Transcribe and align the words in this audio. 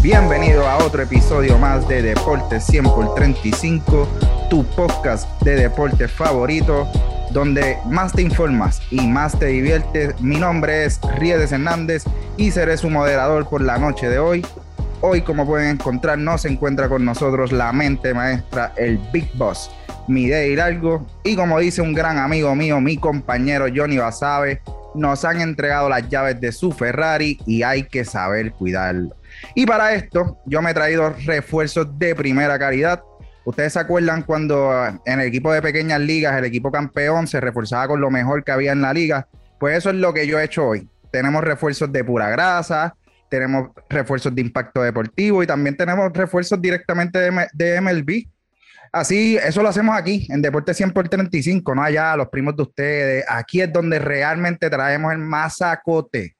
Bienvenido 0.00 0.68
a 0.68 0.78
otro 0.78 1.02
episodio 1.02 1.58
más 1.58 1.86
de 1.86 2.02
Deportes 2.02 2.64
100 2.66 2.84
por 2.84 3.14
35, 3.14 4.08
tu 4.50 4.64
podcast 4.64 5.40
de 5.42 5.56
deporte 5.56 6.08
favorito, 6.08 6.88
donde 7.30 7.78
más 7.86 8.12
te 8.12 8.22
informas 8.22 8.80
y 8.90 9.06
más 9.06 9.38
te 9.38 9.46
diviertes. 9.46 10.20
Mi 10.20 10.36
nombre 10.36 10.84
es 10.84 11.00
Riedes 11.18 11.52
Hernández 11.52 12.04
y 12.36 12.50
seré 12.50 12.76
su 12.76 12.90
moderador 12.90 13.48
por 13.48 13.60
la 13.60 13.78
noche 13.78 14.08
de 14.08 14.18
hoy. 14.18 14.44
Hoy, 15.00 15.22
como 15.22 15.46
pueden 15.46 15.68
encontrar, 15.68 16.18
no 16.18 16.36
se 16.38 16.48
encuentra 16.48 16.88
con 16.88 17.04
nosotros 17.04 17.52
la 17.52 17.72
mente 17.72 18.14
maestra, 18.14 18.72
el 18.76 18.98
Big 19.12 19.30
Boss, 19.34 19.70
Mide 20.08 20.48
Hidalgo. 20.48 21.06
Y 21.22 21.36
como 21.36 21.58
dice 21.60 21.82
un 21.82 21.92
gran 21.92 22.18
amigo 22.18 22.54
mío, 22.54 22.80
mi 22.80 22.96
compañero 22.96 23.66
Johnny 23.74 23.98
Basabe, 23.98 24.62
nos 24.94 25.24
han 25.24 25.40
entregado 25.40 25.88
las 25.88 26.08
llaves 26.08 26.40
de 26.40 26.52
su 26.52 26.72
Ferrari 26.72 27.38
y 27.46 27.62
hay 27.62 27.84
que 27.84 28.04
saber 28.04 28.52
cuidarlo. 28.52 29.14
Y 29.54 29.66
para 29.66 29.94
esto, 29.94 30.38
yo 30.46 30.62
me 30.62 30.70
he 30.70 30.74
traído 30.74 31.14
refuerzos 31.24 31.98
de 31.98 32.14
primera 32.14 32.58
calidad. 32.58 33.02
Ustedes 33.44 33.72
se 33.72 33.80
acuerdan 33.80 34.22
cuando 34.22 34.72
en 35.04 35.20
el 35.20 35.26
equipo 35.26 35.52
de 35.52 35.60
pequeñas 35.60 36.00
ligas, 36.00 36.36
el 36.36 36.44
equipo 36.44 36.70
campeón 36.70 37.26
se 37.26 37.40
reforzaba 37.40 37.88
con 37.88 38.00
lo 38.00 38.10
mejor 38.10 38.44
que 38.44 38.52
había 38.52 38.72
en 38.72 38.82
la 38.82 38.92
liga. 38.92 39.28
Pues 39.58 39.78
eso 39.78 39.90
es 39.90 39.96
lo 39.96 40.14
que 40.14 40.26
yo 40.26 40.38
he 40.38 40.44
hecho 40.44 40.66
hoy. 40.66 40.88
Tenemos 41.10 41.42
refuerzos 41.42 41.92
de 41.92 42.04
pura 42.04 42.30
grasa, 42.30 42.94
tenemos 43.32 43.70
refuerzos 43.88 44.34
de 44.34 44.42
impacto 44.42 44.82
deportivo 44.82 45.42
y 45.42 45.46
también 45.46 45.74
tenemos 45.74 46.12
refuerzos 46.12 46.60
directamente 46.60 47.18
de, 47.18 47.80
MLB. 47.80 48.28
Así, 48.92 49.38
eso 49.38 49.62
lo 49.62 49.70
hacemos 49.70 49.96
aquí, 49.96 50.26
en 50.28 50.42
Deporte 50.42 50.74
100 50.74 50.90
por 50.92 51.08
35, 51.08 51.74
no 51.74 51.82
allá, 51.82 52.14
los 52.14 52.28
primos 52.28 52.54
de 52.54 52.62
ustedes. 52.62 53.24
Aquí 53.26 53.62
es 53.62 53.72
donde 53.72 53.98
realmente 53.98 54.68
traemos 54.68 55.12
el 55.12 55.18
masacote. 55.18 56.36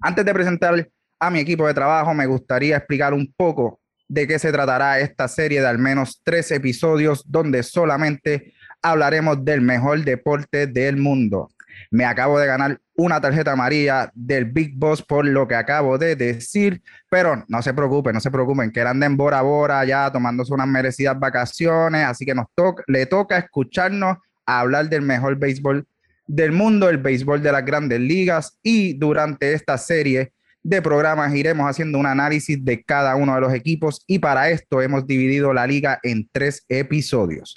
Antes 0.00 0.24
de 0.24 0.32
presentar 0.32 0.88
a 1.22 1.30
mi 1.30 1.38
equipo 1.38 1.68
de 1.68 1.72
trabajo, 1.72 2.12
me 2.14 2.26
gustaría 2.26 2.76
explicar 2.76 3.14
un 3.14 3.32
poco 3.36 3.78
de 4.08 4.26
qué 4.26 4.40
se 4.40 4.50
tratará 4.50 4.98
esta 4.98 5.28
serie 5.28 5.60
de 5.60 5.68
al 5.68 5.78
menos 5.78 6.20
tres 6.24 6.50
episodios 6.50 7.22
donde 7.30 7.62
solamente 7.62 8.54
hablaremos 8.82 9.44
del 9.44 9.60
mejor 9.60 10.02
deporte 10.02 10.66
del 10.66 10.96
mundo. 10.96 11.48
Me 11.92 12.04
acabo 12.04 12.40
de 12.40 12.48
ganar 12.48 12.80
una 12.96 13.20
tarjeta 13.20 13.52
amarilla 13.52 14.10
del 14.16 14.46
Big 14.46 14.72
Boss 14.74 15.00
por 15.00 15.24
lo 15.24 15.46
que 15.46 15.54
acabo 15.54 15.96
de 15.96 16.16
decir, 16.16 16.82
pero 17.08 17.44
no 17.46 17.62
se 17.62 17.72
preocupen, 17.72 18.14
no 18.14 18.20
se 18.20 18.32
preocupen, 18.32 18.72
que 18.72 18.80
anden 18.80 19.12
en 19.12 19.16
Bora 19.16 19.42
Bora 19.42 19.84
ya 19.84 20.10
tomándose 20.10 20.52
unas 20.52 20.66
merecidas 20.66 21.16
vacaciones, 21.20 22.04
así 22.04 22.26
que 22.26 22.34
nos 22.34 22.46
toca, 22.56 22.82
le 22.88 23.06
toca 23.06 23.38
escucharnos 23.38 24.18
hablar 24.44 24.88
del 24.88 25.02
mejor 25.02 25.38
béisbol 25.38 25.86
del 26.26 26.50
mundo, 26.50 26.88
el 26.88 26.98
béisbol 26.98 27.40
de 27.40 27.52
las 27.52 27.64
grandes 27.64 28.00
ligas 28.00 28.58
y 28.60 28.94
durante 28.94 29.52
esta 29.52 29.78
serie 29.78 30.32
de 30.62 30.80
programas 30.80 31.34
iremos 31.34 31.68
haciendo 31.68 31.98
un 31.98 32.06
análisis 32.06 32.64
de 32.64 32.82
cada 32.82 33.16
uno 33.16 33.34
de 33.34 33.40
los 33.40 33.52
equipos 33.52 34.02
y 34.06 34.18
para 34.18 34.50
esto 34.50 34.80
hemos 34.80 35.06
dividido 35.06 35.52
la 35.52 35.66
liga 35.66 35.98
en 36.02 36.28
tres 36.30 36.64
episodios. 36.68 37.56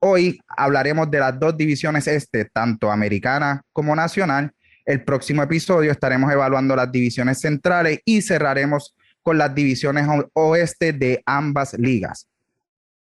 Hoy 0.00 0.40
hablaremos 0.48 1.10
de 1.10 1.20
las 1.20 1.38
dos 1.38 1.56
divisiones 1.56 2.06
este, 2.08 2.44
tanto 2.46 2.90
americana 2.90 3.62
como 3.72 3.94
nacional. 3.94 4.52
El 4.84 5.04
próximo 5.04 5.42
episodio 5.42 5.92
estaremos 5.92 6.30
evaluando 6.32 6.74
las 6.74 6.90
divisiones 6.90 7.40
centrales 7.40 8.00
y 8.04 8.20
cerraremos 8.20 8.94
con 9.22 9.38
las 9.38 9.54
divisiones 9.54 10.06
oeste 10.34 10.92
de 10.92 11.22
ambas 11.24 11.74
ligas. 11.74 12.28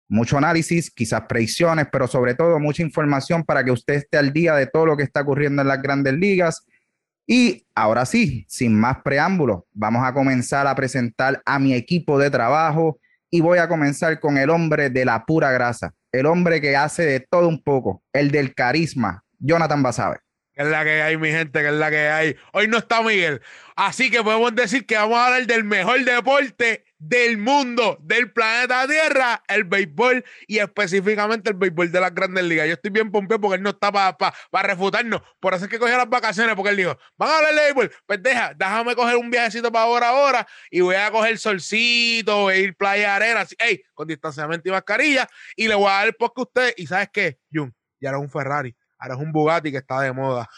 Mucho 0.07 0.37
análisis, 0.37 0.89
quizás 0.89 1.23
predicciones, 1.27 1.87
pero 1.91 2.07
sobre 2.07 2.35
todo 2.35 2.59
mucha 2.59 2.81
información 2.81 3.43
para 3.43 3.63
que 3.63 3.71
usted 3.71 3.95
esté 3.95 4.17
al 4.17 4.31
día 4.31 4.55
de 4.55 4.67
todo 4.67 4.85
lo 4.85 4.95
que 4.95 5.03
está 5.03 5.21
ocurriendo 5.21 5.61
en 5.61 5.67
las 5.67 5.81
grandes 5.81 6.13
ligas. 6.13 6.65
Y 7.27 7.65
ahora 7.73 8.05
sí, 8.05 8.45
sin 8.47 8.79
más 8.79 8.97
preámbulos, 9.03 9.63
vamos 9.73 10.05
a 10.05 10.13
comenzar 10.13 10.67
a 10.67 10.75
presentar 10.75 11.41
a 11.45 11.57
mi 11.57 11.73
equipo 11.73 12.19
de 12.19 12.29
trabajo 12.29 12.99
y 13.31 13.41
voy 13.41 13.57
a 13.57 13.67
comenzar 13.67 14.19
con 14.19 14.37
el 14.37 14.49
hombre 14.49 14.89
de 14.89 15.05
la 15.05 15.25
pura 15.25 15.51
grasa, 15.51 15.93
el 16.11 16.27
hombre 16.27 16.61
que 16.61 16.75
hace 16.75 17.03
de 17.03 17.19
todo 17.19 17.47
un 17.47 17.61
poco, 17.61 18.03
el 18.13 18.29
del 18.31 18.53
carisma, 18.53 19.23
Jonathan 19.39 19.81
Basabe. 19.81 20.24
Es 20.55 20.67
la 20.67 20.83
que 20.83 21.01
hay, 21.01 21.17
mi 21.17 21.29
gente, 21.29 21.61
que 21.61 21.67
es 21.67 21.73
la 21.73 21.89
que 21.89 22.07
hay. 22.07 22.35
Hoy 22.53 22.67
no 22.67 22.77
está 22.77 23.01
Miguel. 23.01 23.41
Así 23.75 24.09
que 24.09 24.23
podemos 24.23 24.55
decir 24.55 24.85
que 24.85 24.95
vamos 24.95 25.17
a 25.17 25.25
hablar 25.27 25.45
del 25.47 25.63
mejor 25.65 26.03
deporte 26.03 26.85
del 26.97 27.37
mundo, 27.37 27.97
del 28.01 28.31
planeta 28.31 28.87
Tierra, 28.87 29.43
el 29.47 29.65
béisbol 29.65 30.23
y 30.47 30.59
específicamente 30.59 31.49
el 31.49 31.57
béisbol 31.57 31.91
de 31.91 31.99
las 31.99 32.13
grandes 32.13 32.43
ligas. 32.45 32.67
Yo 32.67 32.73
estoy 32.73 32.91
bien 32.91 33.11
pompeado 33.11 33.41
porque 33.41 33.57
él 33.57 33.63
no 33.63 33.71
está 33.71 33.91
para 33.91 34.67
refutarnos. 34.67 35.21
Por 35.39 35.53
eso 35.53 35.65
es 35.65 35.71
que 35.71 35.77
cogió 35.77 35.97
las 35.97 36.09
vacaciones, 36.09 36.55
porque 36.55 36.69
él 36.69 36.77
dijo, 36.77 36.97
van 37.17 37.29
a 37.29 37.37
hablar 37.37 37.53
de 37.53 37.61
béisbol. 37.61 37.91
Pues 38.05 38.23
deja, 38.23 38.53
déjame 38.55 38.95
coger 38.95 39.17
un 39.17 39.29
viajecito 39.29 39.71
para 39.71 39.85
ahora, 39.85 40.09
ahora, 40.09 40.47
y 40.71 40.81
voy 40.81 40.95
a 40.95 41.11
coger 41.11 41.37
solcito, 41.37 42.43
voy 42.43 42.53
a 42.53 42.57
ir 42.57 42.75
playa, 42.75 43.15
arena, 43.15 43.41
así, 43.41 43.55
hey, 43.59 43.83
con 43.93 44.07
distanciamiento 44.07 44.69
y 44.69 44.71
mascarilla, 44.71 45.27
y 45.55 45.67
le 45.67 45.75
voy 45.75 45.89
a 45.89 45.93
dar 45.93 46.07
el 46.07 46.15
podcast 46.15 46.37
a 46.37 46.41
usted. 46.41 46.73
Y 46.77 46.87
¿sabes 46.87 47.09
qué, 47.11 47.39
Jun? 47.53 47.75
Ya 47.99 48.09
era 48.09 48.19
un 48.19 48.29
Ferrari, 48.29 48.75
ahora 49.05 49.15
es 49.15 49.21
un 49.21 49.31
Bugatti 49.31 49.71
que 49.71 49.77
está 49.77 50.01
de 50.01 50.11
moda. 50.11 50.49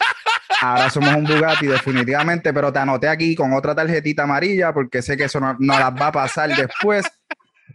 Ahora 0.62 0.90
somos 0.90 1.14
un 1.14 1.26
Bugatti, 1.26 1.68
definitivamente, 1.68 2.54
pero 2.54 2.72
te 2.72 2.80
anoté 2.80 3.08
aquí 3.08 3.36
con 3.36 3.54
otra 3.54 3.76
tarjetita 3.76 4.24
amarilla 4.24 4.74
porque 4.74 5.02
sé 5.02 5.18
que 5.18 5.26
eso 5.26 5.40
no, 5.40 5.56
no 5.60 5.80
las 5.80 5.94
va 5.94 6.08
a 6.08 6.12
pasar 6.12 6.56
después. 6.56 7.06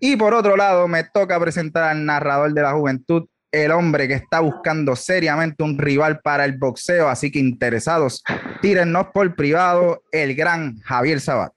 Y 0.01 0.17
por 0.17 0.35
otro 0.35 0.57
lado, 0.57 0.89
me 0.89 1.05
toca 1.05 1.39
presentar 1.39 1.85
al 1.85 2.05
narrador 2.05 2.53
de 2.53 2.63
la 2.63 2.73
juventud, 2.73 3.29
el 3.53 3.71
hombre 3.71 4.09
que 4.09 4.15
está 4.15 4.41
buscando 4.41 4.97
seriamente 4.97 5.63
un 5.63 5.79
rival 5.79 6.21
para 6.21 6.45
el 6.45 6.57
boxeo. 6.57 7.09
Así 7.09 7.31
que 7.31 7.39
interesados, 7.39 8.25
tírennos 8.63 9.09
por 9.13 9.37
privado, 9.37 10.03
el 10.11 10.35
gran 10.35 10.79
Javier 10.81 11.21
Sabat. 11.21 11.53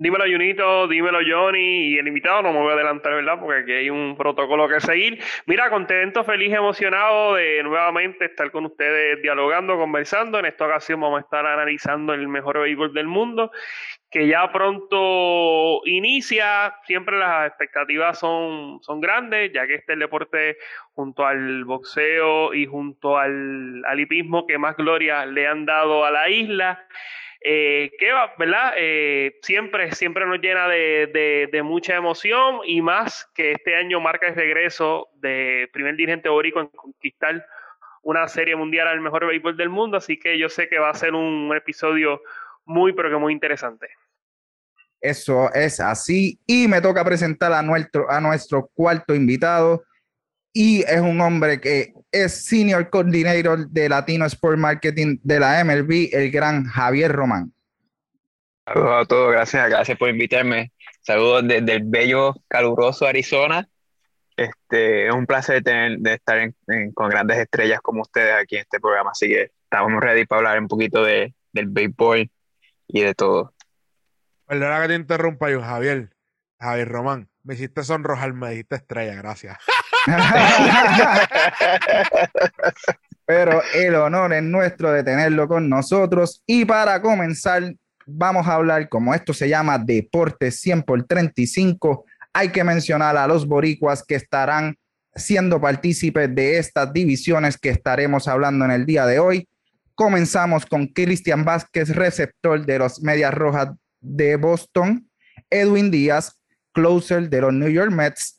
Dímelo, 0.00 0.26
Junito, 0.26 0.86
dímelo, 0.86 1.18
Johnny, 1.28 1.88
y 1.88 1.98
el 1.98 2.06
invitado, 2.06 2.40
no 2.42 2.52
me 2.52 2.60
voy 2.60 2.70
a 2.70 2.74
adelantar, 2.74 3.14
¿verdad? 3.14 3.40
Porque 3.40 3.62
aquí 3.62 3.72
hay 3.72 3.90
un 3.90 4.16
protocolo 4.16 4.68
que 4.68 4.78
seguir. 4.78 5.18
Mira, 5.46 5.70
contento, 5.70 6.22
feliz, 6.22 6.52
emocionado 6.52 7.34
de 7.34 7.60
nuevamente 7.64 8.26
estar 8.26 8.48
con 8.52 8.66
ustedes 8.66 9.20
dialogando, 9.22 9.76
conversando. 9.76 10.38
En 10.38 10.46
esta 10.46 10.66
ocasión 10.66 11.00
vamos 11.00 11.18
a 11.18 11.22
estar 11.22 11.44
analizando 11.44 12.14
el 12.14 12.28
mejor 12.28 12.60
béisbol 12.60 12.94
del 12.94 13.08
mundo, 13.08 13.50
que 14.08 14.28
ya 14.28 14.52
pronto 14.52 15.80
inicia. 15.84 16.76
Siempre 16.84 17.18
las 17.18 17.48
expectativas 17.48 18.20
son, 18.20 18.80
son 18.82 19.00
grandes, 19.00 19.52
ya 19.52 19.66
que 19.66 19.74
este 19.74 19.94
es 19.94 19.94
el 19.94 20.00
deporte 20.00 20.58
junto 20.92 21.26
al 21.26 21.64
boxeo 21.64 22.54
y 22.54 22.66
junto 22.66 23.18
al, 23.18 23.84
al 23.84 23.98
hipismo 23.98 24.46
que 24.46 24.58
más 24.58 24.76
gloria 24.76 25.26
le 25.26 25.48
han 25.48 25.66
dado 25.66 26.04
a 26.04 26.12
la 26.12 26.30
isla 26.30 26.86
eh, 27.40 27.92
que 27.98 28.10
¿verdad? 28.38 28.74
Eh, 28.76 29.38
siempre, 29.42 29.92
siempre 29.92 30.26
nos 30.26 30.40
llena 30.40 30.68
de, 30.68 31.48
de, 31.50 31.62
mucha 31.62 31.94
emoción 31.94 32.60
y 32.64 32.82
más 32.82 33.30
que 33.34 33.52
este 33.52 33.76
año 33.76 34.00
marca 34.00 34.28
el 34.28 34.34
regreso 34.34 35.08
de 35.14 35.68
primer 35.72 35.96
dirigente 35.96 36.28
Borico 36.28 36.60
en 36.60 36.68
conquistar 36.68 37.46
una 38.02 38.26
serie 38.26 38.56
mundial 38.56 38.88
al 38.88 39.00
mejor 39.00 39.26
béisbol 39.26 39.56
del 39.56 39.68
mundo, 39.68 39.96
así 39.98 40.18
que 40.18 40.38
yo 40.38 40.48
sé 40.48 40.68
que 40.68 40.78
va 40.78 40.90
a 40.90 40.94
ser 40.94 41.14
un 41.14 41.54
episodio 41.54 42.22
muy, 42.64 42.92
pero 42.92 43.10
que 43.10 43.16
muy 43.16 43.32
interesante. 43.32 43.88
Eso 45.00 45.52
es 45.52 45.80
así. 45.80 46.40
Y 46.46 46.66
me 46.66 46.80
toca 46.80 47.04
presentar 47.04 47.52
a 47.52 47.62
nuestro, 47.62 48.10
a 48.10 48.20
nuestro 48.20 48.68
cuarto 48.74 49.14
invitado. 49.14 49.84
Y 50.52 50.82
es 50.82 51.00
un 51.00 51.20
hombre 51.20 51.60
que 51.60 51.92
es 52.10 52.46
Senior 52.46 52.88
Coordinator 52.90 53.68
de 53.68 53.88
Latino 53.88 54.24
Sport 54.26 54.58
Marketing 54.58 55.18
de 55.22 55.40
la 55.40 55.62
MLB, 55.64 56.08
el 56.12 56.30
gran 56.30 56.64
Javier 56.64 57.12
Román. 57.12 57.52
Saludos 58.66 59.02
a 59.02 59.04
todos, 59.06 59.32
gracias, 59.32 59.68
gracias 59.68 59.98
por 59.98 60.10
invitarme. 60.10 60.72
Saludos 61.00 61.46
desde 61.46 61.74
el 61.74 61.84
bello, 61.84 62.34
caluroso 62.48 63.06
Arizona. 63.06 63.66
Este, 64.36 65.08
es 65.08 65.14
un 65.14 65.26
placer 65.26 65.62
tener, 65.62 65.98
de 65.98 66.14
estar 66.14 66.38
con 66.94 67.08
grandes 67.08 67.38
estrellas 67.38 67.80
como 67.82 68.02
ustedes 68.02 68.34
aquí 68.34 68.56
en 68.56 68.62
este 68.62 68.78
programa, 68.78 69.10
así 69.10 69.26
que 69.26 69.50
estamos 69.64 70.00
ready 70.00 70.26
para 70.26 70.38
hablar 70.38 70.60
un 70.60 70.68
poquito 70.68 71.02
de, 71.02 71.34
del 71.52 71.66
béisbol 71.66 72.30
y 72.86 73.00
de 73.00 73.14
todo. 73.14 73.54
Perdona 74.46 74.80
que 74.82 74.88
te 74.88 74.94
interrumpa 74.94 75.50
yo, 75.50 75.60
Javier. 75.60 76.10
Javier 76.60 76.88
Román, 76.88 77.28
me 77.42 77.54
hiciste 77.54 77.84
sonrojar, 77.84 78.32
me 78.32 78.50
dijiste 78.50 78.76
estrella, 78.76 79.14
gracias. 79.14 79.58
Pero 83.26 83.62
el 83.74 83.94
honor 83.94 84.32
es 84.32 84.42
nuestro 84.42 84.90
de 84.90 85.04
tenerlo 85.04 85.46
con 85.46 85.68
nosotros. 85.68 86.42
Y 86.46 86.64
para 86.64 87.00
comenzar, 87.02 87.74
vamos 88.06 88.46
a 88.46 88.54
hablar, 88.54 88.88
como 88.88 89.14
esto 89.14 89.34
se 89.34 89.48
llama 89.48 89.78
Deporte 89.78 90.50
100 90.50 90.82
por 90.82 91.04
35, 91.04 92.04
hay 92.32 92.48
que 92.48 92.64
mencionar 92.64 93.16
a 93.16 93.26
los 93.26 93.46
boricuas 93.46 94.02
que 94.02 94.14
estarán 94.14 94.76
siendo 95.14 95.60
partícipes 95.60 96.34
de 96.34 96.58
estas 96.58 96.92
divisiones 96.92 97.58
que 97.58 97.70
estaremos 97.70 98.28
hablando 98.28 98.64
en 98.64 98.70
el 98.70 98.86
día 98.86 99.06
de 99.06 99.18
hoy. 99.18 99.48
Comenzamos 99.94 100.64
con 100.64 100.86
Cristian 100.86 101.44
Vázquez, 101.44 101.94
receptor 101.94 102.64
de 102.64 102.78
los 102.78 103.02
Medias 103.02 103.34
Rojas 103.34 103.70
de 104.00 104.36
Boston, 104.36 105.08
Edwin 105.50 105.90
Díaz, 105.90 106.38
closer 106.72 107.28
de 107.28 107.40
los 107.40 107.52
New 107.52 107.68
York 107.68 107.90
Mets, 107.90 108.37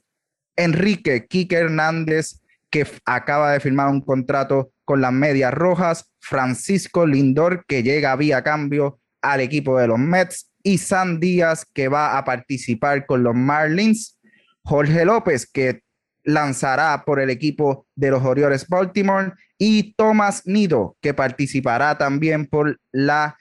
Enrique 0.60 1.26
Quique 1.28 1.56
Hernández, 1.56 2.42
que 2.70 2.86
acaba 3.06 3.54
de 3.54 3.60
firmar 3.60 3.90
un 3.90 4.02
contrato 4.02 4.72
con 4.84 5.02
las 5.02 5.14
Medias 5.14 5.54
Rojas, 5.54 6.12
Francisco 6.20 7.08
Lindor, 7.08 7.64
que 7.66 7.82
llega 7.82 8.16
vía 8.16 8.44
cambio 8.44 9.00
al 9.22 9.40
equipo 9.40 9.80
de 9.80 9.88
los 9.88 9.98
Mets, 9.98 10.52
y 10.62 10.78
San 10.78 11.20
Díaz, 11.20 11.66
que 11.74 11.88
va 11.88 12.18
a 12.18 12.26
participar 12.26 13.06
con 13.06 13.24
los 13.24 13.34
Marlins, 13.34 14.20
Jorge 14.64 15.06
López, 15.06 15.50
que 15.50 15.82
lanzará 16.24 17.04
por 17.06 17.22
el 17.22 17.30
equipo 17.30 17.88
de 17.96 18.12
los 18.12 18.24
Orioles 18.24 18.68
Baltimore, 18.68 19.32
y 19.58 19.94
Thomas 19.94 20.44
Nido, 20.46 20.98
que 21.02 21.14
participará 21.14 21.98
también 21.98 22.46
por 22.46 22.80
la 22.92 23.38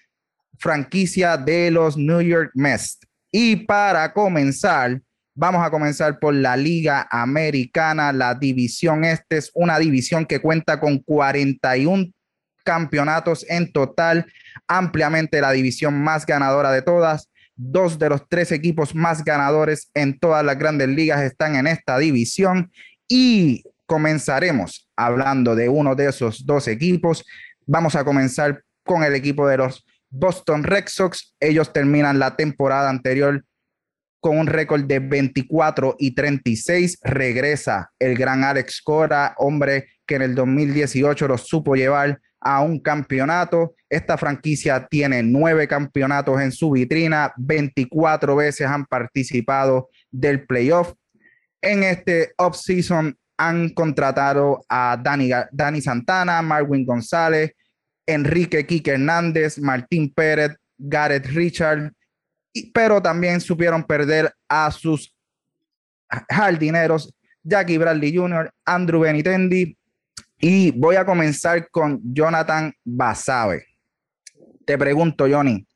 franquicia 0.59 1.37
de 1.37 1.71
los 1.71 1.97
New 1.97 2.21
York 2.21 2.53
Mets. 2.55 3.01
Y 3.33 3.57
para 3.57 4.13
comenzar, 4.13 5.01
vamos 5.39 5.65
a 5.65 5.71
comenzar 5.71 6.19
por 6.19 6.35
la 6.35 6.57
Liga 6.57 7.07
Americana, 7.13 8.13
la 8.13 8.35
división 8.35 9.05
este 9.05 9.37
es 9.37 9.53
una 9.55 9.79
división 9.79 10.27
que 10.27 10.41
cuenta 10.41 10.81
con 10.81 10.99
41 10.99 12.07
campeonatos 12.65 13.47
en 13.49 13.73
total, 13.73 14.27
ampliamente 14.67 15.41
la 15.41 15.53
división 15.53 16.03
más 16.03 16.27
ganadora 16.27 16.73
de 16.73 16.83
todas. 16.83 17.31
Dos 17.55 18.01
de 18.01 18.09
los 18.09 18.29
tres 18.29 18.51
equipos 18.51 18.97
más 18.97 19.25
ganadores 19.25 19.91
en 19.95 20.19
todas 20.19 20.45
las 20.45 20.59
grandes 20.59 20.89
ligas 20.89 21.23
están 21.23 21.55
en 21.55 21.69
esta 21.69 21.99
división 21.99 22.73
y 23.07 23.63
comenzaremos 23.87 24.91
hablando 24.97 25.55
de 25.55 25.69
uno 25.69 25.95
de 25.95 26.09
esos 26.09 26.47
dos 26.47 26.67
equipos. 26.67 27.25
Vamos 27.65 27.95
a 27.95 28.05
comenzar 28.05 28.65
con 28.85 29.05
el 29.05 29.15
equipo 29.15 29.47
de 29.47 29.59
los 29.59 29.87
Boston 30.11 30.65
Red 30.65 30.85
Sox. 30.89 31.37
Ellos 31.39 31.73
terminan 31.73 32.19
la 32.19 32.35
temporada 32.35 32.91
anterior 32.91 33.45
con 34.21 34.39
un 34.39 34.47
récord 34.47 34.85
de 34.85 34.99
24 34.99 35.97
y 35.99 36.15
36. 36.15 36.99
Regresa 37.03 37.91
el 37.99 38.17
gran 38.17 38.45
Alex 38.45 38.83
Cora, 38.83 39.35
hombre 39.39 39.89
que 40.07 40.17
en 40.17 40.23
el 40.23 40.35
2018 40.35 41.29
lo 41.29 41.39
supo 41.39 41.75
llevar 41.75 42.21
a 42.41 42.63
un 42.63 42.81
campeonato. 42.81 43.75
Esta 43.89 44.17
franquicia 44.17 44.87
tiene 44.87 45.23
nueve 45.23 45.67
campeonatos 45.67 46.41
en 46.41 46.53
su 46.53 46.71
vitrina, 46.71 47.33
24 47.37 48.37
veces 48.37 48.67
han 48.67 48.87
participado 48.87 49.89
del 50.11 50.47
playoff. 50.47 50.93
En 51.61 51.83
este 51.83 52.33
offseason 52.37 53.17
han 53.37 53.71
contratado 53.71 54.65
a 54.69 55.01
Dani, 55.01 55.81
Santana, 55.81 56.43
Marwin 56.43 56.85
González, 56.85 57.53
Enrique 58.07 58.67
Quique 58.67 58.93
Hernández, 58.93 59.59
Martín 59.59 60.13
Pérez, 60.13 60.57
Gareth 60.77 61.27
Richard, 61.27 61.93
pero 62.67 63.01
también 63.01 63.41
supieron 63.41 63.85
perder 63.85 64.33
a 64.49 64.71
sus 64.71 65.15
jardineros, 66.29 67.15
Jackie 67.43 67.79
Bradley 67.79 68.17
Jr., 68.17 68.53
Andrew 68.65 69.01
Benitendi, 69.01 69.77
y 70.41 70.71
voy 70.73 70.97
a 70.97 71.05
comenzar 71.05 71.69
con 71.71 72.01
Jonathan 72.03 72.73
Basabe. 72.85 73.67
Te 74.65 74.79
pregunto, 74.79 75.27
Johnny, 75.29 75.67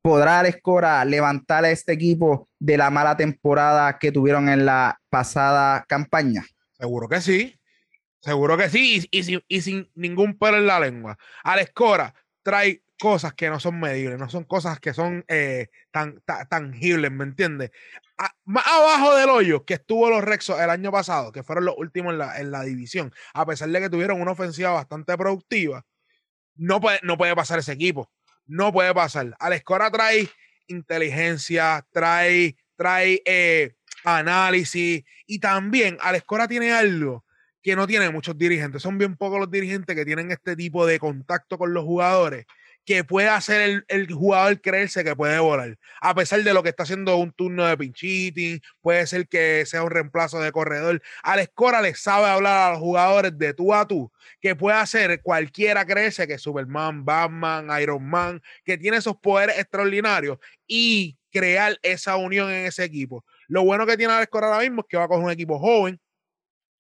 ¿podrá 0.00 0.40
Alescora 0.40 1.04
levantar 1.04 1.64
a 1.64 1.70
este 1.70 1.92
equipo 1.92 2.48
de 2.58 2.76
la 2.76 2.90
mala 2.90 3.16
temporada 3.16 3.98
que 3.98 4.12
tuvieron 4.12 4.48
en 4.48 4.64
la 4.64 5.00
pasada 5.10 5.84
campaña? 5.88 6.44
Seguro 6.78 7.08
que 7.08 7.20
sí. 7.20 7.56
Seguro 8.20 8.56
que 8.56 8.68
sí, 8.68 9.08
y, 9.10 9.60
sin, 9.60 9.90
ningún 9.96 10.38
pelo 10.38 10.58
en 10.58 10.66
la 10.66 10.78
lengua. 10.78 11.18
Alescora 11.42 12.14
trae 12.44 12.82
cosas 12.98 13.34
que 13.34 13.48
no 13.50 13.58
son 13.58 13.80
medibles, 13.80 14.18
no 14.18 14.28
son 14.28 14.44
cosas 14.44 14.78
que 14.80 14.94
son 14.94 15.24
eh, 15.28 15.68
tan, 15.90 16.22
tangibles, 16.48 17.10
¿me 17.10 17.24
entiendes? 17.24 17.70
más 18.44 18.64
abajo 18.66 19.16
del 19.16 19.30
hoyo 19.30 19.64
que 19.64 19.74
estuvo 19.74 20.08
los 20.08 20.22
Rexos 20.22 20.60
el 20.60 20.70
año 20.70 20.92
pasado, 20.92 21.32
que 21.32 21.42
fueron 21.42 21.64
los 21.64 21.74
últimos 21.76 22.14
en 22.36 22.50
la, 22.50 22.62
división, 22.62 23.12
a 23.34 23.44
pesar 23.44 23.68
de 23.68 23.80
que 23.80 23.90
tuvieron 23.90 24.20
una 24.20 24.32
ofensiva 24.32 24.70
bastante 24.70 25.16
productiva, 25.16 25.84
no 26.54 26.80
puede, 26.80 27.00
no 27.02 27.18
puede 27.18 27.34
pasar 27.34 27.58
ese 27.58 27.72
equipo. 27.72 28.10
No 28.46 28.72
puede 28.72 28.92
pasar. 28.94 29.34
Alescora 29.38 29.90
trae 29.90 30.28
inteligencia, 30.66 31.86
trae, 31.92 32.56
trae 32.76 33.22
eh, 33.24 33.74
análisis 34.04 35.04
y 35.26 35.38
también 35.38 35.96
Alescora 36.00 36.48
tiene 36.48 36.72
algo 36.72 37.24
que 37.62 37.76
no 37.76 37.86
tiene 37.86 38.10
muchos 38.10 38.36
dirigentes. 38.36 38.82
Son 38.82 38.98
bien 38.98 39.16
pocos 39.16 39.38
los 39.38 39.50
dirigentes 39.50 39.94
que 39.94 40.04
tienen 40.04 40.30
este 40.32 40.56
tipo 40.56 40.84
de 40.86 40.98
contacto 40.98 41.56
con 41.58 41.72
los 41.72 41.84
jugadores 41.84 42.46
que 42.84 43.04
puede 43.04 43.28
hacer 43.28 43.84
el, 43.88 44.12
jugador 44.12 44.60
creerse 44.60 45.04
que 45.04 45.14
puede 45.14 45.38
volar. 45.38 45.78
A 46.00 46.14
pesar 46.14 46.42
de 46.42 46.52
lo 46.52 46.62
que 46.62 46.70
está 46.70 46.82
haciendo 46.82 47.16
un 47.16 47.32
turno 47.32 47.64
de 47.66 47.76
pinchiting, 47.76 48.60
puede 48.80 49.06
ser 49.06 49.28
que 49.28 49.64
sea 49.66 49.82
un 49.84 49.90
reemplazo 49.90 50.40
de 50.40 50.50
corredor. 50.52 51.00
Alex 51.22 51.50
Cora 51.54 51.80
le 51.80 51.94
sabe 51.94 52.26
hablar 52.26 52.70
a 52.70 52.72
los 52.72 52.80
jugadores 52.80 53.36
de 53.38 53.54
tú 53.54 53.72
a 53.72 53.86
tú, 53.86 54.10
que 54.40 54.56
puede 54.56 54.76
hacer 54.76 55.22
cualquiera 55.22 55.84
creerse 55.84 56.26
que 56.26 56.38
Superman, 56.38 57.04
Batman, 57.04 57.68
Iron 57.80 58.04
Man, 58.08 58.42
que 58.64 58.76
tiene 58.78 58.96
esos 58.96 59.16
poderes 59.16 59.58
extraordinarios 59.58 60.38
y 60.66 61.18
crear 61.30 61.78
esa 61.82 62.16
unión 62.16 62.50
en 62.50 62.66
ese 62.66 62.84
equipo. 62.84 63.24
Lo 63.46 63.64
bueno 63.64 63.86
que 63.86 63.96
tiene 63.96 64.12
Alex 64.12 64.30
Cora 64.30 64.48
ahora 64.48 64.60
mismo 64.60 64.82
es 64.82 64.86
que 64.88 64.96
va 64.96 65.08
con 65.08 65.22
un 65.22 65.30
equipo 65.30 65.58
joven, 65.58 66.00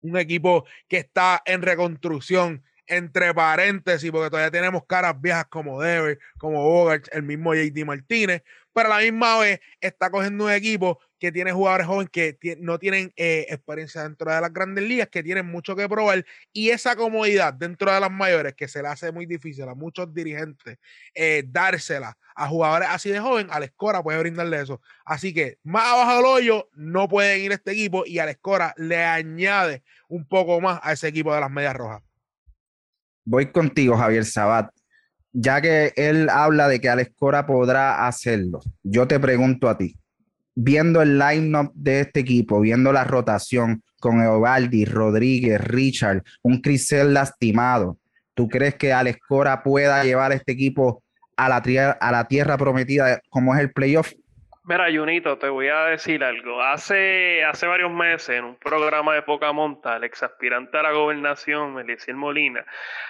un 0.03 0.17
equipo 0.19 0.67
que 0.89 0.99
está 0.99 1.43
en 1.47 1.63
reconstrucción 1.63 2.63
entre 2.87 3.33
paréntesis, 3.35 4.11
porque 4.11 4.31
todavía 4.31 4.51
tenemos 4.51 4.85
caras 4.87 5.21
viejas 5.21 5.47
como 5.47 5.81
Dever, 5.81 6.19
como 6.39 6.63
Bogart, 6.63 7.09
el 7.13 7.23
mismo 7.23 7.55
JD 7.55 7.85
Martínez, 7.85 8.43
pero 8.73 8.93
a 8.93 8.99
la 8.99 9.05
misma 9.05 9.39
vez 9.39 9.61
está 9.81 10.11
cogiendo 10.11 10.45
un 10.45 10.51
equipo 10.51 10.99
que 11.19 11.33
tiene 11.33 11.53
jugadores 11.53 11.87
jóvenes 11.87 12.11
que 12.11 12.37
no 12.61 12.79
tienen 12.79 13.13
eh, 13.17 13.47
experiencia 13.49 14.03
dentro 14.03 14.31
de 14.31 14.41
las 14.41 14.53
grandes 14.53 14.85
ligas, 14.85 15.09
que 15.09 15.23
tienen 15.23 15.47
mucho 15.47 15.75
que 15.77 15.89
probar, 15.89 16.27
y 16.53 16.71
esa 16.71 16.97
comodidad 16.97 17.55
dentro 17.55 17.91
de 17.93 18.01
las 18.01 18.11
mayores, 18.11 18.55
que 18.55 18.69
se 18.69 18.83
le 18.83 18.89
hace 18.89 19.11
muy 19.13 19.25
difícil 19.25 19.67
a 19.69 19.75
muchos 19.75 20.13
dirigentes 20.13 20.79
eh, 21.15 21.45
dársela 21.47 22.19
a 22.35 22.49
jugadores 22.49 22.89
así 22.91 23.11
de 23.11 23.21
joven, 23.21 23.47
Al 23.51 23.63
Escora 23.63 24.03
puede 24.03 24.19
brindarle 24.19 24.61
eso. 24.61 24.81
Así 25.05 25.33
que 25.33 25.59
más 25.63 25.85
abajo 25.87 26.17
del 26.17 26.27
hoyo 26.27 26.69
no 26.75 27.09
pueden 27.09 27.41
ir 27.41 27.53
este 27.53 27.71
equipo 27.71 28.05
y 28.05 28.19
Al 28.19 28.29
Escora 28.29 28.75
le 28.77 29.03
añade 29.05 29.85
un 30.09 30.27
poco 30.27 30.61
más 30.61 30.81
a 30.83 30.93
ese 30.93 31.09
equipo 31.09 31.33
de 31.33 31.41
las 31.41 31.51
medias 31.51 31.75
rojas 31.75 32.03
voy 33.25 33.47
contigo, 33.47 33.97
Javier 33.97 34.25
Sabat. 34.25 34.71
Ya 35.33 35.61
que 35.61 35.93
él 35.97 36.29
habla 36.29 36.69
de 36.69 36.81
que 36.81 36.89
Alex 36.89 37.13
Cora 37.17 37.45
podrá 37.47 38.07
hacerlo, 38.07 38.61
yo 38.85 39.09
te 39.09 39.19
pregunto 39.19 39.69
a 39.69 39.77
ti, 39.77 39.99
viendo 40.55 41.03
el 41.03 41.19
line-up 41.19 41.73
de 41.75 42.01
este 42.01 42.21
equipo, 42.21 42.61
viendo 42.61 42.93
la 42.93 43.03
rotación 43.03 43.83
con 43.99 44.23
Eovaldi, 44.23 44.85
Rodríguez, 44.85 45.61
Richard, 45.61 46.23
un 46.43 46.61
Crisel 46.61 47.15
lastimado, 47.15 47.99
¿tú 48.35 48.49
crees 48.49 48.77
que 48.77 48.93
Alex 48.93 49.19
Cora 49.27 49.63
pueda 49.65 50.05
llevar 50.05 50.31
este 50.33 50.53
equipo 50.53 51.03
a 51.37 51.49
la, 51.49 51.57
a 52.01 52.13
la 52.13 52.29
tierra 52.29 52.57
prometida 52.57 53.21
como 53.29 53.55
es 53.55 53.61
el 53.61 53.73
playoff? 53.73 54.13
Mira, 54.67 54.87
Junito, 54.91 55.37
te 55.37 55.51
voy 55.51 55.69
a 55.69 55.85
decir 55.85 56.25
algo. 56.25 56.63
Hace, 56.63 57.45
hace 57.45 57.67
varios 57.67 57.93
meses, 57.93 58.31
en 58.31 58.45
un 58.45 58.57
programa 58.57 59.15
de 59.15 59.21
poca 59.21 59.53
monta, 59.53 59.97
el 59.97 60.05
ex 60.05 60.23
aspirante 60.23 60.79
a 60.79 60.83
la 60.83 60.93
gobernación, 60.93 61.79
Eliezer 61.79 62.15
Molina, 62.15 62.65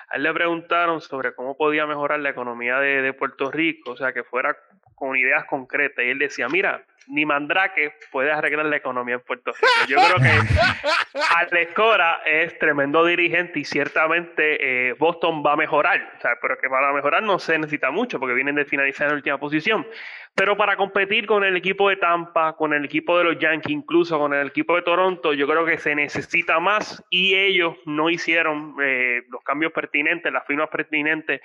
a 0.08 0.16
él 0.16 0.24
le 0.24 0.34
preguntaron 0.34 1.00
sobre 1.00 1.32
cómo 1.32 1.56
podía 1.56 1.86
mejorar 1.86 2.18
la 2.18 2.30
economía 2.30 2.80
de, 2.80 3.02
de 3.02 3.12
Puerto 3.12 3.52
Rico, 3.52 3.92
o 3.92 3.96
sea, 3.96 4.12
que 4.12 4.24
fuera 4.24 4.56
con 4.96 5.16
ideas 5.16 5.44
concretas. 5.44 6.04
Y 6.04 6.08
él 6.08 6.18
decía, 6.18 6.48
mira, 6.48 6.84
ni 7.08 7.24
Mandrake 7.24 7.94
puede 8.10 8.32
arreglar 8.32 8.66
la 8.66 8.76
economía 8.76 9.16
en 9.16 9.20
Puerto 9.20 9.52
Rico. 9.52 9.66
Yo 9.88 9.96
creo 9.96 10.16
que 10.16 11.18
Alex 11.36 11.72
Cora 11.74 12.22
es 12.24 12.58
tremendo 12.58 13.04
dirigente 13.04 13.60
y 13.60 13.64
ciertamente 13.64 14.88
eh, 14.88 14.92
Boston 14.94 15.42
va 15.44 15.52
a 15.52 15.56
mejorar. 15.56 16.14
O 16.16 16.20
sea, 16.20 16.32
pero 16.40 16.58
que 16.58 16.68
para 16.68 16.92
mejorar 16.92 17.22
no 17.22 17.38
se 17.38 17.58
necesita 17.58 17.90
mucho 17.90 18.18
porque 18.18 18.34
vienen 18.34 18.54
de 18.54 18.64
finalizar 18.64 19.06
en 19.06 19.10
la 19.10 19.16
última 19.16 19.38
posición. 19.38 19.86
Pero 20.34 20.56
para 20.56 20.76
competir 20.76 21.26
con 21.26 21.44
el 21.44 21.56
equipo 21.56 21.88
de 21.88 21.96
Tampa, 21.96 22.56
con 22.56 22.74
el 22.74 22.84
equipo 22.84 23.16
de 23.16 23.24
los 23.24 23.38
Yankees, 23.38 23.70
incluso 23.70 24.18
con 24.18 24.34
el 24.34 24.48
equipo 24.48 24.74
de 24.74 24.82
Toronto, 24.82 25.32
yo 25.32 25.46
creo 25.46 25.64
que 25.64 25.78
se 25.78 25.94
necesita 25.94 26.58
más 26.58 27.04
y 27.08 27.34
ellos 27.34 27.76
no 27.86 28.10
hicieron 28.10 28.74
eh, 28.82 29.22
los 29.28 29.42
cambios 29.42 29.72
pertinentes, 29.72 30.32
las 30.32 30.44
firmas 30.44 30.68
pertinentes 30.70 31.40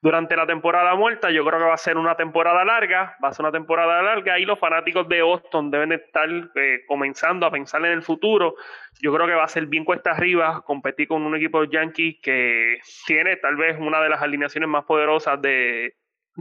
durante 0.00 0.36
la 0.36 0.46
temporada 0.46 0.94
muerta. 0.94 1.30
Yo 1.30 1.44
creo 1.44 1.58
que 1.58 1.66
va 1.66 1.74
a 1.74 1.78
ser 1.78 1.96
una 1.96 2.16
temporada 2.16 2.64
larga, 2.64 3.16
va 3.22 3.28
a 3.28 3.32
ser 3.32 3.44
una 3.44 3.52
temporada 3.52 4.02
larga 4.02 4.38
y 4.38 4.44
los 4.44 4.58
fanáticos 4.58 5.08
de 5.08 5.22
Boston 5.22 5.70
deben 5.70 5.92
estar 5.92 6.28
eh, 6.54 6.80
comenzando 6.86 7.46
a 7.46 7.50
pensar 7.50 7.84
en 7.84 7.92
el 7.92 8.02
futuro. 8.02 8.54
Yo 9.00 9.12
creo 9.14 9.26
que 9.26 9.34
va 9.34 9.44
a 9.44 9.48
ser 9.48 9.66
bien 9.66 9.84
cuesta 9.84 10.12
arriba 10.12 10.62
competir 10.64 11.08
con 11.08 11.22
un 11.22 11.34
equipo 11.36 11.60
de 11.60 11.68
Yankees 11.68 12.16
que 12.22 12.78
tiene 13.06 13.36
tal 13.36 13.56
vez 13.56 13.76
una 13.78 14.00
de 14.00 14.08
las 14.08 14.22
alineaciones 14.22 14.68
más 14.68 14.84
poderosas 14.84 15.40
de, 15.40 15.94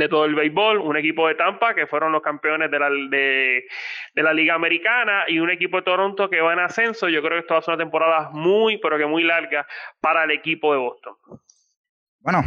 todo 0.10 0.26
el 0.26 0.36
béisbol, 0.36 0.80
un 0.80 0.98
equipo 0.98 1.28
de 1.28 1.36
Tampa 1.36 1.74
que 1.74 1.88
fueron 1.88 2.12
los 2.12 2.22
campeones 2.22 2.70
de 2.70 2.80
la, 2.80 2.90
de, 2.90 3.64
de, 4.14 4.24
la 4.24 4.34
Liga 4.34 4.54
Americana 4.54 5.24
y 5.28 5.40
un 5.40 5.50
equipo 5.50 5.78
de 5.78 5.84
Toronto 5.84 6.30
que 6.30 6.42
va 6.42 6.52
en 6.52 6.60
ascenso. 6.60 7.08
Yo 7.08 7.22
creo 7.22 7.38
que 7.38 7.40
esto 7.40 7.54
va 7.54 7.60
a 7.60 7.64
ser 7.64 7.76
una 7.76 7.84
temporada 7.84 8.30
muy, 8.34 8.78
pero 8.78 8.98
que 8.98 9.06
muy 9.06 9.24
larga 9.24 9.66
para 10.02 10.26
el 10.26 10.32
equipo 10.32 10.74
de 10.74 10.80
Boston. 10.80 11.16
Bueno, 12.20 12.42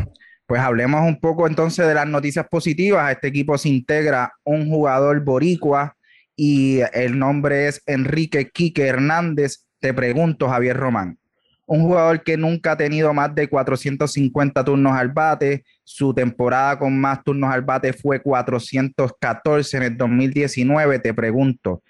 pues 0.48 0.62
hablemos 0.62 1.02
un 1.02 1.20
poco 1.20 1.46
entonces 1.46 1.86
de 1.86 1.92
las 1.92 2.08
noticias 2.08 2.48
positivas. 2.48 3.12
Este 3.12 3.28
equipo 3.28 3.58
se 3.58 3.68
integra 3.68 4.32
un 4.44 4.66
jugador 4.70 5.22
boricua 5.22 5.94
y 6.34 6.80
el 6.94 7.18
nombre 7.18 7.68
es 7.68 7.82
Enrique 7.84 8.48
Quique 8.48 8.86
Hernández. 8.86 9.66
Te 9.78 9.92
pregunto, 9.92 10.48
Javier 10.48 10.74
Román, 10.74 11.18
un 11.66 11.82
jugador 11.82 12.22
que 12.22 12.38
nunca 12.38 12.72
ha 12.72 12.76
tenido 12.78 13.12
más 13.12 13.34
de 13.34 13.46
450 13.46 14.64
turnos 14.64 14.94
al 14.94 15.10
bate. 15.10 15.66
Su 15.84 16.14
temporada 16.14 16.78
con 16.78 16.98
más 16.98 17.22
turnos 17.22 17.52
al 17.52 17.60
bate 17.60 17.92
fue 17.92 18.22
414 18.22 19.76
en 19.76 19.82
el 19.82 19.98
2019. 19.98 20.98
Te 21.00 21.12
pregunto, 21.12 21.82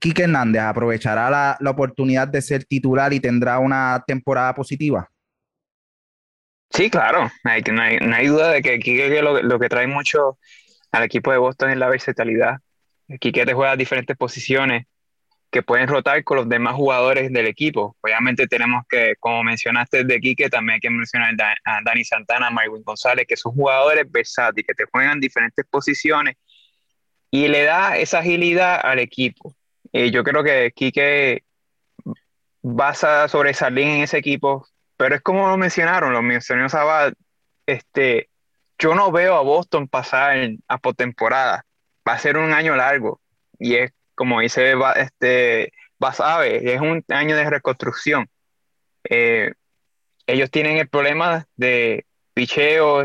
¿Quique 0.00 0.24
Hernández 0.24 0.62
aprovechará 0.62 1.30
la, 1.30 1.56
la 1.60 1.70
oportunidad 1.70 2.26
de 2.26 2.42
ser 2.42 2.64
titular 2.64 3.12
y 3.12 3.20
tendrá 3.20 3.60
una 3.60 4.02
temporada 4.04 4.52
positiva? 4.52 5.08
Sí, 6.70 6.90
claro. 6.90 7.30
Hay, 7.44 7.62
no, 7.62 7.82
hay, 7.82 7.98
no 7.98 8.14
hay 8.14 8.26
duda 8.26 8.52
de 8.52 8.62
que 8.62 8.78
Quique 8.78 9.22
lo, 9.22 9.42
lo 9.42 9.58
que 9.58 9.68
trae 9.68 9.86
mucho 9.86 10.38
al 10.92 11.02
equipo 11.02 11.32
de 11.32 11.38
Boston 11.38 11.70
es 11.70 11.76
la 11.76 11.88
versatilidad. 11.88 12.58
Quique 13.18 13.44
te 13.44 13.54
juega 13.54 13.76
diferentes 13.76 14.16
posiciones 14.16 14.86
que 15.50 15.62
pueden 15.62 15.88
rotar 15.88 16.22
con 16.22 16.36
los 16.36 16.48
demás 16.48 16.74
jugadores 16.74 17.32
del 17.32 17.46
equipo. 17.46 17.96
Obviamente 18.02 18.46
tenemos 18.46 18.84
que, 18.88 19.14
como 19.18 19.42
mencionaste 19.42 20.04
de 20.04 20.20
Quique, 20.20 20.48
también 20.48 20.74
hay 20.74 20.80
que 20.80 20.90
mencionar 20.90 21.34
a 21.64 21.80
Dani 21.84 22.04
Santana, 22.04 22.46
a 22.46 22.50
Marwin 22.50 22.84
González, 22.84 23.26
que 23.26 23.36
son 23.36 23.52
jugadores 23.52 24.10
versátiles, 24.10 24.66
que 24.66 24.74
te 24.74 24.84
juegan 24.90 25.18
diferentes 25.18 25.66
posiciones 25.68 26.36
y 27.30 27.48
le 27.48 27.64
da 27.64 27.96
esa 27.96 28.20
agilidad 28.20 28.80
al 28.82 29.00
equipo. 29.00 29.54
Y 29.92 30.10
yo 30.10 30.22
creo 30.22 30.44
que 30.44 30.72
Quique 30.74 31.42
va 32.62 32.90
a 32.90 33.28
sobresalir 33.28 33.86
en 33.86 34.02
ese 34.02 34.18
equipo, 34.18 34.66
pero 35.00 35.14
es 35.14 35.22
como 35.22 35.48
lo 35.48 35.56
mencionaron, 35.56 36.12
lo 36.12 36.20
mencionó 36.20 36.68
Sabat, 36.68 37.14
este, 37.64 38.28
yo 38.78 38.94
no 38.94 39.10
veo 39.10 39.34
a 39.34 39.40
Boston 39.40 39.88
pasar 39.88 40.36
a 40.68 40.76
postemporada. 40.76 41.64
Va 42.06 42.12
a 42.12 42.18
ser 42.18 42.36
un 42.36 42.52
año 42.52 42.76
largo 42.76 43.18
y 43.58 43.76
es 43.76 43.92
como 44.14 44.40
dice 44.40 44.74
este, 44.96 45.72
Basabe, 45.98 46.74
es 46.74 46.82
un 46.82 47.02
año 47.08 47.34
de 47.34 47.48
reconstrucción. 47.48 48.28
Eh, 49.04 49.54
ellos 50.26 50.50
tienen 50.50 50.76
el 50.76 50.90
problema 50.90 51.46
de 51.56 52.04
picheo, 52.34 53.04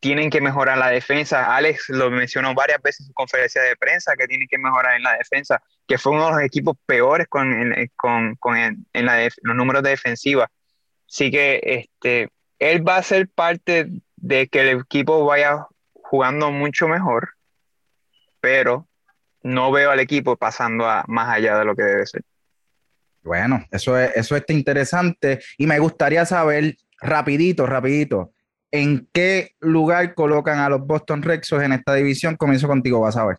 tienen 0.00 0.28
que 0.28 0.42
mejorar 0.42 0.76
la 0.76 0.90
defensa. 0.90 1.56
Alex 1.56 1.88
lo 1.88 2.10
mencionó 2.10 2.52
varias 2.52 2.82
veces 2.82 3.00
en 3.00 3.06
su 3.06 3.14
conferencia 3.14 3.62
de 3.62 3.74
prensa, 3.76 4.12
que 4.18 4.26
tienen 4.26 4.48
que 4.48 4.58
mejorar 4.58 4.96
en 4.96 5.02
la 5.02 5.16
defensa, 5.16 5.62
que 5.88 5.96
fue 5.96 6.12
uno 6.12 6.26
de 6.26 6.32
los 6.32 6.42
equipos 6.42 6.76
peores 6.84 7.26
con, 7.26 7.74
con, 7.96 8.36
con 8.36 8.58
en, 8.58 8.86
los 8.92 9.56
números 9.56 9.82
de 9.82 9.88
defensiva. 9.88 10.50
Así 11.12 11.30
que 11.30 11.60
este, 11.62 12.30
él 12.58 12.88
va 12.88 12.96
a 12.96 13.02
ser 13.02 13.28
parte 13.28 13.90
de 14.16 14.48
que 14.48 14.60
el 14.60 14.80
equipo 14.80 15.26
vaya 15.26 15.66
jugando 15.92 16.50
mucho 16.50 16.88
mejor, 16.88 17.34
pero 18.40 18.88
no 19.42 19.70
veo 19.70 19.90
al 19.90 20.00
equipo 20.00 20.36
pasando 20.36 20.88
a 20.88 21.04
más 21.08 21.28
allá 21.28 21.58
de 21.58 21.66
lo 21.66 21.76
que 21.76 21.82
debe 21.82 22.06
ser. 22.06 22.22
Bueno, 23.22 23.62
eso, 23.70 23.98
es, 23.98 24.16
eso 24.16 24.36
está 24.36 24.54
interesante 24.54 25.40
y 25.58 25.66
me 25.66 25.78
gustaría 25.78 26.24
saber 26.24 26.76
rapidito, 26.98 27.66
rapidito, 27.66 28.32
¿en 28.70 29.06
qué 29.12 29.54
lugar 29.60 30.14
colocan 30.14 30.60
a 30.60 30.70
los 30.70 30.80
Boston 30.86 31.22
Red 31.22 31.42
Sox 31.42 31.62
en 31.62 31.72
esta 31.72 31.92
división? 31.92 32.36
Comienzo 32.36 32.68
contigo, 32.68 33.00
vas 33.00 33.18
a 33.18 33.26
ver. 33.26 33.36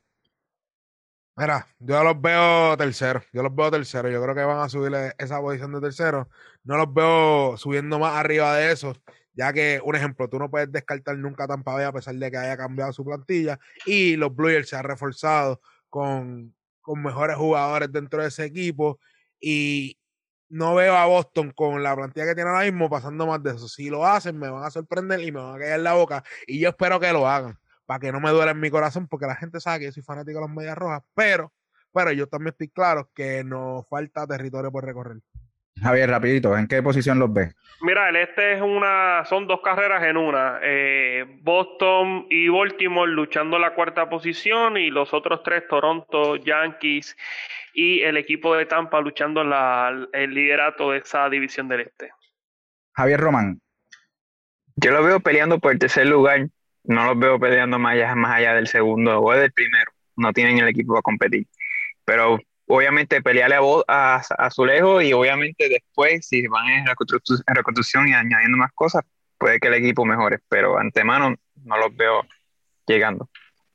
Mira, 1.35 1.67
yo 1.79 2.03
los 2.03 2.21
veo 2.21 2.77
tercero, 2.77 3.23
yo 3.33 3.41
los 3.41 3.55
veo 3.55 3.71
tercero, 3.71 4.07
yo 4.07 4.21
creo 4.21 4.35
que 4.35 4.43
van 4.43 4.59
a 4.59 4.69
subir 4.69 4.91
esa 5.17 5.41
posición 5.41 5.73
de 5.73 5.81
tercero, 5.81 6.29
no 6.63 6.77
los 6.77 6.93
veo 6.93 7.57
subiendo 7.57 7.97
más 7.97 8.15
arriba 8.15 8.55
de 8.55 8.71
eso, 8.71 8.93
ya 9.33 9.51
que, 9.51 9.81
un 9.83 9.95
ejemplo, 9.95 10.29
tú 10.29 10.37
no 10.37 10.51
puedes 10.51 10.71
descartar 10.71 11.17
nunca 11.17 11.47
Tampa 11.47 11.73
Bay 11.73 11.85
a 11.85 11.91
pesar 11.91 12.13
de 12.15 12.29
que 12.29 12.37
haya 12.37 12.55
cambiado 12.55 12.93
su 12.93 13.03
plantilla 13.03 13.59
y 13.87 14.15
los 14.15 14.35
Blues 14.35 14.69
se 14.69 14.75
han 14.75 14.83
reforzado 14.83 15.59
con, 15.89 16.53
mejores 16.85 17.35
jugadores 17.37 17.91
dentro 17.91 18.21
de 18.21 18.27
ese 18.27 18.45
equipo 18.45 18.99
y 19.39 19.97
no 20.49 20.75
veo 20.75 20.95
a 20.95 21.07
Boston 21.07 21.51
con 21.51 21.81
la 21.81 21.95
plantilla 21.95 22.27
que 22.27 22.35
tiene 22.35 22.51
ahora 22.51 22.65
mismo 22.65 22.89
pasando 22.89 23.25
más 23.25 23.41
de 23.41 23.51
eso. 23.51 23.67
Si 23.67 23.89
lo 23.89 24.05
hacen, 24.05 24.37
me 24.37 24.49
van 24.49 24.65
a 24.65 24.69
sorprender 24.69 25.19
y 25.21 25.31
me 25.31 25.41
van 25.41 25.55
a 25.55 25.59
caer 25.59 25.79
la 25.79 25.93
boca 25.93 26.23
y 26.45 26.59
yo 26.59 26.69
espero 26.69 26.99
que 26.99 27.11
lo 27.11 27.27
hagan 27.27 27.57
para 27.93 28.00
que 28.00 28.12
no 28.12 28.19
me 28.19 28.31
duele 28.31 28.50
en 28.50 28.59
mi 28.59 28.71
corazón 28.71 29.07
porque 29.07 29.27
la 29.27 29.35
gente 29.35 29.59
sabe 29.59 29.81
que 29.81 29.85
yo 29.85 29.91
soy 29.91 30.01
fanático 30.01 30.39
de 30.39 30.47
las 30.47 30.55
medias 30.55 30.75
rojas, 30.75 31.03
pero, 31.13 31.53
pero 31.93 32.12
yo 32.12 32.25
también 32.25 32.53
estoy 32.53 32.69
claro 32.69 33.07
que 33.13 33.43
nos 33.43 33.88
falta 33.88 34.25
territorio 34.25 34.71
por 34.71 34.83
recorrer. 34.83 35.17
Javier, 35.79 36.09
rapidito, 36.09 36.57
¿en 36.57 36.67
qué 36.67 36.81
posición 36.81 37.19
los 37.19 37.31
ves? 37.31 37.55
Mira, 37.81 38.09
el 38.09 38.15
este 38.15 38.53
es 38.53 38.62
una, 38.63 39.23
son 39.25 39.45
dos 39.45 39.62
carreras 39.63 40.01
en 40.05 40.17
una. 40.17 40.59
Eh, 40.63 41.39
Boston 41.43 42.25
y 42.31 42.50
Baltimore 42.50 43.12
luchando 43.12 43.59
la 43.59 43.75
cuarta 43.75 44.09
posición 44.09 44.75
y 44.77 44.89
los 44.89 45.13
otros 45.13 45.43
tres, 45.43 45.67
Toronto, 45.67 46.38
Yankees 46.38 47.15
y 47.75 48.01
el 48.01 48.17
equipo 48.17 48.55
de 48.55 48.65
Tampa 48.65 49.01
luchando 49.01 49.43
el 49.43 50.33
liderato 50.33 50.89
de 50.89 50.97
esa 50.97 51.29
división 51.29 51.67
del 51.67 51.81
este. 51.81 52.09
Javier 52.93 53.19
Román. 53.19 53.62
Yo 54.77 54.89
los 54.89 55.05
veo 55.05 55.19
peleando 55.19 55.59
por 55.59 55.73
el 55.73 55.77
tercer 55.77 56.07
lugar. 56.07 56.47
No 56.83 57.05
los 57.05 57.17
veo 57.17 57.39
peleando 57.39 57.79
más 57.79 57.93
allá, 57.93 58.15
más 58.15 58.35
allá 58.35 58.53
del 58.55 58.67
segundo 58.67 59.21
o 59.21 59.31
del 59.33 59.51
primero. 59.51 59.91
No 60.15 60.33
tienen 60.33 60.59
el 60.59 60.67
equipo 60.67 60.93
para 60.93 61.01
competir. 61.01 61.47
Pero 62.05 62.39
obviamente 62.67 63.21
pelearle 63.21 63.57
a, 63.87 64.21
a, 64.37 64.49
su 64.51 64.65
lejos 64.65 65.03
y 65.03 65.13
obviamente 65.13 65.69
después, 65.69 66.27
si 66.27 66.47
van 66.47 66.67
en 66.67 66.85
reconstrucción, 66.85 68.07
y 68.07 68.13
añadiendo 68.13 68.57
más 68.57 68.71
cosas, 68.73 69.03
puede 69.37 69.59
que 69.59 69.67
el 69.67 69.75
equipo 69.75 70.05
mejore, 70.05 70.39
pero 70.49 70.77
antemano 70.77 71.35
no 71.63 71.77
los 71.77 71.95
veo 71.95 72.25
llegando. 72.87 73.29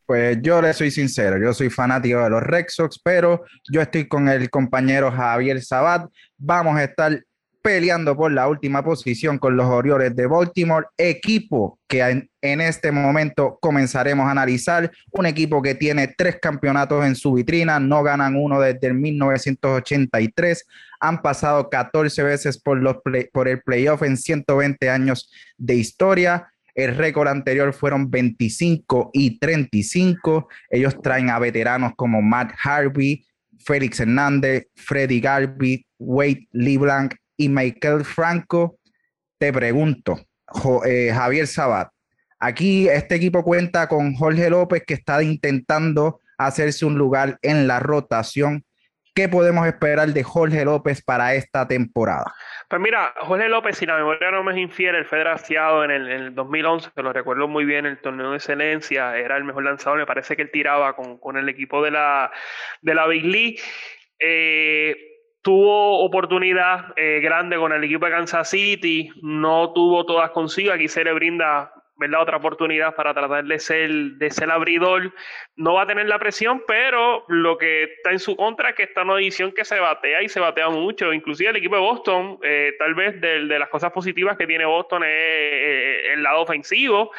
Pues 0.06 0.38
yo 0.40 0.62
le 0.62 0.72
soy 0.72 0.90
sincero, 0.90 1.38
yo 1.38 1.52
soy 1.52 1.68
fanático 1.68 2.22
de 2.24 2.30
los 2.30 2.42
Red 2.42 2.64
Sox, 2.68 2.98
pero 3.02 3.44
yo 3.70 3.82
estoy 3.82 4.08
con 4.08 4.28
el 4.28 4.48
compañero 4.48 5.12
Javier 5.12 5.60
Sabat. 5.62 6.10
Vamos 6.38 6.78
a 6.78 6.84
estar 6.84 7.22
peleando 7.68 8.16
por 8.16 8.32
la 8.32 8.48
última 8.48 8.82
posición 8.82 9.36
con 9.36 9.54
los 9.54 9.66
Orioles 9.66 10.16
de 10.16 10.26
Baltimore, 10.26 10.86
equipo 10.96 11.78
que 11.86 12.00
en, 12.40 12.60
este 12.62 12.90
momento 12.90 13.58
comenzaremos 13.60 14.26
a 14.26 14.30
analizar, 14.30 14.90
un 15.10 15.26
equipo 15.26 15.60
que 15.60 15.74
tiene 15.74 16.08
tres 16.16 16.38
campeonatos 16.40 17.04
en 17.04 17.14
su 17.14 17.34
vitrina, 17.34 17.78
no 17.78 18.02
ganan 18.02 18.36
uno 18.36 18.58
desde 18.58 18.86
el 18.86 18.94
1983, 18.94 20.66
han 20.98 21.20
pasado 21.20 21.68
14 21.68 22.22
veces 22.22 22.56
por, 22.56 22.78
los 22.78 22.96
por 23.34 23.48
el 23.48 23.60
playoff 23.60 24.02
en 24.02 24.16
120 24.16 24.88
años 24.88 25.30
de 25.58 25.74
historia. 25.74 26.48
El 26.74 26.96
récord 26.96 27.28
anterior 27.28 27.74
fueron 27.74 28.10
25 28.10 29.10
y 29.12 29.38
35. 29.38 30.48
Ellos 30.70 30.96
traen 31.02 31.28
a 31.28 31.38
veteranos 31.38 31.92
como 31.96 32.22
Matt 32.22 32.54
Harvey, 32.64 33.26
Félix 33.58 34.00
Hernández, 34.00 34.68
Freddy 34.74 35.20
Garvey, 35.20 35.84
Wade 35.98 36.48
LeBlanc, 36.52 37.12
y 37.38 37.48
Michael 37.48 38.04
Franco, 38.04 38.78
te 39.38 39.52
pregunto, 39.52 40.18
eh, 40.84 41.12
Javier 41.14 41.46
Sabat, 41.46 41.88
aquí 42.38 42.88
este 42.88 43.14
equipo 43.14 43.44
cuenta 43.44 43.88
con 43.88 44.14
Jorge 44.14 44.50
López 44.50 44.82
que 44.84 44.94
está 44.94 45.22
intentando 45.22 46.20
hacerse 46.36 46.84
un 46.84 46.98
lugar 46.98 47.38
en 47.42 47.66
la 47.68 47.78
rotación. 47.80 48.64
¿Qué 49.14 49.28
podemos 49.28 49.66
esperar 49.66 50.08
de 50.08 50.22
Jorge 50.22 50.64
López 50.64 51.02
para 51.02 51.34
esta 51.34 51.66
temporada? 51.66 52.34
Pues 52.68 52.82
mira, 52.82 53.14
Jorge 53.22 53.48
López, 53.48 53.76
si 53.76 53.86
la 53.86 53.96
memoria 53.96 54.30
no 54.30 54.44
me 54.44 54.52
es 54.52 54.58
infiel, 54.58 54.94
él 54.96 55.04
fue 55.04 55.20
draciado 55.20 55.84
en 55.84 55.90
el, 55.90 56.08
en 56.08 56.20
el 56.22 56.34
2011, 56.34 56.90
lo 56.96 57.12
recuerdo 57.12 57.48
muy 57.48 57.64
bien, 57.64 57.86
el 57.86 57.98
torneo 57.98 58.30
de 58.30 58.36
excelencia, 58.36 59.16
era 59.16 59.36
el 59.36 59.44
mejor 59.44 59.64
lanzador, 59.64 59.98
me 59.98 60.06
parece 60.06 60.36
que 60.36 60.42
él 60.42 60.50
tiraba 60.50 60.94
con, 60.94 61.18
con 61.18 61.36
el 61.36 61.48
equipo 61.48 61.82
de 61.82 61.92
la, 61.92 62.30
de 62.82 62.94
la 62.94 63.06
Big 63.06 63.24
League. 63.24 63.60
Eh, 64.20 65.17
tuvo 65.42 66.04
oportunidad 66.04 66.92
eh, 66.96 67.20
grande 67.20 67.56
con 67.56 67.72
el 67.72 67.84
equipo 67.84 68.06
de 68.06 68.12
Kansas 68.12 68.50
City, 68.50 69.10
no 69.22 69.72
tuvo 69.72 70.04
todas 70.04 70.30
consigo, 70.30 70.72
aquí 70.72 70.88
se 70.88 71.04
le 71.04 71.12
brinda 71.12 71.72
¿verdad? 71.98 72.22
otra 72.22 72.36
oportunidad 72.36 72.94
para 72.94 73.12
tratar 73.12 73.44
de 73.44 73.58
ser, 73.58 73.90
de 73.90 74.30
ser 74.30 74.50
abridor. 74.50 75.12
No 75.56 75.74
va 75.74 75.82
a 75.82 75.86
tener 75.86 76.06
la 76.06 76.18
presión, 76.18 76.62
pero 76.66 77.24
lo 77.28 77.58
que 77.58 77.84
está 77.84 78.12
en 78.12 78.20
su 78.20 78.36
contra 78.36 78.70
es 78.70 78.76
que 78.76 78.84
está 78.84 79.02
en 79.02 79.10
una 79.10 79.20
edición 79.20 79.52
que 79.52 79.64
se 79.64 79.78
batea 79.80 80.22
y 80.22 80.28
se 80.28 80.40
batea 80.40 80.68
mucho. 80.70 81.12
Inclusive 81.12 81.50
el 81.50 81.56
equipo 81.56 81.74
de 81.74 81.80
Boston, 81.80 82.38
eh, 82.42 82.74
tal 82.78 82.94
vez 82.94 83.20
de, 83.20 83.46
de, 83.46 83.58
las 83.58 83.68
cosas 83.68 83.90
positivas 83.90 84.36
que 84.36 84.46
tiene 84.46 84.64
Boston 84.64 85.02
es 85.02 85.10
eh, 85.10 86.12
el 86.14 86.22
lado 86.22 86.42
ofensivo. 86.42 87.10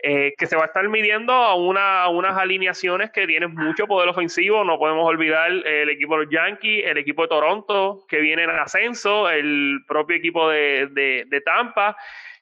Eh, 0.00 0.34
que 0.38 0.46
se 0.46 0.54
va 0.54 0.62
a 0.62 0.66
estar 0.66 0.88
midiendo 0.88 1.32
a, 1.32 1.56
una, 1.56 2.08
unas 2.08 2.38
alineaciones 2.38 3.10
que 3.10 3.26
tienen 3.26 3.52
mucho 3.52 3.88
poder 3.88 4.08
ofensivo. 4.08 4.62
No 4.62 4.78
podemos 4.78 5.04
olvidar 5.04 5.50
el 5.50 5.88
equipo 5.88 6.16
de 6.16 6.24
los 6.24 6.32
Yankees, 6.32 6.84
el 6.86 6.98
equipo 6.98 7.22
de 7.22 7.28
Toronto, 7.28 8.04
que 8.08 8.20
viene 8.20 8.44
en 8.44 8.50
ascenso, 8.50 9.28
el 9.28 9.80
propio 9.88 10.16
equipo 10.16 10.48
de, 10.50 10.88
de, 11.28 11.40
Tampa 11.40 11.96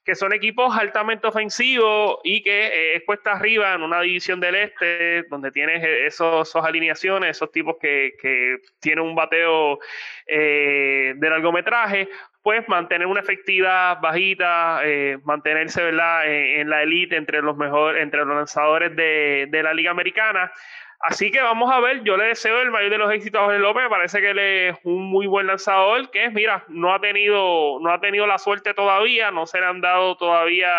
que 0.05 0.15
son 0.15 0.33
equipos 0.33 0.77
altamente 0.77 1.27
ofensivos 1.27 2.21
y 2.23 2.41
que 2.41 2.67
eh, 2.67 2.97
es 2.97 3.03
cuesta 3.05 3.33
arriba 3.33 3.75
en 3.75 3.83
una 3.83 4.01
división 4.03 4.39
del 4.39 4.55
este, 4.55 5.25
donde 5.25 5.51
tienes 5.51 5.83
esos, 5.83 6.49
esos 6.49 6.65
alineaciones, 6.65 7.31
esos 7.31 7.51
tipos 7.51 7.75
que, 7.81 8.15
que 8.23 8.59
tienen 8.79 9.05
un 9.05 9.17
bateo 9.17 9.81
eh, 10.29 11.15
de 11.17 11.31
largometraje, 11.31 12.09
pues 12.47 12.69
mantener 12.69 13.09
una 13.09 13.19
efectividad 13.19 14.01
bajita, 14.01 14.79
eh, 14.85 15.19
mantenerse 15.25 15.83
¿verdad? 15.83 16.33
En, 16.33 16.71
la 16.71 16.85
élite 16.85 17.17
entre 17.17 17.43
los 17.43 17.57
mejores, 17.57 18.01
entre 18.01 18.25
los 18.25 18.37
lanzadores 18.37 18.95
de, 18.95 19.49
de, 19.51 19.63
la 19.65 19.75
Liga 19.75 19.91
Americana. 19.91 20.53
Así 21.01 21.33
que 21.33 21.43
vamos 21.43 21.69
a 21.73 21.81
ver, 21.81 22.05
yo 22.05 22.17
le 22.17 22.27
deseo 22.27 22.63
el 22.63 22.71
mayor 22.71 22.91
de 22.91 22.99
los 22.99 23.13
éxitos 23.13 23.41
a 23.41 23.47
Jorge 23.47 23.59
López, 23.59 23.83
me 23.83 23.91
parece 23.91 24.21
que 24.21 24.31
él 24.31 24.39
es 24.39 24.79
un 24.85 25.11
muy 25.11 25.27
buen 25.27 25.49
lanzador, 25.49 26.09
que 26.13 26.31
mira, 26.31 26.63
no 26.69 26.95
ha 26.95 27.01
tenido, 27.01 27.81
no 27.81 27.91
ha 27.91 27.99
tenido 27.99 28.29
la 28.29 28.39
suerte 28.39 28.75
todavía, 28.75 29.33
no 29.33 29.47
se 29.47 29.59
le 29.59 29.67
han 29.67 29.81
dado 29.81 30.17
todavía 30.17 30.71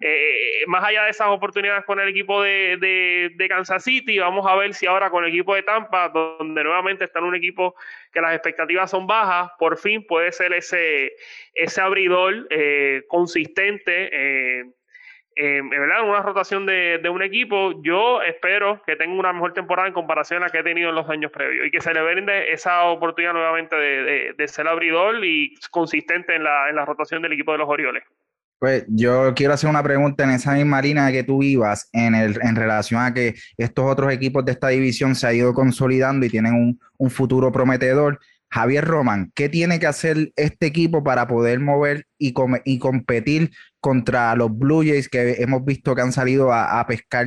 eh, 0.00 0.64
más 0.66 0.84
allá 0.84 1.04
de 1.04 1.10
esas 1.10 1.28
oportunidades 1.28 1.84
con 1.84 1.98
el 1.98 2.08
equipo 2.08 2.42
de, 2.42 3.30
de, 3.34 3.48
Kansas 3.48 3.82
City, 3.82 4.18
vamos 4.18 4.46
a 4.46 4.54
ver 4.54 4.74
si 4.74 4.86
ahora 4.86 5.10
con 5.10 5.24
el 5.24 5.30
equipo 5.30 5.54
de 5.54 5.64
Tampa, 5.64 6.08
donde 6.08 6.62
nuevamente 6.62 7.04
está 7.04 7.18
en 7.18 7.24
un 7.24 7.34
equipo 7.34 7.74
que 8.12 8.20
las 8.20 8.34
expectativas 8.34 8.90
son 8.90 9.06
bajas, 9.06 9.50
por 9.58 9.76
fin 9.76 10.06
puede 10.06 10.30
ser 10.30 10.52
ese, 10.52 11.14
ese 11.54 11.80
abridor 11.80 12.46
eh, 12.50 13.02
consistente. 13.08 14.10
Eh, 14.12 14.64
en 15.40 15.70
¿verdad? 15.70 16.02
una 16.02 16.20
rotación 16.20 16.66
de, 16.66 16.98
de, 16.98 17.08
un 17.08 17.22
equipo, 17.22 17.80
yo 17.84 18.20
espero 18.22 18.82
que 18.84 18.96
tenga 18.96 19.14
una 19.14 19.32
mejor 19.32 19.52
temporada 19.52 19.86
en 19.86 19.94
comparación 19.94 20.42
a 20.42 20.46
la 20.46 20.50
que 20.50 20.58
he 20.58 20.64
tenido 20.64 20.88
en 20.88 20.96
los 20.96 21.08
años 21.08 21.30
previos 21.30 21.68
y 21.68 21.70
que 21.70 21.80
se 21.80 21.94
le 21.94 22.02
brinde 22.02 22.52
esa 22.52 22.86
oportunidad 22.86 23.34
nuevamente 23.34 23.76
de, 23.76 24.02
de, 24.02 24.32
de 24.36 24.48
ser 24.48 24.66
abridor 24.66 25.24
y 25.24 25.54
consistente 25.70 26.34
en 26.34 26.42
la, 26.42 26.68
en 26.68 26.74
la 26.74 26.84
rotación 26.84 27.22
del 27.22 27.34
equipo 27.34 27.52
de 27.52 27.58
los 27.58 27.68
Orioles. 27.68 28.02
Pues 28.58 28.84
yo 28.88 29.34
quiero 29.34 29.54
hacer 29.54 29.70
una 29.70 29.82
pregunta 29.82 30.24
en 30.24 30.30
esa 30.30 30.54
misma 30.54 30.82
línea 30.82 31.12
que 31.12 31.22
tú 31.22 31.42
ibas 31.42 31.88
en, 31.92 32.14
el, 32.14 32.38
en 32.42 32.56
relación 32.56 33.00
a 33.00 33.14
que 33.14 33.36
estos 33.56 33.84
otros 33.84 34.12
equipos 34.12 34.44
de 34.44 34.52
esta 34.52 34.68
división 34.68 35.14
se 35.14 35.28
han 35.28 35.36
ido 35.36 35.54
consolidando 35.54 36.26
y 36.26 36.30
tienen 36.30 36.54
un, 36.54 36.80
un 36.96 37.10
futuro 37.10 37.52
prometedor. 37.52 38.18
Javier 38.50 38.84
Román, 38.84 39.30
¿qué 39.34 39.48
tiene 39.48 39.78
que 39.78 39.86
hacer 39.86 40.32
este 40.34 40.66
equipo 40.66 41.04
para 41.04 41.28
poder 41.28 41.60
mover 41.60 42.06
y, 42.18 42.34
y 42.64 42.78
competir 42.78 43.50
contra 43.80 44.34
los 44.34 44.56
Blue 44.56 44.82
Jays 44.82 45.08
que 45.08 45.36
hemos 45.42 45.64
visto 45.64 45.94
que 45.94 46.02
han 46.02 46.12
salido 46.12 46.52
a, 46.52 46.80
a 46.80 46.86
pescar 46.86 47.26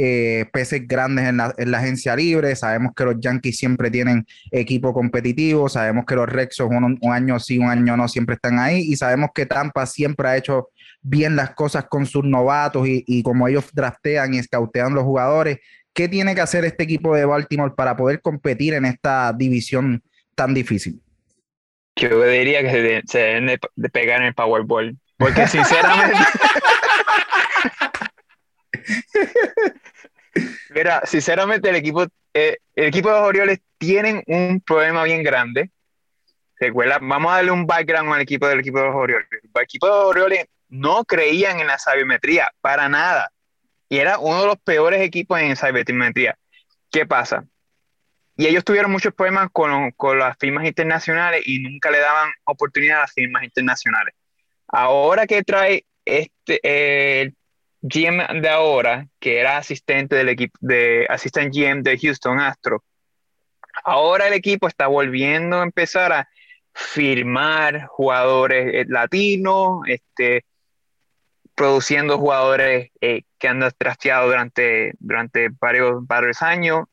eh, 0.00 0.44
peces 0.52 0.86
grandes 0.86 1.26
en 1.26 1.38
la, 1.38 1.52
en 1.58 1.72
la, 1.72 1.78
agencia 1.78 2.14
libre. 2.14 2.54
Sabemos 2.54 2.92
que 2.94 3.04
los 3.04 3.16
Yankees 3.18 3.56
siempre 3.56 3.90
tienen 3.90 4.24
equipo 4.52 4.94
competitivo. 4.94 5.68
Sabemos 5.68 6.04
que 6.06 6.14
los 6.14 6.28
Rexos 6.28 6.68
un, 6.70 6.96
un, 7.00 7.12
año 7.12 7.40
sí, 7.40 7.58
un 7.58 7.68
año 7.68 7.96
no, 7.96 8.06
siempre 8.06 8.36
están 8.36 8.60
ahí. 8.60 8.78
Y 8.78 8.94
sabemos 8.94 9.30
que 9.34 9.44
Tampa 9.44 9.86
siempre 9.86 10.28
ha 10.28 10.36
hecho 10.36 10.68
bien 11.02 11.34
las 11.34 11.50
cosas 11.50 11.86
con 11.88 12.06
sus 12.06 12.24
novatos 12.24 12.86
y, 12.86 13.02
y 13.08 13.24
como 13.24 13.48
ellos 13.48 13.70
draftean 13.72 14.34
y 14.34 14.38
escautean 14.38 14.94
los 14.94 15.02
jugadores. 15.02 15.58
¿Qué 15.92 16.08
tiene 16.08 16.36
que 16.36 16.42
hacer 16.42 16.64
este 16.64 16.84
equipo 16.84 17.16
de 17.16 17.24
Baltimore 17.24 17.74
para 17.76 17.96
poder 17.96 18.20
competir 18.20 18.74
en 18.74 18.84
esta 18.84 19.32
división 19.32 20.04
tan 20.36 20.54
difícil? 20.54 21.02
Yo 21.96 22.22
diría 22.22 22.62
que 22.62 22.70
se, 22.70 23.02
se 23.04 23.18
deben 23.18 23.46
de, 23.46 23.58
de 23.74 23.88
pegar 23.88 24.20
en 24.20 24.28
el 24.28 24.34
Powerball. 24.34 24.96
Porque 25.16 25.48
sinceramente. 25.48 26.14
Mira, 30.70 31.02
sinceramente 31.04 31.68
el 31.68 31.76
equipo, 31.76 32.06
eh, 32.34 32.58
el 32.74 32.86
equipo 32.86 33.08
de 33.08 33.14
los 33.14 33.28
Orioles 33.28 33.60
tienen 33.78 34.22
un 34.26 34.60
problema 34.60 35.04
bien 35.04 35.22
grande. 35.22 35.70
Recuerda, 36.60 36.98
vamos 37.00 37.32
a 37.32 37.36
darle 37.36 37.52
un 37.52 37.66
background 37.66 38.12
al 38.12 38.20
equipo 38.20 38.46
del 38.48 38.60
equipo 38.60 38.78
de 38.78 38.86
los 38.86 38.94
Orioles. 38.94 39.28
El 39.30 39.62
equipo 39.62 39.86
de 39.86 39.92
los 39.92 40.04
Orioles 40.04 40.46
no 40.68 41.04
creían 41.04 41.60
en 41.60 41.68
la 41.68 41.78
sabimetría 41.78 42.52
para 42.60 42.88
nada. 42.88 43.30
Y 43.88 43.98
era 43.98 44.18
uno 44.18 44.42
de 44.42 44.46
los 44.48 44.58
peores 44.58 45.00
equipos 45.00 45.40
en 45.40 45.56
sabimetría. 45.56 46.36
¿Qué 46.90 47.06
pasa? 47.06 47.44
Y 48.36 48.46
ellos 48.46 48.64
tuvieron 48.64 48.92
muchos 48.92 49.14
problemas 49.14 49.48
con, 49.50 49.90
con 49.92 50.18
las 50.18 50.36
firmas 50.38 50.66
internacionales 50.66 51.42
y 51.46 51.58
nunca 51.60 51.90
le 51.90 51.98
daban 51.98 52.30
oportunidad 52.44 52.98
a 52.98 53.00
las 53.02 53.12
firmas 53.12 53.42
internacionales. 53.42 54.14
Ahora 54.68 55.26
que 55.26 55.42
trae 55.42 55.86
este, 56.04 56.60
eh, 56.62 57.32
GM 57.80 58.40
de 58.40 58.48
ahora, 58.48 59.08
que 59.20 59.38
era 59.38 59.58
asistente 59.58 60.16
del 60.16 60.30
equipo 60.30 60.58
de 60.60 61.06
asistente 61.08 61.60
GM 61.60 61.82
de 61.82 61.98
Houston 61.98 62.40
Astro, 62.40 62.84
ahora 63.84 64.26
el 64.28 64.34
equipo 64.34 64.68
está 64.68 64.86
volviendo 64.86 65.60
a 65.60 65.62
empezar 65.62 66.12
a 66.12 66.28
firmar 66.72 67.86
jugadores 67.86 68.74
eh, 68.74 68.84
latinos, 68.88 69.80
este, 69.86 70.44
produciendo 71.54 72.18
jugadores 72.18 72.90
eh, 73.00 73.22
que 73.38 73.48
han 73.48 73.60
trasteado 73.76 74.28
durante, 74.28 74.92
durante 75.00 75.48
varios, 75.60 76.06
varios 76.06 76.42
años. 76.42 76.84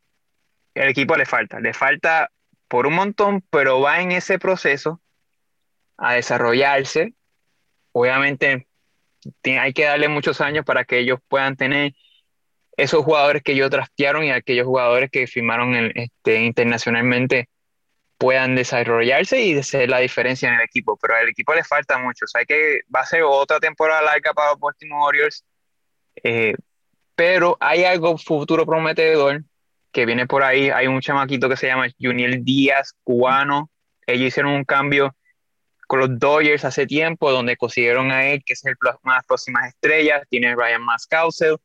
El 0.74 0.90
equipo 0.90 1.16
le 1.16 1.26
falta, 1.26 1.60
le 1.60 1.74
falta 1.74 2.32
por 2.68 2.88
un 2.88 2.96
montón, 2.96 3.42
pero 3.50 3.80
va 3.80 4.02
en 4.02 4.12
ese 4.12 4.40
proceso 4.40 5.02
a 5.98 6.14
desarrollarse. 6.14 7.14
Obviamente 7.92 8.68
hay 9.44 9.74
que 9.74 9.86
darle 9.86 10.08
muchos 10.08 10.42
años 10.42 10.66
para 10.66 10.86
que 10.86 11.00
ellos 11.00 11.20
puedan 11.28 11.56
tener 11.56 11.94
esos 12.78 13.04
jugadores 13.04 13.42
que 13.42 13.54
ellos 13.54 13.70
trastearon 13.70 14.24
y 14.24 14.32
aquellos 14.32 14.66
jugadores 14.66 15.10
que 15.10 15.28
firmaron 15.28 15.92
este, 15.96 16.44
internacionalmente 16.44 17.50
puedan 18.18 18.56
desarrollarse 18.56 19.42
y 19.42 19.58
hacer 19.58 19.90
la 19.90 20.00
diferencia 20.00 20.50
en 20.50 20.56
el 20.56 20.62
equipo. 20.62 20.98
Pero 21.02 21.16
al 21.16 21.30
equipo 21.30 21.54
le 21.54 21.64
falta 21.64 21.98
mucho. 21.98 22.26
O 22.26 22.28
sea, 22.28 22.46
que 22.46 22.82
va 22.94 23.02
a 23.02 23.06
ser 23.06 23.24
otra 23.24 23.60
temporada 23.60 24.02
larga 24.02 24.34
para 24.34 24.52
los 24.52 24.60
Baltimore 24.60 25.04
Warriors. 25.04 25.44
Eh, 26.24 26.56
pero 27.16 27.58
hay 27.60 27.84
algo 27.84 28.18
futuro 28.18 28.66
prometedor 28.66 29.44
que 29.92 30.06
viene 30.06 30.28
por 30.28 30.44
ahí. 30.44 30.70
Hay 30.70 30.88
un 30.88 31.02
chamaquito 31.02 31.48
que 31.48 31.58
se 31.58 31.68
llama 31.68 31.88
Juniel 32.00 32.44
Díaz, 32.44 32.94
cubano. 33.04 33.70
Ellos 34.06 34.28
hicieron 34.28 34.52
un 34.52 34.66
cambio 34.66 35.15
con 35.88 36.00
los 36.00 36.20
Dodgers 36.20 36.66
hace 36.66 36.86
tiempo, 36.86 37.32
donde 37.32 37.58
consiguieron 37.58 38.12
a 38.12 38.28
él, 38.28 38.44
que 38.46 38.54
es 38.54 38.66
el, 38.66 38.76
una 38.82 39.14
de 39.14 39.18
las 39.18 39.26
próximas 39.26 39.68
estrellas. 39.68 40.24
Tiene 40.30 40.56
Ryan 40.56 40.84
Mascausel, 40.84 41.58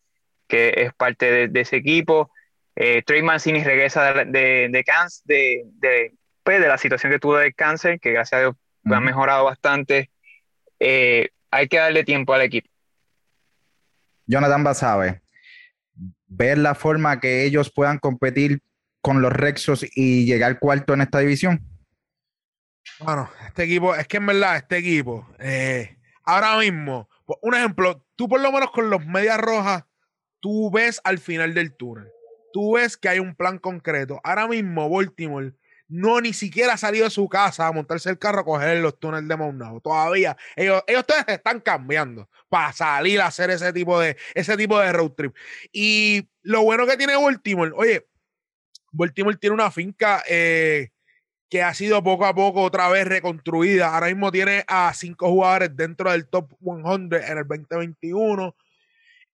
que 0.47 0.73
es 0.77 0.95
parte 0.95 1.49
de, 1.49 1.61
ese 1.61 1.77
equipo. 1.77 2.31
Eh, 2.77 3.03
Trey 3.05 3.23
Mancini 3.23 3.63
regresa 3.63 4.13
de, 4.13 4.25
de, 4.27 4.69
de, 4.69 5.65
de, 5.75 6.15
pues, 6.43 6.61
de, 6.61 6.69
la 6.69 6.79
situación 6.79 7.13
que 7.13 7.19
tuvo 7.19 7.37
de 7.37 7.53
cáncer, 7.53 8.01
que 8.01 8.13
gracias 8.13 8.39
a 8.39 8.41
Dios 8.43 8.55
ha 8.85 9.01
mejorado 9.01 9.45
bastante. 9.45 10.11
Eh, 10.79 11.29
hay 11.51 11.69
que 11.69 11.79
darle 11.79 12.05
tiempo 12.05 12.33
al 12.33 12.43
equipo. 12.43 12.71
Jonathan 14.27 14.63
Basabe, 14.63 15.23
ver 16.27 16.59
la 16.59 16.75
forma 16.75 17.21
que 17.21 17.45
ellos 17.45 17.73
puedan 17.75 17.99
competir 17.99 18.61
con 19.01 19.23
los 19.23 19.33
Rexos 19.33 19.85
y 19.95 20.25
llegar 20.25 20.59
cuarto 20.59 20.95
en 20.95 21.01
esta 21.01 21.19
división. 21.19 21.70
Bueno, 23.01 23.31
este 23.47 23.65
equipo, 23.65 23.95
es 23.95 24.07
que 24.07 24.19
en 24.19 24.27
verdad, 24.27 24.57
este 24.57 24.79
equipo, 24.79 25.27
eh, 25.39 25.97
ahora 26.25 26.59
mismo, 26.59 27.09
un 27.43 27.55
ejemplo, 27.55 28.05
tú 28.17 28.29
por 28.29 28.41
lo 28.41 28.53
menos 28.53 28.71
con 28.71 28.91
los 28.91 29.05
medias 29.07 29.39
rojas, 29.39 29.85
tú 30.41 30.71
ves 30.71 31.01
al 31.05 31.19
final 31.19 31.55
del 31.55 31.75
túnel. 31.75 32.09
Tú 32.53 32.75
ves 32.75 32.97
que 32.97 33.09
hay 33.09 33.21
un 33.21 33.35
plan 33.37 33.59
concreto. 33.59 34.21
Ahora 34.25 34.49
mismo, 34.49 34.89
Baltimore 34.91 35.55
no 35.91 36.21
ni 36.21 36.33
siquiera 36.33 36.75
ha 36.75 36.77
salido 36.77 37.05
de 37.05 37.11
su 37.11 37.29
casa 37.29 37.67
a 37.67 37.73
montarse 37.73 38.11
el 38.11 38.19
carro 38.19 38.41
a 38.41 38.45
coger 38.45 38.79
los 38.79 38.99
túneles 38.99 39.29
de 39.29 39.37
Maunao. 39.37 39.81
Todavía. 39.81 40.37
Ellos, 40.57 40.83
ellos 40.87 41.05
se 41.27 41.35
están 41.35 41.61
cambiando 41.61 42.29
para 42.49 42.73
salir 42.73 43.21
a 43.21 43.27
hacer 43.27 43.51
ese 43.51 43.73
tipo 43.73 43.99
de, 43.99 44.17
ese 44.35 44.57
tipo 44.57 44.79
de 44.79 44.93
road 44.93 45.13
trip. 45.13 45.35
Y 45.73 46.29
lo 46.43 46.63
bueno 46.63 46.87
que 46.87 46.97
tiene 46.97 47.17
Baltimore, 47.17 47.73
oye, 47.75 48.07
Baltimore 48.93 49.37
tiene 49.37 49.55
una 49.55 49.71
finca 49.71 50.23
eh, 50.29 50.91
que 51.51 51.63
ha 51.63 51.75
sido 51.75 52.03
poco 52.03 52.25
a 52.27 52.35
poco 52.35 52.63
otra 52.63 52.89
vez 52.89 53.07
reconstruida. 53.07 53.93
Ahora 53.93 54.07
mismo 54.07 54.31
tiene 54.31 54.65
a 54.69 54.95
cinco 54.95 55.29
jugadores 55.29 55.77
dentro 55.77 56.13
del 56.13 56.29
top 56.29 56.49
100 56.63 57.13
en 57.13 57.39
el 57.39 57.47
2021. 57.47 58.57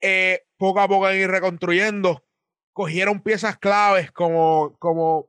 Eh, 0.01 0.47
poco 0.57 0.81
a 0.81 0.89
poco 0.89 1.07
han 1.07 1.17
ido 1.17 1.29
reconstruyendo. 1.29 2.25
Cogieron 2.73 3.21
piezas 3.21 3.59
claves 3.59 4.11
como, 4.13 4.75
como, 4.79 5.29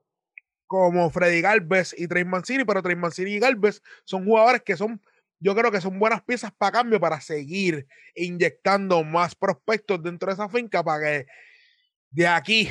como 0.65 1.09
Freddy 1.09 1.41
Galvez 1.41 1.93
y 1.97 2.07
Trey 2.07 2.23
Mancini, 2.23 2.63
pero 2.63 2.81
Trey 2.81 2.95
Mancini 2.95 3.31
y 3.31 3.39
Galvez 3.39 3.81
son 4.05 4.23
jugadores 4.23 4.61
que 4.61 4.77
son, 4.77 5.01
yo 5.39 5.55
creo 5.55 5.71
que 5.71 5.81
son 5.81 5.99
buenas 5.99 6.23
piezas 6.23 6.53
para 6.57 6.71
cambio, 6.71 7.01
para 7.01 7.19
seguir 7.19 7.85
inyectando 8.15 9.03
más 9.03 9.35
prospectos 9.35 10.01
dentro 10.01 10.27
de 10.27 10.35
esa 10.35 10.47
finca 10.47 10.83
para 10.83 11.03
que 11.03 11.25
de 12.11 12.27
aquí 12.27 12.69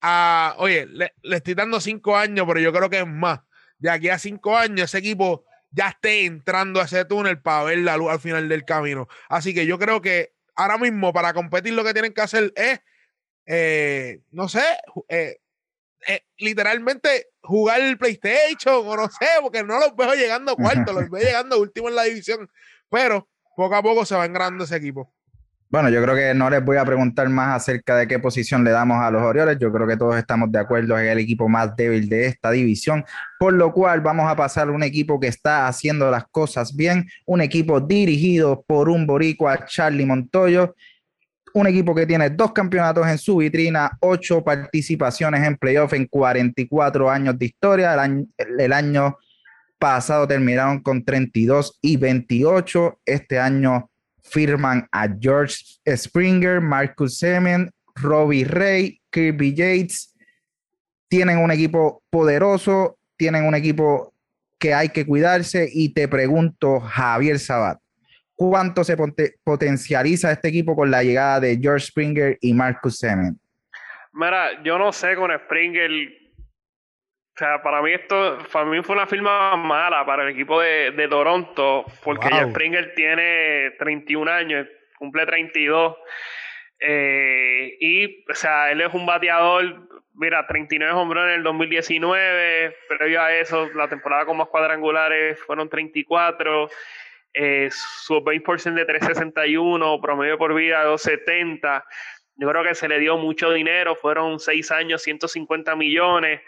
a, 0.00 0.56
oye, 0.58 0.84
le, 0.86 1.12
le 1.22 1.36
estoy 1.36 1.54
dando 1.54 1.80
cinco 1.80 2.16
años, 2.16 2.44
pero 2.46 2.58
yo 2.58 2.72
creo 2.72 2.90
que 2.90 2.98
es 2.98 3.06
más 3.06 3.40
de 3.82 3.90
aquí 3.90 4.08
a 4.08 4.18
cinco 4.18 4.56
años 4.56 4.84
ese 4.84 4.98
equipo 4.98 5.44
ya 5.72 5.88
esté 5.88 6.24
entrando 6.24 6.80
a 6.80 6.84
ese 6.84 7.04
túnel 7.04 7.42
para 7.42 7.64
ver 7.64 7.78
la 7.78 7.96
luz 7.96 8.12
al 8.12 8.20
final 8.20 8.48
del 8.48 8.64
camino. 8.64 9.08
Así 9.28 9.52
que 9.52 9.66
yo 9.66 9.76
creo 9.76 10.00
que 10.00 10.32
ahora 10.54 10.78
mismo 10.78 11.12
para 11.12 11.34
competir 11.34 11.72
lo 11.72 11.82
que 11.82 11.92
tienen 11.92 12.14
que 12.14 12.20
hacer 12.20 12.52
es, 12.54 12.80
eh, 13.46 14.20
no 14.30 14.48
sé, 14.48 14.62
eh, 15.08 15.40
eh, 16.06 16.24
literalmente 16.38 17.30
jugar 17.42 17.80
el 17.80 17.98
PlayStation 17.98 18.86
o 18.86 18.96
no 18.96 19.08
sé, 19.08 19.26
porque 19.40 19.64
no 19.64 19.80
los 19.80 19.96
veo 19.96 20.14
llegando 20.14 20.54
cuarto, 20.54 20.92
los 20.92 21.10
veo 21.10 21.24
llegando 21.24 21.58
último 21.58 21.88
en 21.88 21.96
la 21.96 22.04
división, 22.04 22.48
pero 22.88 23.28
poco 23.56 23.74
a 23.74 23.82
poco 23.82 24.04
se 24.04 24.14
va 24.14 24.26
engrandando 24.26 24.62
ese 24.62 24.76
equipo. 24.76 25.12
Bueno, 25.72 25.88
yo 25.88 26.02
creo 26.02 26.14
que 26.14 26.34
no 26.34 26.50
les 26.50 26.62
voy 26.62 26.76
a 26.76 26.84
preguntar 26.84 27.30
más 27.30 27.56
acerca 27.56 27.96
de 27.96 28.06
qué 28.06 28.18
posición 28.18 28.62
le 28.62 28.72
damos 28.72 29.02
a 29.02 29.10
los 29.10 29.22
Orioles. 29.22 29.56
Yo 29.58 29.72
creo 29.72 29.86
que 29.86 29.96
todos 29.96 30.18
estamos 30.18 30.52
de 30.52 30.58
acuerdo 30.58 30.98
en 30.98 31.06
el 31.06 31.18
equipo 31.18 31.48
más 31.48 31.74
débil 31.74 32.10
de 32.10 32.26
esta 32.26 32.50
división, 32.50 33.02
por 33.38 33.54
lo 33.54 33.72
cual 33.72 34.02
vamos 34.02 34.30
a 34.30 34.36
pasar 34.36 34.68
a 34.68 34.70
un 34.70 34.82
equipo 34.82 35.18
que 35.18 35.28
está 35.28 35.66
haciendo 35.66 36.10
las 36.10 36.24
cosas 36.30 36.76
bien, 36.76 37.06
un 37.24 37.40
equipo 37.40 37.80
dirigido 37.80 38.62
por 38.66 38.90
un 38.90 39.06
boricua, 39.06 39.64
Charlie 39.64 40.04
Montoyo, 40.04 40.74
un 41.54 41.66
equipo 41.66 41.94
que 41.94 42.04
tiene 42.04 42.28
dos 42.28 42.52
campeonatos 42.52 43.06
en 43.06 43.16
su 43.16 43.38
vitrina, 43.38 43.96
ocho 44.00 44.44
participaciones 44.44 45.42
en 45.42 45.56
playoff 45.56 45.94
en 45.94 46.04
44 46.04 47.10
años 47.10 47.38
de 47.38 47.46
historia. 47.46 47.94
El 47.94 47.98
año, 47.98 48.26
el 48.36 48.72
año 48.74 49.16
pasado 49.78 50.28
terminaron 50.28 50.80
con 50.80 51.02
32 51.02 51.78
y 51.80 51.96
28. 51.96 53.00
Este 53.06 53.40
año 53.40 53.88
firman 54.22 54.86
a 54.92 55.08
George 55.08 55.56
Springer, 55.96 56.60
Marcus 56.60 57.18
Semen, 57.18 57.70
Robbie 57.96 58.44
Ray, 58.44 59.00
Kirby 59.10 59.54
Yates. 59.54 60.14
Tienen 61.08 61.38
un 61.38 61.50
equipo 61.50 62.02
poderoso, 62.10 62.98
tienen 63.16 63.44
un 63.44 63.54
equipo 63.54 64.14
que 64.58 64.72
hay 64.72 64.88
que 64.88 65.04
cuidarse 65.04 65.68
y 65.70 65.92
te 65.92 66.08
pregunto, 66.08 66.80
Javier 66.80 67.38
Sabat, 67.38 67.78
¿cuánto 68.34 68.84
se 68.84 68.96
potencializa 69.44 70.32
este 70.32 70.48
equipo 70.48 70.74
con 70.76 70.90
la 70.90 71.02
llegada 71.02 71.40
de 71.40 71.58
George 71.60 71.86
Springer 71.86 72.38
y 72.40 72.54
Marcus 72.54 72.98
Semen? 72.98 73.38
Mira, 74.12 74.62
yo 74.62 74.78
no 74.78 74.92
sé 74.92 75.16
con 75.16 75.30
Springer 75.46 75.90
o 77.34 77.38
sea, 77.38 77.62
para 77.62 77.80
mí 77.80 77.92
esto, 77.92 78.38
para 78.52 78.66
mí 78.66 78.82
fue 78.82 78.94
una 78.94 79.06
firma 79.06 79.56
mala 79.56 80.04
para 80.04 80.24
el 80.24 80.30
equipo 80.30 80.60
de, 80.60 81.08
Toronto, 81.08 81.86
porque 82.04 82.28
Springer 82.28 82.94
tiene 82.94 83.70
31 83.78 84.30
años, 84.30 84.66
cumple 84.98 85.24
32. 85.24 85.96
Eh, 86.78 87.76
y, 87.80 88.30
o 88.30 88.34
sea, 88.34 88.70
él 88.70 88.82
es 88.82 88.92
un 88.92 89.06
bateador, 89.06 89.88
mira, 90.14 90.46
39 90.46 90.92
hombres 90.92 91.24
en 91.24 91.30
el 91.30 91.42
2019, 91.42 92.76
previo 92.88 93.22
a 93.22 93.32
eso, 93.34 93.70
la 93.74 93.88
temporada 93.88 94.26
con 94.26 94.36
más 94.36 94.48
cuadrangulares 94.48 95.40
fueron 95.40 95.70
34. 95.70 96.68
Eh, 97.34 97.70
su 97.70 98.16
20% 98.16 98.74
de 98.74 98.84
361, 98.84 100.00
promedio 100.02 100.36
por 100.36 100.52
vida 100.54 100.80
de 100.80 100.86
270. 100.90 101.82
Yo 102.36 102.48
creo 102.48 102.62
que 102.62 102.74
se 102.74 102.88
le 102.88 102.98
dio 102.98 103.16
mucho 103.16 103.50
dinero, 103.52 103.96
fueron 103.96 104.38
6 104.38 104.70
años, 104.70 105.02
150 105.02 105.74
millones. 105.76 106.42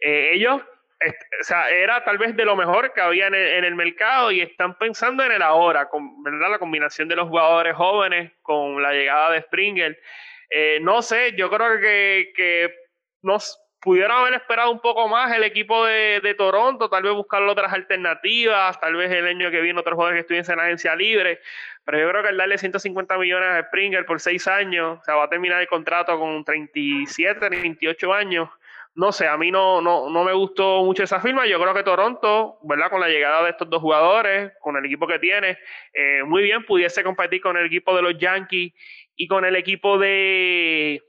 Eh, 0.00 0.30
ellos, 0.34 0.60
o 0.60 1.44
sea, 1.44 1.70
era 1.70 2.04
tal 2.04 2.18
vez 2.18 2.36
de 2.36 2.44
lo 2.44 2.56
mejor 2.56 2.92
que 2.92 3.00
había 3.00 3.26
en 3.28 3.34
el, 3.34 3.74
mercado 3.74 4.30
y 4.30 4.40
están 4.40 4.76
pensando 4.78 5.24
en 5.24 5.32
el 5.32 5.42
ahora, 5.42 5.88
con 5.88 6.22
¿verdad? 6.22 6.50
la 6.50 6.58
combinación 6.58 7.08
de 7.08 7.16
los 7.16 7.28
jugadores 7.28 7.74
jóvenes 7.74 8.32
con 8.42 8.82
la 8.82 8.92
llegada 8.92 9.32
de 9.32 9.42
Springer. 9.42 9.98
Eh, 10.50 10.78
no 10.82 11.00
sé, 11.02 11.34
yo 11.36 11.48
creo 11.48 11.80
que, 11.80 12.32
que 12.34 12.74
nos 13.22 13.58
pudieron 13.80 14.18
haber 14.18 14.34
esperado 14.34 14.70
un 14.70 14.80
poco 14.80 15.08
más 15.08 15.34
el 15.34 15.42
equipo 15.42 15.86
de, 15.86 16.20
de, 16.22 16.34
Toronto, 16.34 16.90
tal 16.90 17.02
vez 17.02 17.12
buscar 17.12 17.42
otras 17.42 17.72
alternativas, 17.72 18.78
tal 18.78 18.94
vez 18.94 19.10
el 19.10 19.26
año 19.26 19.50
que 19.50 19.60
viene 19.60 19.80
otros 19.80 19.94
jugadores 19.94 20.18
que 20.18 20.20
estuviesen 20.20 20.52
en 20.52 20.58
la 20.58 20.64
agencia 20.64 20.94
libre, 20.94 21.40
pero 21.84 21.98
yo 21.98 22.10
creo 22.10 22.22
que 22.22 22.28
el 22.28 22.36
darle 22.36 22.58
150 22.58 23.16
millones 23.16 23.48
a 23.48 23.62
Springer 23.66 24.04
por 24.04 24.20
seis 24.20 24.46
años, 24.46 24.98
o 25.00 25.04
sea, 25.04 25.14
va 25.14 25.24
a 25.24 25.30
terminar 25.30 25.60
el 25.60 25.66
contrato 25.66 26.18
con 26.18 26.44
37, 26.44 27.48
28 27.48 28.12
años, 28.12 28.50
no 28.94 29.12
sé, 29.12 29.28
a 29.28 29.36
mí 29.36 29.50
no, 29.50 29.80
no, 29.80 30.10
no 30.10 30.24
me 30.24 30.32
gustó 30.32 30.82
mucho 30.84 31.04
esa 31.04 31.20
firma. 31.20 31.46
Yo 31.46 31.60
creo 31.60 31.74
que 31.74 31.82
Toronto, 31.82 32.58
¿verdad? 32.62 32.90
Con 32.90 33.00
la 33.00 33.08
llegada 33.08 33.44
de 33.44 33.50
estos 33.50 33.70
dos 33.70 33.80
jugadores, 33.80 34.52
con 34.60 34.76
el 34.76 34.84
equipo 34.84 35.06
que 35.06 35.18
tiene, 35.18 35.58
eh, 35.92 36.22
muy 36.24 36.42
bien 36.42 36.64
pudiese 36.64 37.04
competir 37.04 37.40
con 37.40 37.56
el 37.56 37.66
equipo 37.66 37.94
de 37.94 38.02
los 38.02 38.18
Yankees 38.18 38.72
y 39.16 39.28
con 39.28 39.44
el 39.44 39.54
equipo 39.56 39.98
de, 39.98 41.02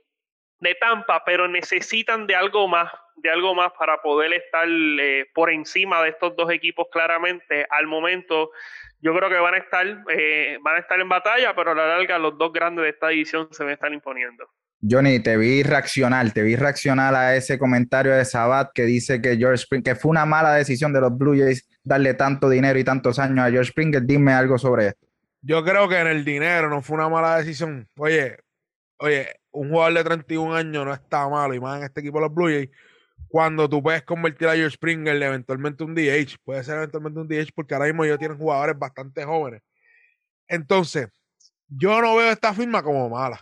de 0.60 0.76
Tampa, 0.76 1.24
pero 1.26 1.48
necesitan 1.48 2.28
de 2.28 2.36
algo 2.36 2.68
más, 2.68 2.92
de 3.16 3.32
algo 3.32 3.56
más 3.56 3.72
para 3.74 4.02
poder 4.02 4.34
estar 4.34 4.68
eh, 4.68 5.26
por 5.34 5.50
encima 5.50 6.04
de 6.04 6.10
estos 6.10 6.36
dos 6.36 6.52
equipos 6.52 6.88
claramente. 6.92 7.66
Al 7.70 7.88
momento, 7.88 8.52
yo 9.00 9.16
creo 9.16 9.30
que 9.30 9.40
van 9.40 9.56
a 9.56 9.58
estar, 9.58 9.86
eh, 10.10 10.60
van 10.62 10.76
a 10.76 10.80
estar 10.80 11.00
en 11.00 11.10
batalla, 11.10 11.56
pero 11.56 11.72
a 11.72 11.76
la 11.76 11.88
larga 11.88 12.20
los 12.20 12.38
dos 12.38 12.54
grandes 12.54 12.84
de 12.84 12.90
esta 12.90 13.08
división 13.08 13.48
se 13.52 13.64
a 13.64 13.72
estar 13.72 13.92
imponiendo. 13.92 14.48
Johnny, 14.84 15.20
te 15.20 15.38
vi 15.38 15.62
reaccionar, 15.62 16.32
te 16.32 16.42
vi 16.42 16.56
reaccionar 16.56 17.14
a 17.14 17.36
ese 17.36 17.60
comentario 17.60 18.14
de 18.14 18.26
Sabat 18.26 18.72
que 18.74 18.84
dice 18.84 19.22
que 19.22 19.38
George 19.38 19.64
Springer, 19.64 19.94
que 19.94 20.00
fue 20.00 20.10
una 20.10 20.26
mala 20.26 20.56
decisión 20.56 20.92
de 20.92 21.02
los 21.02 21.16
Blue 21.16 21.38
Jays 21.38 21.68
darle 21.84 22.16
tanto 22.16 22.50
dinero 22.50 22.80
y 22.80 22.84
tantos 22.84 23.20
años 23.20 23.46
a 23.46 23.52
George 23.52 23.70
Springer. 23.70 24.02
Dime 24.04 24.34
algo 24.34 24.58
sobre 24.58 24.88
esto. 24.88 25.08
Yo 25.42 25.64
creo 25.64 25.88
que 25.88 26.00
en 26.00 26.08
el 26.08 26.26
dinero 26.26 26.70
no 26.70 26.82
fue 26.82 26.96
una 26.96 27.10
mala 27.10 27.38
decisión. 27.38 27.88
Oye, 27.98 28.38
oye, 28.98 29.28
un 29.52 29.70
jugador 29.70 29.94
de 29.94 30.04
31 30.04 30.56
años 30.56 30.86
no 30.86 30.94
está 30.94 31.30
malo, 31.30 31.54
y 31.54 31.60
más 31.60 31.78
en 31.78 31.84
este 31.84 32.00
equipo 32.00 32.18
de 32.18 32.26
los 32.26 32.34
Blue 32.34 32.48
Jays. 32.48 32.70
Cuando 33.28 33.70
tú 33.70 33.84
puedes 33.84 34.02
convertir 34.02 34.48
a 34.48 34.56
George 34.56 34.76
Springer 34.76 35.22
eventualmente 35.22 35.84
un 35.84 35.94
DH, 35.94 36.38
puede 36.44 36.64
ser 36.64 36.78
eventualmente 36.78 37.20
un 37.20 37.28
DH 37.28 37.52
porque 37.54 37.76
ahora 37.76 37.86
mismo 37.86 38.04
ellos 38.04 38.18
tienen 38.18 38.38
jugadores 38.38 38.78
bastante 38.78 39.24
jóvenes. 39.24 39.62
Entonces, 40.48 41.08
yo 41.68 42.02
no 42.02 42.16
veo 42.16 42.32
esta 42.32 42.54
firma 42.54 42.82
como 42.82 43.08
mala 43.10 43.40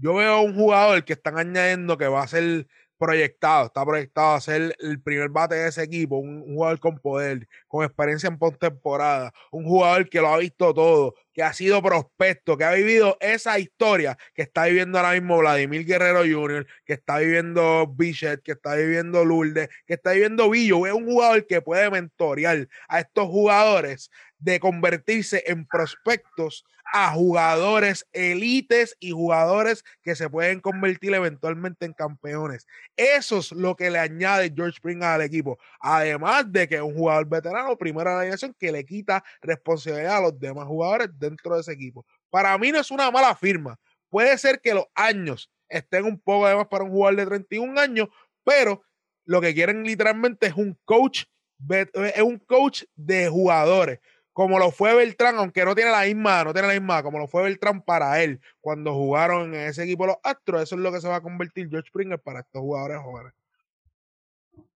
yo 0.00 0.14
veo 0.14 0.40
un 0.42 0.54
jugador 0.54 1.04
que 1.04 1.12
están 1.12 1.38
añadiendo 1.38 1.98
que 1.98 2.08
va 2.08 2.22
a 2.22 2.28
ser 2.28 2.66
proyectado, 3.00 3.66
está 3.66 3.84
proyectado 3.84 4.34
a 4.34 4.40
ser 4.42 4.76
el 4.78 5.00
primer 5.00 5.30
bate 5.30 5.54
de 5.54 5.68
ese 5.68 5.82
equipo, 5.82 6.18
un, 6.18 6.42
jugador 6.42 6.78
con 6.78 6.98
poder, 6.98 7.48
con 7.66 7.82
experiencia 7.82 8.28
en 8.28 8.38
postemporada, 8.38 9.32
un 9.50 9.64
jugador 9.64 10.08
que 10.10 10.20
lo 10.20 10.28
ha 10.28 10.36
visto 10.36 10.74
todo, 10.74 11.14
que 11.32 11.42
ha 11.42 11.54
sido 11.54 11.82
prospecto, 11.82 12.58
que 12.58 12.64
ha 12.64 12.72
vivido 12.72 13.16
esa 13.20 13.58
historia 13.58 14.18
que 14.34 14.42
está 14.42 14.66
viviendo 14.66 14.98
ahora 14.98 15.12
mismo 15.12 15.38
Vladimir 15.38 15.86
Guerrero 15.86 16.20
Jr., 16.20 16.66
que 16.84 16.92
está 16.92 17.18
viviendo 17.18 17.86
Bichet, 17.86 18.42
que 18.42 18.52
está 18.52 18.74
viviendo 18.74 19.24
Lourdes, 19.24 19.70
que 19.86 19.94
está 19.94 20.12
viviendo 20.12 20.50
Villo, 20.50 20.86
es 20.86 20.92
un 20.92 21.06
jugador 21.06 21.46
que 21.46 21.62
puede 21.62 21.90
mentorear 21.90 22.68
a 22.86 23.00
estos 23.00 23.28
jugadores 23.28 24.10
de 24.38 24.60
convertirse 24.60 25.42
en 25.46 25.66
prospectos 25.66 26.64
a 26.92 27.12
jugadores 27.12 28.06
elites 28.12 28.96
y 29.00 29.10
jugadores 29.10 29.84
que 30.02 30.14
se 30.14 30.28
pueden 30.28 30.60
convertir 30.60 31.14
eventualmente 31.14 31.86
en 31.86 31.92
campeones. 31.92 32.66
Eso 32.96 33.38
es 33.38 33.52
lo 33.52 33.76
que 33.76 33.90
le 33.90 33.98
añade 33.98 34.52
George 34.54 34.76
Springer 34.76 35.08
al 35.08 35.22
equipo. 35.22 35.58
Además 35.80 36.50
de 36.50 36.68
que 36.68 36.76
es 36.76 36.82
un 36.82 36.94
jugador 36.94 37.26
veterano, 37.26 37.76
primera 37.76 38.18
generación, 38.20 38.54
que 38.58 38.72
le 38.72 38.84
quita 38.84 39.22
responsabilidad 39.40 40.18
a 40.18 40.22
los 40.22 40.38
demás 40.38 40.66
jugadores 40.66 41.10
dentro 41.18 41.54
de 41.54 41.60
ese 41.60 41.72
equipo. 41.72 42.04
Para 42.30 42.56
mí 42.58 42.72
no 42.72 42.80
es 42.80 42.90
una 42.90 43.10
mala 43.10 43.34
firma. 43.34 43.78
Puede 44.08 44.36
ser 44.38 44.60
que 44.60 44.74
los 44.74 44.86
años 44.94 45.50
estén 45.68 46.04
un 46.04 46.18
poco 46.18 46.48
de 46.48 46.56
más 46.56 46.66
para 46.66 46.84
un 46.84 46.90
jugador 46.90 47.16
de 47.16 47.26
31 47.26 47.80
años, 47.80 48.08
pero 48.44 48.82
lo 49.24 49.40
que 49.40 49.54
quieren 49.54 49.84
literalmente 49.84 50.48
es 50.48 50.54
un 50.54 50.76
coach, 50.84 51.24
es 51.68 52.22
un 52.22 52.38
coach 52.38 52.82
de 52.96 53.28
jugadores 53.28 54.00
como 54.32 54.58
lo 54.58 54.70
fue 54.70 54.94
Beltrán, 54.94 55.36
aunque 55.36 55.64
no 55.64 55.74
tiene 55.74 55.90
la 55.90 56.04
misma, 56.04 56.44
no 56.44 56.52
tiene 56.52 56.68
la 56.68 56.74
misma, 56.74 57.02
como 57.02 57.18
lo 57.18 57.28
fue 57.28 57.42
Beltrán 57.42 57.82
para 57.82 58.22
él 58.22 58.40
cuando 58.60 58.94
jugaron 58.94 59.54
en 59.54 59.68
ese 59.68 59.84
equipo 59.84 60.06
los 60.06 60.16
Astros, 60.22 60.62
eso 60.62 60.76
es 60.76 60.80
lo 60.80 60.92
que 60.92 61.00
se 61.00 61.08
va 61.08 61.16
a 61.16 61.20
convertir 61.20 61.68
George 61.68 61.88
Springer 61.88 62.20
para 62.20 62.40
estos 62.40 62.60
jugadores 62.60 62.98
jóvenes. 62.98 63.32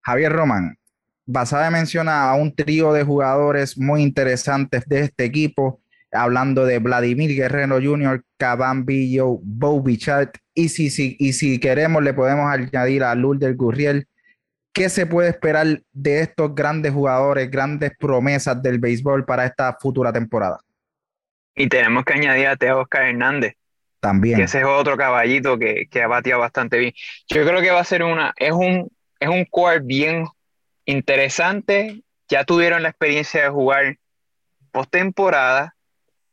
Javier 0.03 0.33
Román, 0.33 0.79
basada 1.27 1.71
menciona 1.71 2.31
a 2.31 2.35
un 2.35 2.55
trío 2.55 2.93
de 2.93 3.05
jugadores 3.05 3.79
muy 3.79 4.03
interesantes 4.03 4.87
de 4.87 5.01
este 5.01 5.25
equipo, 5.25 5.81
hablando 6.13 6.65
de 6.65 6.79
Vladimir 6.79 7.35
Guerrero 7.35 7.81
Jr., 7.83 8.23
Caban 8.37 8.85
Billo, 8.85 9.39
Bo 9.43 9.83
Bichat, 9.83 10.37
y 10.53 10.69
si, 10.69 10.91
si, 10.91 11.17
y 11.19 11.33
si 11.33 11.59
queremos 11.59 12.03
le 12.03 12.15
podemos 12.15 12.47
añadir 12.47 13.03
a 13.03 13.15
Lourdes 13.15 13.57
Gurriel, 13.57 14.07
¿Qué 14.75 14.89
se 14.89 15.07
puede 15.07 15.29
esperar 15.29 15.83
de 15.93 16.21
estos 16.21 16.53
grandes 16.53 16.93
jugadores, 16.93 17.49
grandes 17.49 17.93
promesas 17.97 18.61
del 18.61 18.81
béisbol 18.81 19.25
para 19.25 19.47
esta 19.47 19.73
futura 19.81 20.13
temporada? 20.13 20.59
Y 21.55 21.69
tenemos 21.69 22.05
que 22.05 22.15
añadir 22.15 22.49
a 22.49 22.57
Teo 22.57 22.81
Oscar 22.81 23.05
Hernández. 23.05 23.55
También. 24.01 24.37
Que 24.37 24.43
ese 24.43 24.59
es 24.59 24.65
otro 24.65 24.97
caballito 24.97 25.57
que, 25.61 25.87
que 25.89 26.03
ha 26.03 26.09
batido 26.09 26.41
bastante 26.41 26.77
bien. 26.79 26.93
Yo 27.29 27.47
creo 27.47 27.61
que 27.61 27.71
va 27.71 27.79
a 27.79 27.85
ser 27.85 28.03
una, 28.03 28.35
es 28.37 28.51
un, 28.51 28.91
es 29.21 29.29
un 29.29 29.45
core 29.45 29.79
bien 29.79 30.27
interesante. 30.87 32.03
Ya 32.29 32.43
tuvieron 32.43 32.83
la 32.83 32.89
experiencia 32.89 33.45
de 33.45 33.51
jugar 33.51 33.97
postemporada. 34.73 35.77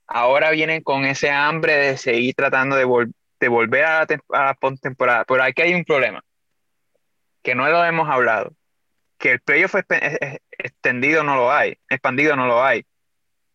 Ahora 0.08 0.50
vienen 0.50 0.82
con 0.82 1.06
ese 1.06 1.30
hambre 1.30 1.76
de 1.76 1.96
seguir 1.96 2.34
tratando 2.34 2.76
de, 2.76 2.86
volver 2.86 3.86
a 3.86 4.00
la, 4.00 4.08
a 4.32 4.46
la 4.46 4.54
postemporada. 4.56 5.26
Pero 5.26 5.44
aquí 5.44 5.62
hay 5.62 5.76
un 5.76 5.86
problema 5.86 6.24
que 7.42 7.56
no 7.56 7.68
lo 7.68 7.84
hemos 7.86 8.10
hablado, 8.10 8.54
que 9.18 9.32
el 9.34 9.40
playoff 9.42 9.76
extendido 10.58 11.24
no 11.24 11.36
lo 11.36 11.52
hay, 11.52 11.78
expandido 11.90 12.36
no 12.36 12.48
lo 12.48 12.64
hay. 12.64 12.86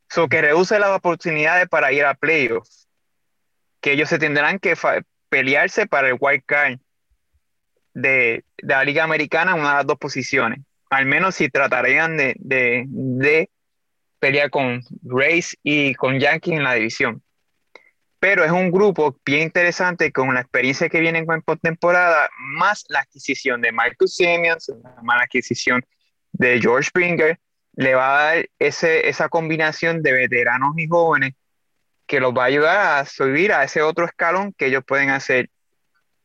So 0.09 0.29
que 0.29 0.41
reduce 0.41 0.79
las 0.79 0.91
oportunidades 0.91 1.69
para 1.69 1.93
ir 1.93 2.05
a 2.05 2.15
playoff, 2.15 2.69
que 3.81 3.93
ellos 3.93 4.09
se 4.09 4.19
tendrán 4.19 4.59
que 4.59 4.77
pelearse 5.29 5.87
para 5.87 6.09
el 6.09 6.17
wild 6.19 6.45
card 6.47 6.79
de, 7.95 8.45
la 8.59 8.85
Liga 8.85 9.05
Americana 9.05 9.53
en 9.53 9.61
una 9.61 9.71
de 9.71 9.77
las 9.77 9.87
dos 9.87 9.99
posiciones. 9.99 10.61
Al 10.91 11.07
menos 11.07 11.35
si 11.35 11.49
tratarían 11.49 12.17
de, 12.17 12.35
de 12.39 13.51
pelear 14.21 14.51
con 14.51 14.81
Rays 15.03 15.57
y 15.63 15.95
con 15.95 16.21
Yankees 16.21 16.55
en 16.55 16.65
la 16.65 16.75
división 16.75 17.23
pero 18.19 18.45
es 18.45 18.51
un 18.51 18.71
grupo 18.71 19.17
bien 19.25 19.43
interesante 19.43 20.11
con 20.13 20.35
la 20.35 20.41
experiencia 20.41 20.89
que 20.89 21.01
vienen 21.01 21.27
con 21.27 21.43
postemporada, 21.43 22.29
más 22.39 22.85
la 22.89 23.01
adquisición 23.01 23.61
de 23.61 23.73
Marcus 23.73 24.17
Siemens, 24.17 24.73
más 25.03 25.19
la 25.19 25.25
adquisición 25.25 25.85
de 26.33 26.61
George 26.61 26.89
Springer, 26.89 27.39
le 27.75 27.95
va 27.95 28.19
a 28.19 28.25
dar 28.25 28.49
ese, 28.59 29.09
esa 29.09 29.29
combinación 29.29 30.03
de 30.03 30.13
veteranos 30.13 30.75
y 30.79 30.89
jóvenes 30.89 31.35
que 32.07 32.21
los 32.21 32.33
va 32.33 32.45
a 32.45 32.47
ayudar 32.47 33.01
a 33.01 33.05
subir 33.05 33.53
a 33.53 33.65
ese 33.65 33.83
otro 33.83 34.07
escalón 34.07 34.53
que 34.53 34.67
ellos 34.67 34.85
pueden 34.87 35.11
hacer. 35.11 35.51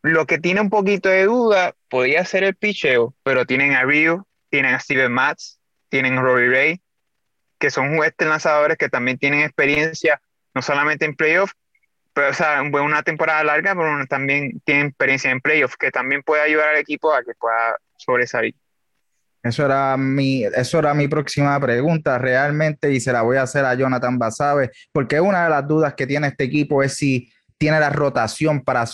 Lo 0.02 0.26
que 0.26 0.40
tiene 0.40 0.62
un 0.62 0.70
poquito 0.70 1.10
de 1.10 1.26
duda 1.26 1.76
podría 1.90 2.24
ser 2.26 2.44
el 2.44 2.56
picheo, 2.56 3.14
pero 3.24 3.46
tienen 3.46 3.74
a 3.74 3.84
Rio, 3.84 4.28
tienen 4.50 4.74
a 4.74 4.80
Steven 4.80 5.12
Matz, 5.12 5.60
tienen 5.90 6.18
a 6.18 6.22
Robbie 6.22 6.50
Ray, 6.50 6.82
que 7.60 7.70
son 7.70 7.96
jueces 7.96 8.28
lanzadores 8.28 8.78
que 8.78 8.90
también 8.90 9.18
tienen 9.18 9.42
experiencia, 9.42 10.22
no 10.54 10.62
solamente 10.62 11.06
en 11.06 11.16
playoffs, 11.16 11.54
o 12.30 12.34
sea, 12.34 12.62
una 12.62 13.04
temporada 13.04 13.44
larga, 13.44 13.76
pero 13.76 14.06
también 14.08 14.62
tienen 14.64 14.88
experiencia 14.88 15.32
en 15.32 15.42
playoffs, 15.42 15.78
que 15.78 15.92
también 15.92 16.24
puede 16.24 16.42
ayudar 16.42 16.70
al 16.70 16.78
equipo 16.78 17.14
a 17.14 17.24
que 17.24 17.34
pueda 17.40 17.76
sobresalir. 17.98 18.56
Eso 19.44 19.66
era 19.66 19.98
mi, 19.98 20.44
eso 20.44 20.80
era 20.80 20.94
mi 20.94 21.08
próxima 21.08 21.60
pregunta 21.60 22.20
realmente 22.20 22.92
y 22.92 23.00
se 23.00 23.12
la 23.12 23.24
voy 23.24 23.38
a 23.38 23.44
hacer 23.44 23.66
a 23.66 23.74
Jonathan 23.74 24.20
Basabe, 24.20 24.70
porque 24.92 25.20
una 25.20 25.46
de 25.46 25.50
las 25.50 25.68
dudas 25.68 25.96
que 25.96 26.06
tiene 26.06 26.28
este 26.28 26.44
equipo 26.44 26.84
es 26.84 26.96
si 26.96 27.32
tiene 27.58 27.80
la 27.80 27.92
rotación 27.92 28.62
para, 28.62 28.86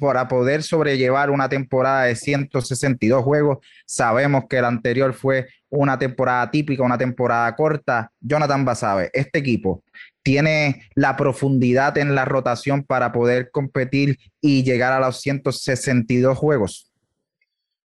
para 0.00 0.28
poder 0.28 0.62
sobrellevar 0.62 1.28
una 1.28 1.46
temporada 1.46 2.04
de 2.04 2.16
162 2.16 3.22
juegos. 3.22 3.58
Sabemos 3.84 4.44
que 4.48 4.56
el 4.56 4.64
anterior 4.64 5.12
fue 5.12 5.46
una 5.68 5.98
temporada 5.98 6.50
típica, 6.50 6.82
una 6.82 6.96
temporada 6.96 7.54
corta. 7.54 8.10
Jonathan 8.20 8.64
Basabe, 8.64 9.10
este 9.12 9.40
equipo 9.40 9.84
tiene 10.24 10.88
la 10.94 11.16
profundidad 11.16 11.96
en 11.98 12.14
la 12.14 12.24
rotación 12.24 12.82
para 12.82 13.12
poder 13.12 13.50
competir 13.52 14.18
y 14.40 14.64
llegar 14.64 14.92
a 14.92 15.06
los 15.06 15.20
162 15.20 16.36
juegos. 16.36 16.90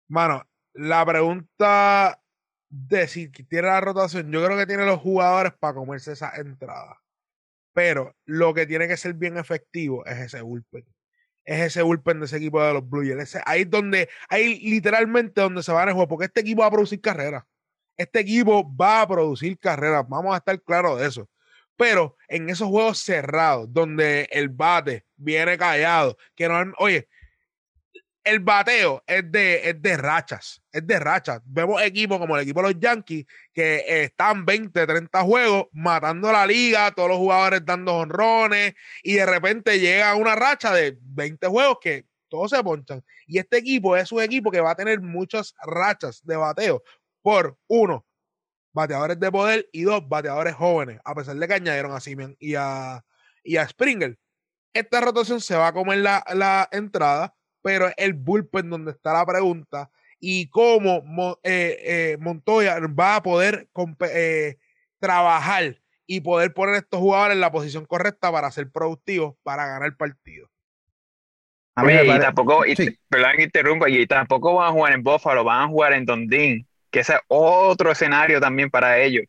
Mano, 0.07 0.45
la 0.73 1.05
pregunta 1.05 2.23
de 2.71 3.09
si 3.09 3.29
tiene 3.29 3.67
la 3.67 3.81
rotación, 3.81 4.31
yo 4.31 4.45
creo 4.45 4.57
que 4.57 4.67
tiene 4.67 4.87
los 4.87 5.01
jugadores 5.01 5.53
para 5.59 5.75
comerse 5.75 6.13
esa 6.13 6.33
entrada. 6.37 7.01
Pero 7.73 8.15
lo 8.25 8.55
que 8.55 8.67
tiene 8.67 8.87
que 8.87 8.97
ser 8.97 9.15
bien 9.15 9.37
efectivo 9.37 10.07
es 10.07 10.19
ese 10.19 10.41
bullpen. 10.41 10.87
Es 11.45 11.61
ese 11.61 11.83
bullpen 11.83 12.21
de 12.21 12.27
ese 12.27 12.37
equipo 12.37 12.63
de 12.63 12.75
los 12.75 12.89
Blue 12.89 13.03
Jays. 13.03 13.39
Ahí 13.47 13.63
es 13.63 13.71
donde, 13.71 14.09
ahí 14.29 14.61
literalmente 14.61 15.41
donde 15.41 15.63
se 15.63 15.73
van 15.73 15.89
a 15.89 15.93
jugar, 15.93 16.09
porque 16.09 16.27
este 16.27 16.41
equipo 16.41 16.61
va 16.61 16.69
a 16.69 16.73
producir 16.73 17.01
carreras. 17.01 17.43
Este 17.97 18.21
equipo 18.21 18.65
va 18.77 19.03
a 19.03 19.09
producir 19.09 19.59
carreras. 19.59 20.09
Vamos 20.09 20.35
a 20.35 20.39
estar 20.39 20.61
claros 20.63 21.01
de 21.01 21.07
eso. 21.07 21.29
Pero 21.79 22.17
en 22.27 22.51
esos 22.51 22.69
juegos 22.69 22.99
cerrados, 22.99 23.73
donde 23.73 24.29
el 24.33 24.49
bate 24.49 25.07
viene 25.17 25.57
callado, 25.57 26.19
que 26.35 26.49
no, 26.49 26.61
oye, 26.79 27.09
el 28.25 28.41
bateo 28.41 29.05
es 29.07 29.31
de, 29.31 29.71
es 29.71 29.81
de 29.81 29.97
rachas, 29.97 30.61
es 30.73 30.85
de 30.85 30.99
rachas. 30.99 31.41
Vemos 31.45 31.81
equipos 31.81 32.19
como 32.19 32.37
el 32.37 32.43
equipo 32.43 32.61
de 32.61 32.73
los 32.73 32.81
Yankees 32.81 33.27
que 33.55 34.03
están 34.03 34.45
20, 34.45 34.87
30 34.87 35.23
juegos 35.23 35.67
matando 35.71 36.33
la 36.33 36.45
liga, 36.45 36.91
todos 36.91 37.11
los 37.11 37.19
jugadores 37.19 37.65
dando 37.65 37.95
honrones 37.95 38.75
y 39.05 39.15
de 39.15 39.25
repente 39.25 39.79
llega 39.79 40.17
una 40.17 40.35
racha 40.35 40.75
de 40.75 40.99
20 41.01 41.47
juegos 41.47 41.79
que 41.81 42.07
todos 42.29 42.51
se 42.51 42.63
ponchan. 42.65 43.05
Y 43.29 43.39
este 43.39 43.59
equipo 43.59 43.97
es 43.97 44.11
un 44.11 44.21
equipo 44.21 44.51
que 44.51 44.61
va 44.61 44.73
a 44.73 44.77
tener 44.77 45.01
muchas 45.01 45.55
rachas 45.63 46.21
de 46.25 46.37
bateo 46.37 46.83
por 47.23 47.57
uno, 47.69 48.05
bateadores 48.79 49.21
de 49.21 49.31
poder 49.31 49.69
y 49.73 49.83
dos, 49.83 50.09
bateadores 50.09 50.55
jóvenes, 50.55 51.01
a 51.05 51.15
pesar 51.15 51.37
de 51.37 51.47
que 51.47 51.55
añadieron 51.55 51.93
a 51.93 52.01
Simeon 52.01 52.37
y 52.39 52.55
a, 52.55 53.05
y 53.45 53.57
a 53.57 53.69
Springer. 53.69 54.19
Esta 54.73 55.01
rotación 55.01 55.41
se 55.41 55.57
va 55.57 55.69
a 55.69 55.73
comer 55.73 55.99
la, 55.99 56.25
la 56.35 56.69
entrada 56.73 57.35
pero 57.63 57.91
el 57.97 58.15
bullpen 58.15 58.71
donde 58.71 58.93
está 58.93 59.13
la 59.13 59.27
pregunta 59.27 59.91
y 60.21 60.49
cómo 60.49 61.03
eh, 61.43 61.77
eh, 61.83 62.17
Montoya 62.21 62.79
va 62.99 63.17
a 63.17 63.23
poder 63.23 63.69
eh, 64.01 64.57
trabajar 64.99 65.77
y 66.07 66.21
poder 66.21 66.55
poner 66.55 66.77
a 66.77 66.79
estos 66.79 67.01
jugadores 67.01 67.35
en 67.35 67.41
la 67.41 67.53
posición 67.53 67.85
correcta 67.85 68.33
para 68.33 68.51
ser 68.51 68.71
productivos, 68.71 69.37
para 69.43 69.67
ganar 69.67 69.87
el 69.87 69.97
partido. 69.97 70.49
y 71.77 72.19
tampoco, 72.21 72.65
y, 72.67 72.75
perdón 73.09 73.33
que 73.37 73.43
interrumpa, 73.43 73.89
y 73.89 74.07
tampoco 74.07 74.55
van 74.55 74.69
a 74.69 74.73
jugar 74.73 74.95
en 74.95 75.03
Buffalo, 75.03 75.45
van 75.45 75.63
a 75.63 75.69
jugar 75.69 75.93
en 75.93 76.07
Dondín, 76.07 76.68
que 76.99 77.03
ese 77.03 77.15
es 77.15 77.21
otro 77.29 77.93
escenario 77.93 78.41
también 78.41 78.71
para 78.71 78.99
ellos. 78.99 79.25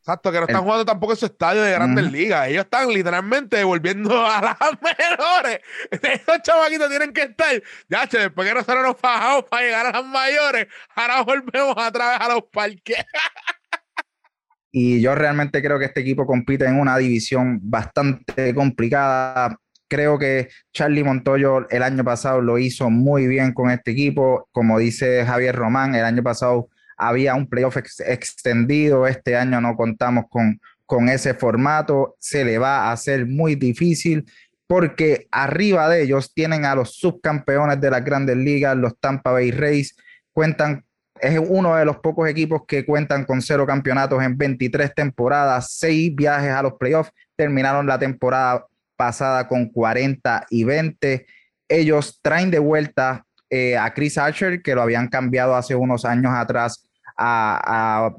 Exacto, 0.00 0.32
que 0.32 0.38
no 0.38 0.46
están 0.46 0.62
jugando 0.62 0.84
tampoco 0.84 1.12
en 1.12 1.18
su 1.18 1.26
estadio 1.26 1.62
de 1.62 1.72
grandes 1.72 2.10
ligas. 2.10 2.48
Ellos 2.48 2.64
están 2.64 2.88
literalmente 2.88 3.62
volviendo 3.62 4.10
a 4.26 4.40
las 4.40 4.58
menores. 4.80 5.60
Esos 5.90 6.42
chavaquitos 6.42 6.88
tienen 6.88 7.12
que 7.12 7.22
estar. 7.22 7.62
Ya, 7.88 8.06
che, 8.08 8.18
después 8.18 8.48
que 8.48 8.54
nosotros 8.54 8.82
nos 8.82 9.00
bajamos 9.00 9.44
para 9.44 9.62
llegar 9.62 9.86
a 9.86 9.92
las 9.92 10.04
mayores, 10.04 10.66
ahora 10.96 11.22
volvemos 11.22 11.74
a 11.76 11.92
través 11.92 12.20
a 12.20 12.32
los 12.32 12.44
parques. 12.50 12.96
y 14.72 15.02
yo 15.02 15.14
realmente 15.14 15.62
creo 15.62 15.78
que 15.78 15.84
este 15.84 16.00
equipo 16.00 16.26
compite 16.26 16.64
en 16.64 16.80
una 16.80 16.96
división 16.96 17.60
bastante 17.62 18.54
complicada. 18.54 19.58
Creo 19.86 20.18
que 20.18 20.48
Charlie 20.72 21.04
Montoyo 21.04 21.68
el 21.68 21.82
año 21.82 22.04
pasado 22.04 22.40
lo 22.40 22.58
hizo 22.58 22.88
muy 22.88 23.26
bien 23.26 23.52
con 23.52 23.70
este 23.70 23.90
equipo. 23.90 24.48
Como 24.50 24.78
dice 24.78 25.26
Javier 25.26 25.54
Román, 25.54 25.94
el 25.94 26.04
año 26.04 26.22
pasado 26.22 26.70
había 27.00 27.34
un 27.34 27.48
playoff 27.48 27.78
extendido, 27.78 29.06
este 29.06 29.34
año 29.34 29.60
no 29.60 29.74
contamos 29.74 30.26
con, 30.28 30.60
con 30.84 31.08
ese 31.08 31.32
formato, 31.32 32.14
se 32.18 32.44
le 32.44 32.58
va 32.58 32.88
a 32.88 32.92
hacer 32.92 33.26
muy 33.26 33.54
difícil 33.54 34.30
porque 34.66 35.26
arriba 35.32 35.88
de 35.88 36.02
ellos 36.02 36.32
tienen 36.34 36.66
a 36.66 36.74
los 36.74 36.94
subcampeones 36.96 37.80
de 37.80 37.90
las 37.90 38.04
grandes 38.04 38.36
ligas, 38.36 38.76
los 38.76 38.98
Tampa 39.00 39.32
Bay 39.32 39.50
Rays, 39.50 39.96
cuentan, 40.32 40.84
es 41.20 41.40
uno 41.42 41.74
de 41.74 41.86
los 41.86 41.96
pocos 41.96 42.28
equipos 42.28 42.62
que 42.68 42.84
cuentan 42.84 43.24
con 43.24 43.40
cero 43.40 43.66
campeonatos 43.66 44.22
en 44.22 44.36
23 44.36 44.94
temporadas, 44.94 45.72
seis 45.72 46.14
viajes 46.14 46.50
a 46.50 46.62
los 46.62 46.74
playoffs, 46.74 47.12
terminaron 47.34 47.86
la 47.86 47.98
temporada 47.98 48.66
pasada 48.94 49.48
con 49.48 49.70
40 49.70 50.46
y 50.50 50.64
20. 50.64 51.26
Ellos 51.66 52.20
traen 52.22 52.50
de 52.50 52.58
vuelta 52.58 53.24
eh, 53.48 53.76
a 53.76 53.92
Chris 53.94 54.18
Archer, 54.18 54.60
que 54.60 54.74
lo 54.74 54.82
habían 54.82 55.08
cambiado 55.08 55.56
hace 55.56 55.74
unos 55.74 56.04
años 56.04 56.32
atrás 56.34 56.89
a, 57.20 58.10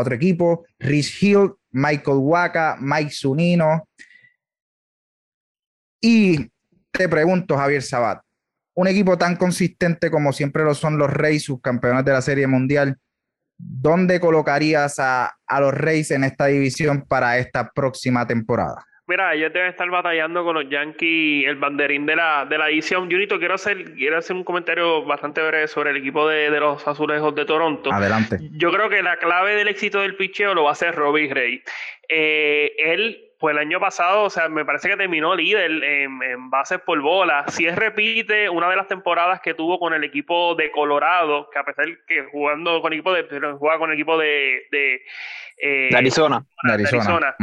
otro 0.00 0.14
equipo, 0.14 0.64
Rhys 0.78 1.22
Hill, 1.22 1.52
Michael 1.70 2.18
Waka, 2.18 2.76
Mike 2.80 3.10
Zunino. 3.12 3.88
Y 6.00 6.50
te 6.90 7.08
pregunto, 7.08 7.56
Javier 7.56 7.82
Sabat, 7.82 8.20
un 8.74 8.88
equipo 8.88 9.16
tan 9.16 9.36
consistente 9.36 10.10
como 10.10 10.32
siempre 10.32 10.64
lo 10.64 10.74
son 10.74 10.98
los 10.98 11.10
Reyes, 11.10 11.44
sus 11.44 11.60
campeones 11.60 12.04
de 12.04 12.12
la 12.12 12.22
Serie 12.22 12.46
Mundial, 12.46 12.98
¿dónde 13.56 14.20
colocarías 14.20 14.98
a, 14.98 15.32
a 15.46 15.60
los 15.60 15.72
Reyes 15.72 16.10
en 16.10 16.24
esta 16.24 16.46
división 16.46 17.04
para 17.06 17.38
esta 17.38 17.70
próxima 17.70 18.26
temporada? 18.26 18.84
Mira, 19.06 19.34
ellos 19.34 19.52
deben 19.52 19.68
estar 19.68 19.88
batallando 19.90 20.44
con 20.44 20.54
los 20.54 20.68
Yankees 20.70 21.46
el 21.46 21.56
banderín 21.56 22.06
de 22.06 22.16
la, 22.16 22.46
de 22.46 22.56
la 22.56 22.70
edición. 22.70 23.10
Junito, 23.10 23.38
quiero 23.38 23.54
hacer, 23.54 23.92
quiero 23.94 24.16
hacer 24.16 24.34
un 24.34 24.44
comentario 24.44 25.04
bastante 25.04 25.46
breve 25.46 25.68
sobre 25.68 25.90
el 25.90 25.98
equipo 25.98 26.26
de, 26.26 26.48
los 26.58 26.88
azulejos 26.88 27.34
de 27.34 27.44
Toronto. 27.44 27.92
Adelante. 27.92 28.38
Yo 28.52 28.72
creo 28.72 28.88
que 28.88 29.02
la 29.02 29.18
clave 29.18 29.56
del 29.56 29.68
éxito 29.68 30.00
del 30.00 30.16
picheo 30.16 30.54
lo 30.54 30.64
va 30.64 30.70
a 30.70 30.72
hacer 30.72 30.94
Robbie 30.94 31.32
Ray. 31.34 31.62
Eh, 32.08 32.72
él, 32.78 33.30
pues 33.38 33.52
el 33.52 33.58
año 33.58 33.78
pasado, 33.78 34.22
o 34.22 34.30
sea, 34.30 34.48
me 34.48 34.64
parece 34.64 34.88
que 34.88 34.96
terminó 34.96 35.34
líder 35.34 35.70
en, 35.70 36.22
en, 36.22 36.48
bases 36.48 36.80
por 36.80 36.98
bola. 37.02 37.44
Si 37.48 37.66
él 37.66 37.76
repite 37.76 38.48
una 38.48 38.70
de 38.70 38.76
las 38.76 38.88
temporadas 38.88 39.42
que 39.42 39.52
tuvo 39.52 39.78
con 39.78 39.92
el 39.92 40.02
equipo 40.02 40.54
de 40.54 40.70
Colorado, 40.70 41.50
que 41.52 41.58
a 41.58 41.64
pesar 41.64 41.84
que 42.08 42.24
jugando 42.32 42.80
con 42.80 42.94
equipo 42.94 43.12
de, 43.12 43.24
juega 43.58 43.78
con 43.78 43.90
el 43.90 43.96
equipo 43.96 44.16
de, 44.16 44.62
de, 44.70 45.02
eh, 45.58 45.90
Arizona. 45.94 46.42
Arizona 46.62 47.36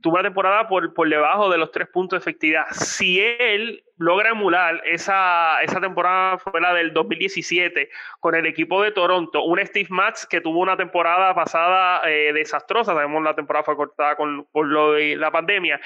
tuvo 0.00 0.14
una 0.14 0.22
temporada 0.22 0.68
por, 0.68 0.94
por 0.94 1.08
debajo 1.08 1.50
de 1.50 1.58
los 1.58 1.70
tres 1.70 1.88
puntos 1.88 2.18
de 2.18 2.20
efectividad. 2.22 2.66
Si 2.70 3.20
él 3.20 3.84
logra 3.98 4.30
emular 4.30 4.80
esa, 4.86 5.60
esa 5.62 5.80
temporada 5.80 6.38
fue 6.38 6.60
la 6.60 6.72
del 6.72 6.92
2017 6.92 7.90
con 8.18 8.34
el 8.34 8.46
equipo 8.46 8.82
de 8.82 8.92
Toronto, 8.92 9.44
un 9.44 9.58
Steve 9.66 9.88
Matz 9.90 10.26
que 10.26 10.40
tuvo 10.40 10.60
una 10.60 10.76
temporada 10.76 11.34
pasada 11.34 12.00
eh, 12.08 12.32
desastrosa, 12.32 12.94
sabemos 12.94 13.22
la 13.22 13.34
temporada 13.34 13.64
fue 13.64 13.76
cortada 13.76 14.16
con, 14.16 14.46
por 14.52 14.66
lo 14.66 14.92
de 14.92 15.16
la 15.16 15.30
pandemia, 15.30 15.80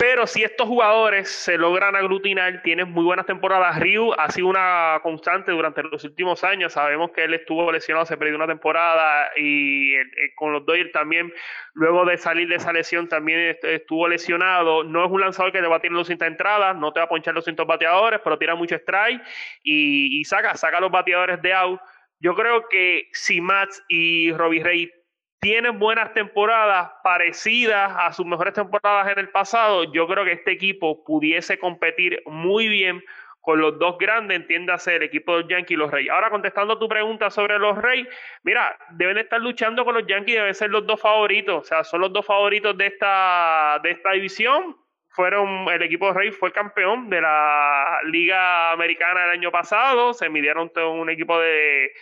pero 0.00 0.26
si 0.26 0.42
estos 0.42 0.66
jugadores 0.66 1.28
se 1.28 1.58
logran 1.58 1.94
aglutinar, 1.94 2.62
tienen 2.62 2.90
muy 2.90 3.04
buenas 3.04 3.26
temporadas. 3.26 3.78
Ryu 3.78 4.14
ha 4.14 4.30
sido 4.30 4.46
una 4.46 4.98
constante 5.02 5.52
durante 5.52 5.82
los 5.82 6.02
últimos 6.04 6.42
años. 6.42 6.72
Sabemos 6.72 7.10
que 7.10 7.24
él 7.24 7.34
estuvo 7.34 7.70
lesionado, 7.70 8.06
se 8.06 8.16
perdió 8.16 8.34
una 8.34 8.46
temporada 8.46 9.30
y 9.36 9.92
con 10.36 10.54
los 10.54 10.64
Dodgers 10.64 10.90
también, 10.92 11.30
luego 11.74 12.06
de 12.06 12.16
salir 12.16 12.48
de 12.48 12.54
esa 12.54 12.72
lesión, 12.72 13.10
también 13.10 13.58
estuvo 13.62 14.08
lesionado. 14.08 14.84
No 14.84 15.04
es 15.04 15.10
un 15.10 15.20
lanzador 15.20 15.52
que 15.52 15.60
te 15.60 15.66
va 15.66 15.76
a 15.76 15.80
tirar 15.80 15.98
200 15.98 16.28
entradas, 16.28 16.74
no 16.78 16.94
te 16.94 17.00
va 17.00 17.04
a 17.04 17.08
ponchar 17.10 17.34
los 17.34 17.44
200 17.44 17.66
bateadores, 17.66 18.20
pero 18.24 18.38
tira 18.38 18.54
mucho 18.54 18.76
strike 18.76 19.20
y, 19.62 20.24
saca, 20.24 20.56
saca 20.56 20.80
los 20.80 20.90
bateadores 20.90 21.42
de 21.42 21.52
out. 21.52 21.78
Yo 22.20 22.34
creo 22.34 22.66
que 22.70 23.10
si 23.12 23.42
Mats 23.42 23.84
y 23.86 24.32
Robbie 24.32 24.64
Ray 24.64 24.90
tienen 25.40 25.78
buenas 25.78 26.12
temporadas 26.12 26.90
parecidas 27.02 27.92
a 27.98 28.12
sus 28.12 28.26
mejores 28.26 28.54
temporadas 28.54 29.10
en 29.10 29.18
el 29.18 29.30
pasado, 29.30 29.90
yo 29.92 30.06
creo 30.06 30.24
que 30.24 30.32
este 30.32 30.52
equipo 30.52 31.02
pudiese 31.02 31.58
competir 31.58 32.22
muy 32.26 32.68
bien 32.68 33.02
por 33.42 33.58
los 33.58 33.78
dos 33.78 33.96
grandes, 33.98 34.36
entiéndase 34.36 34.96
el 34.96 35.02
equipo 35.02 35.32
de 35.32 35.40
los 35.40 35.50
Yankees 35.50 35.70
y 35.70 35.76
los 35.76 35.90
Reyes. 35.90 36.12
Ahora, 36.12 36.28
contestando 36.28 36.78
tu 36.78 36.88
pregunta 36.88 37.30
sobre 37.30 37.58
los 37.58 37.76
Reyes, 37.78 38.06
mira, 38.42 38.76
deben 38.90 39.16
estar 39.16 39.40
luchando 39.40 39.84
con 39.84 39.94
los 39.94 40.06
Yankees, 40.06 40.36
deben 40.36 40.54
ser 40.54 40.70
los 40.70 40.86
dos 40.86 41.00
favoritos, 41.00 41.62
o 41.62 41.64
sea, 41.64 41.82
son 41.82 42.02
los 42.02 42.12
dos 42.12 42.26
favoritos 42.26 42.76
de 42.76 42.86
esta, 42.86 43.80
de 43.82 43.92
esta 43.92 44.12
división. 44.12 44.76
Fueron, 45.08 45.68
el 45.68 45.82
equipo 45.82 46.06
de 46.08 46.12
Reyes 46.12 46.36
fue 46.38 46.52
campeón 46.52 47.08
de 47.08 47.20
la 47.20 47.98
Liga 48.04 48.72
Americana 48.72 49.24
el 49.24 49.30
año 49.30 49.50
pasado, 49.50 50.12
se 50.12 50.28
midieron 50.28 50.68
con 50.68 50.84
un 50.84 51.10
equipo 51.10 51.40
de, 51.40 51.92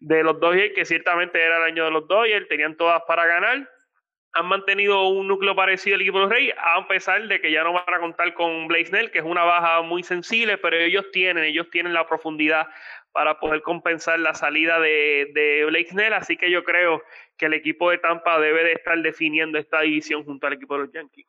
de 0.00 0.22
los 0.22 0.38
Dodgers, 0.40 0.74
que 0.74 0.84
ciertamente 0.84 1.42
era 1.42 1.58
el 1.58 1.64
año 1.64 1.84
de 1.84 1.90
los 1.90 2.06
Dodgers, 2.06 2.48
tenían 2.48 2.76
todas 2.76 3.02
para 3.06 3.26
ganar 3.26 3.68
han 4.32 4.46
mantenido 4.46 5.08
un 5.08 5.26
núcleo 5.26 5.54
parecido 5.56 5.96
al 5.96 6.02
equipo 6.02 6.18
de 6.18 6.24
los 6.24 6.32
Reyes, 6.32 6.54
a 6.76 6.86
pesar 6.86 7.26
de 7.26 7.40
que 7.40 7.50
ya 7.50 7.64
no 7.64 7.72
van 7.72 7.92
a 7.92 7.98
contar 7.98 8.34
con 8.34 8.68
Blaze 8.68 8.86
Snell, 8.86 9.10
que 9.10 9.18
es 9.18 9.24
una 9.24 9.44
baja 9.44 9.82
muy 9.82 10.02
sensible, 10.02 10.58
pero 10.58 10.76
ellos 10.76 11.06
tienen, 11.12 11.44
ellos 11.44 11.68
tienen 11.70 11.92
la 11.92 12.06
profundidad 12.06 12.68
para 13.12 13.40
poder 13.40 13.62
compensar 13.62 14.18
la 14.18 14.34
salida 14.34 14.78
de, 14.80 15.30
de 15.34 15.64
Blake 15.66 15.90
Snell, 15.90 16.12
así 16.12 16.36
que 16.36 16.50
yo 16.50 16.62
creo 16.62 17.02
que 17.36 17.46
el 17.46 17.54
equipo 17.54 17.90
de 17.90 17.98
Tampa 17.98 18.38
debe 18.38 18.64
de 18.64 18.72
estar 18.72 19.00
definiendo 19.00 19.58
esta 19.58 19.80
división 19.80 20.24
junto 20.24 20.46
al 20.46 20.52
equipo 20.52 20.74
de 20.74 20.84
los 20.84 20.92
Yankees. 20.92 21.26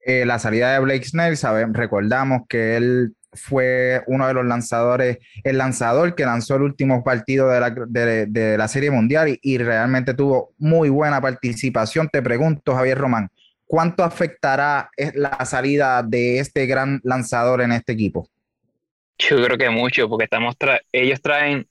Eh, 0.00 0.24
la 0.24 0.38
salida 0.38 0.72
de 0.72 0.80
Blake 0.80 1.04
Snell, 1.04 1.36
sabemos, 1.36 1.76
recordamos 1.76 2.42
que 2.48 2.76
él 2.76 3.14
fue 3.36 4.02
uno 4.06 4.26
de 4.26 4.34
los 4.34 4.44
lanzadores, 4.44 5.18
el 5.44 5.58
lanzador 5.58 6.14
que 6.14 6.24
lanzó 6.24 6.56
el 6.56 6.62
último 6.62 7.04
partido 7.04 7.48
de 7.48 7.60
la, 7.60 7.70
de, 7.70 8.56
la 8.58 8.68
Serie 8.68 8.90
Mundial 8.90 9.38
y, 9.40 9.58
realmente 9.58 10.14
tuvo 10.14 10.54
muy 10.58 10.88
buena 10.88 11.20
participación. 11.20 12.08
Te 12.08 12.22
pregunto, 12.22 12.74
Javier 12.74 12.98
Román, 12.98 13.30
¿cuánto 13.66 14.04
afectará 14.04 14.90
la 15.14 15.44
salida 15.44 16.02
de 16.02 16.38
este 16.38 16.66
gran 16.66 17.00
lanzador 17.04 17.62
en 17.62 17.72
este 17.72 17.92
equipo? 17.92 18.28
Yo 19.18 19.42
creo 19.42 19.56
que 19.56 19.70
mucho, 19.70 20.08
porque 20.08 20.24
estamos 20.24 20.56
ellos 20.92 21.20
traen, 21.22 21.66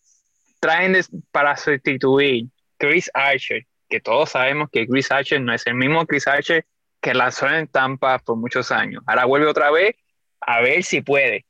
traen 0.60 0.98
para 1.32 1.56
sustituir 1.56 2.48
Chris 2.78 3.10
Archer, 3.14 3.66
que 3.88 4.00
todos 4.00 4.32
sabemos 4.32 4.70
que 4.72 4.88
Chris 4.88 5.12
Archer 5.12 5.42
no 5.42 5.54
es 5.54 5.66
el 5.68 5.76
mismo 5.76 6.06
Chris 6.06 6.28
Archer 6.28 6.66
que 7.06 7.14
lanzó 7.14 7.48
en 7.48 7.68
Tampa 7.68 8.18
por 8.18 8.36
muchos 8.36 8.72
años. 8.72 9.04
Ahora 9.06 9.26
vuelve 9.26 9.46
otra 9.46 9.70
vez 9.70 9.96
a 10.42 10.62
ver 10.62 10.84
si 10.84 11.02
puede 11.02 11.46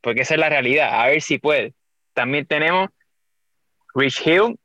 porque 0.00 0.22
esa 0.22 0.34
es 0.34 0.40
la 0.40 0.48
realidad, 0.48 1.00
a 1.00 1.06
ver 1.08 1.22
si 1.22 1.38
puede. 1.38 1.74
También 2.12 2.46
tenemos 2.46 2.88
Rich 3.94 4.26
Hill, 4.26 4.58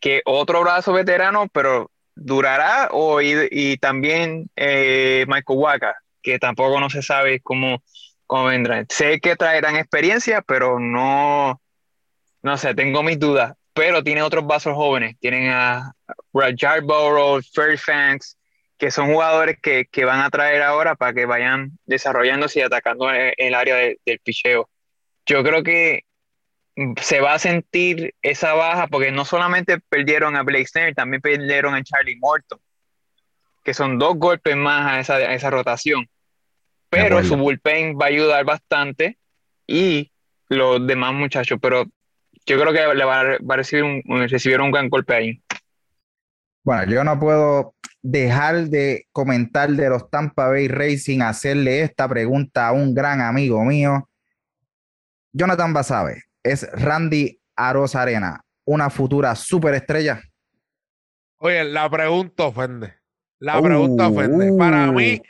que 0.00 0.22
otro 0.24 0.60
brazo 0.60 0.92
veterano, 0.92 1.48
pero 1.52 1.90
durará, 2.14 2.88
o, 2.92 3.20
y, 3.20 3.76
también 3.78 4.50
eh, 4.56 5.24
Michael 5.28 5.58
Waka, 5.58 5.96
que 6.22 6.38
tampoco 6.38 6.80
no 6.80 6.90
se 6.90 7.02
sabe 7.02 7.40
cómo, 7.40 7.82
cómo 8.26 8.46
vendrán. 8.46 8.86
Sé 8.88 9.20
que 9.20 9.36
traerán 9.36 9.76
experiencia, 9.76 10.42
pero 10.42 10.78
no, 10.78 11.60
no 12.42 12.56
sé, 12.56 12.74
tengo 12.74 13.02
mis 13.02 13.18
dudas. 13.18 13.54
Pero 13.72 14.02
tiene 14.02 14.22
otros 14.22 14.44
vasos 14.44 14.74
jóvenes, 14.74 15.16
tienen 15.20 15.50
a 15.50 15.92
Rajar 16.32 16.82
Burrows, 16.82 17.50
Fairfax, 17.54 18.36
que 18.78 18.90
son 18.90 19.12
jugadores 19.12 19.58
que, 19.60 20.04
van 20.04 20.20
a 20.20 20.30
traer 20.30 20.62
ahora 20.62 20.94
para 20.94 21.12
que 21.12 21.26
vayan 21.26 21.78
desarrollándose 21.84 22.60
y 22.60 22.62
atacando 22.62 23.10
el, 23.10 23.34
el 23.36 23.54
área 23.54 23.76
del 23.76 24.20
picheo. 24.22 24.70
Yo 25.26 25.42
creo 25.42 25.62
que 25.62 26.04
se 27.00 27.20
va 27.20 27.34
a 27.34 27.38
sentir 27.38 28.14
esa 28.22 28.54
baja 28.54 28.86
porque 28.86 29.10
no 29.10 29.24
solamente 29.24 29.80
perdieron 29.88 30.36
a 30.36 30.42
Blake 30.42 30.68
Snell, 30.68 30.94
también 30.94 31.20
perdieron 31.20 31.74
a 31.74 31.82
Charlie 31.82 32.16
Morton, 32.18 32.60
que 33.64 33.74
son 33.74 33.98
dos 33.98 34.16
golpes 34.16 34.56
más 34.56 34.86
a 34.86 35.00
esa, 35.00 35.34
esa 35.34 35.50
rotación. 35.50 36.08
Pero 36.88 37.22
su 37.22 37.36
bullpen 37.36 37.98
va 38.00 38.06
a 38.06 38.08
ayudar 38.08 38.44
bastante 38.44 39.18
y 39.66 40.10
los 40.48 40.86
demás 40.86 41.12
muchachos, 41.12 41.58
pero 41.60 41.84
yo 42.46 42.58
creo 42.58 42.72
que 42.72 42.94
le 42.94 43.04
va 43.04 43.20
a, 43.20 43.56
recibir 43.56 43.84
un, 43.84 44.28
recibir 44.28 44.60
un 44.60 44.70
gran 44.70 44.88
golpe 44.88 45.14
ahí. 45.14 45.42
Bueno, 46.68 46.84
yo 46.84 47.02
no 47.02 47.18
puedo 47.18 47.76
dejar 48.02 48.66
de 48.66 49.06
comentar 49.10 49.70
de 49.70 49.88
los 49.88 50.10
Tampa 50.10 50.48
Bay 50.48 50.68
Racing, 50.68 51.22
hacerle 51.22 51.80
esta 51.80 52.06
pregunta 52.06 52.68
a 52.68 52.72
un 52.72 52.94
gran 52.94 53.22
amigo 53.22 53.64
mío. 53.64 54.10
Jonathan 55.32 55.72
Basabe, 55.72 56.24
¿es 56.42 56.70
Randy 56.72 57.40
Arena 57.56 58.44
una 58.66 58.90
futura 58.90 59.34
superestrella? 59.34 60.20
Oye, 61.38 61.64
la 61.64 61.88
pregunta 61.88 62.44
ofende. 62.44 62.92
La 63.38 63.62
pregunta 63.62 64.08
ofende. 64.08 64.54
Para 64.58 64.90
uh. 64.90 64.92
mí, 64.92 65.22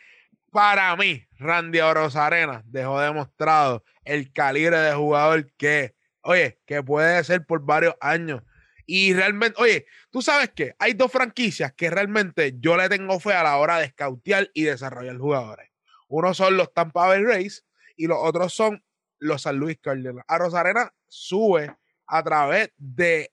para 0.51 0.97
mí, 0.97 1.25
Randy 1.39 1.79
Arena 1.79 2.65
dejó 2.67 2.99
demostrado 2.99 3.85
el 4.05 4.33
calibre 4.33 4.77
de 4.77 4.93
jugador 4.93 5.53
que, 5.57 5.95
oye, 6.23 6.59
que 6.67 6.83
puede 6.83 7.23
ser 7.23 7.47
por 7.47 7.65
varios 7.65 7.95
años. 8.01 8.43
Y 8.91 9.13
realmente, 9.13 9.61
oye, 9.61 9.85
tú 10.11 10.23
sabes 10.23 10.49
que 10.49 10.75
hay 10.79 10.95
dos 10.95 11.13
franquicias 11.13 11.75
que 11.75 11.91
realmente 11.91 12.55
yo 12.59 12.75
le 12.75 12.89
tengo 12.89 13.21
fe 13.21 13.35
a 13.35 13.43
la 13.43 13.59
hora 13.59 13.77
de 13.77 13.89
scoutear 13.89 14.51
y 14.55 14.63
desarrollar 14.63 15.19
jugadores. 15.19 15.69
Uno 16.09 16.33
son 16.33 16.57
los 16.57 16.73
Tampa 16.73 17.07
Bay 17.07 17.23
Rays 17.23 17.67
y 17.97 18.07
los 18.07 18.17
otros 18.19 18.55
son 18.55 18.83
los 19.19 19.43
San 19.43 19.57
Luis 19.57 19.77
Cardenales. 19.79 20.25
A 20.27 20.39
Rosarena 20.39 20.91
sube 21.07 21.77
a 22.07 22.23
través 22.23 22.71
de 22.79 23.31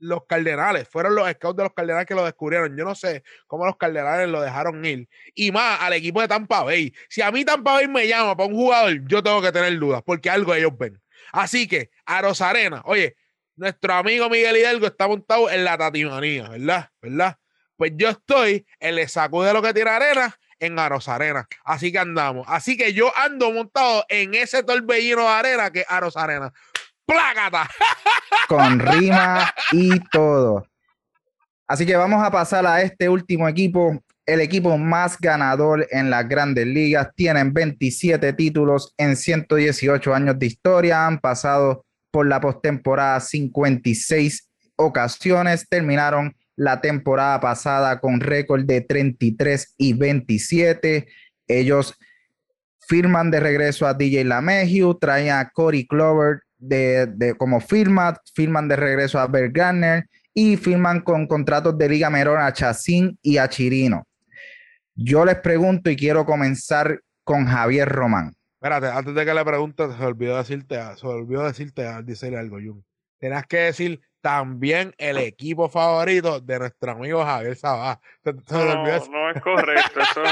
los 0.00 0.26
Cardenales. 0.26 0.88
Fueron 0.88 1.14
los 1.14 1.30
scouts 1.30 1.56
de 1.58 1.62
los 1.62 1.74
Cardenales 1.74 2.08
que 2.08 2.16
lo 2.16 2.24
descubrieron. 2.24 2.76
Yo 2.76 2.84
no 2.84 2.96
sé 2.96 3.22
cómo 3.46 3.66
los 3.66 3.76
Cardenales 3.76 4.28
lo 4.28 4.40
dejaron 4.40 4.84
ir. 4.84 5.08
Y 5.32 5.52
más 5.52 5.80
al 5.80 5.92
equipo 5.92 6.20
de 6.20 6.26
Tampa 6.26 6.64
Bay. 6.64 6.92
Si 7.08 7.22
a 7.22 7.30
mí 7.30 7.44
Tampa 7.44 7.74
Bay 7.74 7.86
me 7.86 8.08
llama 8.08 8.36
para 8.36 8.48
un 8.48 8.56
jugador, 8.56 9.06
yo 9.06 9.22
tengo 9.22 9.40
que 9.40 9.52
tener 9.52 9.78
dudas 9.78 10.02
porque 10.04 10.28
algo 10.28 10.52
ellos 10.56 10.76
ven. 10.76 11.00
Así 11.30 11.68
que 11.68 11.92
a 12.04 12.20
Rosarena, 12.20 12.82
oye, 12.84 13.14
nuestro 13.58 13.94
amigo 13.94 14.30
Miguel 14.30 14.56
Hidalgo 14.56 14.86
está 14.86 15.08
montado 15.08 15.50
en 15.50 15.64
la 15.64 15.76
tatimanía, 15.76 16.48
¿verdad? 16.48 16.88
¿Verdad? 17.02 17.36
Pues 17.76 17.92
yo 17.96 18.08
estoy 18.08 18.66
en 18.80 18.98
el 18.98 19.08
sacude 19.08 19.52
lo 19.52 19.62
que 19.62 19.74
tiene 19.74 19.90
arena 19.90 20.36
en 20.60 20.78
Arena. 20.78 21.48
Así 21.64 21.92
que 21.92 21.98
andamos. 21.98 22.46
Así 22.48 22.76
que 22.76 22.92
yo 22.92 23.12
ando 23.16 23.52
montado 23.52 24.04
en 24.08 24.34
ese 24.34 24.62
torbellino 24.62 25.22
de 25.22 25.28
arena 25.28 25.70
que 25.70 25.80
es 25.80 26.16
Arena. 26.16 26.52
¡Plácata! 27.06 27.68
Con 28.48 28.78
rima 28.78 29.52
y 29.72 29.98
todo. 30.10 30.66
Así 31.66 31.86
que 31.86 31.96
vamos 31.96 32.24
a 32.24 32.30
pasar 32.30 32.66
a 32.66 32.82
este 32.82 33.08
último 33.08 33.48
equipo. 33.48 34.02
El 34.26 34.40
equipo 34.40 34.76
más 34.76 35.18
ganador 35.18 35.86
en 35.90 36.10
las 36.10 36.28
grandes 36.28 36.66
ligas. 36.66 37.08
Tienen 37.14 37.52
27 37.52 38.32
títulos 38.34 38.94
en 38.98 39.16
118 39.16 40.14
años 40.14 40.38
de 40.38 40.46
historia. 40.46 41.06
Han 41.06 41.18
pasado 41.18 41.86
por 42.18 42.26
la 42.26 42.40
postemporada 42.40 43.20
56 43.20 44.50
ocasiones. 44.74 45.68
Terminaron 45.68 46.34
la 46.56 46.80
temporada 46.80 47.38
pasada 47.38 48.00
con 48.00 48.18
récord 48.18 48.64
de 48.64 48.80
33 48.80 49.76
y 49.78 49.92
27. 49.92 51.06
Ellos 51.46 51.94
firman 52.88 53.30
de 53.30 53.38
regreso 53.38 53.86
a 53.86 53.94
DJ 53.94 54.24
LaMehieu, 54.24 54.98
traen 54.98 55.30
a 55.30 55.48
Corey 55.50 55.86
Clover 55.86 56.40
de, 56.58 57.36
como 57.38 57.60
firma, 57.60 58.20
firman 58.34 58.66
de 58.66 58.74
regreso 58.74 59.20
a 59.20 59.28
Bert 59.28 59.54
Garner 59.54 60.08
y 60.34 60.56
firman 60.56 61.02
con 61.02 61.28
contratos 61.28 61.78
de 61.78 61.88
Liga 61.88 62.10
Menor 62.10 62.40
a 62.40 62.52
Chacín 62.52 63.16
y 63.22 63.38
a 63.38 63.48
Chirino. 63.48 64.08
Yo 64.96 65.24
les 65.24 65.36
pregunto 65.36 65.88
y 65.88 65.94
quiero 65.94 66.26
comenzar 66.26 67.00
con 67.22 67.46
Javier 67.46 67.88
Román. 67.88 68.34
Espérate, 68.60 68.88
antes 68.88 69.14
de 69.14 69.24
que 69.24 69.34
le 69.34 69.44
preguntes, 69.44 69.94
se 69.96 70.04
olvidó 70.04 70.36
decirte, 70.36 70.80
se 70.96 71.06
olvidó 71.06 71.44
decirte, 71.44 71.82
decirle 72.02 72.40
algo, 72.40 72.56
Jun. 72.56 72.84
Tenías 73.18 73.46
que 73.46 73.58
decir 73.58 74.00
también 74.20 74.92
el 74.98 75.16
equipo 75.18 75.68
favorito 75.68 76.40
de 76.40 76.58
nuestro 76.58 76.90
amigo 76.90 77.24
Javier 77.24 77.54
Sabá. 77.54 78.00
no, 78.24 78.84
no 78.84 79.30
es 79.30 79.40
correcto, 79.40 80.00
eso, 80.00 80.22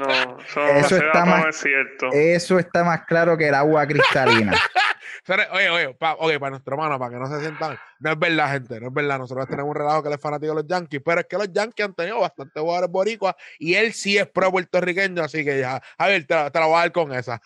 no, 0.00 0.38
eso, 0.76 0.96
está 0.96 1.24
más, 1.24 1.56
cierto. 1.56 2.08
Eso 2.12 2.58
está 2.58 2.84
más 2.84 3.06
claro 3.06 3.38
que 3.38 3.48
el 3.48 3.54
agua 3.54 3.86
cristalina. 3.86 4.54
Oye, 5.52 5.70
oye, 5.70 6.38
para 6.40 6.50
nuestro 6.50 6.74
hermano, 6.74 6.98
para 6.98 7.12
que 7.12 7.20
no 7.20 7.26
se 7.26 7.40
sientan. 7.40 7.78
No 8.00 8.12
es 8.12 8.18
verdad, 8.18 8.52
gente, 8.52 8.80
no 8.80 8.88
es 8.88 8.94
verdad. 8.94 9.18
Nosotros 9.18 9.46
tenemos 9.46 9.70
un 9.70 9.76
relajo 9.76 10.02
que 10.02 10.08
él 10.08 10.14
es 10.14 10.20
fanático 10.20 10.54
de 10.54 10.62
los 10.62 10.66
Yankees, 10.66 11.02
pero 11.04 11.20
es 11.20 11.26
que 11.26 11.36
los 11.36 11.52
Yankees 11.52 11.86
han 11.86 11.94
tenido 11.94 12.20
bastante 12.20 12.58
jugadores 12.58 12.90
boricuas 12.90 13.34
y 13.58 13.74
él 13.74 13.92
sí 13.92 14.16
es 14.16 14.26
pro 14.26 14.50
puertorriqueño, 14.50 15.22
así 15.22 15.44
que 15.44 15.60
ya, 15.60 15.82
a 15.98 16.06
ver, 16.06 16.26
te, 16.26 16.34
te 16.50 16.58
a 16.58 16.66
dar 16.66 16.92
con 16.92 17.12
esa. 17.12 17.40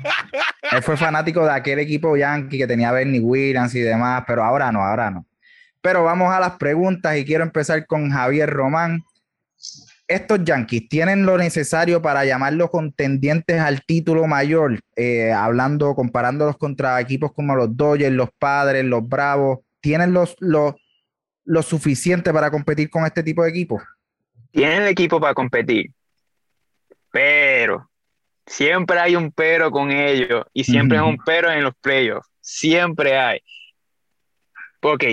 él 0.72 0.82
fue 0.82 0.96
fanático 0.96 1.44
de 1.44 1.52
aquel 1.52 1.78
equipo 1.78 2.16
Yankee 2.16 2.58
que 2.58 2.66
tenía 2.66 2.92
Bernie 2.92 3.20
Williams 3.20 3.74
y 3.74 3.80
demás, 3.80 4.24
pero 4.26 4.42
ahora 4.42 4.72
no, 4.72 4.82
ahora 4.82 5.10
no. 5.10 5.26
Pero 5.82 6.02
vamos 6.04 6.32
a 6.32 6.40
las 6.40 6.52
preguntas 6.52 7.16
y 7.16 7.24
quiero 7.24 7.44
empezar 7.44 7.86
con 7.86 8.10
Javier 8.10 8.48
Román 8.48 9.04
estos 10.10 10.42
Yankees 10.42 10.88
tienen 10.88 11.24
lo 11.24 11.38
necesario 11.38 12.02
para 12.02 12.24
llamarlos 12.24 12.70
contendientes 12.70 13.60
al 13.60 13.82
título 13.82 14.26
mayor, 14.26 14.80
eh, 14.96 15.30
hablando, 15.30 15.94
comparándolos 15.94 16.56
contra 16.56 17.00
equipos 17.00 17.32
como 17.32 17.54
los 17.54 17.76
Dodgers, 17.76 18.12
los 18.12 18.30
Padres, 18.36 18.84
los 18.84 19.08
Bravos, 19.08 19.60
¿tienen 19.80 20.12
los, 20.12 20.36
lo 20.40 21.62
suficiente 21.62 22.32
para 22.32 22.50
competir 22.50 22.90
con 22.90 23.04
este 23.04 23.22
tipo 23.22 23.42
de 23.42 23.50
equipos? 23.50 23.82
Tienen 24.50 24.82
el 24.82 24.88
equipo 24.88 25.20
para 25.20 25.34
competir, 25.34 25.92
pero 27.10 27.90
Siempre 28.50 28.98
hay 28.98 29.14
un 29.14 29.30
pero 29.30 29.70
con 29.70 29.92
ellos 29.92 30.44
y 30.52 30.64
siempre 30.64 30.98
hay 30.98 31.04
un 31.04 31.18
pero 31.24 31.52
en 31.52 31.62
los 31.62 31.72
playoffs. 31.76 32.28
Siempre 32.40 33.16
hay. 33.16 33.40
Ok, 34.82 35.04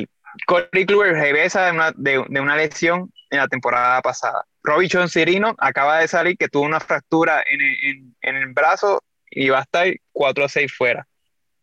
Corey 0.47 0.87
Kluber 0.87 1.13
regresa 1.13 1.65
de 1.65 1.71
una, 1.71 1.91
de, 1.95 2.17
una 2.17 2.55
lesión 2.55 3.13
en 3.29 3.37
la 3.37 3.47
temporada 3.47 4.01
pasada. 4.01 4.43
Robbie 4.63 4.89
John 4.91 5.07
Cirino 5.07 5.53
acaba 5.59 5.99
de 5.99 6.07
salir 6.07 6.35
que 6.35 6.47
tuvo 6.47 6.63
una 6.63 6.79
fractura 6.79 7.43
en 7.47 7.61
el, 7.61 8.15
en, 8.21 8.35
el 8.37 8.53
brazo 8.53 9.03
y 9.29 9.49
va 9.49 9.59
a 9.59 9.61
estar 9.61 9.87
4 10.13 10.45
a 10.45 10.49
6 10.49 10.73
fuera. 10.75 11.07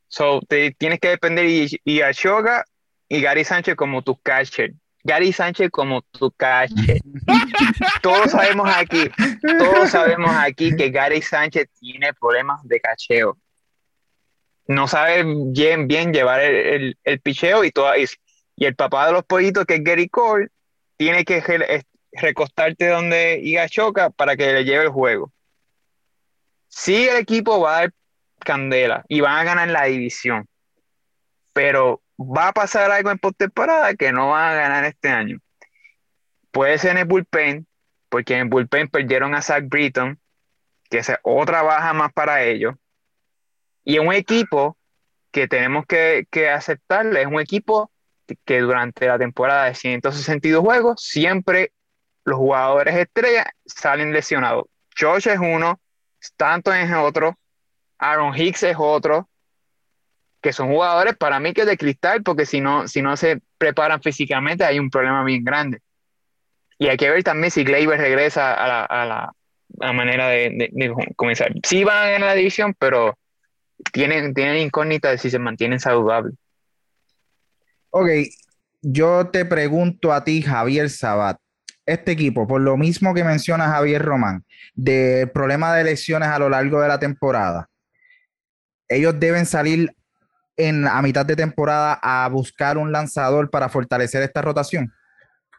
So, 0.06 0.42
te 0.48 0.70
tienes 0.78 1.00
que 1.00 1.08
depender 1.08 1.46
y, 1.46 1.80
y 1.82 2.02
Ashoka 2.02 2.64
y 3.08 3.20
Gary 3.20 3.44
Sánchez 3.44 3.74
como 3.76 4.02
tu 4.02 4.16
catcher. 4.20 4.72
Gary 5.02 5.32
Sánchez 5.32 5.70
como 5.70 6.02
tu 6.02 6.30
catcher. 6.32 7.00
todos 8.02 8.30
sabemos 8.30 8.68
aquí, 8.74 9.10
todos 9.58 9.90
sabemos 9.90 10.30
aquí 10.34 10.74
que 10.74 10.90
Gary 10.90 11.20
Sánchez 11.20 11.68
tiene 11.78 12.14
problemas 12.14 12.60
de 12.64 12.80
cacheo. 12.80 13.38
No 14.66 14.88
sabe 14.88 15.24
bien, 15.52 15.86
bien 15.88 16.12
llevar 16.12 16.40
el, 16.40 16.96
el, 17.04 17.20
picheo 17.20 17.64
y, 17.64 17.70
todo, 17.70 17.94
y, 17.96 18.08
y, 18.56 18.64
el 18.64 18.74
papá 18.74 19.06
de 19.06 19.12
los 19.12 19.24
pollitos, 19.24 19.66
que 19.66 19.74
es 19.74 19.84
Gary 19.84 20.08
Cole, 20.08 20.48
tiene 20.96 21.26
que 21.26 21.84
recostarte 22.12 22.88
donde 22.88 23.40
Iga 23.42 23.68
Choca 23.68 24.08
para 24.08 24.36
que 24.36 24.54
le 24.54 24.64
lleve 24.64 24.84
el 24.84 24.90
juego. 24.90 25.30
Sí, 26.68 27.06
el 27.06 27.18
equipo 27.18 27.60
va 27.60 27.76
a 27.76 27.80
dar 27.80 27.92
candela 28.40 29.04
y 29.08 29.20
van 29.20 29.36
a 29.36 29.44
ganar 29.44 29.68
la 29.68 29.84
división, 29.84 30.46
pero 31.52 32.00
va 32.18 32.48
a 32.48 32.52
pasar 32.52 32.90
algo 32.90 33.10
en 33.10 33.18
postemporada 33.18 33.94
que 33.94 34.12
no 34.12 34.30
van 34.30 34.52
a 34.52 34.54
ganar 34.54 34.84
este 34.84 35.08
año. 35.08 35.40
Puede 36.50 36.78
ser 36.78 36.92
en 36.92 36.98
el 36.98 37.04
bullpen, 37.06 37.66
porque 38.08 38.34
en 38.34 38.40
el 38.42 38.48
bullpen 38.48 38.88
perdieron 38.88 39.34
a 39.34 39.42
Zach 39.42 39.64
Britton, 39.66 40.20
que 40.88 40.98
es 40.98 41.12
otra 41.22 41.62
baja 41.62 41.92
más 41.92 42.12
para 42.12 42.42
ellos. 42.42 42.74
Y 43.82 43.98
un 43.98 44.12
equipo 44.12 44.78
que 45.30 45.48
tenemos 45.48 45.84
que, 45.86 46.26
que 46.30 46.48
aceptarle, 46.48 47.22
es 47.22 47.26
un 47.26 47.40
equipo 47.40 47.90
que 48.44 48.60
durante 48.60 49.06
la 49.06 49.18
temporada 49.18 49.64
de 49.64 49.74
162 49.74 50.62
juegos, 50.62 51.02
siempre 51.02 51.72
los 52.24 52.38
jugadores 52.38 52.94
estrellas 52.94 53.46
salen 53.66 54.12
lesionados. 54.12 54.64
Josh 54.98 55.28
es 55.28 55.38
uno, 55.38 55.80
Stanton 56.20 56.76
es 56.76 56.92
otro, 56.94 57.36
Aaron 57.98 58.34
Hicks 58.34 58.62
es 58.62 58.76
otro, 58.78 59.28
que 60.44 60.52
son 60.52 60.68
jugadores 60.68 61.16
para 61.16 61.40
mí 61.40 61.54
que 61.54 61.64
de 61.64 61.78
cristal, 61.78 62.22
porque 62.22 62.44
si 62.44 62.60
no, 62.60 62.86
si 62.86 63.00
no 63.00 63.16
se 63.16 63.40
preparan 63.56 64.02
físicamente 64.02 64.62
hay 64.62 64.78
un 64.78 64.90
problema 64.90 65.24
bien 65.24 65.42
grande. 65.42 65.80
Y 66.78 66.88
hay 66.88 66.98
que 66.98 67.08
ver 67.08 67.24
también 67.24 67.50
si 67.50 67.64
Gleyber 67.64 67.98
regresa 67.98 68.52
a 68.52 68.68
la, 68.68 68.84
a 68.84 69.06
la, 69.78 69.92
manera 69.94 70.28
de, 70.28 70.70
comenzar. 71.16 71.50
Sí 71.66 71.82
van 71.82 71.96
a 71.96 72.10
ganar 72.10 72.28
la 72.28 72.34
división, 72.34 72.74
pero 72.78 73.16
tienen, 73.90 74.34
tienen 74.34 74.58
incógnita 74.58 75.10
de 75.10 75.16
si 75.16 75.30
se 75.30 75.38
mantienen 75.38 75.80
saludables. 75.80 76.34
Ok, 77.88 78.08
yo 78.82 79.28
te 79.28 79.46
pregunto 79.46 80.12
a 80.12 80.24
ti, 80.24 80.42
Javier 80.42 80.90
Sabat. 80.90 81.38
Este 81.86 82.12
equipo, 82.12 82.46
por 82.46 82.60
lo 82.60 82.76
mismo 82.76 83.14
que 83.14 83.24
menciona 83.24 83.70
Javier 83.70 84.02
Román, 84.02 84.44
del 84.74 85.30
problema 85.30 85.74
de 85.74 85.84
lesiones 85.84 86.28
a 86.28 86.38
lo 86.38 86.50
largo 86.50 86.82
de 86.82 86.88
la 86.88 86.98
temporada, 86.98 87.70
ellos 88.88 89.18
deben 89.18 89.46
salir 89.46 89.94
en 90.56 90.86
a 90.86 91.02
mitad 91.02 91.26
de 91.26 91.36
temporada 91.36 91.98
a 92.02 92.28
buscar 92.28 92.78
un 92.78 92.92
lanzador 92.92 93.50
para 93.50 93.68
fortalecer 93.68 94.22
esta 94.22 94.42
rotación? 94.42 94.92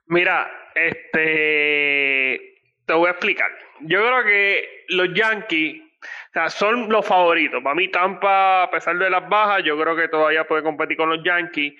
Mira, 0.07 0.49
este 0.75 2.55
te 2.85 2.93
voy 2.93 3.07
a 3.07 3.11
explicar. 3.11 3.51
Yo 3.81 3.99
creo 3.99 4.23
que 4.23 4.85
los 4.89 5.13
Yankees 5.13 5.81
son 6.49 6.89
los 6.89 7.05
favoritos. 7.05 7.63
Para 7.63 7.75
mí, 7.75 7.87
Tampa, 7.89 8.63
a 8.63 8.71
pesar 8.71 8.97
de 8.97 9.09
las 9.09 9.27
bajas, 9.27 9.63
yo 9.63 9.79
creo 9.79 9.95
que 9.95 10.07
todavía 10.07 10.47
puede 10.47 10.63
competir 10.63 10.97
con 10.97 11.09
los 11.09 11.23
Yankees. 11.23 11.73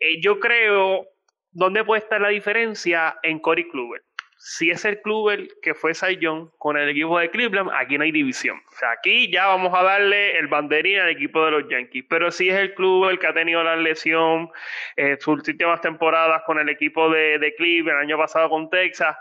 Eh, 0.00 0.20
yo 0.20 0.38
creo, 0.38 1.06
¿dónde 1.50 1.84
puede 1.84 2.02
estar 2.02 2.20
la 2.20 2.28
diferencia 2.28 3.16
en 3.22 3.38
Corey 3.38 3.68
Kluber? 3.68 4.02
Si 4.44 4.72
es 4.72 4.84
el 4.84 5.00
club 5.00 5.30
el 5.30 5.48
que 5.62 5.72
fue 5.72 5.92
Young 6.18 6.48
con 6.58 6.76
el 6.76 6.88
equipo 6.88 7.16
de 7.16 7.30
Cleveland, 7.30 7.70
aquí 7.72 7.96
no 7.96 8.02
hay 8.02 8.10
división. 8.10 8.60
O 8.72 8.76
sea, 8.76 8.90
aquí 8.90 9.30
ya 9.30 9.46
vamos 9.46 9.72
a 9.72 9.84
darle 9.84 10.36
el 10.36 10.48
banderín 10.48 10.98
al 10.98 11.10
equipo 11.10 11.44
de 11.44 11.52
los 11.52 11.68
Yankees. 11.68 12.04
Pero 12.08 12.32
si 12.32 12.48
es 12.48 12.56
el 12.56 12.74
club 12.74 13.08
el 13.08 13.20
que 13.20 13.28
ha 13.28 13.34
tenido 13.34 13.62
la 13.62 13.76
lesión, 13.76 14.50
eh, 14.96 15.16
sus 15.20 15.48
últimas 15.48 15.80
temporadas 15.80 16.42
con 16.44 16.58
el 16.58 16.68
equipo 16.68 17.08
de, 17.08 17.38
de 17.38 17.54
Cleveland, 17.54 18.00
el 18.00 18.08
año 18.08 18.18
pasado 18.18 18.50
con 18.50 18.68
Texas, 18.68 19.16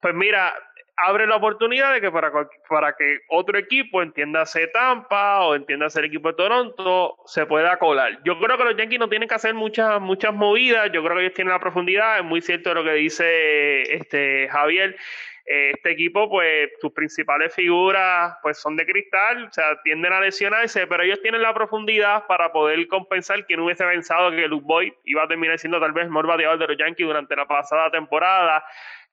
pues 0.00 0.12
mira, 0.12 0.52
abre 0.96 1.26
la 1.26 1.36
oportunidad 1.36 1.92
de 1.92 2.00
que 2.00 2.10
para, 2.10 2.30
para 2.68 2.94
que 2.94 3.20
otro 3.28 3.58
equipo, 3.58 4.02
entiéndase 4.02 4.68
Tampa 4.68 5.40
o 5.40 5.54
entiéndase 5.54 6.00
el 6.00 6.06
equipo 6.06 6.28
de 6.28 6.34
Toronto, 6.34 7.16
se 7.26 7.46
pueda 7.46 7.78
colar. 7.78 8.18
Yo 8.24 8.38
creo 8.38 8.56
que 8.58 8.64
los 8.64 8.76
Yankees 8.76 9.00
no 9.00 9.08
tienen 9.08 9.28
que 9.28 9.34
hacer 9.34 9.54
muchas, 9.54 10.00
muchas 10.00 10.34
movidas, 10.34 10.90
yo 10.92 11.02
creo 11.02 11.16
que 11.16 11.22
ellos 11.24 11.34
tienen 11.34 11.52
la 11.52 11.60
profundidad, 11.60 12.18
es 12.18 12.24
muy 12.24 12.40
cierto 12.40 12.74
lo 12.74 12.84
que 12.84 12.92
dice 12.92 13.82
este 13.94 14.48
Javier. 14.50 14.96
Este 15.44 15.90
equipo, 15.90 16.30
pues, 16.30 16.70
sus 16.80 16.92
principales 16.92 17.52
figuras, 17.52 18.36
pues, 18.42 18.58
son 18.58 18.76
de 18.76 18.86
cristal, 18.86 19.46
o 19.46 19.52
sea, 19.52 19.76
tienden 19.82 20.12
a 20.12 20.20
lesionarse, 20.20 20.86
pero 20.86 21.02
ellos 21.02 21.20
tienen 21.20 21.42
la 21.42 21.52
profundidad 21.52 22.28
para 22.28 22.52
poder 22.52 22.86
compensar 22.86 23.44
quien 23.46 23.58
hubiese 23.58 23.84
pensado 23.84 24.30
que 24.30 24.46
Luke 24.46 24.64
Boyd 24.64 24.92
iba 25.04 25.24
a 25.24 25.28
terminar 25.28 25.58
siendo 25.58 25.80
tal 25.80 25.92
vez 25.92 26.04
el 26.04 26.10
mejor 26.10 26.28
bateador 26.28 26.60
de 26.60 26.68
los 26.68 26.76
Yankees 26.78 27.06
durante 27.06 27.34
la 27.34 27.46
pasada 27.46 27.90
temporada 27.90 28.64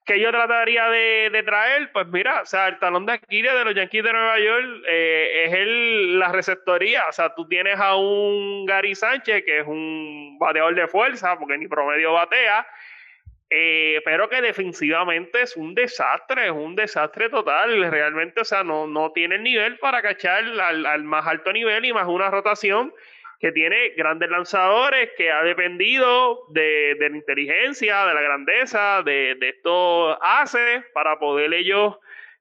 que 0.10 0.20
yo 0.20 0.32
trataría 0.32 0.90
de, 0.90 1.44
traer, 1.46 1.92
pues 1.92 2.08
mira, 2.08 2.42
o 2.42 2.46
sea, 2.48 2.68
el 2.68 2.80
talón 2.80 3.06
de 3.06 3.14
Aquiles 3.14 3.54
de 3.54 3.64
los 3.64 3.76
Yankees 3.76 4.04
de 4.04 4.12
Nueva 4.12 4.40
York 4.40 4.84
eh, 4.90 5.44
es 5.46 5.54
el, 5.54 6.18
la 6.18 6.32
receptoría. 6.32 7.04
O 7.08 7.12
sea, 7.12 7.36
tú 7.36 7.48
tienes 7.48 7.80
a 7.80 7.96
un 7.96 8.66
Gary 8.66 8.96
Sánchez, 8.96 9.46
que 9.46 9.60
es 9.60 9.68
un 9.68 10.38
bateador 10.40 10.74
de 10.74 10.88
fuerza, 10.88 11.38
porque 11.38 11.60
ni 11.60 11.68
promedio 11.68 12.14
batea, 12.14 12.66
eh, 13.52 14.02
pero 14.04 14.28
que 14.30 14.42
defensivamente 14.42 15.44
es 15.44 15.56
un 15.56 15.76
desastre, 15.76 16.48
es 16.48 16.54
un 16.54 16.76
desastre 16.76 17.30
total. 17.30 17.92
Realmente, 17.92 18.42
o 18.42 18.46
sea, 18.46 18.64
no, 18.64 18.88
no 18.88 19.12
tiene 19.12 19.36
el 19.36 19.44
nivel 19.44 19.78
para 19.78 20.02
cachar 20.02 20.44
al, 20.44 20.88
al 20.88 21.04
más 21.04 21.28
alto 21.28 21.54
nivel 21.54 21.86
y 21.86 21.94
más 21.94 22.08
una 22.08 22.32
rotación 22.32 22.92
que 23.40 23.52
tiene 23.52 23.90
grandes 23.96 24.30
lanzadores, 24.30 25.12
que 25.18 25.32
ha 25.32 25.44
dependido 25.44 26.46
de, 26.50 26.96
la 27.00 27.16
inteligencia, 27.16 28.06
de 28.06 28.14
la 28.14 28.22
grandeza, 28.22 29.02
de, 29.04 29.36
de 29.40 29.50
estos 29.50 30.18
haces 30.22 30.84
para 30.94 31.18
poder 31.20 31.54
ellos 31.54 31.96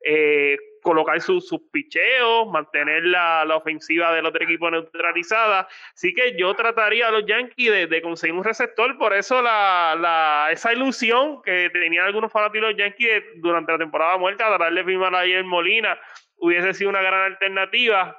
eh, 0.05 0.57
colocar 0.83 1.21
sus 1.21 1.45
picheos, 1.73 2.47
mantener 2.49 3.05
la, 3.05 3.45
ofensiva 3.57 4.13
del 4.15 4.27
otro 4.27 4.43
equipo 4.43 4.71
neutralizada. 4.71 5.69
Así 5.93 6.15
que 6.15 6.37
yo 6.39 6.55
trataría 6.55 7.09
a 7.09 7.11
los 7.11 7.27
Yankees 7.27 7.91
de, 7.91 8.03
conseguir 8.03 8.35
un 8.35 8.45
receptor, 8.45 8.97
por 8.97 9.13
eso 9.13 9.43
la, 9.43 10.49
esa 10.51 10.73
ilusión 10.73 11.43
que 11.43 11.69
tenían 11.71 12.07
algunos 12.07 12.33
fanáticos 12.33 12.69
de 12.69 12.73
los 12.73 12.79
Yankees 12.79 13.25
durante 13.37 13.73
la 13.73 13.79
temporada 13.79 14.17
muerta, 14.17 14.57
darle 14.57 14.85
firma 14.85 15.09
a 15.09 15.25
en 15.25 15.47
Molina, 15.47 15.99
hubiese 16.37 16.73
sido 16.75 16.91
una 16.91 17.03
gran 17.03 17.33
alternativa 17.33 18.17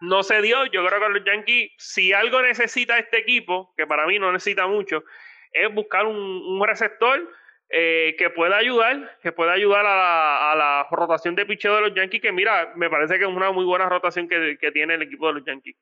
no 0.00 0.22
se 0.22 0.40
dio. 0.42 0.66
Yo 0.66 0.86
creo 0.86 1.00
que 1.00 1.08
los 1.08 1.24
Yankees, 1.24 1.72
si 1.78 2.12
algo 2.12 2.42
necesita 2.42 2.98
este 2.98 3.18
equipo, 3.18 3.72
que 3.76 3.86
para 3.86 4.06
mí 4.06 4.18
no 4.18 4.32
necesita 4.32 4.66
mucho, 4.66 5.04
es 5.52 5.72
buscar 5.72 6.06
un, 6.06 6.62
receptor 6.66 7.30
eh, 7.70 8.14
que 8.18 8.30
pueda 8.30 8.56
ayudar, 8.56 9.18
que 9.22 9.32
pueda 9.32 9.52
ayudar 9.52 9.84
a 9.86 10.54
la, 10.56 10.86
rotación 10.90 11.34
de 11.34 11.46
picheo 11.46 11.76
de 11.76 11.82
los 11.82 11.94
Yankees, 11.94 12.20
que 12.20 12.32
mira, 12.32 12.72
me 12.76 12.90
parece 12.90 13.18
que 13.18 13.24
es 13.24 13.30
una 13.30 13.52
muy 13.52 13.64
buena 13.64 13.88
rotación 13.88 14.28
que, 14.28 14.58
que 14.60 14.72
tiene 14.72 14.94
el 14.94 15.02
equipo 15.02 15.28
de 15.28 15.34
los 15.34 15.44
Yankees. 15.44 15.76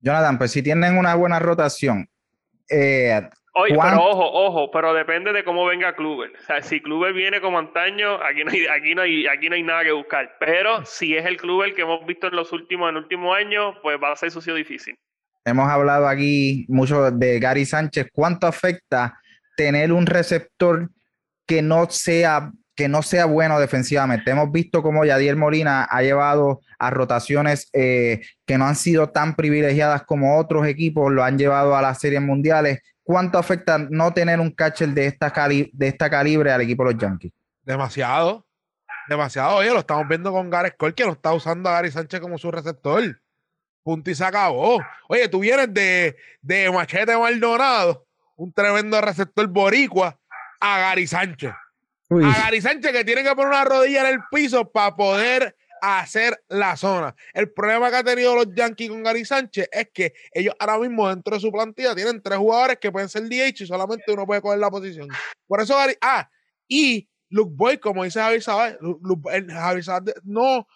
Jonathan, 0.00 0.38
pues 0.38 0.52
si 0.52 0.62
tienen 0.62 0.98
una 0.98 1.14
buena 1.14 1.38
rotación, 1.38 2.08
eh, 2.70 3.28
Oye, 3.58 3.74
pero 3.80 4.04
ojo, 4.04 4.30
ojo, 4.32 4.70
pero 4.70 4.92
depende 4.92 5.32
de 5.32 5.42
cómo 5.42 5.64
venga 5.64 5.96
Kluber. 5.96 6.30
O 6.38 6.42
sea, 6.44 6.60
si 6.60 6.82
Kluber 6.82 7.14
viene 7.14 7.40
como 7.40 7.58
antaño, 7.58 8.22
aquí 8.22 8.44
no 8.44 8.50
hay, 8.50 8.66
aquí 8.66 8.94
no 8.94 9.00
hay, 9.00 9.26
aquí 9.26 9.48
no 9.48 9.54
hay 9.54 9.62
nada 9.62 9.82
que 9.82 9.92
buscar. 9.92 10.36
Pero 10.38 10.84
si 10.84 11.16
es 11.16 11.24
el 11.24 11.38
Kluber 11.38 11.74
que 11.74 11.80
hemos 11.82 12.04
visto 12.04 12.26
en 12.26 12.36
los 12.36 12.52
últimos, 12.52 12.90
en 12.90 12.96
el 12.96 13.02
último 13.04 13.32
año, 13.32 13.80
pues 13.80 13.96
va 14.02 14.12
a 14.12 14.16
ser 14.16 14.30
sucio 14.30 14.54
difícil. 14.54 14.94
Hemos 15.42 15.70
hablado 15.70 16.06
aquí 16.06 16.66
mucho 16.68 17.10
de 17.10 17.40
Gary 17.40 17.64
Sánchez. 17.64 18.08
¿Cuánto 18.12 18.46
afecta 18.46 19.18
tener 19.56 19.90
un 19.90 20.04
receptor 20.04 20.90
que 21.46 21.62
no 21.62 21.88
sea 21.88 22.52
que 22.74 22.88
no 22.90 23.00
sea 23.02 23.24
bueno 23.24 23.58
defensivamente. 23.58 24.30
Hemos 24.30 24.52
visto 24.52 24.82
cómo 24.82 25.06
Yadier 25.06 25.34
Molina 25.34 25.84
ha 25.84 26.02
llevado 26.02 26.60
a 26.78 26.90
rotaciones 26.90 27.70
eh, 27.72 28.20
que 28.44 28.58
no 28.58 28.66
han 28.66 28.76
sido 28.76 29.08
tan 29.08 29.34
privilegiadas 29.34 30.02
como 30.02 30.38
otros 30.38 30.66
equipos, 30.66 31.10
lo 31.10 31.24
han 31.24 31.38
llevado 31.38 31.74
a 31.74 31.80
las 31.80 31.98
series 31.98 32.20
mundiales 32.20 32.80
¿cuánto 33.06 33.38
afecta 33.38 33.78
no 33.78 34.12
tener 34.12 34.40
un 34.40 34.50
catcher 34.50 34.88
de 34.88 35.06
esta, 35.06 35.32
de 35.48 35.86
esta 35.88 36.10
calibre 36.10 36.50
al 36.50 36.60
equipo 36.60 36.84
de 36.84 36.92
los 36.92 37.00
Yankees? 37.00 37.32
Demasiado. 37.62 38.44
Demasiado. 39.08 39.58
Oye, 39.58 39.70
lo 39.70 39.78
estamos 39.78 40.08
viendo 40.08 40.32
con 40.32 40.50
Gareth 40.50 40.76
Cole, 40.76 40.92
que 40.92 41.04
no 41.04 41.12
está 41.12 41.32
usando 41.32 41.68
a 41.68 41.74
Gary 41.74 41.92
Sánchez 41.92 42.18
como 42.18 42.36
su 42.36 42.50
receptor. 42.50 43.20
Punto 43.84 44.10
y 44.10 44.14
se 44.16 44.24
acabó. 44.24 44.80
Oye, 45.08 45.28
tú 45.28 45.38
vienes 45.38 45.72
de, 45.72 46.16
de 46.42 46.70
Machete 46.72 47.16
Maldonado, 47.16 48.04
un 48.34 48.52
tremendo 48.52 49.00
receptor 49.00 49.46
boricua, 49.46 50.18
a 50.60 50.78
Gary 50.80 51.06
Sánchez. 51.06 51.52
A 52.10 52.38
Gary 52.42 52.60
Sánchez 52.60 52.90
que 52.90 53.04
tiene 53.04 53.22
que 53.22 53.36
poner 53.36 53.48
una 53.48 53.64
rodilla 53.64 54.00
en 54.08 54.14
el 54.14 54.20
piso 54.32 54.68
para 54.68 54.96
poder 54.96 55.56
hacer 55.80 56.42
la 56.48 56.76
zona. 56.76 57.14
El 57.32 57.50
problema 57.52 57.90
que 57.90 57.96
ha 57.96 58.04
tenido 58.04 58.34
los 58.34 58.54
Yankees 58.54 58.90
con 58.90 59.02
Gary 59.02 59.24
Sánchez 59.24 59.68
es 59.70 59.88
que 59.92 60.14
ellos 60.32 60.54
ahora 60.58 60.78
mismo 60.78 61.08
dentro 61.08 61.34
de 61.34 61.40
su 61.40 61.50
plantilla 61.52 61.94
tienen 61.94 62.22
tres 62.22 62.38
jugadores 62.38 62.78
que 62.78 62.92
pueden 62.92 63.08
ser 63.08 63.28
DH 63.28 63.62
y 63.62 63.66
solamente 63.66 64.12
uno 64.12 64.26
puede 64.26 64.40
coger 64.40 64.58
la 64.58 64.70
posición. 64.70 65.08
Por 65.46 65.60
eso 65.60 65.76
Gary, 65.76 65.96
ah, 66.00 66.28
y 66.68 67.08
Luke 67.28 67.52
Boy, 67.54 67.78
como 67.78 68.04
dice 68.04 68.20
Javier 68.20 68.42
Sabad, 68.42 68.76
no, 70.24 70.66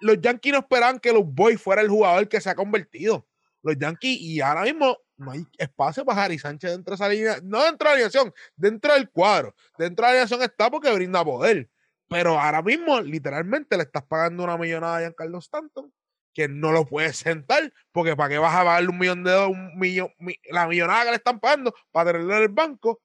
los 0.00 0.20
Yankees 0.20 0.52
no 0.52 0.58
esperaban 0.60 0.98
que 0.98 1.12
Luke 1.12 1.30
Boy 1.32 1.56
fuera 1.56 1.82
el 1.82 1.88
jugador 1.88 2.28
que 2.28 2.40
se 2.40 2.50
ha 2.50 2.54
convertido. 2.54 3.26
Los 3.62 3.76
Yankees, 3.78 4.20
y 4.20 4.40
ahora 4.40 4.62
mismo 4.62 4.98
no 5.16 5.32
hay 5.32 5.44
espacio 5.58 6.04
para 6.04 6.22
Gary 6.22 6.38
Sánchez 6.38 6.70
dentro 6.70 6.92
de 6.92 6.94
esa 6.94 7.08
línea, 7.08 7.38
no 7.42 7.64
dentro 7.64 7.88
de 7.88 7.90
la 7.90 7.92
alineación, 7.92 8.32
dentro 8.56 8.94
del 8.94 9.10
cuadro. 9.10 9.54
Dentro 9.76 10.06
de 10.06 10.06
la 10.06 10.08
alineación 10.10 10.42
está 10.42 10.70
porque 10.70 10.92
brinda 10.92 11.24
poder. 11.24 11.68
Pero 12.08 12.40
ahora 12.40 12.62
mismo, 12.62 13.00
literalmente, 13.00 13.76
le 13.76 13.82
estás 13.82 14.04
pagando 14.04 14.42
una 14.42 14.56
millonada 14.56 14.96
a 14.96 15.00
Giancarlo 15.00 15.38
Stanton, 15.38 15.92
que 16.32 16.48
no 16.48 16.72
lo 16.72 16.86
puedes 16.86 17.18
sentar, 17.18 17.72
porque 17.92 18.16
¿para 18.16 18.30
qué 18.30 18.38
vas 18.38 18.54
a 18.54 18.64
pagarle 18.64 18.88
un 18.88 18.98
millón 18.98 19.24
de 19.24 19.32
dólares, 19.32 19.56
un 19.56 19.78
millón, 19.78 20.12
la 20.50 20.66
millonada 20.66 21.04
que 21.04 21.10
le 21.10 21.16
están 21.16 21.38
pagando 21.38 21.74
para 21.90 22.12
tenerlo 22.12 22.36
en 22.36 22.42
el 22.42 22.48
banco? 22.48 23.02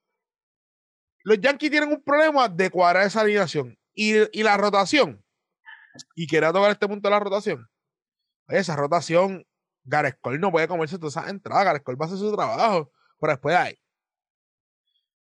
Los 1.23 1.39
Yankees 1.39 1.71
tienen 1.71 1.89
un 1.89 2.01
problema 2.01 2.47
de 2.47 2.69
cuadrar 2.69 3.05
esa 3.05 3.21
alineación. 3.21 3.77
Y, 3.93 4.13
y 4.37 4.43
la 4.43 4.57
rotación, 4.57 5.23
y 6.15 6.25
quería 6.27 6.51
tocar 6.51 6.71
este 6.71 6.87
punto 6.87 7.07
de 7.07 7.11
la 7.11 7.19
rotación. 7.19 7.69
esa 8.47 8.75
rotación, 8.75 9.45
Garescol 9.83 10.39
no 10.39 10.51
puede 10.51 10.67
comerse 10.67 10.97
todas 10.97 11.17
esas 11.17 11.29
entradas. 11.29 11.65
Garescol 11.65 11.99
va 12.01 12.05
a 12.05 12.07
hacer 12.07 12.19
su 12.19 12.33
trabajo. 12.33 12.91
Pero 13.19 13.33
después 13.33 13.55
hay. 13.55 13.77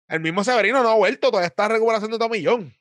El 0.09 0.20
mismo 0.20 0.45
Severino 0.45 0.83
no 0.83 0.91
ha 0.91 0.95
vuelto, 0.95 1.31
todavía 1.31 1.49
está 1.49 1.68
recuperación 1.68 2.11
de 2.11 2.18
Tomillón 2.18 2.76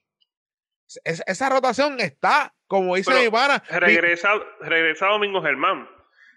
esa 1.04 1.50
rotación 1.50 2.00
está, 2.00 2.54
como 2.68 2.96
dice 2.96 3.14
mi 3.24 3.30
pana. 3.30 3.64
Regresa, 3.70 4.30
regresa 4.62 5.08
Domingo 5.08 5.42
Germán. 5.42 5.88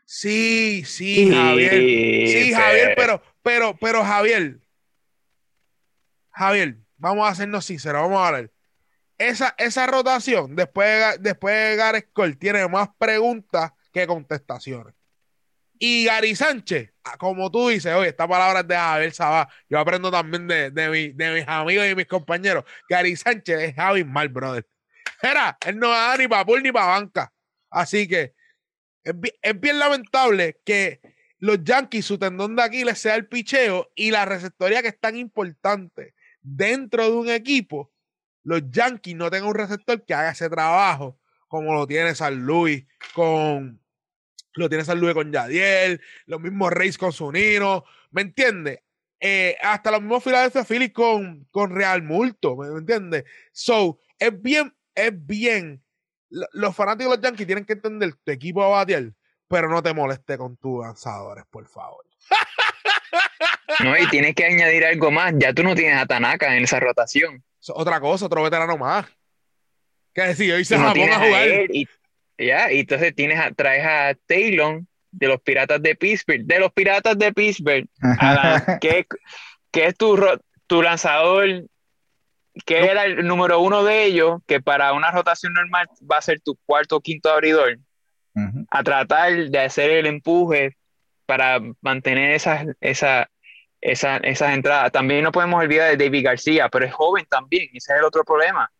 Sí, 0.04 0.84
sí, 0.86 1.30
Javier. 1.30 1.70
Sí, 1.70 2.52
Javier, 2.52 2.94
pero, 2.96 3.22
pero, 3.42 3.76
pero, 3.78 4.04
Javier. 4.04 4.58
Javier, 6.30 6.76
vamos 6.96 7.28
a 7.28 7.32
hacernos 7.32 7.64
sinceros, 7.64 8.02
vamos 8.02 8.26
a 8.26 8.30
ver. 8.30 8.52
Esa, 9.18 9.54
esa 9.58 9.86
rotación, 9.86 10.54
después 10.56 10.88
de, 10.88 11.18
después 11.18 11.54
de 11.54 11.76
Gareth 11.76 12.12
Cole, 12.12 12.36
tiene 12.36 12.66
más 12.68 12.88
preguntas 12.96 13.72
que 13.92 14.06
contestaciones. 14.06 14.94
Y 15.78 16.06
Gary 16.06 16.34
Sánchez, 16.34 16.92
como 17.16 17.50
tú 17.50 17.68
dices, 17.68 17.94
oye, 17.94 18.08
esta 18.08 18.28
palabra 18.28 18.60
es 18.60 18.68
de 18.68 18.76
Javier 18.76 19.12
Sabá. 19.12 19.48
Yo 19.68 19.78
aprendo 19.78 20.10
también 20.10 20.46
de, 20.46 20.70
de, 20.70 21.14
mis 21.14 21.48
amigos 21.48 21.86
y 21.86 21.94
mis 21.94 22.06
compañeros. 22.06 22.64
Gary 22.88 23.16
Sánchez 23.16 23.60
es 23.60 23.74
Javi 23.74 24.04
mal, 24.04 24.28
brother. 24.28 24.66
Era, 25.22 25.56
él 25.66 25.78
no 25.78 25.88
va 25.88 26.16
ni 26.16 26.28
para 26.28 26.44
pool 26.44 26.62
ni 26.62 26.72
para 26.72 26.86
banca. 26.86 27.32
Así 27.70 28.06
que 28.06 28.34
es 29.02 29.60
bien, 29.60 29.78
lamentable 29.78 30.60
que 30.64 31.00
los 31.38 31.62
Yankees, 31.62 32.04
su 32.04 32.18
tendón 32.18 32.56
de 32.56 32.62
Aquiles 32.62 32.98
sea 32.98 33.14
el 33.14 33.26
picheo 33.26 33.90
y 33.94 34.10
la 34.10 34.24
receptoría 34.24 34.82
que 34.82 34.88
es 34.88 35.00
tan 35.00 35.16
importante 35.16 36.14
dentro 36.40 37.04
de 37.04 37.16
un 37.16 37.28
equipo, 37.30 37.92
los 38.42 38.62
Yankees 38.70 39.14
no 39.14 39.30
tengan 39.30 39.48
un 39.48 39.54
receptor 39.54 40.04
que 40.04 40.14
haga 40.14 40.30
ese 40.30 40.48
trabajo 40.48 41.18
como 41.48 41.72
lo 41.72 41.86
tiene 41.86 42.14
San 42.14 42.40
Luis 42.40 42.86
con 43.14 43.80
lo 44.58 44.68
tiene 44.68 44.84
San 44.84 45.00
Luis 45.00 45.14
con 45.14 45.32
Yadiel, 45.32 46.00
los 46.26 46.40
mismos 46.40 46.72
Reyes 46.72 46.98
con 46.98 47.12
Zunino, 47.12 47.84
¿me 48.10 48.22
entiendes? 48.22 48.80
Eh, 49.20 49.56
hasta 49.60 49.90
los 49.90 50.00
mismos 50.00 50.22
Philadelphia 50.22 50.64
Phillies 50.64 50.92
con, 50.92 51.46
con 51.50 51.74
Real 51.74 52.02
Multo, 52.02 52.56
¿me, 52.56 52.78
entiendes? 52.78 53.24
So, 53.52 53.98
es 54.18 54.40
bien, 54.40 54.74
es 54.94 55.12
bien. 55.14 55.82
Los 56.28 56.76
fanáticos 56.76 57.12
de 57.12 57.16
los 57.16 57.24
Yankees 57.24 57.46
tienen 57.46 57.64
que 57.64 57.72
entender 57.72 58.14
tu 58.22 58.30
equipo 58.30 58.60
va 58.60 58.66
a 58.66 58.84
batear, 58.84 59.12
pero 59.48 59.68
no 59.68 59.82
te 59.82 59.94
moleste 59.94 60.36
con 60.36 60.56
tus 60.56 60.84
lanzadores, 60.84 61.44
por 61.50 61.66
favor. 61.66 62.04
No, 63.80 63.96
y 63.96 64.08
tienes 64.08 64.34
que 64.34 64.44
añadir 64.44 64.84
algo 64.84 65.10
más. 65.10 65.34
Ya 65.36 65.52
tú 65.52 65.62
no 65.62 65.74
tienes 65.74 65.98
a 65.98 66.06
Tanaka 66.06 66.56
en 66.56 66.64
esa 66.64 66.80
rotación. 66.80 67.44
otra 67.68 68.00
cosa, 68.00 68.26
otro 68.26 68.42
veterano 68.42 68.76
más. 68.76 69.06
Que 70.12 70.22
decir, 70.22 70.52
hoy 70.52 70.64
se 70.64 70.76
no 70.76 70.88
a 70.88 70.90
jugar. 70.90 71.68
Ya, 72.38 72.72
y 72.72 72.80
entonces 72.80 73.14
tienes 73.14 73.40
a, 73.40 73.50
traes 73.50 73.84
a 73.84 74.16
Taylor 74.26 74.82
de 75.10 75.26
los 75.26 75.40
Piratas 75.40 75.82
de 75.82 75.96
Pittsburgh, 75.96 76.44
de 76.44 76.60
los 76.60 76.72
Piratas 76.72 77.18
de 77.18 77.32
Pittsburgh, 77.32 77.88
que, 78.80 79.06
es 79.72 79.96
tu, 79.96 80.16
tu 80.68 80.82
lanzador, 80.82 81.64
que 82.64 82.78
era 82.78 83.04
el 83.04 83.26
número 83.26 83.60
uno 83.60 83.82
de 83.82 84.04
ellos, 84.04 84.40
que 84.46 84.60
para 84.60 84.92
una 84.92 85.10
rotación 85.10 85.52
normal 85.52 85.88
va 86.10 86.18
a 86.18 86.22
ser 86.22 86.40
tu 86.40 86.56
cuarto 86.64 86.96
o 86.96 87.00
quinto 87.00 87.30
abridor, 87.30 87.78
a 88.70 88.84
tratar 88.84 89.50
de 89.50 89.58
hacer 89.58 89.90
el 89.90 90.06
empuje 90.06 90.76
para 91.26 91.60
mantener 91.80 92.30
esas, 92.30 92.66
esa, 92.80 93.28
esa, 93.80 94.18
esas 94.18 94.54
entradas. 94.54 94.92
También 94.92 95.24
no 95.24 95.32
podemos 95.32 95.60
olvidar 95.60 95.90
de 95.90 96.04
David 96.04 96.24
García, 96.24 96.68
pero 96.68 96.86
es 96.86 96.92
joven 96.92 97.26
también, 97.28 97.68
ese 97.74 97.92
es 97.92 97.98
el 97.98 98.04
otro 98.04 98.22
problema. 98.24 98.70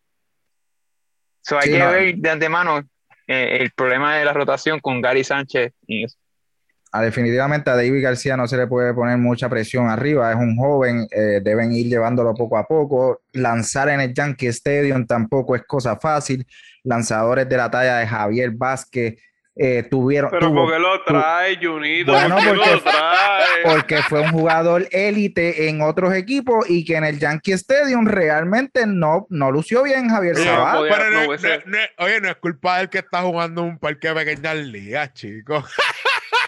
So, 1.41 1.59
hay 1.59 1.71
que 1.71 1.85
ver 1.85 2.15
de 2.15 2.29
antemano 2.29 2.87
eh, 3.29 3.57
el 3.61 3.69
problema 3.71 4.17
de 4.17 4.25
la 4.25 4.33
rotación 4.33 4.79
con 4.79 5.01
Gary 5.01 5.23
Sánchez. 5.23 5.71
Ah, 6.91 7.03
definitivamente 7.03 7.69
a 7.69 7.75
David 7.75 8.01
García 8.01 8.35
no 8.35 8.47
se 8.47 8.57
le 8.57 8.65
puede 8.65 8.91
poner 8.95 9.19
mucha 9.19 9.47
presión 9.47 9.87
arriba, 9.87 10.31
es 10.31 10.37
un 10.37 10.57
joven, 10.57 11.07
eh, 11.11 11.39
deben 11.43 11.71
ir 11.71 11.85
llevándolo 11.85 12.33
poco 12.33 12.57
a 12.57 12.65
poco. 12.65 13.21
Lanzar 13.33 13.89
en 13.89 14.01
el 14.01 14.15
Yankee 14.15 14.47
Stadium 14.47 15.05
tampoco 15.05 15.55
es 15.55 15.61
cosa 15.67 15.95
fácil. 15.97 16.47
Lanzadores 16.83 17.47
de 17.47 17.57
la 17.57 17.69
talla 17.69 17.97
de 17.97 18.07
Javier 18.07 18.49
Vázquez, 18.49 19.19
eh, 19.61 19.83
tuvieron. 19.83 20.31
Pero 20.31 20.53
¿por 20.53 20.71
qué 20.71 20.79
lo 20.79 21.03
trae, 21.03 21.57
Junito? 21.61 22.13
Bueno, 22.13 22.37
porque, 22.47 22.81
porque 23.65 23.97
fue 24.03 24.21
un 24.21 24.31
jugador 24.31 24.87
élite 24.89 25.67
en 25.67 25.81
otros 25.81 26.13
equipos 26.13 26.69
y 26.69 26.85
que 26.85 26.95
en 26.95 27.03
el 27.03 27.19
Yankee 27.19 27.51
Stadium 27.51 28.07
realmente 28.07 28.87
no, 28.87 29.27
no 29.29 29.51
lució 29.51 29.83
bien 29.83 30.07
Javier 30.07 30.37
Sabat. 30.37 30.77
oye, 31.97 32.21
no 32.21 32.29
es 32.29 32.35
culpa 32.37 32.77
del 32.77 32.89
que 32.89 32.99
está 32.99 33.21
jugando 33.21 33.63
un 33.63 33.77
parque 33.77 34.07
de 34.07 34.15
pequeñas 34.15 34.55
ligas, 34.55 35.13
chicos. 35.13 35.65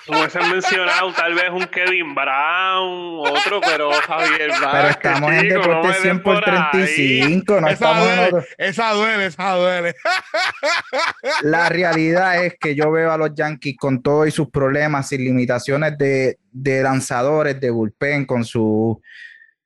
Hubiesen 0.07 0.49
mencionado 0.49 1.13
tal 1.13 1.33
vez 1.33 1.49
un 1.51 1.65
Kevin 1.65 2.15
Brown, 2.15 3.19
otro, 3.19 3.61
pero 3.61 3.91
Javier 3.91 4.49
Vázquez. 4.49 4.69
Pero 4.71 4.89
estamos 4.89 5.33
en 5.33 5.49
Deporte 5.49 5.93
100 6.01 6.23
por 6.23 6.43
35, 6.43 7.61
no 7.61 7.67
esa 7.67 7.73
estamos 7.73 8.31
duele, 8.31 8.47
Esa 8.57 8.91
duele, 8.93 9.25
esa 9.27 9.55
duele. 9.55 9.95
La 11.43 11.69
realidad 11.69 12.43
es 12.43 12.55
que 12.59 12.73
yo 12.73 12.91
veo 12.91 13.11
a 13.11 13.17
los 13.17 13.33
Yankees 13.35 13.77
con 13.77 14.01
todos 14.01 14.27
y 14.27 14.31
sus 14.31 14.49
problemas, 14.49 15.09
sin 15.09 15.23
limitaciones 15.23 15.97
de, 15.97 16.39
de 16.51 16.81
lanzadores, 16.81 17.59
de 17.59 17.69
bullpen, 17.69 18.25
con 18.25 18.43
su 18.43 19.01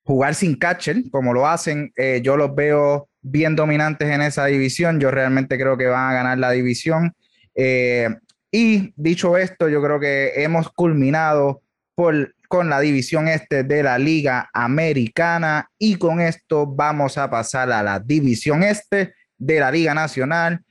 jugar 0.03 0.35
sin 0.35 0.55
catcher, 0.55 0.97
como 1.11 1.33
lo 1.33 1.47
hacen. 1.47 1.91
Eh, 1.95 2.21
yo 2.23 2.37
los 2.37 2.53
veo 2.53 3.09
bien 3.21 3.55
dominantes 3.55 4.09
en 4.09 4.21
esa 4.21 4.45
división. 4.45 4.99
Yo 4.99 5.11
realmente 5.11 5.57
creo 5.57 5.77
que 5.77 5.87
van 5.87 6.11
a 6.11 6.13
ganar 6.13 6.37
la 6.37 6.51
división. 6.51 7.15
Eh, 7.55 8.09
y 8.57 8.93
dicho 8.95 9.35
esto, 9.35 9.67
yo 9.67 9.81
creo 9.83 9.99
que 9.99 10.31
hemos 10.41 10.69
culminado 10.69 11.61
con 11.93 12.69
la 12.69 12.79
división 12.79 13.27
este 13.27 13.65
de 13.65 13.83
la 13.83 13.97
Liga 13.97 14.49
Americana. 14.53 15.69
Y 15.77 15.97
con 15.97 16.21
esto 16.21 16.65
vamos 16.65 17.17
a 17.17 17.29
pasar 17.29 17.69
a 17.69 17.83
la 17.83 17.99
división 17.99 18.63
este 18.63 19.13
de 19.37 19.59
la 19.59 19.69
Liga 19.71 19.93
Nacional, 19.93 20.63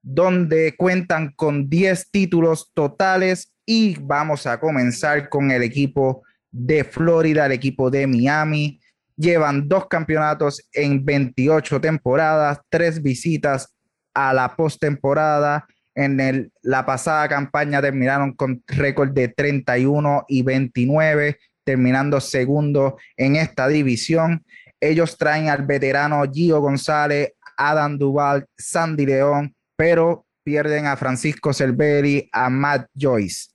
donde 0.00 0.76
cuentan 0.78 1.34
con 1.36 1.68
10 1.68 2.10
títulos 2.10 2.70
totales. 2.72 3.52
Y 3.66 3.98
vamos 4.00 4.46
a 4.46 4.58
comenzar 4.58 5.28
con 5.28 5.50
el 5.50 5.62
equipo 5.62 6.22
de 6.50 6.84
Florida, 6.84 7.44
el 7.44 7.52
equipo 7.52 7.90
de 7.90 8.06
Miami. 8.06 8.80
Llevan 9.14 9.68
dos 9.68 9.88
campeonatos 9.88 10.66
en 10.72 11.04
28 11.04 11.82
temporadas, 11.82 12.60
tres 12.70 13.02
visitas 13.02 13.74
a 14.14 14.32
la 14.32 14.56
postemporada 14.56 15.66
en 15.96 16.52
la 16.62 16.84
pasada 16.84 17.26
campaña 17.26 17.80
terminaron 17.80 18.34
con 18.34 18.62
récord 18.66 19.10
de 19.12 19.28
31 19.28 20.26
y 20.28 20.42
29, 20.42 21.38
terminando 21.64 22.20
segundo 22.20 22.98
en 23.16 23.36
esta 23.36 23.66
división. 23.66 24.44
Ellos 24.78 25.16
traen 25.16 25.48
al 25.48 25.66
veterano 25.66 26.22
Gio 26.30 26.60
González, 26.60 27.32
Adam 27.56 27.96
Duval, 27.96 28.46
Sandy 28.58 29.06
León, 29.06 29.56
pero 29.74 30.26
pierden 30.44 30.86
a 30.86 30.96
Francisco 30.96 31.54
Cerveri, 31.54 32.28
a 32.30 32.50
Matt 32.50 32.88
Joyce. 32.94 33.48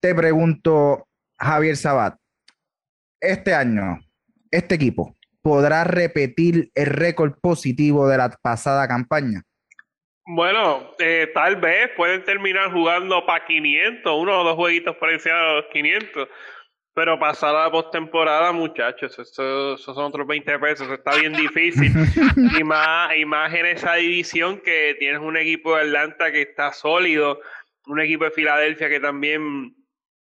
Te 0.00 0.14
pregunto, 0.14 1.06
Javier 1.38 1.76
Sabat, 1.76 2.16
este 3.20 3.54
año, 3.54 4.00
este 4.50 4.76
equipo, 4.76 5.16
¿podrá 5.42 5.84
repetir 5.84 6.70
el 6.74 6.86
récord 6.86 7.34
positivo 7.40 8.08
de 8.08 8.16
la 8.16 8.30
pasada 8.30 8.88
campaña? 8.88 9.42
Bueno, 10.28 10.92
eh, 10.98 11.30
tal 11.32 11.54
vez 11.56 11.90
pueden 11.96 12.24
terminar 12.24 12.72
jugando 12.72 13.24
para 13.24 13.46
500, 13.46 14.12
uno 14.12 14.40
o 14.40 14.44
dos 14.44 14.56
jueguitos 14.56 14.96
por 14.96 15.12
encima 15.12 15.36
de 15.36 15.54
los 15.54 15.66
500. 15.66 16.28
Pero 16.94 17.18
pasar 17.18 17.54
a 17.54 17.64
la 17.64 17.70
postemporada, 17.70 18.50
muchachos, 18.52 19.16
eso, 19.18 19.76
son 19.76 19.98
otros 19.98 20.26
20 20.26 20.58
pesos, 20.58 20.90
está 20.90 21.14
bien 21.14 21.32
difícil. 21.32 21.92
y, 22.58 22.64
más, 22.64 23.14
y 23.14 23.24
más 23.24 23.54
en 23.54 23.66
esa 23.66 23.94
división 23.96 24.60
que 24.64 24.96
tienes 24.98 25.20
un 25.20 25.36
equipo 25.36 25.76
de 25.76 25.82
Atlanta 25.82 26.32
que 26.32 26.42
está 26.42 26.72
sólido, 26.72 27.40
un 27.86 28.00
equipo 28.00 28.24
de 28.24 28.30
Filadelfia 28.32 28.88
que 28.88 28.98
también 28.98 29.76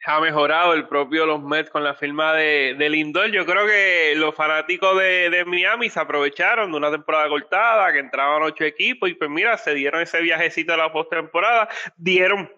ha 0.06 0.20
mejorado, 0.20 0.74
el 0.74 0.88
propio 0.88 1.26
los 1.26 1.42
Mets 1.42 1.70
con 1.70 1.84
la 1.84 1.94
firma 1.94 2.32
de, 2.32 2.74
de 2.78 2.88
Lindor. 2.88 3.30
Yo 3.30 3.44
creo 3.44 3.66
que 3.66 4.14
los 4.16 4.34
fanáticos 4.34 4.98
de, 4.98 5.28
de, 5.30 5.44
Miami 5.44 5.90
se 5.90 6.00
aprovecharon 6.00 6.70
de 6.70 6.76
una 6.76 6.90
temporada 6.90 7.28
cortada, 7.28 7.92
que 7.92 7.98
entraban 7.98 8.42
ocho 8.42 8.64
equipos, 8.64 9.10
y 9.10 9.14
pues 9.14 9.28
mira, 9.28 9.58
se 9.58 9.74
dieron 9.74 10.00
ese 10.00 10.20
viajecito 10.20 10.72
a 10.72 10.76
la 10.76 10.92
postemporada, 10.92 11.68
dieron 11.96 12.50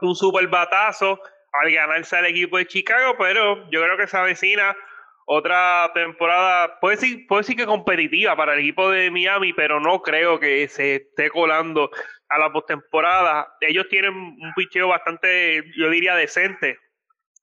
un 0.00 0.14
super 0.14 0.46
batazo 0.48 1.20
al 1.52 1.72
ganarse 1.72 2.16
al 2.16 2.26
equipo 2.26 2.58
de 2.58 2.66
Chicago, 2.66 3.16
pero 3.18 3.68
yo 3.70 3.82
creo 3.82 3.96
que 3.96 4.04
esa 4.04 4.22
vecina 4.22 4.76
otra 5.28 5.90
temporada, 5.92 6.78
puede 6.80 6.96
decir, 6.96 7.26
puede 7.26 7.42
decir 7.42 7.56
que 7.56 7.66
competitiva 7.66 8.36
para 8.36 8.54
el 8.54 8.60
equipo 8.60 8.88
de 8.90 9.10
Miami, 9.10 9.52
pero 9.52 9.80
no 9.80 10.00
creo 10.00 10.38
que 10.38 10.68
se 10.68 10.94
esté 10.96 11.30
colando 11.30 11.90
a 12.28 12.38
la 12.38 12.52
postemporada. 12.52 13.54
Ellos 13.60 13.88
tienen 13.88 14.14
un 14.14 14.52
picheo 14.54 14.88
bastante, 14.88 15.64
yo 15.76 15.90
diría, 15.90 16.14
decente, 16.14 16.78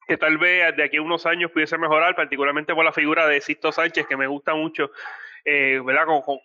que 0.07 0.17
tal 0.17 0.37
vez 0.37 0.75
de 0.77 0.83
aquí 0.83 0.97
a 0.97 1.01
unos 1.01 1.25
años 1.25 1.51
pudiese 1.51 1.77
mejorar, 1.77 2.15
particularmente 2.15 2.73
por 2.73 2.85
la 2.85 2.93
figura 2.93 3.27
de 3.27 3.41
Sisto 3.41 3.73
Sánchez, 3.73 4.07
que 4.07 4.17
me 4.17 4.27
gusta 4.27 4.55
mucho 4.55 4.89
eh. 5.45 5.81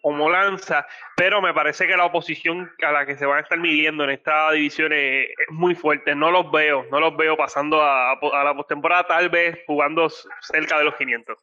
Como, 0.02 0.30
lanza, 0.30 0.86
pero 1.16 1.40
me 1.40 1.54
parece 1.54 1.86
que 1.86 1.96
la 1.96 2.06
oposición 2.06 2.70
a 2.82 2.92
la 2.92 3.06
que 3.06 3.16
se 3.16 3.26
van 3.26 3.38
a 3.38 3.40
estar 3.42 3.58
midiendo 3.58 4.04
en 4.04 4.10
esta 4.10 4.50
división 4.52 4.92
es, 4.92 5.26
muy 5.50 5.74
fuerte. 5.74 6.14
No 6.14 6.30
los 6.30 6.50
veo, 6.50 6.86
no 6.90 7.00
los 7.00 7.16
veo 7.16 7.36
pasando 7.36 7.82
a, 7.82 8.18
la 8.44 8.54
postemporada, 8.54 9.06
tal 9.06 9.28
vez 9.28 9.58
jugando 9.66 10.08
cerca 10.40 10.78
de 10.78 10.84
los 10.84 10.94
500. 10.96 11.38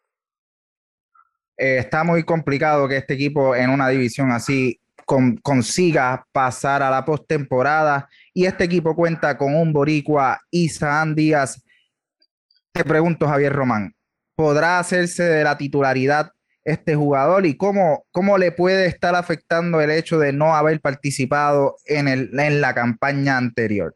Eh, 1.58 1.78
está 1.78 2.04
muy 2.04 2.24
complicado 2.24 2.88
que 2.88 2.98
este 2.98 3.14
equipo 3.14 3.56
en 3.56 3.70
una 3.70 3.88
división 3.88 4.32
así 4.32 4.82
consiga 5.06 6.26
pasar 6.32 6.82
a 6.82 6.90
la 6.90 7.06
postemporada 7.06 8.10
y 8.34 8.46
este 8.46 8.64
equipo 8.64 8.96
cuenta 8.96 9.38
con 9.38 9.56
un 9.56 9.72
boricua 9.72 10.42
Isaan 10.50 11.16
Díaz. 11.16 11.64
Te 12.72 12.84
pregunto, 12.84 13.28
Javier 13.28 13.54
Román, 13.54 13.96
¿podrá 14.36 14.80
hacerse 14.80 15.24
de 15.24 15.44
la 15.44 15.58
titularidad 15.58 16.35
este 16.66 16.96
jugador 16.96 17.46
y 17.46 17.56
cómo, 17.56 18.06
cómo 18.12 18.38
le 18.38 18.52
puede 18.52 18.88
estar 18.88 19.16
afectando 19.16 19.80
el 19.80 19.92
hecho 19.92 20.20
de 20.20 20.34
no 20.34 20.56
haber 20.56 20.82
participado 20.82 21.78
en, 21.86 22.08
el, 22.08 22.38
en 22.38 22.60
la 22.60 22.74
campaña 22.74 23.38
anterior? 23.38 23.96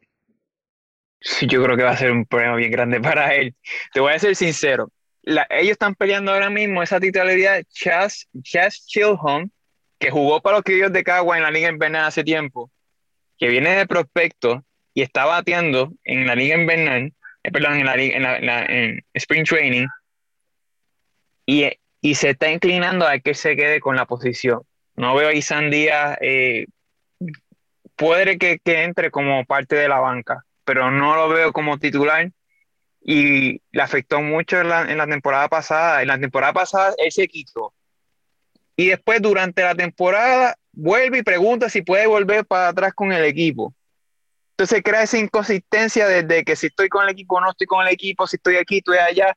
Yo 1.42 1.62
creo 1.62 1.76
que 1.76 1.82
va 1.82 1.90
a 1.90 1.96
ser 1.96 2.12
un 2.12 2.24
problema 2.24 2.56
bien 2.56 2.70
grande 2.70 3.00
para 3.00 3.34
él. 3.34 3.54
Te 3.92 4.00
voy 4.00 4.12
a 4.12 4.18
ser 4.18 4.36
sincero. 4.36 4.90
ellos 5.22 5.72
están 5.72 5.94
peleando 5.94 6.32
ahora 6.32 6.48
mismo 6.48 6.82
esa 6.82 7.00
titularidad. 7.00 7.62
Chas, 7.70 8.28
Chas 8.42 8.86
Chilhom, 8.86 9.50
que 9.98 10.10
jugó 10.10 10.40
para 10.40 10.56
los 10.56 10.64
criollos 10.64 10.92
de 10.92 11.04
Cagua 11.04 11.36
en 11.36 11.42
la 11.42 11.50
Liga 11.50 11.68
Invernal 11.68 12.06
hace 12.06 12.24
tiempo, 12.24 12.70
que 13.38 13.48
viene 13.48 13.76
de 13.76 13.86
prospecto 13.86 14.64
y 14.94 15.02
está 15.02 15.26
bateando 15.26 15.92
en 16.04 16.26
la 16.26 16.34
Liga 16.34 16.56
Invernal, 16.56 17.12
eh, 17.42 17.50
perdón, 17.50 17.80
en 17.80 17.86
la, 17.86 17.94
en, 17.96 18.46
la, 18.46 18.64
en 18.64 19.04
Spring 19.14 19.44
Training, 19.44 19.86
y 21.46 21.68
y 22.00 22.14
se 22.14 22.30
está 22.30 22.50
inclinando 22.50 23.06
a 23.06 23.18
que 23.18 23.34
se 23.34 23.56
quede 23.56 23.80
con 23.80 23.96
la 23.96 24.06
posición. 24.06 24.62
No 24.96 25.14
veo 25.14 25.28
a 25.28 25.34
Isan 25.34 25.70
Díaz, 25.70 26.16
eh, 26.20 26.66
puede 27.96 28.38
que, 28.38 28.60
entre 28.64 29.10
como 29.10 29.44
parte 29.44 29.76
de 29.76 29.88
la 29.88 30.00
banca, 30.00 30.44
pero 30.64 30.90
no 30.90 31.14
lo 31.16 31.28
veo 31.28 31.52
como 31.52 31.78
titular 31.78 32.30
y 33.02 33.60
le 33.72 33.82
afectó 33.82 34.20
mucho 34.20 34.60
en 34.60 34.68
la, 34.68 35.06
temporada 35.06 35.48
pasada. 35.48 36.02
En 36.02 36.08
la 36.08 36.18
temporada 36.18 36.52
pasada 36.52 36.94
él 36.98 37.12
se 37.12 37.28
quitó. 37.28 37.74
Y 38.76 38.88
después 38.88 39.20
durante 39.20 39.62
la 39.62 39.74
temporada 39.74 40.56
vuelve 40.72 41.18
y 41.18 41.22
pregunta 41.22 41.68
si 41.68 41.82
puede 41.82 42.06
volver 42.06 42.46
para 42.46 42.68
atrás 42.68 42.94
con 42.94 43.12
el 43.12 43.24
equipo. 43.24 43.74
Entonces 44.52 44.82
crea 44.82 45.02
esa 45.02 45.18
inconsistencia 45.18 46.06
desde 46.06 46.44
que 46.44 46.56
si 46.56 46.66
estoy 46.66 46.88
con 46.88 47.04
el 47.04 47.10
equipo 47.10 47.40
no 47.40 47.50
estoy 47.50 47.66
con 47.66 47.86
el 47.86 47.92
equipo, 47.92 48.26
si 48.26 48.36
estoy 48.36 48.56
aquí, 48.56 48.78
estoy 48.78 48.98
allá 48.98 49.36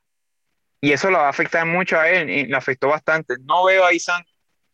y 0.84 0.92
eso 0.92 1.10
lo 1.10 1.20
va 1.20 1.28
a 1.28 1.30
afectar 1.30 1.66
mucho 1.66 1.98
a 1.98 2.10
él 2.10 2.30
y 2.30 2.46
le 2.46 2.58
afectó 2.58 2.90
bastante. 2.90 3.36
No 3.46 3.64
veo 3.64 3.86
a 3.86 3.94
Isan 3.94 4.22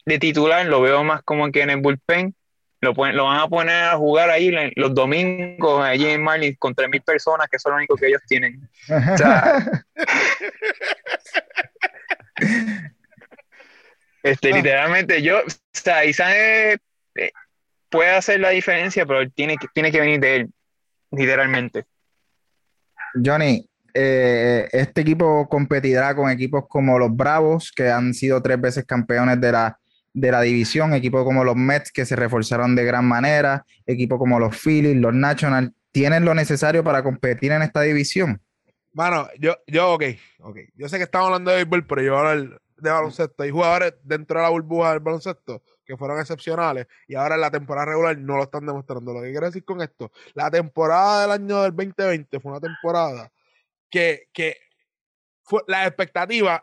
de 0.07 0.17
titular, 0.17 0.65
lo 0.65 0.81
veo 0.81 1.03
más 1.03 1.21
como 1.21 1.51
que 1.51 1.61
en 1.61 1.69
el 1.69 1.81
bullpen. 1.81 2.35
Lo, 2.81 2.93
lo 2.93 3.25
van 3.25 3.39
a 3.39 3.47
poner 3.47 3.83
a 3.83 3.95
jugar 3.95 4.31
ahí 4.31 4.51
los 4.75 4.95
domingos 4.95 5.85
allí 5.85 6.07
en 6.07 6.23
Marlins 6.23 6.57
con 6.57 6.73
3.000 6.73 7.03
personas, 7.03 7.47
que 7.47 7.59
son 7.59 7.73
lo 7.73 7.77
único 7.77 7.95
que 7.95 8.07
ellos 8.07 8.23
tienen. 8.27 8.67
este, 14.23 14.51
literalmente 14.51 15.21
yo, 15.21 15.41
o 15.41 15.43
sea, 15.73 16.05
Isan 16.05 16.31
eh, 16.33 16.79
puede 17.87 18.09
hacer 18.09 18.39
la 18.39 18.49
diferencia, 18.49 19.05
pero 19.05 19.29
tiene, 19.29 19.57
tiene 19.75 19.91
que 19.91 19.99
venir 19.99 20.19
de 20.19 20.35
él, 20.37 20.51
literalmente. 21.11 21.85
Johnny, 23.23 23.68
eh, 23.93 24.67
este 24.71 25.01
equipo 25.01 25.47
competirá 25.49 26.15
con 26.15 26.29
equipos 26.29 26.65
como 26.67 26.97
los 26.99 27.15
Bravos, 27.15 27.71
que 27.71 27.89
han 27.89 28.13
sido 28.13 28.41
tres 28.41 28.59
veces 28.59 28.85
campeones 28.85 29.39
de 29.41 29.51
la, 29.51 29.79
de 30.13 30.31
la 30.31 30.41
división, 30.41 30.93
equipos 30.93 31.23
como 31.23 31.43
los 31.43 31.55
Mets, 31.55 31.91
que 31.91 32.05
se 32.05 32.15
reforzaron 32.15 32.75
de 32.75 32.85
gran 32.85 33.05
manera, 33.05 33.65
equipos 33.85 34.17
como 34.17 34.39
los 34.39 34.55
Phillies, 34.55 34.97
los 34.97 35.13
Nationals, 35.13 35.71
¿tienen 35.91 36.25
lo 36.25 36.33
necesario 36.33 36.83
para 36.83 37.03
competir 37.03 37.51
en 37.51 37.61
esta 37.61 37.81
división? 37.81 38.41
Bueno, 38.91 39.27
yo, 39.39 39.55
yo, 39.67 39.93
ok, 39.93 40.03
ok. 40.39 40.57
Yo 40.75 40.89
sé 40.89 40.97
que 40.97 41.03
estamos 41.03 41.27
hablando 41.27 41.51
de 41.51 41.57
béisbol, 41.57 41.85
pero 41.85 42.01
yo 42.01 42.17
hablo 42.17 42.59
de 42.77 42.89
baloncesto. 42.89 43.43
Hay 43.43 43.51
jugadores 43.51 43.93
dentro 44.03 44.39
de 44.39 44.43
la 44.43 44.49
burbuja 44.49 44.91
del 44.91 44.99
baloncesto 44.99 45.61
que 45.85 45.97
fueron 45.97 46.19
excepcionales 46.19 46.85
y 47.07 47.15
ahora 47.15 47.33
en 47.33 47.41
la 47.41 47.49
temporada 47.49 47.87
regular 47.87 48.17
no 48.17 48.37
lo 48.37 48.43
están 48.43 48.65
demostrando. 48.65 49.11
Lo 49.11 49.21
que 49.21 49.31
quiero 49.31 49.47
decir 49.47 49.65
con 49.65 49.81
esto, 49.81 50.11
la 50.33 50.51
temporada 50.51 51.23
del 51.23 51.31
año 51.31 51.63
del 51.63 51.75
2020 51.75 52.39
fue 52.39 52.51
una 52.51 52.61
temporada 52.61 53.31
que, 53.89 54.29
que 54.33 54.57
fue, 55.43 55.61
las 55.67 55.87
expectativas 55.87 56.61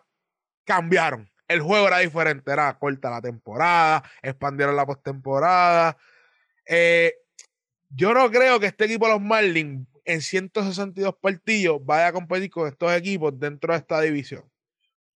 cambiaron. 0.65 1.31
El 1.49 1.61
juego 1.61 1.87
era 1.87 1.99
diferente, 1.99 2.51
era 2.51 2.77
corta 2.79 3.11
la 3.11 3.21
temporada, 3.21 4.03
expandieron 4.23 4.75
la 4.75 4.87
postemporada. 4.87 5.97
Eh, 6.67 7.15
yo 7.91 8.13
no 8.13 8.31
creo 8.31 8.59
que 8.59 8.67
este 8.67 8.87
equipo, 8.87 9.09
los 9.09 9.21
Marlins, 9.21 9.87
en 10.05 10.23
162 10.23 11.17
partidos, 11.17 11.85
vaya 11.85 12.09
a 12.09 12.13
competir 12.13 12.51
con 12.51 12.69
estos 12.69 12.93
equipos 12.93 13.39
dentro 13.39 13.73
de 13.73 13.79
esta 13.79 14.01
división. 14.01 14.45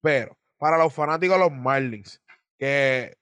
Pero 0.00 0.38
para 0.56 0.78
los 0.78 0.92
fanáticos 0.92 1.36
de 1.36 1.40
los 1.40 1.52
Marlins, 1.52 2.22
que 2.58 3.16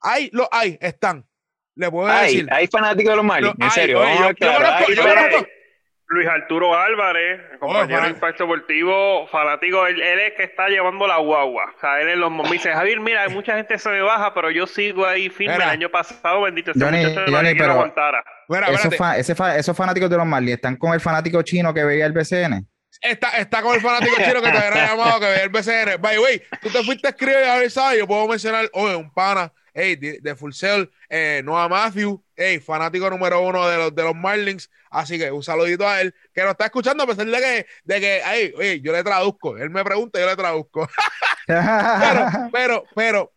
hay, 0.00 0.30
lo 0.32 0.48
hay, 0.50 0.78
están. 0.80 1.26
Le 1.74 1.90
puedo 1.90 2.08
decir. 2.08 2.48
Hay 2.50 2.66
fanáticos 2.66 3.12
de 3.12 3.16
los 3.16 3.24
Marlins, 3.24 3.54
en 3.60 3.70
serio. 3.70 4.02
Luis 6.10 6.26
Arturo 6.26 6.74
Álvarez, 6.74 7.40
compañero 7.60 8.02
de 8.02 8.08
Impacto 8.10 8.44
Deportivo, 8.44 9.26
fanático, 9.28 9.86
él, 9.86 10.00
es 10.00 10.32
que 10.34 10.44
está 10.44 10.68
llevando 10.68 11.06
la 11.06 11.18
guagua. 11.18 11.72
O 11.76 11.80
sea, 11.80 12.00
él 12.00 12.08
es 12.08 12.16
los 12.16 12.30
me 12.30 12.48
dice, 12.50 12.72
Javier, 12.72 12.98
mira, 13.00 13.28
mucha 13.28 13.56
gente 13.56 13.78
se 13.78 13.90
me 13.90 14.00
baja, 14.00 14.32
pero 14.32 14.50
yo 14.50 14.66
sigo 14.66 15.04
ahí 15.06 15.28
firme. 15.28 15.56
El 15.56 15.62
año 15.62 15.90
pasado, 15.90 16.42
bendito 16.42 16.70
ese 16.70 16.82
Johnny, 16.82 17.04
muchacho 17.04 17.30
Johnny, 17.30 17.54
pero 17.54 17.72
aguantara. 17.72 18.24
esos, 19.58 19.76
fanáticos 19.76 20.08
de 20.08 20.16
los 20.16 20.26
Marlins 20.26 20.56
están 20.56 20.76
con 20.76 20.94
el 20.94 21.00
fanático 21.00 21.42
chino 21.42 21.74
que 21.74 21.84
veía 21.84 22.06
el 22.06 22.12
BCN. 22.12 22.66
Está, 23.02 23.36
está 23.36 23.60
con 23.60 23.74
el 23.74 23.82
fanático 23.82 24.16
chino 24.24 24.40
que 24.40 24.50
te 24.50 24.58
había 24.58 24.86
llamado 24.86 25.20
que 25.20 25.26
veía 25.26 25.42
el 25.42 25.50
BCN. 25.50 26.00
By 26.00 26.16
the 26.16 26.22
way, 26.22 26.42
tú 26.62 26.70
te 26.70 26.82
fuiste 26.84 27.08
a 27.08 27.10
escribir 27.10 27.44
a 27.44 27.58
ver, 27.58 27.70
¿sabes? 27.70 27.98
Yo 27.98 28.06
puedo 28.06 28.26
mencionar, 28.26 28.68
oye, 28.72 28.96
un 28.96 29.12
pana 29.12 29.52
hey, 29.78 29.96
de, 29.96 30.36
Full 30.36 30.52
Sail, 30.52 30.90
eh, 31.08 31.42
Noah 31.44 31.68
Matthew, 31.68 32.22
hey, 32.38 32.60
fanático 32.60 33.10
número 33.10 33.40
uno 33.42 33.68
de 33.68 33.76
los, 33.76 33.94
de 33.94 34.02
los 34.02 34.14
Marlins. 34.14 34.70
Así 34.90 35.18
que 35.18 35.30
un 35.30 35.42
saludito 35.42 35.86
a 35.86 36.00
él, 36.00 36.14
que 36.32 36.42
nos 36.42 36.52
está 36.52 36.66
escuchando 36.66 37.02
a 37.02 37.06
pesar 37.06 37.26
de 37.26 37.38
que, 37.38 37.66
de 37.84 38.00
que 38.00 38.22
hey, 38.24 38.54
hey, 38.58 38.80
yo 38.82 38.92
le 38.92 39.02
traduzco. 39.02 39.58
Él 39.58 39.70
me 39.70 39.84
pregunta, 39.84 40.20
yo 40.20 40.26
le 40.26 40.36
traduzco. 40.36 40.88
pero, 41.46 42.26
pero, 42.52 42.84
pero, 42.94 43.32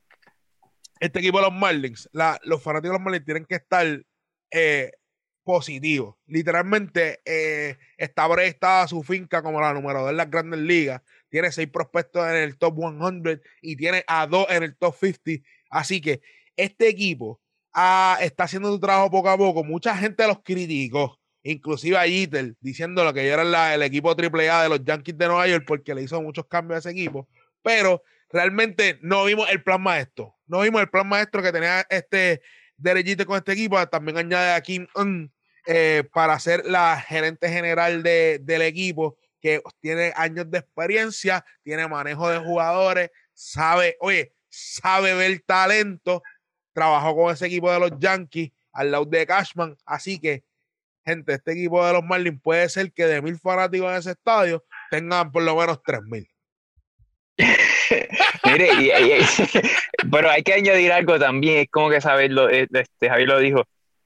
este 1.00 1.20
equipo 1.20 1.40
de 1.40 1.46
los 1.46 1.54
Marlins, 1.54 2.08
la, 2.14 2.40
los 2.44 2.62
fanáticos 2.62 2.92
de 2.92 3.00
los 3.00 3.02
Marlins 3.02 3.26
tienen 3.26 3.46
que 3.46 3.56
estar 3.56 3.86
eh, 4.52 4.92
positivos. 5.44 6.16
Literalmente, 6.28 7.22
eh, 7.26 7.78
está 7.98 8.84
a 8.84 8.88
su 8.88 9.04
finca 9.04 9.42
como 9.42 9.60
la 9.60 9.74
número 9.74 10.02
2 10.02 10.12
en 10.12 10.18
las 10.18 10.30
grandes 10.30 10.60
ligas. 10.60 11.02
Tiene 11.30 11.52
seis 11.52 11.70
prospectos 11.70 12.28
en 12.30 12.36
el 12.36 12.58
top 12.58 12.76
100 12.78 13.42
y 13.62 13.76
tiene 13.76 14.04
a 14.06 14.28
dos 14.28 14.46
en 14.50 14.64
el 14.64 14.78
top 14.78 14.96
50 14.96 15.44
Así 15.70 16.02
que 16.02 16.22
este 16.56 16.90
equipo 16.90 17.41
ah, 17.74 18.18
está 18.22 18.46
haciendo 18.46 18.72
su 18.72 18.80
trabajo 18.80 19.12
poco 19.12 19.30
a 19.30 19.38
poco. 19.38 19.64
Mucha 19.64 19.96
gente 19.96 20.26
los 20.28 20.40
criticó, 20.44 21.20
inclusive 21.44 21.98
a 21.98 22.04
Jeter, 22.04 22.56
diciendo 22.60 23.14
que 23.14 23.26
yo 23.28 23.34
era 23.34 23.74
el 23.74 23.82
equipo 23.84 24.12
AAA 24.12 24.64
de 24.64 24.70
los 24.70 24.84
Yankees 24.84 25.18
de 25.18 25.28
Nueva 25.28 25.48
York 25.48 25.66
porque 25.68 25.96
le 25.96 26.04
hizo 26.04 26.22
muchos 26.22 26.46
cambios 26.48 26.78
a 26.78 26.90
ese 26.90 26.98
equipo. 26.98 27.28
Pero 27.62 28.04
realmente 28.30 29.00
no 29.02 29.26
vimos 29.26 29.50
el 29.50 29.64
plan 29.64 29.82
maestro. 29.82 30.36
No 30.48 30.62
vimos 30.62 30.82
el 30.82 30.90
plan 30.90 31.08
maestro 31.08 31.42
que 31.42 31.52
tenía 31.52 31.86
este 31.90 32.42
derechito 32.78 33.26
con 33.26 33.38
este 33.38 33.54
equipo. 33.54 33.86
También 33.88 34.18
añade 34.18 34.54
a 34.54 34.62
Kim 34.62 34.88
eh, 35.68 36.04
para 36.12 36.40
ser 36.40 36.66
la 36.66 37.00
gerente 37.00 37.50
general 37.50 38.04
del 38.04 38.62
equipo 38.62 39.18
que 39.42 39.62
tiene 39.80 40.14
años 40.16 40.50
de 40.50 40.60
experiencia, 40.60 41.44
tiene 41.64 41.88
manejo 41.88 42.30
de 42.30 42.38
jugadores, 42.38 43.10
sabe, 43.34 43.98
oye, 44.00 44.34
sabe 44.50 45.14
ver 45.16 45.42
talento, 45.46 46.22
trabajó 46.74 47.16
con 47.16 47.34
ese 47.34 47.48
equipo 47.48 47.72
de 47.72 47.80
los 47.80 47.92
Yankees 48.00 48.52
al 48.74 48.92
lado 48.92 49.06
de 49.06 49.26
Cashman, 49.26 49.76
así 49.86 50.20
que, 50.20 50.44
gente, 51.06 51.34
este 51.34 51.52
equipo 51.54 51.86
de 51.86 51.94
los 51.94 52.04
Marlins 52.04 52.42
puede 52.42 52.70
ser 52.70 52.92
que 52.94 53.06
de 53.06 53.22
mil 53.22 53.38
fanáticos 53.38 53.92
en 53.92 53.98
ese 53.98 54.12
estadio 54.12 54.64
tengan 54.90 55.32
por 55.32 55.44
lo 55.44 55.56
menos 55.56 55.82
tres 55.84 56.02
mil. 56.04 56.28
Mire, 58.46 58.70
pero 60.12 60.30
hay 60.30 60.44
que 60.44 60.54
añadir 60.54 60.92
algo 60.92 61.20
también, 61.20 61.60
es 61.60 61.70
como 61.70 61.90
que 61.90 62.02
saberlo, 62.02 62.50
eh, 62.50 62.68
este, 62.72 63.10
Javier 63.10 63.28
lo 63.28 63.40
dijo, 63.40 63.64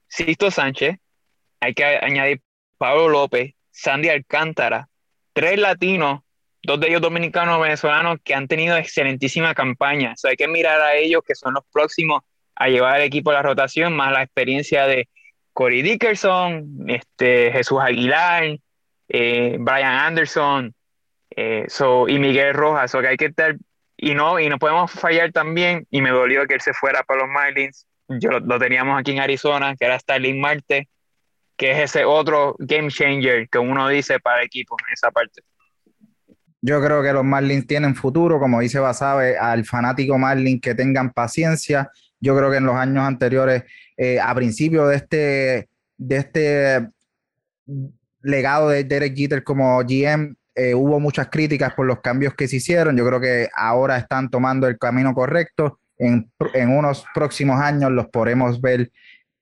Sisto 0.08 0.50
Sánchez, 0.50 0.96
hay 1.60 1.74
que 1.74 1.84
añadir 1.84 2.40
Pablo 2.78 3.08
López, 3.08 3.54
Sandy 3.70 4.08
Alcántara, 4.08 4.88
tres 5.32 5.58
latinos, 5.58 6.20
dos 6.62 6.80
de 6.80 6.88
ellos 6.88 7.00
dominicanos 7.00 7.60
venezolanos 7.60 8.18
que 8.24 8.34
han 8.34 8.48
tenido 8.48 8.76
excelentísima 8.76 9.54
campaña. 9.54 10.14
O 10.22 10.28
hay 10.28 10.36
que 10.36 10.48
mirar 10.48 10.80
a 10.80 10.96
ellos 10.96 11.22
que 11.26 11.34
son 11.34 11.54
los 11.54 11.64
próximos 11.72 12.22
a 12.56 12.68
llevar 12.68 12.96
al 12.96 13.02
equipo 13.02 13.30
a 13.30 13.34
la 13.34 13.42
rotación, 13.42 13.94
más 13.94 14.12
la 14.12 14.22
experiencia 14.22 14.86
de 14.86 15.08
Corey 15.52 15.82
Dickerson, 15.82 16.84
este, 16.88 17.52
Jesús 17.52 17.78
Aguilar, 17.80 18.58
eh, 19.08 19.56
Brian 19.58 19.92
Anderson 19.92 20.74
eh, 21.34 21.66
y 22.08 22.18
Miguel 22.18 22.54
Rojas. 22.54 22.94
O 22.94 23.00
que 23.00 23.08
hay 23.08 23.16
que 23.16 23.26
estar, 23.26 23.56
y 23.96 24.14
no, 24.14 24.38
y 24.38 24.48
no 24.48 24.58
podemos 24.58 24.90
fallar 24.90 25.32
también, 25.32 25.86
y 25.90 26.00
me 26.00 26.10
dolió 26.10 26.46
que 26.46 26.54
él 26.54 26.60
se 26.60 26.74
fuera 26.74 27.02
para 27.04 27.20
los 27.22 27.30
Marlins. 27.30 27.86
Yo 28.08 28.30
lo, 28.30 28.58
teníamos 28.58 29.00
aquí 29.00 29.12
en 29.12 29.20
Arizona, 29.20 29.74
que 29.76 29.86
era 29.86 29.98
Starling 29.98 30.40
Marte, 30.40 30.88
que 31.56 31.72
es 31.72 31.78
ese 31.78 32.04
otro 32.04 32.54
game 32.58 32.88
changer 32.88 33.48
que 33.48 33.58
uno 33.58 33.88
dice 33.88 34.20
para 34.20 34.40
el 34.40 34.46
equipo 34.46 34.76
en 34.86 34.92
esa 34.92 35.10
parte. 35.10 35.42
Yo 36.60 36.82
creo 36.82 37.02
que 37.02 37.12
los 37.12 37.24
Marlins 37.24 37.66
tienen 37.66 37.94
futuro, 37.94 38.38
como 38.38 38.60
dice 38.60 38.78
Basabe, 38.78 39.38
al 39.38 39.64
fanático 39.64 40.18
Marlins 40.18 40.60
que 40.60 40.74
tengan 40.74 41.12
paciencia. 41.12 41.90
Yo 42.20 42.36
creo 42.36 42.50
que 42.50 42.56
en 42.56 42.66
los 42.66 42.76
años 42.76 43.04
anteriores, 43.04 43.64
eh, 43.96 44.18
a 44.20 44.34
principio 44.34 44.86
de 44.86 44.96
este, 44.96 45.68
de 45.96 46.16
este 46.16 46.88
legado 48.22 48.70
de 48.70 48.84
Derek 48.84 49.16
Jeter 49.16 49.44
como 49.44 49.78
GM, 49.80 50.34
eh, 50.54 50.74
hubo 50.74 50.98
muchas 50.98 51.28
críticas 51.28 51.74
por 51.74 51.86
los 51.86 52.00
cambios 52.00 52.34
que 52.34 52.48
se 52.48 52.56
hicieron. 52.56 52.96
Yo 52.96 53.06
creo 53.06 53.20
que 53.20 53.48
ahora 53.54 53.98
están 53.98 54.30
tomando 54.30 54.66
el 54.66 54.78
camino 54.78 55.14
correcto. 55.14 55.78
En, 55.98 56.30
en 56.54 56.76
unos 56.76 57.04
próximos 57.14 57.60
años 57.60 57.90
los 57.90 58.08
podremos 58.08 58.60
ver 58.60 58.90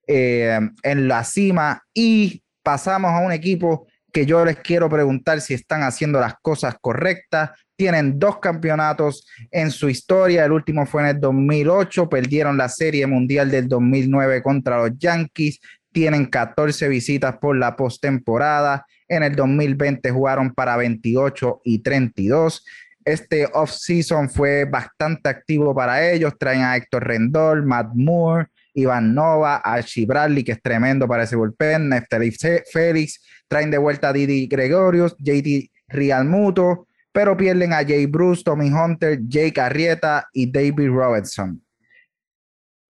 eh, 0.07 0.59
en 0.83 1.09
la 1.09 1.25
cima 1.25 1.83
y 1.95 2.43
pasamos 2.63 3.11
a 3.11 3.19
un 3.19 3.33
equipo 3.33 3.87
que 4.13 4.27
yo 4.27 4.45
les 4.45 4.59
quiero 4.59 4.89
preguntar 4.89 5.41
si 5.41 5.55
están 5.55 5.83
haciendo 5.83 6.21
las 6.21 6.35
cosas 6.43 6.77
correctas. 6.81 7.51
Tienen 7.77 8.19
dos 8.19 8.39
campeonatos 8.39 9.27
en 9.51 9.71
su 9.71 9.89
historia. 9.89 10.45
El 10.45 10.53
último 10.53 10.87
fue 10.87 11.03
en 11.03 11.09
el 11.09 11.21
2008. 11.21 12.09
Perdieron 12.09 12.57
la 12.57 12.69
Serie 12.69 13.07
Mundial 13.07 13.51
del 13.51 13.69
2009 13.69 14.43
contra 14.43 14.79
los 14.79 14.99
Yankees. 14.99 15.61
Tienen 15.93 16.27
14 16.27 16.89
visitas 16.89 17.37
por 17.39 17.57
la 17.57 17.77
postemporada. 17.77 18.87
En 19.09 19.23
el 19.23 19.35
2020 19.35 20.11
jugaron 20.11 20.55
para 20.55 20.77
28 20.77 21.61
y 21.65 21.81
32. 21.81 22.65
Este 23.05 23.47
off-season 23.53 24.31
fue 24.31 24.65
bastante 24.65 25.29
activo 25.29 25.75
para 25.75 26.11
ellos. 26.11 26.35
Traen 26.39 26.63
a 26.63 26.77
Héctor 26.77 27.07
Rendol, 27.07 27.65
Matt 27.65 27.91
Moore, 27.95 28.49
Iván 28.75 29.15
Nova, 29.15 29.57
Archie 29.57 30.07
Bradley, 30.07 30.43
que 30.43 30.53
es 30.53 30.63
tremendo 30.63 31.07
para 31.07 31.23
ese 31.23 31.37
bullpen, 31.37 31.89
Neftali 31.89 32.33
Félix, 32.33 33.21
traen 33.47 33.71
de 33.71 33.79
vuelta 33.79 34.09
a 34.09 34.13
Didi 34.13 34.49
Gregorius, 34.49 35.15
JD 35.19 35.71
Realmuto, 35.89 36.89
pero 37.15 37.37
pierden 37.37 37.73
a 37.73 37.85
Jay 37.85 38.07
Bruce, 38.07 38.43
Tommy 38.43 38.73
Hunter, 38.73 39.21
Jake 39.29 39.61
Arrieta 39.61 40.29
y 40.33 40.51
David 40.51 40.89
Robertson. 40.89 41.65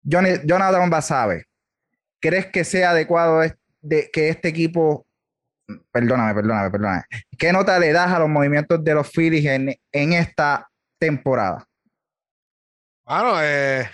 Jonathan 0.03 0.91
Basabe, 0.91 1.45
¿crees 2.21 2.47
que 2.47 2.65
sea 2.65 2.91
adecuado 2.91 3.43
de, 3.81 4.11
que 4.13 4.29
este 4.29 4.49
equipo, 4.49 5.07
perdóname, 5.93 6.35
perdóname, 6.35 6.71
perdóname, 6.71 7.05
qué 7.39 7.53
nota 7.53 7.79
le 7.79 7.93
das 7.93 8.11
a 8.11 8.19
los 8.19 8.29
movimientos 8.29 8.83
de 8.83 8.95
los 8.95 9.09
Phillies 9.09 9.45
en, 9.45 9.77
en 9.93 10.13
esta 10.13 10.69
temporada? 10.99 11.65
Bueno, 13.05 13.41
eh, 13.41 13.89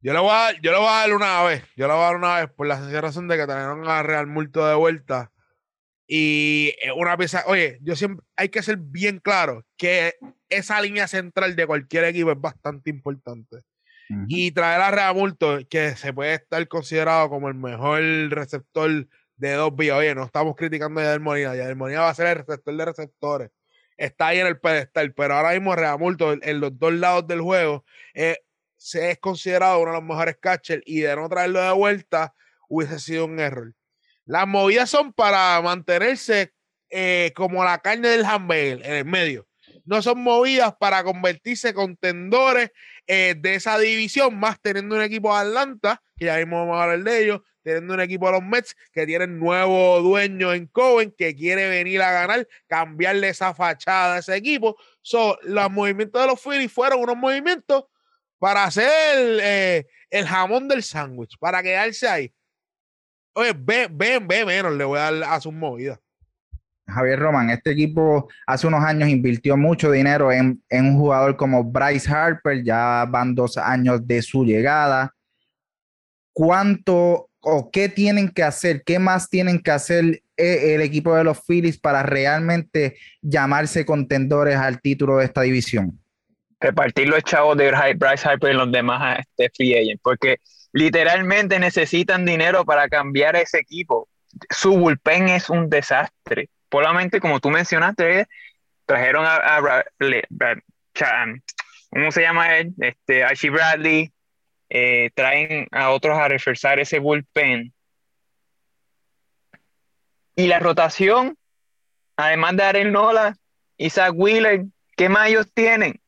yo 0.00 0.12
le, 0.12 0.20
voy 0.20 0.30
a, 0.30 0.52
yo 0.60 0.70
voy 0.78 0.88
a 0.88 1.00
dar 1.00 1.12
una 1.12 1.42
vez. 1.42 1.64
Yo 1.76 1.88
le 1.88 1.92
voy 1.94 2.02
a 2.02 2.06
dar 2.06 2.16
una 2.16 2.36
vez 2.36 2.50
por 2.54 2.68
la 2.68 2.76
sencilla 2.76 3.00
razón 3.00 3.26
de 3.26 3.36
que 3.36 3.46
trajeron 3.46 3.88
a 3.88 4.00
Real 4.04 4.28
Multo 4.28 4.64
de 4.64 4.76
vuelta. 4.76 5.32
Y 6.10 6.72
una 6.96 7.18
pieza. 7.18 7.44
Oye, 7.46 7.78
yo 7.82 7.94
siempre. 7.94 8.26
Hay 8.34 8.48
que 8.48 8.62
ser 8.62 8.78
bien 8.78 9.18
claro 9.18 9.66
que 9.76 10.14
esa 10.48 10.80
línea 10.80 11.06
central 11.06 11.54
de 11.54 11.66
cualquier 11.66 12.04
equipo 12.04 12.32
es 12.32 12.40
bastante 12.40 12.90
importante. 12.90 13.58
Y 14.26 14.52
traer 14.52 14.80
a 14.80 14.90
Real 14.90 15.14
Multo, 15.14 15.58
que 15.68 15.94
se 15.94 16.14
puede 16.14 16.32
estar 16.32 16.66
considerado 16.66 17.28
como 17.28 17.48
el 17.48 17.54
mejor 17.54 18.00
receptor 18.30 19.06
de 19.36 19.52
dos 19.52 19.76
vías. 19.76 19.98
Oye, 19.98 20.14
no 20.14 20.24
estamos 20.24 20.56
criticando 20.56 20.98
a 21.00 21.04
Yadier 21.04 21.20
Molina. 21.20 21.54
Yadier 21.54 21.76
Molina 21.76 22.00
va 22.00 22.08
a 22.08 22.14
ser 22.14 22.28
el 22.28 22.36
receptor 22.36 22.74
de 22.74 22.84
receptores. 22.86 23.50
Está 23.98 24.28
ahí 24.28 24.38
en 24.38 24.46
el 24.46 24.58
pedestal, 24.58 25.12
pero 25.12 25.34
ahora 25.34 25.52
mismo 25.52 25.76
Real 25.76 25.98
Multo 25.98 26.32
en 26.32 26.60
los 26.60 26.78
dos 26.78 26.94
lados 26.94 27.26
del 27.26 27.42
juego 27.42 27.84
eh, 28.14 28.38
se 28.78 29.10
es 29.10 29.18
considerado 29.18 29.80
uno 29.80 29.90
de 29.90 29.98
los 29.98 30.08
mejores 30.08 30.38
catchers 30.40 30.82
y 30.86 31.00
de 31.00 31.14
no 31.14 31.28
traerlo 31.28 31.60
de 31.60 31.72
vuelta 31.72 32.32
hubiese 32.68 32.98
sido 33.00 33.26
un 33.26 33.40
error. 33.40 33.74
Las 34.28 34.46
movidas 34.46 34.90
son 34.90 35.14
para 35.14 35.58
mantenerse 35.62 36.52
eh, 36.90 37.32
como 37.34 37.64
la 37.64 37.78
carne 37.78 38.08
del 38.08 38.26
hamburger 38.26 38.84
en 38.84 38.92
el 38.92 39.04
medio. 39.06 39.48
No 39.86 40.02
son 40.02 40.22
movidas 40.22 40.74
para 40.78 41.02
convertirse 41.02 41.70
en 41.70 41.74
contendores 41.74 42.70
eh, 43.06 43.36
de 43.38 43.54
esa 43.54 43.78
división, 43.78 44.38
más 44.38 44.60
teniendo 44.60 44.96
un 44.96 45.00
equipo 45.00 45.32
de 45.32 45.46
Atlanta, 45.46 46.02
que 46.14 46.26
ya 46.26 46.36
mismo 46.36 46.58
vamos 46.58 46.76
a 46.76 46.82
hablar 46.82 47.04
de 47.04 47.24
ellos, 47.24 47.40
teniendo 47.62 47.94
un 47.94 48.00
equipo 48.00 48.26
de 48.26 48.32
los 48.32 48.42
Mets 48.42 48.76
que 48.92 49.06
tienen 49.06 49.38
nuevo 49.38 50.02
dueño 50.02 50.52
en 50.52 50.66
Coven 50.66 51.14
que 51.16 51.34
quiere 51.34 51.66
venir 51.70 52.02
a 52.02 52.12
ganar, 52.12 52.46
cambiarle 52.66 53.30
esa 53.30 53.54
fachada 53.54 54.16
a 54.16 54.18
ese 54.18 54.36
equipo. 54.36 54.76
So, 55.00 55.38
los 55.40 55.70
movimientos 55.70 56.20
de 56.20 56.26
los 56.26 56.38
Phillies 56.38 56.70
fueron 56.70 57.00
unos 57.00 57.16
movimientos 57.16 57.84
para 58.38 58.64
hacer 58.64 58.90
eh, 59.42 59.86
el 60.10 60.26
jamón 60.26 60.68
del 60.68 60.82
sándwich, 60.82 61.38
para 61.38 61.62
quedarse 61.62 62.06
ahí. 62.06 62.34
Oye, 63.38 63.52
ven, 63.56 63.96
ven, 63.96 64.26
ven 64.26 64.44
menos, 64.44 64.72
le 64.72 64.82
voy 64.82 64.98
a 64.98 65.12
dar 65.12 65.22
a 65.22 65.40
sus 65.40 65.52
movidas. 65.52 66.00
Javier 66.88 67.20
Román, 67.20 67.50
este 67.50 67.70
equipo 67.70 68.28
hace 68.44 68.66
unos 68.66 68.82
años 68.82 69.08
invirtió 69.08 69.56
mucho 69.56 69.92
dinero 69.92 70.32
en, 70.32 70.60
un 70.68 70.98
jugador 70.98 71.36
como 71.36 71.62
Bryce 71.62 72.10
Harper, 72.10 72.64
ya 72.64 73.06
van 73.08 73.36
dos 73.36 73.56
años 73.56 74.04
de 74.04 74.22
su 74.22 74.44
llegada. 74.44 75.14
¿Cuánto 76.32 77.30
o 77.38 77.70
qué 77.70 77.88
tienen 77.88 78.28
que 78.28 78.42
hacer, 78.42 78.82
qué 78.84 78.98
más 78.98 79.30
tienen 79.30 79.60
que 79.60 79.70
hacer 79.70 80.20
eh, 80.36 80.74
el 80.74 80.80
equipo 80.80 81.14
de 81.14 81.22
los 81.22 81.38
Phillies 81.46 81.78
para 81.78 82.02
realmente 82.02 82.96
llamarse 83.22 83.86
contendores 83.86 84.56
al 84.56 84.80
título 84.80 85.18
de 85.18 85.26
esta 85.26 85.42
división? 85.42 85.96
repartir 86.60 87.08
los 87.08 87.22
chavos 87.22 87.56
de 87.56 87.70
Bryce 87.70 88.28
Harper 88.28 88.52
y 88.52 88.56
los 88.56 88.72
demás 88.72 89.20
este 89.20 89.48
free 89.54 89.78
agent, 89.78 90.00
porque 90.02 90.38
literalmente 90.72 91.58
necesitan 91.58 92.24
dinero 92.24 92.64
para 92.64 92.88
cambiar 92.88 93.36
ese 93.36 93.58
equipo. 93.58 94.08
Su 94.50 94.76
bullpen 94.76 95.28
es 95.28 95.50
un 95.50 95.68
desastre. 95.70 96.50
Solamente 96.70 97.20
como 97.20 97.40
tú 97.40 97.50
mencionaste, 97.50 98.26
trajeron 98.84 99.24
a, 99.26 99.84
¿cómo 101.90 102.12
se 102.12 102.22
llama 102.22 102.58
él? 102.58 102.74
Este, 102.78 103.24
Archie 103.24 103.50
Bradley, 103.50 104.12
eh, 104.70 105.10
traen 105.14 105.66
a 105.72 105.90
otros 105.90 106.18
a 106.18 106.28
reforzar 106.28 106.78
ese 106.78 106.98
bullpen. 106.98 107.72
Y 110.36 110.46
la 110.46 110.60
rotación, 110.60 111.36
además 112.16 112.56
de 112.56 112.62
Aaron 112.62 112.92
Nola, 112.92 113.36
Isaac 113.76 114.12
Wheeler, 114.14 114.66
¿qué 114.96 115.08
más 115.08 115.28
ellos 115.28 115.50
tienen? 115.52 116.00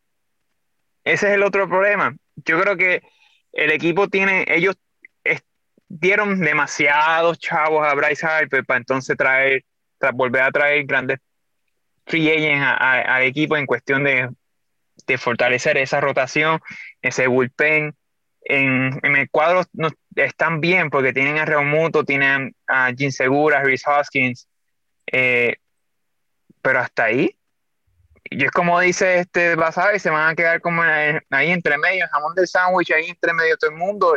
Ese 1.05 1.29
es 1.29 1.35
el 1.35 1.43
otro 1.43 1.69
problema. 1.69 2.15
Yo 2.37 2.61
creo 2.61 2.77
que 2.77 3.03
el 3.53 3.71
equipo 3.73 4.09
tiene, 4.09 4.45
ellos 4.49 4.77
dieron 5.91 6.41
demasiados 6.41 7.39
chavos 7.39 7.85
a 7.87 7.95
Bryce 7.95 8.25
Harper 8.25 8.65
para 8.65 8.79
entonces 8.79 9.17
traer, 9.17 9.65
volver 10.15 10.43
a 10.43 10.53
traer 10.53 10.85
grandes 10.87 11.19
free 12.07 12.31
agents 12.31 12.65
al 12.79 13.23
equipo 13.23 13.57
en 13.57 13.67
cuestión 13.67 14.05
de, 14.05 14.31
fortalecer 15.19 15.77
esa 15.77 16.01
rotación, 16.01 16.61
ese 17.03 17.27
bullpen. 17.27 17.95
En, 18.43 19.01
el 19.03 19.29
cuadro 19.31 19.65
están 20.15 20.61
bien 20.61 20.89
porque 20.91 21.13
tienen 21.13 21.39
a 21.39 21.45
Reomuto, 21.45 22.05
tienen 22.05 22.55
a 22.69 22.93
Jim 22.97 23.11
Segura, 23.11 23.59
a 23.59 23.63
Rhys 23.65 23.83
Hoskins, 23.87 24.49
eh, 25.07 25.57
pero 26.63 26.79
hasta 26.79 27.05
ahí 27.05 27.37
y 28.25 28.45
es 28.45 28.51
como 28.51 28.79
dice 28.81 29.21
este 29.21 29.57
y 29.95 29.99
se 29.99 30.11
van 30.11 30.31
a 30.31 30.35
quedar 30.35 30.61
como 30.61 30.83
ahí 30.83 31.51
entre 31.51 31.79
medio, 31.79 32.05
el 32.05 32.11
jamón 32.11 32.35
del 32.35 32.47
sándwich, 32.47 32.93
ahí 32.93 33.07
entre 33.09 33.33
medio 33.33 33.57
todo 33.57 33.71
el 33.71 33.77
mundo, 33.77 34.17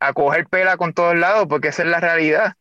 a 0.00 0.12
coger 0.12 0.46
pela 0.46 0.76
con 0.76 0.92
todos 0.92 1.16
lados, 1.16 1.46
porque 1.48 1.68
esa 1.68 1.82
es 1.82 1.88
la 1.88 2.00
realidad. 2.00 2.54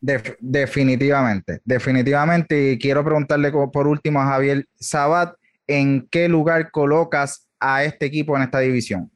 definitivamente, 0.00 1.60
definitivamente. 1.64 2.72
Y 2.72 2.78
quiero 2.78 3.04
preguntarle 3.04 3.50
por 3.50 3.86
último 3.86 4.20
a 4.20 4.26
Javier 4.26 4.66
Sabat, 4.78 5.34
¿en 5.66 6.06
qué 6.08 6.28
lugar 6.28 6.70
colocas 6.70 7.48
a 7.58 7.84
este 7.84 8.06
equipo 8.06 8.36
en 8.36 8.44
esta 8.44 8.60
división? 8.60 9.10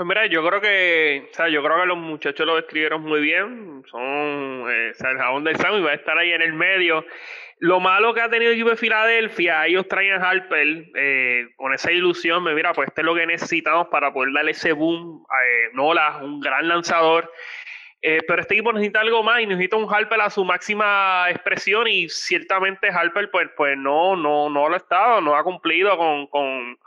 Pues 0.00 0.08
mira, 0.08 0.24
yo 0.24 0.42
creo 0.46 0.62
que, 0.62 1.28
o 1.30 1.34
sea, 1.34 1.50
yo 1.50 1.62
creo 1.62 1.78
que 1.78 1.86
los 1.86 1.98
muchachos 1.98 2.46
lo 2.46 2.56
describieron 2.56 3.02
muy 3.02 3.20
bien. 3.20 3.82
Son, 3.90 4.00
eh, 4.00 4.92
o 4.92 4.94
sea, 4.94 5.10
el 5.10 5.18
jabón 5.18 5.44
del 5.44 5.56
y 5.56 5.82
va 5.82 5.90
a 5.90 5.94
estar 5.94 6.16
ahí 6.16 6.32
en 6.32 6.40
el 6.40 6.54
medio. 6.54 7.04
Lo 7.60 7.78
malo 7.78 8.14
que 8.14 8.22
ha 8.22 8.30
tenido 8.30 8.50
el 8.50 8.56
equipo 8.56 8.70
de 8.70 8.76
Filadelfia, 8.76 9.66
ellos 9.66 9.86
traen 9.86 10.12
a 10.12 10.30
Harper 10.30 10.86
eh, 10.94 11.46
con 11.56 11.74
esa 11.74 11.92
ilusión, 11.92 12.42
me 12.42 12.54
mira, 12.54 12.72
pues 12.72 12.88
este 12.88 13.02
es 13.02 13.04
lo 13.04 13.14
que 13.14 13.26
necesitamos 13.26 13.88
para 13.88 14.14
poder 14.14 14.32
darle 14.32 14.52
ese 14.52 14.72
boom. 14.72 15.26
Eh, 15.44 15.68
Nola, 15.74 16.20
un 16.22 16.40
gran 16.40 16.66
lanzador. 16.66 17.30
Eh, 18.00 18.20
pero 18.26 18.40
este 18.40 18.54
equipo 18.54 18.72
necesita 18.72 19.00
algo 19.00 19.22
más 19.22 19.42
y 19.42 19.46
necesita 19.46 19.76
un 19.76 19.92
Harper 19.92 20.22
a 20.22 20.30
su 20.30 20.42
máxima 20.42 21.26
expresión 21.28 21.86
y 21.86 22.08
ciertamente 22.08 22.88
Harper 22.88 23.30
pues, 23.30 23.50
pues 23.54 23.76
no, 23.76 24.16
no, 24.16 24.48
no 24.48 24.68
lo 24.70 24.74
ha 24.74 24.78
estado, 24.78 25.20
no 25.20 25.36
ha 25.36 25.44
cumplido 25.44 25.98
con, 25.98 26.28
con, 26.28 26.78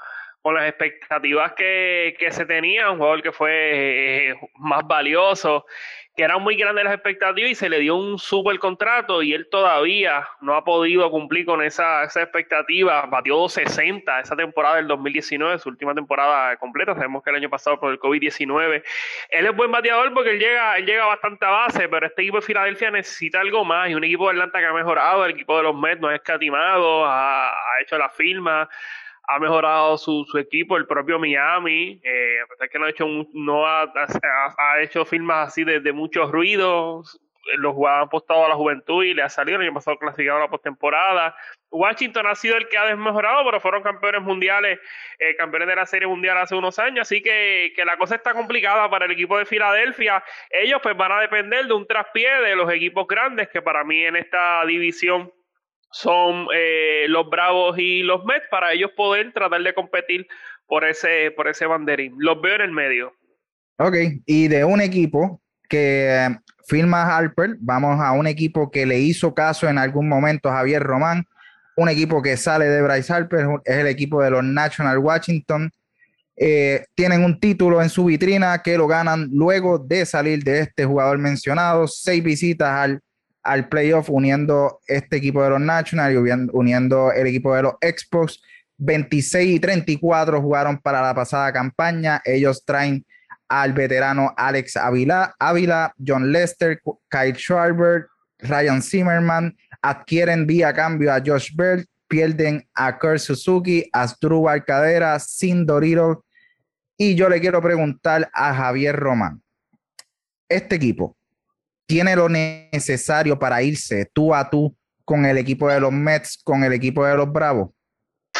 con 0.44 0.54
las 0.56 0.68
expectativas 0.68 1.54
que, 1.54 2.16
que, 2.20 2.32
se 2.32 2.46
tenía, 2.46 2.92
un 2.92 2.98
jugador 2.98 3.24
que 3.24 3.32
fue 3.32 4.30
eh, 4.30 4.36
más 4.60 4.86
valioso 4.86 5.66
que 6.16 6.24
eran 6.24 6.44
muy 6.44 6.56
grandes 6.56 6.84
las 6.84 6.94
expectativas 6.94 7.50
y 7.50 7.56
se 7.56 7.70
le 7.70 7.80
dio 7.80 7.96
un 7.96 8.20
super 8.20 8.60
contrato 8.60 9.24
y 9.24 9.34
él 9.34 9.48
todavía 9.50 10.28
no 10.42 10.56
ha 10.56 10.64
podido 10.64 11.10
cumplir 11.10 11.46
con 11.46 11.64
esa, 11.64 12.04
esa 12.04 12.22
expectativa. 12.22 13.08
Batió 13.08 13.36
260 13.36 14.20
esa 14.20 14.36
temporada 14.36 14.76
del 14.76 14.88
2019, 14.88 15.58
su 15.58 15.70
última 15.70 15.96
temporada 15.96 16.56
completa. 16.58 16.94
Sabemos 16.94 17.24
que 17.24 17.32
el 17.32 17.38
año 17.38 17.50
pasado 17.50 17.80
por 17.80 17.92
el 17.92 18.00
COVID-19. 18.00 18.84
Él 19.30 19.46
es 19.46 19.56
buen 19.56 19.72
bateador 19.72 20.14
porque 20.14 20.32
él 20.32 20.40
llega, 20.40 20.78
él 20.78 20.86
llega 20.86 21.06
bastante 21.06 21.46
a 21.46 21.50
base, 21.50 21.90
pero 21.90 22.06
este 22.06 22.22
equipo 22.22 22.38
de 22.38 22.44
Filadelfia 22.44 22.92
necesita 22.92 23.40
algo 23.40 23.66
más 23.66 23.90
y 23.90 23.96
un 23.96 24.04
equipo 24.04 24.26
de 24.26 24.34
Atlanta 24.34 24.60
que 24.60 24.66
ha 24.66 24.74
mejorado, 24.74 25.26
el 25.26 25.32
equipo 25.32 25.58
de 25.58 25.64
los 25.64 25.76
Mets 25.76 26.00
no 26.00 26.10
ha 26.10 26.16
escatimado, 26.16 27.06
ha, 27.06 27.50
ha 27.50 27.82
hecho 27.82 27.98
la 27.98 28.10
firma 28.10 28.70
ha 29.28 29.40
mejorado 29.40 29.98
su, 29.98 30.26
su 30.30 30.38
equipo, 30.38 30.78
el 30.78 30.86
propio 30.86 31.20
Miami, 31.20 32.00
eh, 32.04 32.42
a 32.44 32.48
pesar 32.48 32.70
que 32.70 32.80
no 32.80 32.86
ha 32.86 32.90
hecho, 32.90 33.08
no 33.34 33.66
ha, 33.66 33.84
ha, 33.84 34.82
hecho 34.82 35.06
firmas 35.06 35.50
así 35.50 35.64
de, 35.64 35.80
de 35.80 35.94
muchos 35.94 36.32
ruidos, 36.32 37.20
los 37.58 37.74
jugadores 37.74 38.04
han 38.04 38.08
apostado 38.08 38.46
a 38.46 38.50
la 38.50 38.56
juventud 38.56 39.04
y 39.04 39.14
le 39.14 39.22
ha 39.22 39.30
salido, 39.30 39.58
el 39.58 39.68
año 39.68 39.74
pasado 39.74 39.98
clasificado 39.98 40.40
la 40.40 40.50
postemporada. 40.50 41.36
Washington 41.72 42.28
ha 42.28 42.36
sido 42.36 42.56
el 42.56 42.68
que 42.68 42.78
ha 42.78 42.86
desmejorado, 42.86 43.44
pero 43.46 43.60
fueron 43.60 43.82
campeones 43.82 44.22
mundiales, 44.22 44.80
eh, 45.20 45.36
campeones 45.36 45.68
de 45.68 45.76
la 45.76 45.86
Serie 45.86 46.08
Mundial 46.08 46.38
hace 46.38 46.56
unos 46.56 46.78
años, 46.80 47.02
así 47.02 47.22
que, 47.22 47.74
que, 47.76 47.84
la 47.84 47.98
cosa 47.98 48.16
está 48.16 48.34
complicada 48.34 48.90
para 48.90 49.06
el 49.06 49.12
equipo 49.12 49.38
de 49.38 49.46
Filadelfia. 49.46 50.24
Ellos 50.50 50.80
pues 50.82 50.96
van 50.96 51.12
a 51.12 51.20
depender 51.20 51.66
de 51.66 51.74
un 51.74 51.88
traspié 51.88 52.30
de 52.42 52.56
los 52.56 52.72
equipos 52.72 53.08
grandes, 53.08 53.50
que 53.50 53.62
para 53.62 53.84
mí 53.84 54.04
en 54.06 54.16
esta 54.16 54.66
división 54.66 55.32
son 55.94 56.48
eh, 56.56 57.06
los 57.08 57.30
Bravos 57.30 57.78
y 57.78 58.02
los 58.02 58.26
Mets 58.26 58.48
para 58.50 58.74
ellos 58.74 58.92
poder 58.98 59.32
tratar 59.32 59.62
de 59.62 59.74
competir 59.74 60.28
por 60.68 60.84
ese, 60.84 61.32
por 61.36 61.48
ese 61.48 61.68
banderín. 61.68 62.16
Los 62.18 62.42
veo 62.42 62.56
en 62.56 62.62
el 62.62 62.72
medio. 62.72 63.14
Ok, 63.78 63.96
y 64.26 64.48
de 64.48 64.66
un 64.66 64.82
equipo 64.82 65.40
que 65.70 66.08
eh, 66.10 66.30
firma 66.68 67.16
Harper, 67.16 67.58
vamos 67.60 68.02
a 68.02 68.12
un 68.12 68.26
equipo 68.26 68.72
que 68.72 68.88
le 68.88 69.00
hizo 69.00 69.36
caso 69.36 69.70
en 69.70 69.78
algún 69.78 70.10
momento 70.10 70.50
a 70.50 70.54
Javier 70.54 70.82
Román, 70.82 71.26
un 71.76 71.90
equipo 71.90 72.24
que 72.24 72.38
sale 72.38 72.66
de 72.66 72.82
Bryce 72.82 73.14
Harper, 73.14 73.46
es 73.64 73.78
el 73.78 73.88
equipo 73.88 74.22
de 74.22 74.32
los 74.32 74.44
National 74.44 74.98
Washington. 74.98 75.72
Eh, 76.36 76.86
tienen 76.96 77.24
un 77.24 77.40
título 77.40 77.84
en 77.84 77.90
su 77.90 78.06
vitrina 78.06 78.64
que 78.64 78.78
lo 78.78 78.88
ganan 78.88 79.30
luego 79.32 79.78
de 79.78 80.08
salir 80.08 80.44
de 80.44 80.62
este 80.62 80.86
jugador 80.86 81.20
mencionado, 81.20 81.88
seis 81.88 82.24
visitas 82.24 82.70
al 82.70 83.00
al 83.44 83.68
playoff 83.68 84.10
uniendo 84.10 84.80
este 84.88 85.18
equipo 85.18 85.44
de 85.44 85.52
los 85.52 85.62
Nationals 85.62 86.14
y 86.14 86.18
uniendo 86.54 87.12
el 87.12 87.28
equipo 87.28 87.56
de 87.56 87.64
los 87.64 87.74
Expos. 87.82 88.42
26 88.78 89.56
y 89.56 89.60
34 89.60 90.42
jugaron 90.42 90.78
para 90.78 91.02
la 91.02 91.14
pasada 91.14 91.54
campaña. 91.54 92.22
Ellos 92.26 92.64
traen 92.66 93.06
al 93.48 93.74
veterano 93.74 94.34
Alex 94.36 94.78
Ávila, 94.78 95.94
John 96.06 96.32
Lester, 96.32 96.82
Kyle 97.10 97.36
Schwarber, 97.36 98.08
Ryan 98.40 98.82
Zimmerman, 98.82 99.56
adquieren 99.82 100.48
vía 100.48 100.74
cambio 100.74 101.14
a 101.14 101.22
Josh 101.24 101.56
Bell, 101.56 101.86
pierden 102.08 102.68
a 102.74 102.98
Kurt 102.98 103.20
Suzuki, 103.20 103.88
a 103.94 104.08
Strubar 104.08 104.64
Cadera, 104.66 105.20
Sin 105.20 105.66
Dorito. 105.66 106.26
Y 106.98 107.16
yo 107.16 107.30
le 107.30 107.40
quiero 107.40 107.62
preguntar 107.62 108.30
a 108.34 108.54
Javier 108.54 108.96
Román, 108.96 109.42
este 110.50 110.76
equipo, 110.76 111.18
tiene 111.86 112.16
lo 112.16 112.30
necesario 112.30 113.38
para 113.38 113.62
irse 113.62 114.10
tú 114.14 114.34
a 114.34 114.50
tú 114.50 114.76
con 115.06 115.26
el 115.26 115.38
equipo 115.38 115.70
de 115.70 115.80
los 115.80 115.92
Mets, 115.92 116.40
con 116.44 116.64
el 116.64 116.74
equipo 116.74 117.06
de 117.06 117.16
los 117.16 117.32
Bravos? 117.32 117.70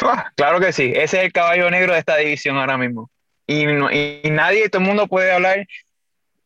Ah, 0.02 0.32
claro 0.36 0.60
que 0.60 0.74
sí, 0.74 0.92
ese 0.96 1.18
es 1.18 1.26
el 1.26 1.32
caballo 1.32 1.70
negro 1.70 1.94
de 1.94 2.00
esta 2.00 2.18
división 2.18 2.58
ahora 2.58 2.78
mismo. 2.78 3.10
Y, 3.46 3.64
y 3.64 4.30
nadie, 4.32 4.70
todo 4.70 4.82
el 4.82 4.88
mundo 4.88 5.08
puede 5.08 5.32
hablar 5.32 5.66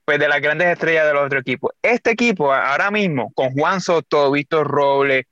pues, 0.05 0.19
de 0.19 0.27
las 0.27 0.41
grandes 0.41 0.67
estrellas 0.69 1.05
de 1.05 1.13
los 1.13 1.25
otros 1.25 1.41
equipos. 1.41 1.71
Este 1.81 2.11
equipo 2.11 2.53
ahora 2.53 2.91
mismo, 2.91 3.31
con 3.33 3.51
Juan 3.51 3.79
Soto, 3.79 4.31
Víctor 4.31 4.67
Robles, 4.67 5.25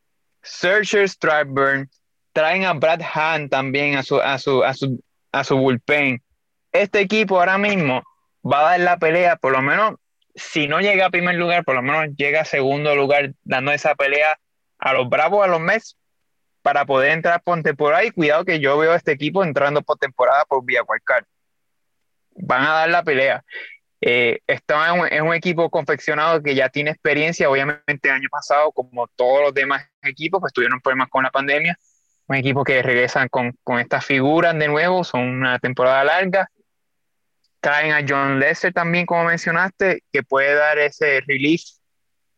Searcher 0.43 1.09
Strasburn, 1.09 1.89
traen 2.34 2.66
a 2.66 2.74
Brad 2.74 3.01
Hahn 3.01 3.49
también 3.49 3.97
a 3.97 4.03
su, 4.03 4.22
a 4.22 4.38
su, 4.38 4.63
a 4.63 4.74
su, 4.74 5.01
a 5.32 5.43
su 5.43 5.57
bullpen. 5.57 6.22
Este 6.72 6.99
equipo 6.99 7.39
ahora 7.39 7.57
mismo 7.57 8.03
va 8.43 8.59
a 8.59 8.72
dar 8.72 8.80
la 8.82 8.97
pelea, 8.97 9.38
por 9.38 9.53
lo 9.53 9.61
menos 9.61 9.95
si 10.36 10.67
no 10.67 10.81
llega 10.81 11.05
a 11.05 11.09
primer 11.09 11.36
lugar, 11.36 11.63
por 11.63 11.75
lo 11.75 11.81
menos 11.81 12.07
llega 12.17 12.41
a 12.41 12.45
segundo 12.45 12.95
lugar, 12.95 13.33
dando 13.43 13.71
esa 13.71 13.95
pelea 13.95 14.38
a 14.77 14.93
los 14.93 15.09
Bravos, 15.09 15.43
a 15.43 15.47
los 15.47 15.61
Mets, 15.61 15.97
para 16.61 16.86
poder 16.86 17.11
entrar 17.11 17.41
por 17.41 17.61
temporada. 17.63 18.03
Y 18.03 18.11
cuidado 18.11 18.43
que 18.43 18.59
yo 18.59 18.77
veo 18.77 18.91
a 18.91 18.97
este 18.97 19.13
equipo 19.13 19.43
entrando 19.43 19.81
por 19.81 19.97
temporada 19.97 20.43
por 20.47 20.63
vía 20.65 20.83
Wildcard. 20.88 21.25
Van 22.38 22.63
a 22.63 22.73
dar 22.73 22.89
la 22.89 23.03
pelea. 23.03 23.43
Eh, 24.01 24.39
está 24.45 24.93
es 25.07 25.21
un, 25.21 25.33
equipo 25.33 25.69
confeccionado 25.69 26.43
que 26.43 26.53
ya 26.53 26.69
tiene 26.69 26.91
experiencia. 26.91 27.49
Obviamente, 27.49 28.09
el 28.09 28.15
año 28.15 28.29
pasado, 28.29 28.71
como 28.73 29.07
todos 29.07 29.41
los 29.41 29.53
demás 29.53 29.89
equipos, 30.01 30.41
pues 30.41 30.51
tuvieron 30.51 30.81
problemas 30.81 31.09
con 31.09 31.23
la 31.23 31.31
pandemia. 31.31 31.77
Un 32.27 32.36
equipo 32.36 32.63
que 32.63 32.81
regresan 32.81 33.29
con, 33.29 33.53
con 33.63 33.79
estas 33.79 34.03
figuras 34.05 34.57
de 34.57 34.67
nuevo, 34.67 35.03
son 35.03 35.21
una 35.21 35.59
temporada 35.59 36.03
larga 36.03 36.49
Traen 37.66 37.93
a 37.93 38.05
John 38.07 38.39
Lester 38.39 38.72
también, 38.72 39.07
como 39.07 39.24
mencionaste, 39.24 40.03
que 40.13 40.22
puede 40.22 40.53
dar 40.53 40.78
ese 40.78 41.22
relief. 41.26 41.63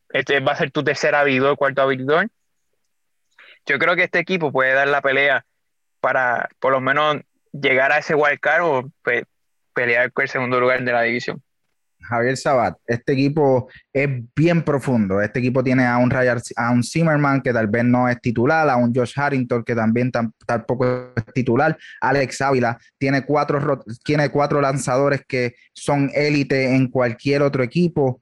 Este 0.08 0.40
va 0.40 0.54
a 0.54 0.56
ser 0.56 0.72
tu 0.72 0.86
tercer 0.86 1.16
habilidad, 1.16 1.58
cuarto 1.58 1.82
habilidad. 1.82 2.28
Yo 3.66 3.78
creo 3.78 3.98
que 3.98 4.06
este 4.06 4.20
equipo 4.20 4.54
puede 4.54 4.72
dar 4.72 4.88
la 4.88 5.02
pelea 5.02 5.46
para 6.00 6.48
por 6.60 6.72
lo 6.72 6.80
menos 6.80 7.18
llegar 7.52 7.92
a 7.92 7.98
ese 7.98 8.16
wildcard 8.16 8.64
o 8.64 8.90
pelear 9.74 10.14
con 10.14 10.24
el 10.24 10.30
segundo 10.30 10.62
lugar 10.62 10.82
de 10.82 10.94
la 10.94 11.02
división. 11.02 11.44
Javier 12.08 12.38
Sabat, 12.38 12.78
este 12.86 13.14
equipo 13.14 13.70
es 13.91 14.10
bien 14.36 14.64
profundo. 14.64 15.22
Este 15.22 15.39
equipo 15.39 15.64
tiene 15.64 15.86
a 15.86 15.97
un, 15.97 16.12
a 16.14 16.72
un 16.72 16.84
Zimmerman 16.84 17.41
que 17.41 17.53
tal 17.53 17.68
vez 17.68 17.84
no 17.84 18.08
es 18.08 18.20
titular, 18.22 18.70
a 18.70 18.76
un 18.78 18.93
Josh 18.93 19.14
Harrington 19.20 19.64
que 19.64 19.76
también 19.76 20.12
tampoco 20.12 21.14
es 21.16 21.26
titular. 21.34 21.78
Alex 22.01 22.41
Ávila 22.41 22.78
tiene 22.97 23.26
cuatro, 23.26 23.84
tiene 24.03 24.30
cuatro 24.30 24.62
lanzadores 24.62 25.24
que 25.28 25.55
son 25.74 26.10
élite 26.14 26.76
en 26.76 26.88
cualquier 26.88 27.41
otro 27.41 27.64
equipo. 27.64 28.22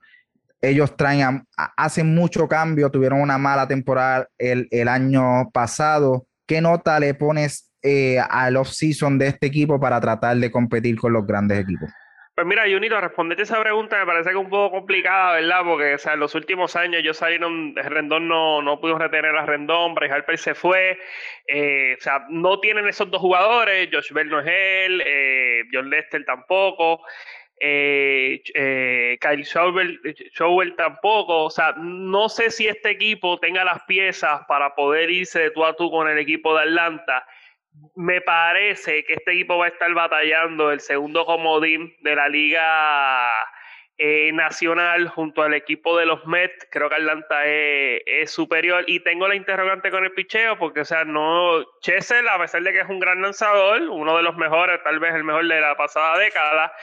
Ellos 0.62 0.98
traen, 0.98 1.46
hacen 1.56 2.16
mucho 2.16 2.48
cambio, 2.48 2.90
tuvieron 2.90 3.22
una 3.22 3.38
mala 3.38 3.68
temporada 3.68 4.28
el, 4.38 4.68
el 4.72 4.88
año 4.88 5.50
pasado. 5.52 6.26
¿Qué 6.48 6.62
nota 6.62 7.00
le 7.00 7.14
pones 7.14 7.72
eh, 7.84 8.20
al 8.20 8.58
off-season 8.58 9.20
de 9.20 9.28
este 9.28 9.48
equipo 9.48 9.80
para 9.80 10.02
tratar 10.02 10.38
de 10.38 10.50
competir 10.50 10.98
con 10.98 11.14
los 11.14 11.26
grandes 11.28 11.60
equipos? 11.60 11.90
Pues 12.36 12.46
mira, 12.46 12.64
Junito, 12.70 13.00
responderte 13.00 13.44
esa 13.44 13.62
pregunta 13.62 13.98
me 13.98 14.06
parece 14.06 14.32
que 14.32 14.36
es 14.36 14.44
un 14.44 14.50
poco 14.50 14.72
complicada, 14.76 15.36
¿verdad? 15.36 15.62
Porque 15.64 15.94
o 15.94 15.98
sea, 15.98 16.14
en 16.16 16.20
los 16.20 16.36
últimos 16.36 16.76
años 16.76 17.02
yo 17.02 17.14
salieron, 17.14 17.74
Rendón 17.78 18.28
no, 18.28 18.62
no 18.62 18.82
pudo 18.82 18.98
retener 19.00 19.34
a 19.38 19.46
Rendón, 19.46 19.96
Bryce 19.96 20.14
Harper 20.14 20.38
se 20.38 20.54
fue, 20.54 21.00
eh, 21.48 21.96
o 21.98 22.02
sea, 22.02 22.26
no 22.30 22.60
tienen 22.60 22.90
esos 22.90 23.10
dos 23.10 23.22
jugadores, 23.22 23.88
Josh 23.90 24.12
Bell 24.12 24.28
no 24.28 24.42
es 24.42 24.48
él, 24.48 25.02
eh, 25.06 25.64
John 25.72 25.90
Lester 25.90 26.26
tampoco, 26.26 27.04
eh, 27.58 28.44
eh, 28.54 29.18
Kyle 29.22 29.46
Schauber, 29.46 30.76
tampoco, 30.76 31.46
o 31.46 31.50
sea, 31.50 31.74
no 31.78 32.28
sé 32.28 32.52
si 32.52 32.68
este 32.68 32.90
equipo 32.90 33.40
tenga 33.40 33.64
las 33.64 33.82
piezas 33.84 34.42
para 34.50 34.76
poder 34.76 35.10
irse 35.10 35.40
de 35.40 35.52
tú 35.52 35.64
a 35.64 35.74
tú 35.78 35.90
con 35.90 36.10
el 36.10 36.18
equipo 36.18 36.54
de 36.54 36.64
Atlanta 36.64 37.26
me 37.96 38.22
parece 38.22 39.04
que 39.06 39.14
este 39.14 39.32
equipo 39.34 39.58
va 39.58 39.66
a 39.66 39.70
estar 39.70 39.94
batallando 39.94 40.72
el 40.72 40.80
segundo 40.80 41.26
comodín 41.26 41.96
de 42.02 42.16
la 42.16 42.28
liga 42.28 43.32
eh, 43.98 44.32
nacional 44.34 45.08
junto 45.08 45.42
al 45.42 45.54
equipo 45.54 45.98
de 45.98 46.06
los 46.06 46.26
Mets. 46.28 46.68
Creo 46.70 46.90
que 46.90 46.96
Atlanta 46.96 47.46
es, 47.46 48.30
superior 48.30 48.84
y 48.88 49.00
tengo 49.00 49.28
la 49.28 49.36
interrogante 49.36 49.92
con 49.92 50.04
el 50.04 50.12
picheo 50.12 50.58
porque, 50.60 50.82
o 50.82 50.86
sea, 50.86 51.06
no, 51.06 51.64
Chesel, 51.82 52.28
a 52.28 52.38
pesar 52.38 52.62
de 52.64 52.74
que 52.74 52.82
es 52.82 52.90
un 52.90 53.00
gran 53.00 53.22
lanzador, 53.22 53.82
uno 53.84 54.18
de 54.18 54.24
los 54.24 54.36
mejores, 54.36 54.84
tal 54.84 55.00
vez 55.00 55.14
el 55.16 55.24
mejor 55.24 55.48
de 55.48 55.62
la 55.62 55.78
pasada 55.78 56.18
década, 56.18 56.74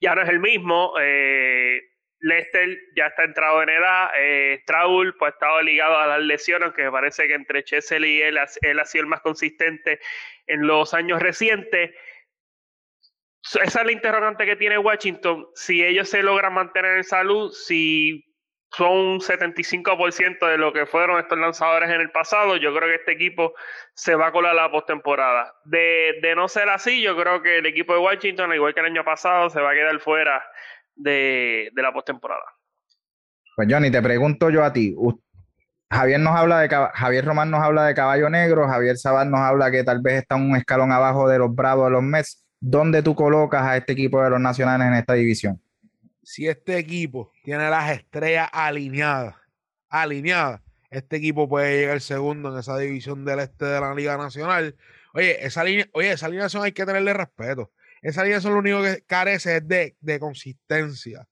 ya 0.00 0.14
no 0.14 0.22
es 0.22 0.28
el 0.28 0.38
mismo. 0.38 0.94
Eh, 1.00 1.80
Lester 2.22 2.78
ya 2.96 3.06
está 3.06 3.24
entrado 3.24 3.62
en 3.62 3.68
edad. 3.68 4.10
Eh, 4.16 4.62
pues, 4.64 5.14
ha 5.20 5.28
estado 5.28 5.62
ligado 5.62 5.98
a 5.98 6.06
las 6.06 6.20
lesiones, 6.20 6.72
que 6.72 6.84
me 6.84 6.90
parece 6.90 7.26
que 7.26 7.34
entre 7.34 7.64
Chesel 7.64 8.04
y 8.04 8.22
él, 8.22 8.38
ha 8.38 8.46
sido 8.46 9.02
el 9.02 9.06
más 9.06 9.20
consistente 9.20 10.00
en 10.46 10.66
los 10.66 10.94
años 10.94 11.20
recientes. 11.20 11.90
Esa 13.42 13.80
es 13.80 13.86
la 13.86 13.92
interrogante 13.92 14.46
que 14.46 14.56
tiene 14.56 14.78
Washington. 14.78 15.48
Si 15.54 15.84
ellos 15.84 16.08
se 16.08 16.22
logran 16.22 16.54
mantener 16.54 16.96
en 16.96 17.04
salud, 17.04 17.50
si 17.50 18.24
son 18.70 18.92
un 18.92 19.20
75% 19.20 20.46
de 20.46 20.58
lo 20.58 20.72
que 20.72 20.86
fueron 20.86 21.18
estos 21.18 21.36
lanzadores 21.36 21.90
en 21.90 22.00
el 22.00 22.12
pasado, 22.12 22.56
yo 22.56 22.72
creo 22.72 22.88
que 22.88 22.94
este 22.94 23.12
equipo 23.12 23.52
se 23.94 24.14
va 24.14 24.28
a 24.28 24.32
colar 24.32 24.54
la 24.54 24.70
postemporada. 24.70 25.52
De, 25.64 26.20
de 26.22 26.36
no 26.36 26.46
ser 26.46 26.68
así, 26.68 27.02
yo 27.02 27.16
creo 27.16 27.42
que 27.42 27.58
el 27.58 27.66
equipo 27.66 27.94
de 27.94 27.98
Washington, 27.98 28.50
al 28.50 28.56
igual 28.56 28.74
que 28.74 28.80
el 28.80 28.86
año 28.86 29.04
pasado, 29.04 29.50
se 29.50 29.60
va 29.60 29.72
a 29.72 29.74
quedar 29.74 29.98
fuera 29.98 30.42
de, 31.02 31.70
de 31.72 31.82
la 31.82 31.92
postemporada. 31.92 32.44
Pues 33.56 33.68
Johnny, 33.70 33.90
te 33.90 34.00
pregunto 34.00 34.50
yo 34.50 34.64
a 34.64 34.72
ti. 34.72 34.94
Javier 35.90 36.20
nos 36.20 36.34
habla 36.34 36.60
de 36.60 36.68
Javier 36.94 37.24
Román 37.24 37.50
nos 37.50 37.62
habla 37.62 37.84
de 37.84 37.94
caballo 37.94 38.30
negro, 38.30 38.66
Javier 38.66 38.96
Sabat 38.96 39.28
nos 39.28 39.40
habla 39.40 39.70
que 39.70 39.84
tal 39.84 40.00
vez 40.00 40.22
está 40.22 40.36
un 40.36 40.56
escalón 40.56 40.90
abajo 40.90 41.28
de 41.28 41.38
los 41.38 41.54
Bravos 41.54 41.86
de 41.86 41.90
los 41.90 42.02
Mets. 42.02 42.46
¿Dónde 42.60 43.02
tú 43.02 43.14
colocas 43.14 43.62
a 43.62 43.76
este 43.76 43.92
equipo 43.92 44.22
de 44.22 44.30
los 44.30 44.40
Nacionales 44.40 44.86
en 44.86 44.94
esta 44.94 45.12
división? 45.12 45.60
Si 46.22 46.48
este 46.48 46.78
equipo 46.78 47.32
tiene 47.44 47.68
las 47.68 47.90
estrellas 47.90 48.48
alineadas, 48.52 49.34
alineadas, 49.90 50.62
este 50.88 51.16
equipo 51.16 51.48
puede 51.48 51.80
llegar 51.80 52.00
segundo 52.00 52.52
en 52.52 52.58
esa 52.58 52.78
división 52.78 53.24
del 53.24 53.40
este 53.40 53.64
de 53.66 53.80
la 53.80 53.94
Liga 53.94 54.16
Nacional. 54.16 54.76
Oye, 55.12 55.44
esa 55.44 55.62
línea, 55.64 55.86
oye, 55.92 56.12
esa 56.12 56.26
alineación 56.26 56.62
hay 56.62 56.72
que 56.72 56.86
tenerle 56.86 57.12
respeto. 57.12 57.70
Esa 58.02 58.22
alineación 58.22 58.52
lo 58.52 58.58
único 58.58 58.82
que 58.82 59.02
carece 59.06 59.58
es 59.58 59.68
de, 59.68 59.96
de 60.00 60.20
consistencia. 60.20 61.26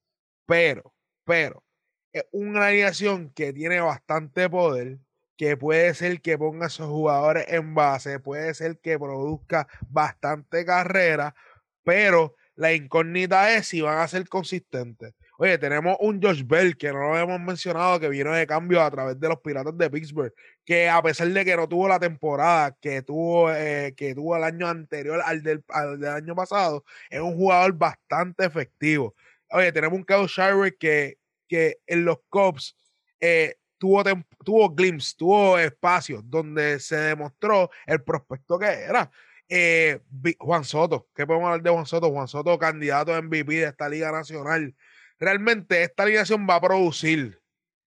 Pero, 0.47 0.95
pero, 1.25 1.65
es 2.13 2.25
una 2.33 2.67
alineación 2.67 3.31
que 3.31 3.53
tiene 3.53 3.81
bastante 3.81 4.49
poder, 4.49 4.99
que 5.37 5.57
puede 5.57 5.95
ser 5.95 6.21
que 6.21 6.39
ponga 6.39 6.67
a 6.67 6.69
esos 6.69 6.87
jugadores 6.87 7.47
en 7.49 7.75
base, 7.75 8.21
puede 8.21 8.55
ser 8.55 8.79
que 8.79 8.99
produzca 8.99 9.67
bastante 9.89 10.65
carrera, 10.65 11.35
pero 11.83 12.37
la 12.55 12.73
incógnita 12.73 13.55
es 13.55 13.69
si 13.69 13.81
van 13.81 13.99
a 13.99 14.09
ser 14.09 14.29
consistentes. 14.29 15.15
Oye, 15.43 15.57
tenemos 15.57 15.97
un 16.01 16.21
Josh 16.23 16.45
Bell 16.45 16.77
que 16.77 16.93
no 16.93 16.99
lo 16.99 17.19
hemos 17.19 17.41
mencionado, 17.41 17.99
que 17.99 18.11
vino 18.11 18.31
de 18.31 18.47
cambio 18.47 18.83
a 18.83 18.91
través 18.91 19.19
de 19.19 19.27
los 19.27 19.41
Piratas 19.41 19.77
de 19.77 19.89
Pittsburgh, 19.89 20.35
que 20.67 20.87
a 20.87 21.01
pesar 21.01 21.29
de 21.29 21.45
que 21.47 21.57
no 21.57 21.67
tuvo 21.67 21.89
la 21.89 21.99
temporada 21.99 22.77
que 22.79 23.01
tuvo, 23.01 23.51
eh, 23.51 23.95
que 23.97 24.15
tuvo 24.15 24.37
el 24.37 24.45
año 24.45 24.69
anterior 24.69 25.23
al 25.25 25.43
del, 25.43 25.65
año 26.07 26.35
pasado, 26.37 26.85
es 27.09 27.21
un 27.21 27.37
jugador 27.37 27.73
bastante 27.73 28.45
efectivo. 28.45 29.15
Oye, 29.51 29.73
tenemos 29.73 29.99
un 29.99 30.05
Kyle 30.05 30.27
Shire 30.27 30.77
que 30.77 31.21
que 31.51 31.81
en 31.87 32.05
los 32.05 32.19
Cubs 32.29 32.77
eh, 33.19 33.57
tuvo, 33.77 34.05
tuvo 34.45 34.71
glimpse, 34.71 35.15
tuvo 35.19 35.59
espacios 35.59 36.23
donde 36.25 36.79
se 36.79 36.97
demostró 36.97 37.71
el 37.87 38.03
prospecto 38.03 38.59
que 38.59 38.67
era. 38.67 39.11
Eh, 39.49 40.01
Juan 40.39 40.65
Soto, 40.65 41.09
¿qué 41.13 41.27
podemos 41.27 41.49
hablar 41.49 41.63
de 41.63 41.71
Juan 41.71 41.87
Soto? 41.87 42.11
Juan 42.11 42.29
Soto, 42.29 42.57
candidato 42.57 43.13
a 43.13 43.21
MVP 43.21 43.55
de 43.55 43.65
esta 43.65 43.89
Liga 43.89 44.13
Nacional. 44.13 44.77
Realmente 45.21 45.83
esta 45.83 46.03
alineación 46.03 46.47
va 46.49 46.57
a 46.57 46.61
producir. 46.61 47.41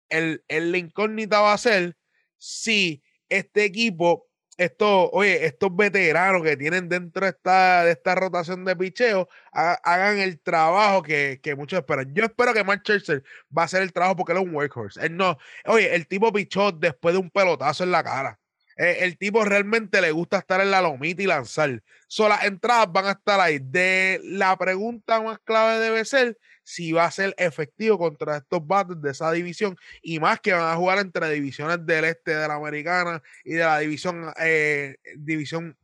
El, 0.10 0.44
el, 0.50 0.72
la 0.72 0.78
incógnita 0.80 1.40
va 1.40 1.54
a 1.54 1.58
ser 1.58 1.96
si 2.38 3.02
este 3.30 3.64
equipo 3.64 4.28
estos, 4.58 5.10
oye, 5.14 5.46
estos 5.46 5.76
veteranos 5.76 6.44
que 6.44 6.56
tienen 6.56 6.88
dentro 6.88 7.26
de 7.26 7.32
esta, 7.32 7.84
de 7.84 7.92
esta 7.92 8.14
rotación 8.16 8.64
de 8.64 8.76
picheo 8.76 9.28
hagan 9.52 10.20
el 10.20 10.40
trabajo 10.40 11.02
que, 11.02 11.40
que, 11.42 11.56
muchos 11.56 11.80
esperan. 11.80 12.14
Yo 12.14 12.26
espero 12.26 12.54
que 12.54 12.64
Mark 12.64 12.82
Scherzer 12.84 13.24
va 13.56 13.64
a 13.64 13.66
hacer 13.66 13.82
el 13.82 13.92
trabajo 13.92 14.18
porque 14.18 14.34
él 14.34 14.40
es 14.40 14.44
un 14.44 14.54
workhorse. 14.54 15.04
Él 15.06 15.18
no, 15.18 15.38
oye, 15.66 15.96
el 15.96 16.08
tipo 16.08 16.32
pichó 16.32 16.72
después 16.72 17.14
de 17.14 17.20
un 17.20 17.32
pelotazo 17.32 17.84
en 17.84 17.92
la 17.92 18.04
cara. 18.04 18.40
Eh, 18.78 18.98
el 19.02 19.18
tipo 19.18 19.44
realmente 19.44 20.00
le 20.02 20.12
gusta 20.12 20.40
estar 20.40 20.62
en 20.62 20.72
la 20.72 20.82
lomita 20.82 21.22
y 21.24 21.26
lanzar. 21.26 21.82
So, 22.08 22.30
las 22.30 22.44
entradas 22.46 22.92
van 22.92 23.06
a 23.06 23.12
estar 23.12 23.40
ahí. 23.40 23.60
De 23.60 24.20
la 24.24 24.56
pregunta 24.58 25.22
más 25.22 25.40
clave 25.40 25.80
debe 25.80 26.06
ser 26.06 26.38
si 26.64 26.92
va 26.92 27.06
a 27.06 27.12
ser 27.12 27.34
efectivo 27.38 27.98
contra 27.98 28.38
estos 28.38 28.66
bates 28.66 29.02
de 29.02 29.12
esa 29.12 29.32
división 29.32 29.78
y 30.02 30.20
más 30.20 30.40
que 30.40 30.54
van 30.54 30.72
a 30.72 30.76
jugar 30.76 31.00
entre 31.00 31.30
divisiones 31.30 31.86
del 31.86 32.06
este 32.06 32.36
de 32.36 32.48
la 32.48 32.56
americana 32.56 33.22
y 33.44 33.54
de 33.54 33.64
la 33.64 33.80
división 33.80 34.32
eh, 34.40 34.96
división 35.18 35.78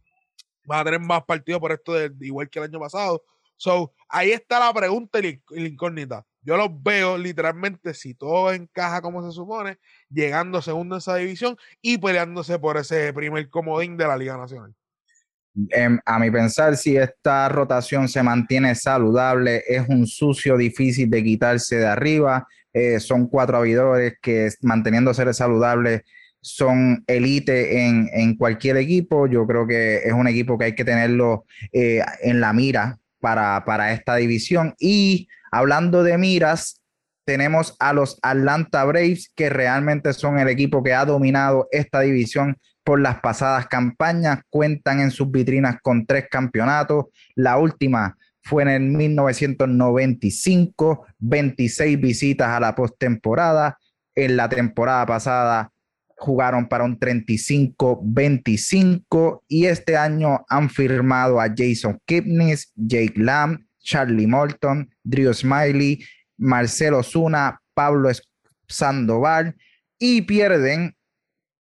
van 0.65 0.81
a 0.81 0.83
tener 0.85 0.99
más 0.99 1.23
partidos 1.23 1.61
por 1.61 1.71
esto 1.71 1.93
de, 1.93 2.11
igual 2.21 2.49
que 2.49 2.59
el 2.59 2.65
año 2.65 2.79
pasado. 2.79 3.23
So 3.55 3.93
ahí 4.09 4.31
está 4.31 4.59
la 4.59 4.73
pregunta 4.73 5.19
y 5.19 5.41
la 5.49 5.67
incógnita. 5.67 6.25
Yo 6.41 6.55
los 6.57 6.69
veo 6.83 7.17
literalmente 7.17 7.93
si 7.93 8.13
todo 8.13 8.53
encaja 8.53 9.01
como 9.01 9.25
se 9.27 9.35
supone 9.35 9.79
llegando 10.09 10.61
segundo 10.61 10.95
en 10.95 10.99
esa 10.99 11.15
división 11.15 11.57
y 11.81 11.97
peleándose 11.97 12.59
por 12.59 12.77
ese 12.77 13.11
primer 13.13 13.49
comodín 13.49 13.97
de 13.97 14.07
la 14.07 14.17
Liga 14.17 14.37
Nacional 14.37 14.73
Em, 15.69 15.99
a 16.05 16.19
mi 16.19 16.29
pensar, 16.29 16.77
si 16.77 16.97
esta 16.97 17.49
rotación 17.49 18.07
se 18.07 18.21
mantiene 18.21 18.75
saludable, 18.75 19.63
es 19.67 19.87
un 19.89 20.05
sucio 20.05 20.55
difícil 20.55 21.09
de 21.09 21.23
quitarse 21.23 21.77
de 21.77 21.87
arriba. 21.87 22.47
Eh, 22.73 22.99
son 22.99 23.27
cuatro 23.27 23.57
abridores 23.57 24.13
que 24.21 24.49
manteniéndose 24.61 25.33
saludables 25.33 26.03
son 26.41 27.03
elite 27.07 27.87
en, 27.87 28.35
cualquier 28.37 28.77
equipo. 28.77 29.27
Yo 29.27 29.45
creo 29.47 29.67
que 29.67 29.97
es 29.97 30.13
un 30.13 30.27
equipo 30.27 30.57
que 30.57 30.65
hay 30.65 30.75
que 30.75 30.85
tenerlo 30.85 31.45
eh, 31.73 32.01
en 32.21 32.39
la 32.39 32.53
mira 32.53 32.99
para, 33.19 33.63
para 33.65 33.91
esta 33.91 34.15
división. 34.15 34.75
Y 34.79 35.27
hablando 35.51 36.03
de 36.03 36.17
miras, 36.17 36.81
tenemos 37.25 37.75
a 37.79 37.91
los 37.91 38.19
Atlanta 38.21 38.85
Braves, 38.85 39.29
que 39.35 39.49
realmente 39.49 40.13
son 40.13 40.39
el 40.39 40.47
equipo 40.47 40.83
que 40.83 40.93
ha 40.93 41.03
dominado 41.03 41.67
esta 41.71 42.01
división 42.01 42.57
por 42.87 42.99
las 43.01 43.19
pasadas 43.19 43.67
campañas, 43.67 44.39
cuentan 44.49 45.01
en 45.01 45.11
sus 45.11 45.29
vitrinas 45.29 45.75
con 45.81 46.05
tres 46.05 46.27
campeonatos. 46.31 47.07
La 47.35 47.57
última 47.57 48.17
fue 48.43 48.63
en 48.63 48.69
el 48.69 48.83
1995, 48.83 51.05
26 51.19 51.99
visitas 51.99 52.47
a 52.47 52.61
la 52.61 52.73
postemporada. 52.73 53.77
En 54.15 54.37
la 54.37 54.47
temporada 54.47 55.05
pasada 55.05 55.69
jugaron 56.15 56.69
para 56.69 56.85
un 56.85 56.97
35-25 56.97 59.41
y 59.49 59.65
este 59.65 59.97
año 59.97 60.45
han 60.47 60.69
firmado 60.69 61.41
a 61.41 61.53
Jason 61.53 61.99
Kipnis, 62.05 62.71
Jake 62.73 63.15
Lamb, 63.17 63.65
Charlie 63.79 64.27
Morton, 64.27 64.89
Drew 65.03 65.33
Smiley, 65.33 66.01
Marcelo 66.37 67.03
Zuna, 67.03 67.59
Pablo 67.73 68.09
Sandoval 68.65 69.57
y 69.99 70.21
pierden 70.21 70.96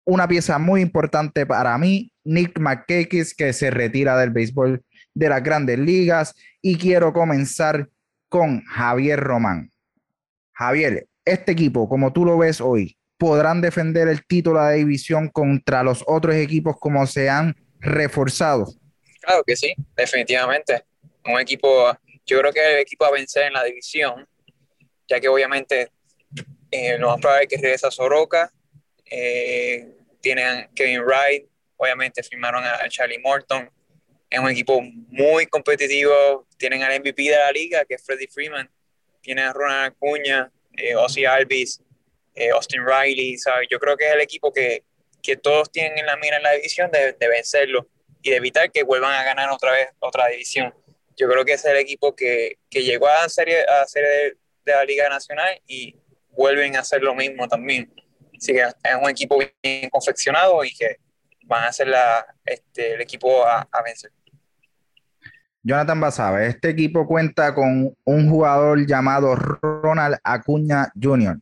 una 0.08 0.26
pieza 0.26 0.58
muy 0.58 0.82
importante 0.82 1.45
para 1.45 1.78
mí, 1.78 2.12
Nick 2.24 2.58
McKekis, 2.60 3.36
que 3.36 3.51
se 3.51 3.70
retira 3.70 4.18
del 4.18 4.30
béisbol 4.30 4.82
de 5.14 5.30
las 5.30 5.43
grandes 5.43 5.78
ligas. 5.78 6.34
Y 6.62 6.78
quiero 6.78 7.12
comenzar 7.12 7.89
con 8.30 8.64
Javier 8.64 9.20
Román. 9.20 9.70
Javier, 10.53 11.08
este 11.26 11.51
equipo, 11.51 11.89
como 11.89 12.14
tú 12.14 12.24
lo 12.24 12.38
ves 12.38 12.62
hoy, 12.62 12.97
podrán 13.18 13.60
defender 13.60 14.08
el 14.08 14.26
título 14.26 14.64
de 14.64 14.78
división 14.78 15.28
contra 15.28 15.84
los 15.84 16.05
otros 16.08 16.36
equipos 16.36 16.78
como 16.80 17.05
se 17.05 17.30
han 17.30 17.53
reforzado. 17.82 18.66
Claro 19.22 19.43
que 19.45 19.58
sí, 19.58 19.74
definitivamente. 19.97 20.86
Un 21.26 21.38
equipo, 21.41 21.91
yo 22.26 22.39
creo 22.39 22.53
que 22.53 22.76
el 22.76 22.80
equipo 22.80 23.03
a 23.03 23.12
vencer 23.12 23.47
en 23.47 23.53
la 23.53 23.64
división, 23.66 24.26
ya 25.05 25.20
que 25.20 25.28
obviamente 25.28 25.91
eh, 26.72 26.97
lo 26.97 27.10
más 27.10 27.20
probable 27.20 27.47
que 27.47 27.58
regresa 27.58 27.91
Soroka, 27.91 28.49
eh, 29.12 29.97
tienen 30.22 30.70
Kevin 30.76 31.01
Wright, 31.01 31.45
obviamente 31.78 32.24
firmaron 32.24 32.63
a 32.63 32.88
Charlie 32.89 33.20
Morton, 33.20 33.70
es 34.30 34.39
un 34.39 34.49
equipo 34.49 34.82
muy 34.82 35.47
competitivo, 35.47 36.47
tienen 36.57 36.84
al 36.84 36.99
MVP 36.99 37.24
de 37.24 37.38
la 37.38 37.51
liga, 37.51 37.86
que 37.86 37.95
es 37.95 38.05
Freddie 38.05 38.28
Freeman, 38.28 38.70
tienen 39.22 39.45
a 39.45 39.53
Ronald 39.53 39.93
Acuña, 39.93 40.51
eh, 40.74 40.95
Ozzy 40.95 41.26
Alvis, 41.26 41.82
eh, 42.36 42.49
Austin 42.49 42.82
Riley, 42.86 43.38
¿sabes? 43.38 43.68
yo 43.70 43.80
creo 43.80 43.95
que 43.95 44.07
es 44.07 44.13
el 44.13 44.22
equipo 44.22 44.51
que, 44.51 44.84
que 45.24 45.38
todos 45.38 45.72
tienen 45.72 45.97
en 45.97 46.05
la 46.05 46.18
mira 46.18 46.38
en 46.38 46.43
la 46.43 46.51
división 46.53 46.91
de, 46.91 47.13
de, 47.13 47.28
vencerlo 47.28 47.88
y 48.22 48.32
de 48.32 48.36
evitar 48.36 48.72
que 48.72 48.84
vuelvan 48.84 49.13
a 49.13 49.24
ganar 49.24 49.49
otra 49.49 49.72
vez 49.72 49.89
otra 49.99 50.28
división. 50.28 50.74
Yo 51.15 51.28
creo 51.28 51.43
que 51.45 51.53
es 51.53 51.65
el 51.65 51.78
equipo 51.78 52.15
que, 52.15 52.59
que 52.70 52.84
llegó 52.84 53.07
a 53.07 53.28
serie, 53.28 53.63
a 53.63 53.86
serie 53.88 54.09
de, 54.09 54.38
de 54.65 54.72
la 54.74 54.84
Liga 54.84 55.09
Nacional 55.09 55.59
y 55.65 55.95
vuelven 56.30 56.76
a 56.76 56.82
hacer 56.82 57.01
lo 57.01 57.15
mismo 57.15 57.47
también. 57.47 57.91
Así 58.38 58.54
que 58.54 58.62
es 58.62 58.96
un 59.02 59.10
equipo 59.10 59.38
bien 59.64 59.90
confeccionado 59.90 60.64
y 60.64 60.72
que 60.74 60.98
van 61.46 61.64
a 61.64 61.72
ser 61.72 61.88
este, 62.46 62.94
el 62.94 63.02
equipo 63.02 63.46
a, 63.46 63.68
vencer. 63.84 64.12
Jonathan 65.64 66.00
Basabe, 66.00 66.48
este 66.48 66.70
equipo 66.70 67.06
cuenta 67.06 67.54
con 67.54 67.94
un 68.06 68.30
jugador 68.30 68.86
llamado 68.86 69.36
Ronald 69.36 70.18
Acuña 70.24 70.92
Jr. 71.02 71.40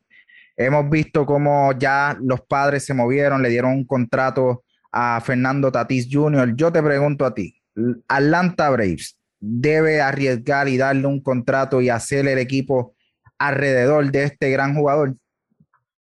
Hemos 0.57 0.89
visto 0.89 1.25
cómo 1.25 1.73
ya 1.77 2.17
los 2.21 2.41
padres 2.41 2.85
se 2.85 2.93
movieron, 2.93 3.41
le 3.41 3.49
dieron 3.49 3.73
un 3.73 3.85
contrato 3.85 4.63
a 4.91 5.19
Fernando 5.21 5.71
Tatis 5.71 6.07
Jr. 6.09 6.55
Yo 6.55 6.71
te 6.71 6.81
pregunto 6.81 7.25
a 7.25 7.33
ti, 7.33 7.61
Atlanta 8.07 8.69
Braves 8.69 9.17
debe 9.39 10.01
arriesgar 10.01 10.67
y 10.69 10.77
darle 10.77 11.05
un 11.05 11.21
contrato 11.21 11.81
y 11.81 11.89
hacer 11.89 12.25
el 12.27 12.39
equipo 12.39 12.95
alrededor 13.37 14.11
de 14.11 14.23
este 14.23 14.49
gran 14.49 14.73
jugador. 14.73 15.15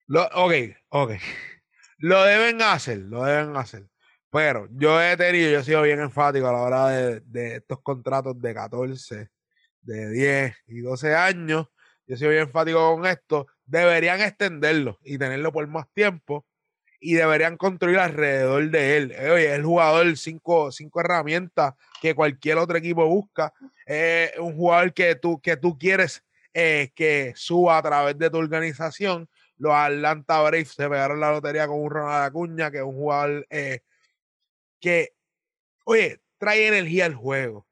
Lo, 0.09 0.23
ok, 0.33 0.53
ok. 0.89 1.11
Lo 1.99 2.23
deben 2.23 2.61
hacer, 2.61 2.97
lo 2.97 3.25
deben 3.25 3.55
hacer. 3.57 3.85
Pero 4.31 4.67
yo 4.71 5.01
he 5.01 5.17
tenido, 5.17 5.51
yo 5.51 5.59
he 5.59 5.63
sido 5.63 5.81
bien 5.81 5.99
enfático 5.99 6.47
a 6.47 6.53
la 6.53 6.59
hora 6.59 6.87
de, 6.87 7.19
de 7.25 7.57
estos 7.57 7.81
contratos 7.81 8.41
de 8.41 8.53
14, 8.53 9.29
de 9.81 10.09
10 10.09 10.55
y 10.67 10.79
12 10.79 11.13
años. 11.13 11.67
Yo 12.07 12.15
he 12.15 12.17
sido 12.17 12.31
bien 12.31 12.43
enfático 12.43 12.95
con 12.95 13.05
esto. 13.05 13.47
Deberían 13.65 14.21
extenderlo 14.21 14.97
y 15.03 15.17
tenerlo 15.17 15.51
por 15.51 15.67
más 15.67 15.87
tiempo 15.93 16.45
y 16.99 17.13
deberían 17.13 17.57
construir 17.57 17.99
alrededor 17.99 18.71
de 18.71 18.97
él. 18.97 19.11
Eh, 19.11 19.29
oye, 19.29 19.53
el 19.53 19.63
jugador, 19.63 20.17
cinco, 20.17 20.71
cinco 20.71 21.01
herramientas 21.01 21.73
que 22.01 22.15
cualquier 22.15 22.57
otro 22.57 22.77
equipo 22.77 23.05
busca. 23.05 23.53
Es 23.85 24.31
un 24.39 24.55
jugador 24.55 24.93
que 24.93 25.15
tú, 25.15 25.39
que 25.41 25.57
tú 25.57 25.77
quieres 25.77 26.23
eh, 26.53 26.91
que 26.95 27.33
suba 27.35 27.77
a 27.77 27.81
través 27.81 28.17
de 28.17 28.29
tu 28.29 28.37
organización. 28.37 29.29
Los 29.59 29.73
Atlanta 29.73 30.41
Braves 30.41 30.69
se 30.69 30.89
pegaron 30.89 31.19
la 31.19 31.31
lotería 31.31 31.67
con 31.67 31.81
un 31.81 31.91
Ronald 31.91 32.23
Acuña, 32.23 32.71
que 32.71 32.77
es 32.77 32.83
un 32.83 32.95
jugador 32.95 33.45
eh, 33.49 33.81
que, 34.79 35.13
oye, 35.85 36.21
trae 36.37 36.67
energía 36.67 37.05
al 37.05 37.13
juego, 37.13 37.67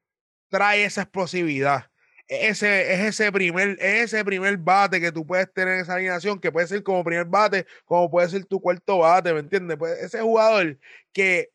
trae 0.50 0.84
esa 0.84 1.04
explosividad. 1.04 1.90
Ese, 2.28 2.94
es 2.94 3.00
ese 3.00 3.32
primer, 3.32 3.78
ese 3.80 4.24
primer 4.26 4.58
bate 4.58 5.00
que 5.00 5.14
tú 5.14 5.26
puedes 5.26 5.52
tener 5.54 5.76
en 5.76 5.80
esa 5.80 5.94
alineación, 5.94 6.42
que 6.42 6.52
puede 6.52 6.68
ser 6.68 6.84
como 6.84 7.04
primer 7.06 7.26
bate, 7.26 7.66
como 7.86 8.12
puede 8.12 8.28
ser 8.28 8.46
tu 8.46 8.60
cuarto 8.60 9.00
bate, 9.00 9.34
¿me 9.34 9.40
entiendes? 9.40 9.78
Pues 9.78 9.98
ese 10.00 10.22
jugador 10.22 10.78
que 11.14 11.52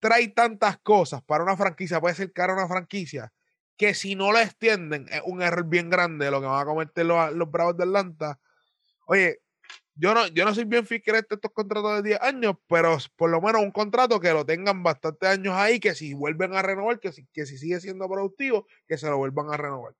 trae 0.00 0.28
tantas 0.28 0.78
cosas 0.78 1.22
para 1.22 1.44
una 1.44 1.56
franquicia, 1.56 2.00
puede 2.00 2.14
ser 2.14 2.32
cara 2.32 2.54
a 2.54 2.56
una 2.56 2.68
franquicia, 2.68 3.30
que 3.76 3.92
si 3.92 4.14
no 4.14 4.32
lo 4.32 4.38
extienden, 4.38 5.06
es 5.10 5.20
un 5.26 5.42
error 5.42 5.66
bien 5.66 5.90
grande 5.90 6.30
lo 6.30 6.40
que 6.40 6.46
van 6.46 6.62
a 6.62 6.64
cometer 6.64 7.04
los, 7.04 7.32
los 7.34 7.50
Bravos 7.50 7.76
de 7.76 7.84
Atlanta. 7.84 8.38
Oye, 9.06 9.38
yo 9.96 10.12
no, 10.12 10.26
yo 10.28 10.44
no 10.44 10.54
soy 10.54 10.64
bien 10.64 10.86
fiel 10.86 11.02
de 11.04 11.18
estos 11.18 11.52
contratos 11.52 12.02
de 12.02 12.10
10 12.10 12.20
años, 12.20 12.56
pero 12.68 12.98
por 13.16 13.30
lo 13.30 13.40
menos 13.40 13.62
un 13.62 13.70
contrato 13.70 14.18
que 14.18 14.32
lo 14.32 14.44
tengan 14.44 14.82
bastantes 14.82 15.28
años 15.28 15.54
ahí, 15.56 15.78
que 15.78 15.94
si 15.94 16.14
vuelven 16.14 16.54
a 16.54 16.62
renovar, 16.62 16.98
que 16.98 17.12
si, 17.12 17.26
que 17.32 17.46
si 17.46 17.58
sigue 17.58 17.80
siendo 17.80 18.08
productivo, 18.08 18.66
que 18.88 18.98
se 18.98 19.08
lo 19.08 19.18
vuelvan 19.18 19.52
a 19.52 19.56
renovar. 19.56 19.92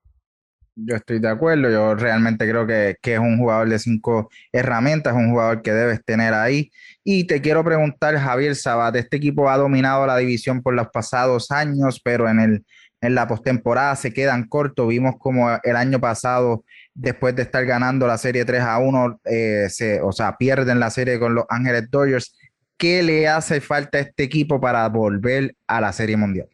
Yo 0.77 0.97
estoy 0.97 1.21
de 1.21 1.29
acuerdo, 1.29 1.71
yo 1.71 1.95
realmente 1.95 2.49
creo 2.49 2.67
que, 2.67 2.97
que, 3.01 3.15
es 3.15 3.21
un 3.21 3.39
jugador 3.39 3.69
de 3.69 3.79
cinco 3.79 4.29
herramientas, 4.51 5.15
un 5.15 5.31
jugador 5.31 5.63
que 5.63 5.71
debes 5.71 6.05
tener 6.05 6.35
ahí. 6.35 6.73
Y 7.05 7.29
te 7.29 7.41
quiero 7.41 7.63
preguntar, 7.63 8.17
Javier 8.17 8.57
Sabat, 8.57 8.97
este 8.97 9.19
equipo 9.19 9.49
ha 9.49 9.57
dominado 9.57 10.05
la 10.05 10.17
división 10.17 10.61
por 10.61 10.75
los 10.75 10.89
pasados 10.89 11.53
años, 11.53 12.01
pero 12.03 12.29
en, 12.29 12.41
el, 12.41 12.65
en 13.05 13.15
la 13.15 13.27
postemporada 13.27 13.97
se 13.97 14.13
quedan 14.13 14.49
cortos. 14.49 14.89
Vimos 14.89 15.15
como 15.19 15.51
el 15.63 15.77
año 15.77 16.01
pasado 16.01 16.65
después 16.95 17.35
de 17.35 17.43
estar 17.43 17.65
ganando 17.67 18.07
la 18.07 18.19
serie 18.19 18.45
3 18.45 18.61
a 18.61 18.79
1, 18.79 19.21
eh, 19.25 19.67
se, 19.69 20.01
o 20.01 20.13
sea, 20.13 20.37
pierden 20.37 20.81
la 20.81 20.91
serie 20.91 21.19
con 21.19 21.35
los 21.35 21.45
Ángeles 21.49 21.91
Dodgers. 21.91 22.37
¿Qué 22.77 23.03
le 23.03 23.29
hace 23.29 23.61
falta 23.61 23.99
a 23.99 24.03
este 24.03 24.25
equipo 24.25 24.61
para 24.61 24.89
volver 24.89 25.55
a 25.67 25.81
la 25.81 25.93
serie 25.93 26.17
mundial? 26.17 26.49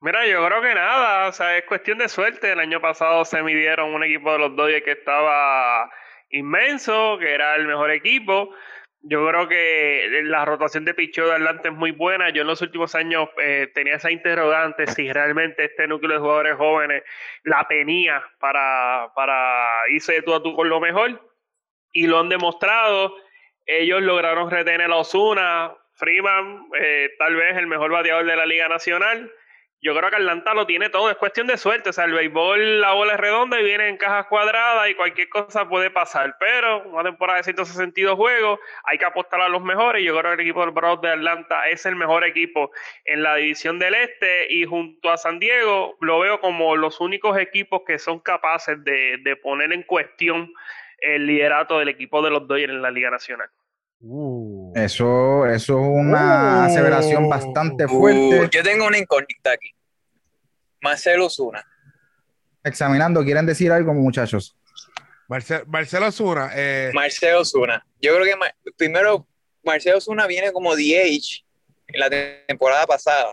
Mira, 0.00 0.26
yo 0.26 0.44
creo 0.44 0.60
que 0.60 0.74
nada, 0.74 1.28
o 1.28 1.32
sea, 1.32 1.56
es 1.56 1.64
cuestión 1.64 1.98
de 1.98 2.08
suerte. 2.08 2.52
El 2.52 2.60
año 2.60 2.80
pasado 2.80 3.24
se 3.24 3.42
midieron 3.42 3.94
un 3.94 4.02
equipo 4.02 4.32
de 4.32 4.38
los 4.38 4.56
Dodgers 4.56 4.84
que 4.84 4.92
estaba 4.92 5.88
inmenso, 6.30 7.18
que 7.20 7.32
era 7.32 7.54
el 7.54 7.66
mejor 7.66 7.90
equipo. 7.90 8.50
Yo 9.04 9.26
creo 9.26 9.48
que 9.48 10.20
la 10.24 10.44
rotación 10.44 10.84
de 10.84 10.94
picheo 10.94 11.26
de 11.26 11.34
Atlanta 11.34 11.68
es 11.68 11.74
muy 11.74 11.90
buena. 11.90 12.30
Yo 12.30 12.42
en 12.42 12.46
los 12.46 12.62
últimos 12.62 12.94
años 12.94 13.28
eh, 13.42 13.68
tenía 13.74 13.96
esa 13.96 14.12
interrogante 14.12 14.86
si 14.86 15.12
realmente 15.12 15.64
este 15.64 15.88
núcleo 15.88 16.12
de 16.12 16.20
jugadores 16.20 16.56
jóvenes 16.56 17.02
la 17.42 17.66
tenía 17.68 18.22
para, 18.38 19.10
para 19.14 19.88
irse 19.90 20.12
de 20.12 20.22
tú 20.22 20.34
a 20.34 20.42
tú 20.42 20.54
con 20.54 20.68
lo 20.68 20.78
mejor. 20.78 21.20
Y 21.92 22.06
lo 22.06 22.20
han 22.20 22.28
demostrado. 22.28 23.16
Ellos 23.66 24.02
lograron 24.02 24.50
retener 24.50 24.90
a 24.90 24.96
Osuna, 24.96 25.74
Freeman, 25.94 26.66
eh, 26.78 27.10
tal 27.18 27.34
vez 27.34 27.56
el 27.56 27.66
mejor 27.66 27.90
bateador 27.90 28.24
de 28.24 28.36
la 28.36 28.46
Liga 28.46 28.68
Nacional 28.68 29.32
yo 29.82 29.96
creo 29.96 30.10
que 30.10 30.16
Atlanta 30.16 30.54
lo 30.54 30.64
tiene 30.64 30.90
todo, 30.90 31.10
es 31.10 31.16
cuestión 31.16 31.48
de 31.48 31.58
suerte. 31.58 31.90
O 31.90 31.92
sea, 31.92 32.04
el 32.04 32.12
béisbol, 32.12 32.80
la 32.80 32.92
bola 32.92 33.14
es 33.14 33.20
redonda 33.20 33.60
y 33.60 33.64
viene 33.64 33.88
en 33.88 33.96
cajas 33.96 34.26
cuadradas 34.26 34.88
y 34.88 34.94
cualquier 34.94 35.28
cosa 35.28 35.68
puede 35.68 35.90
pasar. 35.90 36.36
Pero 36.38 36.84
una 36.84 37.02
temporada 37.02 37.38
de 37.38 37.42
162 37.42 38.14
juegos, 38.14 38.60
hay 38.84 38.96
que 38.96 39.04
apostar 39.04 39.40
a 39.40 39.48
los 39.48 39.60
mejores. 39.60 40.04
Yo 40.04 40.16
creo 40.16 40.30
que 40.30 40.42
el 40.42 40.48
equipo 40.48 40.60
del 40.60 40.70
Bros 40.70 41.00
de 41.00 41.10
Atlanta 41.10 41.68
es 41.68 41.84
el 41.84 41.96
mejor 41.96 42.24
equipo 42.24 42.70
en 43.04 43.24
la 43.24 43.34
división 43.34 43.80
del 43.80 43.94
Este 43.94 44.52
y 44.52 44.64
junto 44.66 45.10
a 45.10 45.16
San 45.16 45.40
Diego 45.40 45.96
lo 46.00 46.20
veo 46.20 46.38
como 46.38 46.76
los 46.76 47.00
únicos 47.00 47.36
equipos 47.36 47.82
que 47.84 47.98
son 47.98 48.20
capaces 48.20 48.82
de, 48.84 49.18
de 49.24 49.34
poner 49.34 49.72
en 49.72 49.82
cuestión 49.82 50.54
el 50.98 51.26
liderato 51.26 51.80
del 51.80 51.88
equipo 51.88 52.22
de 52.22 52.30
los 52.30 52.46
Dodgers 52.46 52.72
en 52.72 52.82
la 52.82 52.92
Liga 52.92 53.10
Nacional. 53.10 53.50
Uh. 54.04 54.72
Eso, 54.74 55.46
eso 55.46 55.78
es 55.78 55.86
una 55.86 56.66
aseveración 56.66 57.28
bastante 57.28 57.86
fuerte. 57.86 58.40
Uh, 58.40 58.50
yo 58.50 58.62
tengo 58.62 58.86
una 58.86 58.98
incógnita 58.98 59.52
aquí. 59.52 59.70
Marcelo 60.80 61.30
Zuna. 61.30 61.64
Examinando, 62.64 63.22
¿quieren 63.22 63.46
decir 63.46 63.70
algo, 63.70 63.94
muchachos? 63.94 64.56
Marcelo 65.66 66.10
Zuna. 66.10 66.50
Eh... 66.54 66.90
Marcelo 66.92 67.44
Zuna. 67.44 67.86
Yo 68.00 68.14
creo 68.16 68.24
que 68.24 68.72
primero 68.76 69.26
Marcelo 69.62 70.00
Zuna 70.00 70.26
viene 70.26 70.52
como 70.52 70.74
DH 70.74 71.44
en 71.86 72.00
la 72.00 72.10
temporada 72.46 72.86
pasada. 72.86 73.32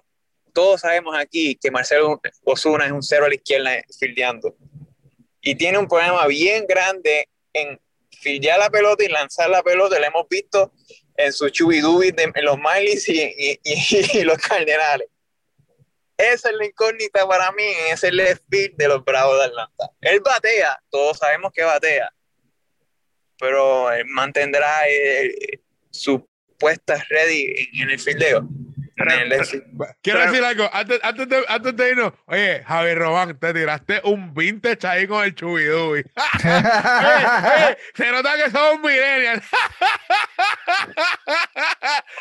Todos 0.53 0.81
sabemos 0.81 1.15
aquí 1.17 1.55
que 1.55 1.71
Marcelo 1.71 2.21
Osuna 2.43 2.85
es 2.85 2.91
un 2.91 3.01
cero 3.01 3.25
a 3.25 3.29
la 3.29 3.35
izquierda 3.35 3.71
fildeando. 3.99 4.55
Y 5.41 5.55
tiene 5.55 5.79
un 5.79 5.87
problema 5.87 6.27
bien 6.27 6.65
grande 6.67 7.27
en 7.53 7.79
fillar 8.21 8.59
la 8.59 8.69
pelota 8.69 9.03
y 9.03 9.07
lanzar 9.07 9.49
la 9.49 9.63
pelota, 9.63 9.99
lo 9.99 10.05
hemos 10.05 10.27
visto 10.29 10.71
en 11.15 11.33
su 11.33 11.49
chubidubi 11.49 12.13
en 12.17 12.45
los 12.45 12.57
Mileys 12.57 13.07
y, 13.09 14.23
los 14.23 14.37
Cardenales. 14.37 15.07
Esa 16.17 16.49
es 16.49 16.55
la 16.55 16.65
incógnita 16.65 17.27
para 17.27 17.51
mí 17.53 17.63
en 17.63 17.93
ese 17.93 18.11
left 18.11 18.43
field 18.49 18.75
de 18.75 18.87
los 18.89 19.03
Bravos 19.05 19.39
de 19.39 19.45
Atlanta. 19.45 19.89
Él 20.01 20.19
batea, 20.19 20.77
todos 20.89 21.17
sabemos 21.17 21.51
que 21.53 21.63
batea, 21.63 22.13
pero 23.39 23.87
mantendrá 24.07 24.87
eh, 24.89 25.59
su 25.89 26.27
puesta 26.57 27.01
ready 27.09 27.69
en 27.73 27.89
el 27.89 27.99
fildeo. 27.99 28.47
Quiero 30.01 30.19
decir 30.19 30.43
algo, 30.43 30.69
antes, 30.73 30.99
antes, 31.03 31.29
de, 31.29 31.43
antes 31.47 31.75
de 31.75 31.89
irnos, 31.89 32.13
oye, 32.25 32.63
Javi 32.65 32.93
Román, 32.95 33.39
te 33.39 33.53
tiraste 33.53 34.01
un 34.03 34.33
vintage 34.33 34.87
ahí 34.87 35.07
con 35.07 35.23
el 35.23 35.33
chubidubi. 35.35 36.03
se 37.93 38.11
nota 38.11 38.35
que 38.35 38.49
somos 38.51 38.81
millennials. 38.81 39.45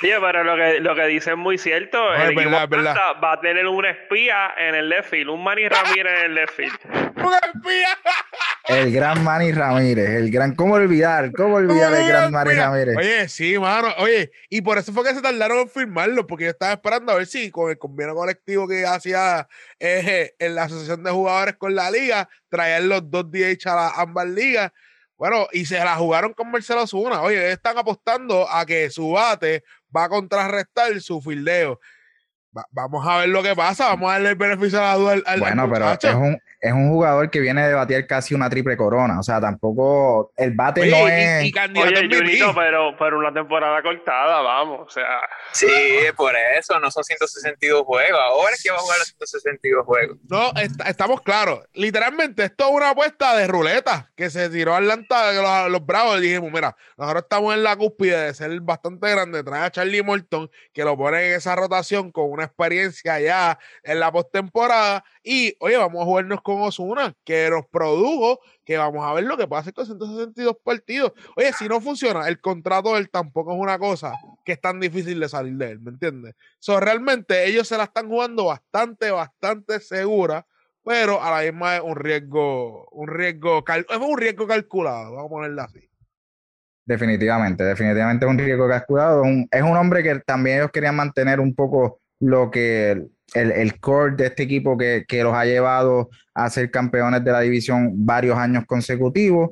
Oye, 0.03 0.16
pero 0.20 0.45
lo 0.45 0.57
que, 0.57 0.81
lo 0.81 0.95
que 0.95 1.07
dice 1.07 1.31
es 1.33 1.37
muy 1.37 1.59
cierto. 1.59 2.14
el 2.14 2.35
verdad, 2.35 2.68
verdad. 2.68 2.95
va 3.22 3.33
a 3.33 3.41
tener 3.41 3.66
un 3.66 3.85
espía 3.85 4.55
en 4.57 4.74
el 4.74 4.89
left 4.89 5.11
field, 5.11 5.29
un 5.31 5.43
Manny 5.43 5.68
Ramírez 5.68 6.18
en 6.18 6.24
el 6.26 6.35
left 6.35 6.55
field. 6.55 7.18
El 8.69 8.93
gran 8.93 9.25
Manny 9.25 9.53
Ramírez, 9.53 10.11
el 10.11 10.31
gran, 10.31 10.55
¿cómo 10.55 10.75
olvidar? 10.75 11.33
¿Cómo 11.33 11.57
olvidar 11.57 11.95
el 11.95 12.07
gran 12.07 12.30
Manny 12.30 12.55
Ramírez? 12.55 12.97
Oye, 12.99 13.29
sí, 13.29 13.59
mano, 13.59 13.88
oye, 13.99 14.30
y 14.51 14.61
por 14.61 14.76
eso 14.76 14.92
fue 14.92 15.05
que 15.05 15.14
se 15.14 15.22
tardaron 15.22 15.61
en 15.61 15.68
firmarlo, 15.71 16.26
porque 16.26 16.45
yo 16.45 16.51
estaba 16.51 16.75
esperando 16.75 17.13
a 17.13 17.17
ver 17.17 17.26
si 17.26 17.51
con 17.51 17.71
el 17.71 17.79
convenio 17.79 18.14
colectivo 18.14 18.68
que 18.68 18.84
hacía 18.84 19.49
eh, 19.80 20.34
en 20.38 20.55
la 20.55 20.64
asociación 20.64 21.03
de 21.03 21.11
jugadores 21.11 21.57
con 21.57 21.75
la 21.75 21.91
liga, 21.91 22.29
traer 22.51 22.84
los 22.84 23.11
dos 23.11 23.30
DH 23.30 23.67
a 23.68 24.03
ambas 24.03 24.29
ligas. 24.29 24.71
Bueno, 25.17 25.49
y 25.53 25.64
se 25.64 25.79
la 25.79 25.97
jugaron 25.97 26.33
con 26.33 26.51
Marcelo 26.51 26.87
Zuna. 26.87 27.22
Oye, 27.22 27.51
están 27.51 27.76
apostando 27.76 28.49
a 28.49 28.64
que 28.64 28.88
su 28.88 29.11
bate 29.11 29.64
va 29.95 30.05
a 30.05 30.09
contrarrestar 30.09 31.01
su 31.01 31.21
fildeo. 31.21 31.80
vamos 32.71 33.07
a 33.07 33.18
ver 33.18 33.29
lo 33.30 33.42
que 33.42 33.57
pasa, 33.57 33.88
vamos 33.88 34.11
a 34.11 34.13
darle 34.13 34.29
el 34.30 34.34
beneficio 34.37 34.79
a 34.79 34.83
la 34.83 34.95
duda 34.95 35.17
al, 35.26 35.41
Bueno, 35.41 35.68
pero 35.72 35.92
es 35.92 36.14
un, 36.14 36.41
es 36.61 36.72
un 36.72 36.91
jugador 36.91 37.30
que 37.30 37.39
viene 37.41 37.67
de 37.67 37.75
batir 37.75 38.07
casi 38.07 38.35
una 38.35 38.51
triple 38.51 38.76
corona. 38.76 39.21
O 39.21 39.22
sea, 39.22 39.41
tampoco. 39.41 40.33
El 40.37 40.55
bate 40.55 40.87
no 40.87 41.09
es. 41.09 41.45
Y, 41.45 41.53
Oye, 41.79 42.09
Junito, 42.11 42.53
pero, 42.55 42.97
pero 42.99 43.18
una 43.18 43.33
temporada 43.33 43.80
cortada, 43.83 44.41
vamos. 44.41 44.80
O 44.87 44.91
sea. 44.91 45.21
Sí, 45.53 45.68
por 46.17 46.35
eso. 46.59 46.80
No 46.80 46.91
son 46.91 47.05
162 47.05 47.83
juegos. 47.83 48.21
Ahora 48.21 48.53
es 48.55 48.63
que 48.63 48.71
va 48.71 48.76
a 48.76 48.80
jugar 48.80 48.99
los 48.99 49.09
162 49.09 49.87
juegos. 49.87 50.18
No, 50.29 50.53
estamos 50.87 51.21
claros. 51.22 51.61
Literalmente, 51.75 52.45
esto 52.45 52.64
es 52.68 52.71
una 52.72 52.91
apuesta 52.91 53.37
de 53.37 53.47
ruleta 53.47 54.11
que 54.17 54.29
se 54.29 54.51
tiró 54.51 54.75
Atlanta 54.75 55.33
los, 55.33 55.71
los 55.71 55.87
Bravos. 55.87 56.18
Y 56.18 56.22
dijimos, 56.22 56.51
mira, 56.51 56.76
nosotros 56.97 57.22
estamos 57.22 57.55
en 57.55 57.63
la 57.63 57.76
cúspide 57.76 58.25
de 58.25 58.35
ser 58.35 58.61
bastante 58.61 59.09
grande. 59.09 59.45
Trae 59.45 59.67
a 59.67 59.71
Charlie 59.71 60.03
Morton, 60.03 60.51
que 60.72 60.83
lo 60.83 60.97
pone 60.97 61.29
en 61.29 61.35
esa 61.35 61.55
rotación 61.55 62.11
con 62.11 62.33
una 62.33 62.45
experiencia 62.45 63.21
ya 63.21 63.59
en 63.85 64.01
la 64.01 64.11
postemporada. 64.11 65.05
Y, 65.22 65.55
oye, 65.61 65.76
vamos 65.76 66.03
a 66.03 66.05
jugarnos 66.05 66.41
con 66.49 66.62
Osuna, 66.62 67.14
que 67.26 67.50
nos 67.50 67.66
produjo, 67.66 68.41
que 68.64 68.79
vamos 68.79 69.04
a 69.04 69.12
ver 69.12 69.25
lo 69.25 69.37
que 69.37 69.46
pasa 69.46 69.70
con 69.70 69.84
162 69.84 70.57
partidos. 70.64 71.12
Oye, 71.37 71.53
si 71.53 71.68
no 71.68 71.79
funciona, 71.79 72.26
el 72.26 72.41
contrato 72.41 72.95
de 72.95 73.00
él 73.00 73.11
tampoco 73.11 73.53
es 73.53 73.61
una 73.61 73.79
cosa 73.79 74.14
que 74.46 74.53
es 74.53 74.61
tan 74.62 74.80
difícil 74.80 75.20
de 75.20 75.29
salir 75.29 75.57
de 75.57 75.72
él, 75.72 75.80
¿me 75.80 75.91
entiendes? 75.91 76.34
So, 76.58 76.80
realmente 76.80 77.46
ellos 77.46 77.68
se 77.68 77.76
la 77.76 77.84
están 77.84 78.08
jugando 78.08 78.46
bastante, 78.46 79.11
bastante 79.11 79.79
segura, 79.79 80.46
pero 80.83 81.22
a 81.22 81.30
la 81.30 81.50
misma 81.50 81.76
es 81.76 81.83
un 81.83 81.96
riesgo, 81.96 82.88
un 82.92 83.08
riesgo, 83.08 83.62
es 83.68 83.99
un 83.99 84.16
riesgo 84.16 84.46
calculado, 84.46 85.16
vamos 85.16 85.26
a 85.26 85.29
ponerlo 85.29 85.62
así. 85.62 85.87
Definitivamente, 86.87 87.62
definitivamente 87.62 88.25
es 88.25 88.30
un 88.30 88.38
riesgo 88.38 88.66
calculado. 88.66 89.22
es 89.50 89.62
un 89.62 89.76
hombre 89.76 90.03
que 90.03 90.18
también 90.20 90.57
ellos 90.57 90.70
querían 90.72 90.96
mantener 90.96 91.41
un 91.41 91.54
poco 91.54 92.00
lo 92.20 92.50
que 92.50 93.07
el, 93.34 93.53
el 93.53 93.80
core 93.80 94.17
de 94.17 94.26
este 94.26 94.45
equipo 94.45 94.76
que, 94.76 95.05
que 95.07 95.22
los 95.22 95.34
ha 95.34 95.45
llevado 95.45 96.11
a 96.34 96.49
ser 96.50 96.71
campeones 96.71 97.22
de 97.25 97.33
la 97.33 97.41
división 97.41 97.92
varios 98.07 98.37
años 98.38 98.64
consecutivos. 98.67 99.50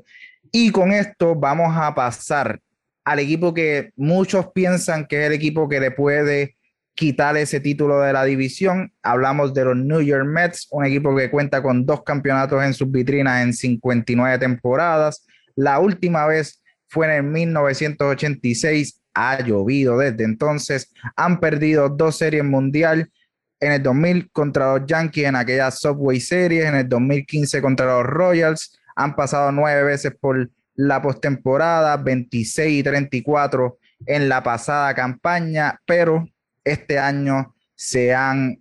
Y 0.52 0.70
con 0.70 0.92
esto 0.92 1.34
vamos 1.34 1.76
a 1.76 1.94
pasar 1.94 2.60
al 3.04 3.18
equipo 3.18 3.54
que 3.54 3.92
muchos 3.96 4.48
piensan 4.52 5.06
que 5.06 5.20
es 5.20 5.26
el 5.26 5.32
equipo 5.32 5.68
que 5.68 5.80
le 5.80 5.90
puede 5.90 6.56
quitar 6.96 7.36
ese 7.36 7.60
título 7.60 8.00
de 8.00 8.12
la 8.12 8.24
división. 8.24 8.92
Hablamos 9.02 9.54
de 9.54 9.66
los 9.66 9.76
New 9.76 10.00
York 10.00 10.26
Mets, 10.26 10.66
un 10.70 10.84
equipo 10.84 11.14
que 11.14 11.30
cuenta 11.30 11.62
con 11.62 11.84
dos 11.84 12.02
campeonatos 12.02 12.64
en 12.64 12.74
sus 12.74 12.90
vitrinas 12.90 13.44
en 13.44 13.52
59 13.52 14.38
temporadas. 14.38 15.26
La 15.54 15.78
última 15.78 16.26
vez 16.26 16.62
fue 16.88 17.06
en 17.06 17.12
el 17.12 17.22
1986, 17.24 19.00
ha 19.14 19.40
llovido 19.42 19.98
desde 19.98 20.24
entonces, 20.24 20.92
han 21.16 21.38
perdido 21.38 21.88
dos 21.88 22.16
series 22.16 22.44
mundial 22.44 23.10
en 23.60 23.72
el 23.72 23.82
2000 23.82 24.30
contra 24.30 24.78
los 24.78 24.86
Yankees 24.86 25.26
en 25.26 25.36
aquella 25.36 25.70
Subway 25.70 26.20
Series, 26.20 26.64
en 26.66 26.74
el 26.74 26.88
2015 26.88 27.60
contra 27.62 27.86
los 27.86 28.04
Royals, 28.04 28.78
han 28.94 29.14
pasado 29.14 29.52
nueve 29.52 29.82
veces 29.82 30.12
por 30.18 30.50
la 30.74 31.00
postemporada, 31.00 31.96
26 31.96 32.80
y 32.80 32.82
34 32.82 33.78
en 34.06 34.28
la 34.28 34.42
pasada 34.42 34.94
campaña, 34.94 35.80
pero 35.86 36.28
este 36.64 36.98
año 36.98 37.54
se 37.74 38.14
han 38.14 38.60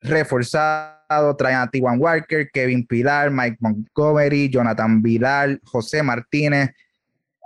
reforzado, 0.00 1.36
traen 1.36 1.58
a 1.58 1.70
Tiwan 1.70 1.98
Walker, 1.98 2.48
Kevin 2.52 2.86
Pilar, 2.86 3.30
Mike 3.30 3.56
Montgomery, 3.60 4.48
Jonathan 4.48 5.02
Vilar, 5.02 5.58
José 5.64 6.02
Martínez, 6.02 6.70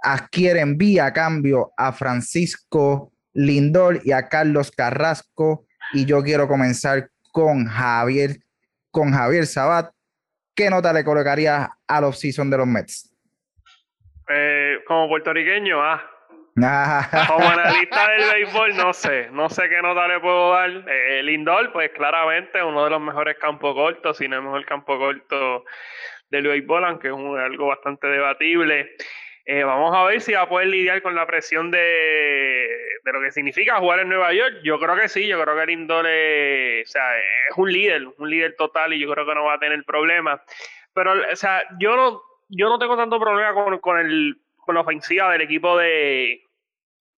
adquieren 0.02 0.76
vía 0.76 1.12
cambio 1.12 1.72
a 1.76 1.92
Francisco 1.92 3.12
Lindor 3.32 4.00
y 4.04 4.12
a 4.12 4.28
Carlos 4.28 4.70
Carrasco. 4.70 5.66
Y 5.92 6.04
yo 6.04 6.22
quiero 6.22 6.46
comenzar 6.48 7.08
con 7.32 7.66
Javier, 7.66 8.36
con 8.90 9.12
Javier 9.12 9.46
Sabat. 9.46 9.90
¿Qué 10.54 10.70
nota 10.70 10.92
le 10.92 11.04
colocaría 11.04 11.70
al 11.86 12.04
off-season 12.04 12.50
de 12.50 12.58
los 12.58 12.66
Mets? 12.66 13.14
Eh, 14.28 14.78
como 14.86 15.08
puertorriqueño, 15.08 15.80
ah. 15.80 16.02
como 17.28 17.48
analista 17.48 18.10
del 18.10 18.30
béisbol, 18.32 18.76
no 18.76 18.92
sé, 18.92 19.28
no 19.30 19.48
sé 19.48 19.68
qué 19.68 19.80
nota 19.80 20.08
le 20.08 20.20
puedo 20.20 20.52
dar. 20.52 20.70
Eh, 20.70 21.22
Lindor, 21.22 21.72
pues 21.72 21.90
claramente 21.92 22.62
uno 22.62 22.84
de 22.84 22.90
los 22.90 23.00
mejores 23.00 23.38
campos 23.38 23.74
cortos, 23.74 24.16
si 24.18 24.28
no 24.28 24.36
el 24.36 24.42
mejor 24.42 24.66
campo 24.66 24.98
corto 24.98 25.64
del 26.30 26.46
béisbol, 26.46 26.84
aunque 26.84 27.08
es 27.08 27.14
algo 27.14 27.68
bastante 27.68 28.08
debatible. 28.08 28.96
Eh, 29.50 29.64
vamos 29.64 29.96
a 29.96 30.04
ver 30.04 30.20
si 30.20 30.34
va 30.34 30.42
a 30.42 30.48
poder 30.48 30.68
lidiar 30.68 31.00
con 31.00 31.14
la 31.14 31.26
presión 31.26 31.70
de, 31.70 31.78
de, 31.78 33.12
lo 33.14 33.18
que 33.22 33.30
significa 33.30 33.78
jugar 33.78 34.00
en 34.00 34.10
Nueva 34.10 34.34
York. 34.34 34.56
Yo 34.62 34.78
creo 34.78 34.94
que 34.94 35.08
sí, 35.08 35.26
yo 35.26 35.40
creo 35.42 35.56
que 35.56 35.64
Lindor 35.64 36.04
o 36.04 36.86
sea, 36.86 37.18
es 37.18 37.56
un 37.56 37.72
líder, 37.72 38.08
un 38.18 38.28
líder 38.28 38.56
total 38.56 38.92
y 38.92 38.98
yo 38.98 39.10
creo 39.10 39.24
que 39.24 39.34
no 39.34 39.44
va 39.44 39.54
a 39.54 39.58
tener 39.58 39.82
problemas. 39.84 40.42
Pero, 40.92 41.14
o 41.32 41.36
sea, 41.36 41.62
yo 41.80 41.96
no, 41.96 42.20
yo 42.50 42.68
no 42.68 42.78
tengo 42.78 42.94
tanto 42.98 43.18
problema 43.18 43.54
con, 43.54 43.78
con, 43.78 43.98
el, 43.98 44.36
con 44.58 44.74
la 44.74 44.82
ofensiva 44.82 45.32
del 45.32 45.40
equipo 45.40 45.78
de, 45.78 46.42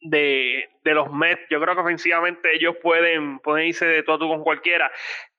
de, 0.01 0.69
de, 0.85 0.95
los 0.95 1.13
Mets. 1.13 1.49
Yo 1.51 1.61
creo 1.61 1.75
que 1.75 1.81
ofensivamente 1.81 2.55
ellos 2.55 2.77
pueden, 2.81 3.41
pueden 3.41 3.67
irse 3.67 3.87
de 3.87 4.05
todo 4.05 4.29
con 4.29 4.45
cualquiera. 4.45 4.93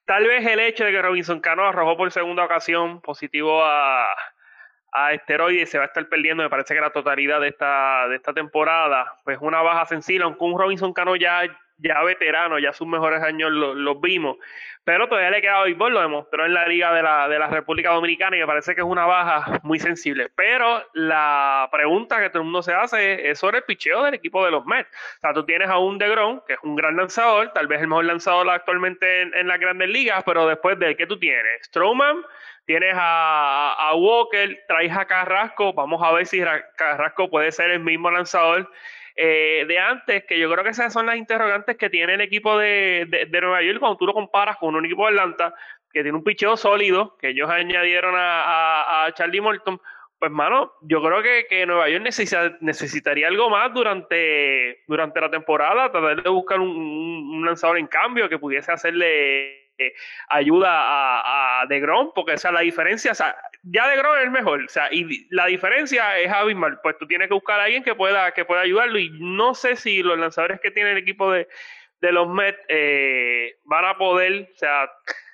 Tal 0.03 0.27
vez 0.27 0.45
el 0.45 0.59
hecho 0.59 0.83
de 0.83 0.91
que 0.91 1.01
Robinson 1.01 1.39
Cano 1.39 1.63
arrojó 1.63 1.95
por 1.95 2.11
segunda 2.11 2.43
ocasión 2.43 2.99
positivo 2.99 3.63
a, 3.63 4.13
a 4.91 5.13
esteroides 5.13 5.69
se 5.69 5.77
va 5.77 5.85
a 5.85 5.87
estar 5.87 6.07
perdiendo, 6.09 6.43
me 6.43 6.49
parece 6.49 6.73
que 6.73 6.81
la 6.81 6.91
totalidad 6.91 7.39
de 7.39 7.49
esta, 7.49 8.07
de 8.09 8.15
esta 8.15 8.33
temporada, 8.33 9.15
pues 9.23 9.37
una 9.41 9.61
baja 9.61 9.85
sencilla, 9.85 10.25
aunque 10.25 10.43
un 10.43 10.59
Robinson 10.59 10.93
Cano 10.93 11.15
ya, 11.15 11.43
ya 11.77 12.03
veterano, 12.03 12.59
ya 12.59 12.73
sus 12.73 12.87
mejores 12.87 13.23
años 13.23 13.51
los 13.51 14.01
vimos, 14.01 14.37
pero 14.83 15.07
todavía 15.07 15.29
le 15.29 15.41
queda 15.41 15.63
béisbol, 15.63 15.93
lo 15.93 16.01
demostró 16.01 16.45
en 16.45 16.55
la 16.55 16.67
Liga 16.67 16.91
de 16.91 17.03
la, 17.03 17.27
de 17.27 17.37
la 17.37 17.47
República 17.47 17.91
Dominicana 17.91 18.35
y 18.35 18.39
me 18.39 18.47
parece 18.47 18.73
que 18.73 18.81
es 18.81 18.87
una 18.87 19.05
baja 19.05 19.59
muy 19.63 19.77
sensible. 19.79 20.31
Pero 20.35 20.83
la 20.93 21.69
pregunta 21.71 22.19
que 22.19 22.29
todo 22.29 22.39
el 22.39 22.45
mundo 22.45 22.63
se 22.63 22.73
hace 22.73 23.29
es 23.29 23.37
sobre 23.37 23.59
el 23.59 23.63
picheo 23.63 24.03
del 24.03 24.15
equipo 24.15 24.43
de 24.43 24.49
los 24.49 24.65
Mets. 24.65 24.89
O 24.89 25.19
sea, 25.21 25.33
tú 25.33 25.45
tienes 25.45 25.69
a 25.69 25.77
un 25.77 25.99
DeGrom, 25.99 26.41
que 26.47 26.53
es 26.53 26.59
un 26.63 26.75
gran 26.75 26.97
lanzador, 26.97 27.53
tal 27.53 27.67
vez 27.67 27.79
el 27.79 27.87
mejor 27.87 28.05
lanzador 28.05 28.49
actualmente 28.49 29.21
en, 29.21 29.35
en 29.35 29.47
las 29.47 29.59
grandes 29.59 29.87
ligas, 29.87 30.23
pero 30.25 30.47
después 30.47 30.79
de 30.79 30.95
qué 30.95 31.05
tú 31.05 31.19
tienes, 31.19 31.63
Strowman, 31.65 32.23
tienes 32.65 32.93
a, 32.95 33.91
Walker, 33.95 34.63
traes 34.67 34.95
a 34.95 35.05
Carrasco, 35.05 35.73
vamos 35.73 36.01
a 36.03 36.11
ver 36.11 36.25
si 36.25 36.41
Carrasco 36.75 37.29
puede 37.29 37.51
ser 37.51 37.71
el 37.71 37.79
mismo 37.79 38.09
lanzador 38.09 38.69
eh, 39.15 39.65
de 39.67 39.77
antes, 39.77 40.23
que 40.25 40.39
yo 40.39 40.49
creo 40.49 40.63
que 40.63 40.69
esas 40.69 40.93
son 40.93 41.05
las 41.05 41.17
interrogantes 41.17 41.77
que 41.77 41.89
tiene 41.89 42.13
el 42.13 42.21
equipo 42.21 42.57
de, 42.57 43.27
Nueva 43.31 43.61
York 43.61 43.79
cuando 43.79 43.97
tú 43.97 44.05
lo 44.05 44.13
comparas 44.13 44.57
con 44.57 44.75
un 44.75 44.85
equipo 44.85 45.03
de 45.05 45.11
Atlanta 45.11 45.53
que 45.91 46.03
tiene 46.03 46.17
un 46.17 46.23
picheo 46.23 46.55
sólido, 46.55 47.17
que 47.17 47.29
ellos 47.29 47.49
añadieron 47.49 48.15
a, 48.17 49.09
Charlie 49.13 49.41
Morton. 49.41 49.81
Pues, 50.17 50.31
mano, 50.31 50.71
yo 50.81 51.01
creo 51.01 51.21
que, 51.49 51.65
Nueva 51.65 51.89
York 51.89 52.03
necesitaría 52.61 53.27
algo 53.27 53.49
más 53.49 53.73
durante, 53.73 54.83
durante 54.87 55.19
la 55.19 55.29
temporada, 55.29 55.91
tratar 55.91 56.23
de 56.23 56.29
buscar 56.29 56.59
un 56.59 57.43
lanzador 57.45 57.77
en 57.77 57.87
cambio 57.87 58.29
que 58.29 58.39
pudiese 58.39 58.71
hacerle 58.71 59.60
ayuda 60.29 60.69
a, 60.69 61.61
a 61.61 61.65
DeGrom, 61.67 62.11
porque 62.13 62.33
esa 62.33 62.51
la 62.51 62.61
diferencia, 62.61 63.11
o 63.11 63.15
sea, 63.15 63.35
ya 63.63 63.87
DeGrom 63.87 64.17
es 64.17 64.23
el 64.23 64.31
mejor, 64.31 64.63
o 64.63 64.69
sea, 64.69 64.91
y 64.91 65.27
la 65.29 65.45
diferencia 65.45 66.17
es 66.19 66.31
abismal, 66.31 66.79
pues 66.81 66.97
tú 66.97 67.07
tienes 67.07 67.27
que 67.27 67.33
buscar 67.33 67.59
a 67.59 67.65
alguien 67.65 67.83
que 67.83 67.95
pueda, 67.95 68.31
que 68.33 68.45
pueda 68.45 68.61
ayudarlo, 68.61 68.97
y 68.97 69.09
no 69.19 69.53
sé 69.53 69.75
si 69.75 70.01
los 70.01 70.17
lanzadores 70.17 70.59
que 70.59 70.71
tiene 70.71 70.91
el 70.91 70.97
equipo 70.97 71.31
de, 71.31 71.47
los 72.01 72.27
Mets 72.27 72.59
eh, 72.67 73.57
van 73.65 73.85
a 73.85 73.97
poder, 73.97 74.49
o 74.53 74.57
sea, 74.57 74.89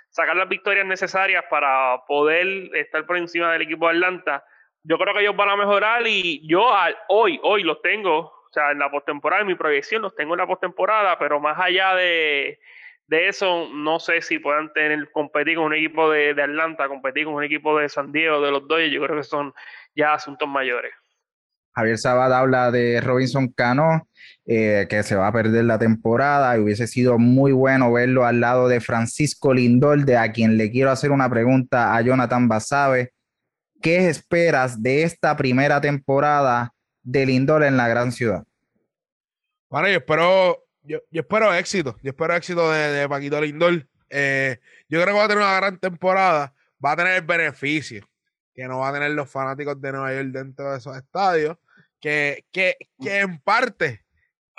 sacar 0.09 0.35
las 0.35 0.49
victorias 0.49 0.85
necesarias 0.85 1.45
para 1.49 2.03
poder 2.07 2.75
estar 2.75 3.05
por 3.05 3.17
encima 3.17 3.53
del 3.53 3.61
equipo 3.61 3.87
de 3.87 3.93
Atlanta. 3.93 4.43
Yo 4.83 4.97
creo 4.97 5.13
que 5.13 5.21
ellos 5.21 5.35
van 5.35 5.49
a 5.49 5.55
mejorar 5.55 6.05
y 6.07 6.45
yo 6.47 6.69
hoy, 7.07 7.39
hoy 7.43 7.63
los 7.63 7.81
tengo, 7.81 8.17
o 8.19 8.49
sea, 8.51 8.71
en 8.71 8.79
la 8.79 8.89
postemporada, 8.89 9.41
en 9.41 9.47
mi 9.47 9.55
proyección 9.55 10.01
los 10.01 10.15
tengo 10.15 10.33
en 10.33 10.39
la 10.39 10.47
postemporada, 10.47 11.19
pero 11.19 11.39
más 11.39 11.59
allá 11.59 11.93
de, 11.95 12.59
de 13.07 13.29
eso 13.29 13.69
no 13.73 13.99
sé 13.99 14.21
si 14.21 14.39
puedan 14.39 14.71
tener 14.73 15.09
competir 15.11 15.55
con 15.55 15.65
un 15.65 15.73
equipo 15.73 16.11
de, 16.11 16.31
Atlanta, 16.31 16.87
competir 16.87 17.25
con 17.25 17.35
un 17.35 17.43
equipo 17.43 17.77
de 17.77 17.89
San 17.89 18.11
Diego, 18.11 18.41
de 18.41 18.51
los 18.51 18.67
Dodgers, 18.67 18.91
yo 18.91 19.01
creo 19.01 19.17
que 19.17 19.23
son 19.23 19.53
ya 19.95 20.13
asuntos 20.13 20.47
mayores. 20.47 20.93
Javier 21.73 21.97
Sabad 21.97 22.33
habla 22.33 22.71
de 22.71 22.99
Robinson 23.01 23.49
Cano, 23.49 24.07
eh, 24.45 24.87
que 24.89 25.03
se 25.03 25.15
va 25.15 25.27
a 25.27 25.31
perder 25.31 25.63
la 25.65 25.77
temporada 25.77 26.57
y 26.57 26.61
hubiese 26.61 26.87
sido 26.87 27.19
muy 27.19 27.51
bueno 27.51 27.93
verlo 27.93 28.25
al 28.25 28.41
lado 28.41 28.67
de 28.67 28.81
Francisco 28.81 29.53
Lindor, 29.53 30.03
de 30.03 30.17
a 30.17 30.31
quien 30.31 30.57
le 30.57 30.71
quiero 30.71 30.89
hacer 30.89 31.11
una 31.11 31.29
pregunta 31.29 31.95
a 31.95 32.01
Jonathan 32.01 32.47
Basabe. 32.47 33.13
¿Qué 33.79 34.09
esperas 34.09 34.81
de 34.81 35.03
esta 35.03 35.37
primera 35.37 35.79
temporada 35.79 36.73
de 37.03 37.27
Lindor 37.27 37.63
en 37.63 37.77
la 37.77 37.87
gran 37.87 38.11
ciudad? 38.11 38.43
Bueno, 39.69 39.87
yo 39.87 39.97
espero 39.97 40.66
yo, 40.87 40.99
espero 41.11 41.53
éxito. 41.53 41.97
Yo 42.01 42.11
espero 42.11 42.35
éxito 42.35 42.71
de, 42.71 43.07
Paquito 43.07 43.41
Lindor. 43.41 43.87
Eh, 44.09 44.59
yo 44.89 45.01
creo 45.01 45.13
que 45.13 45.19
va 45.19 45.25
a 45.25 45.27
tener 45.27 45.43
una 45.43 45.55
gran 45.57 45.79
temporada. 45.79 46.53
Va 46.83 46.91
a 46.91 46.95
tener 46.95 47.13
el 47.13 47.23
beneficio 47.23 48.07
que 48.53 48.67
no 48.67 48.79
va 48.79 48.89
a 48.89 48.93
tener 48.93 49.11
los 49.11 49.29
fanáticos 49.29 49.79
de 49.79 49.91
Nueva 49.91 50.13
York 50.13 50.29
dentro 50.29 50.71
de 50.71 50.77
esos 50.77 50.95
estadios. 50.97 51.57
Que, 51.99 52.45
que, 52.51 52.77
que 53.01 53.19
en 53.19 53.39
parte 53.39 54.05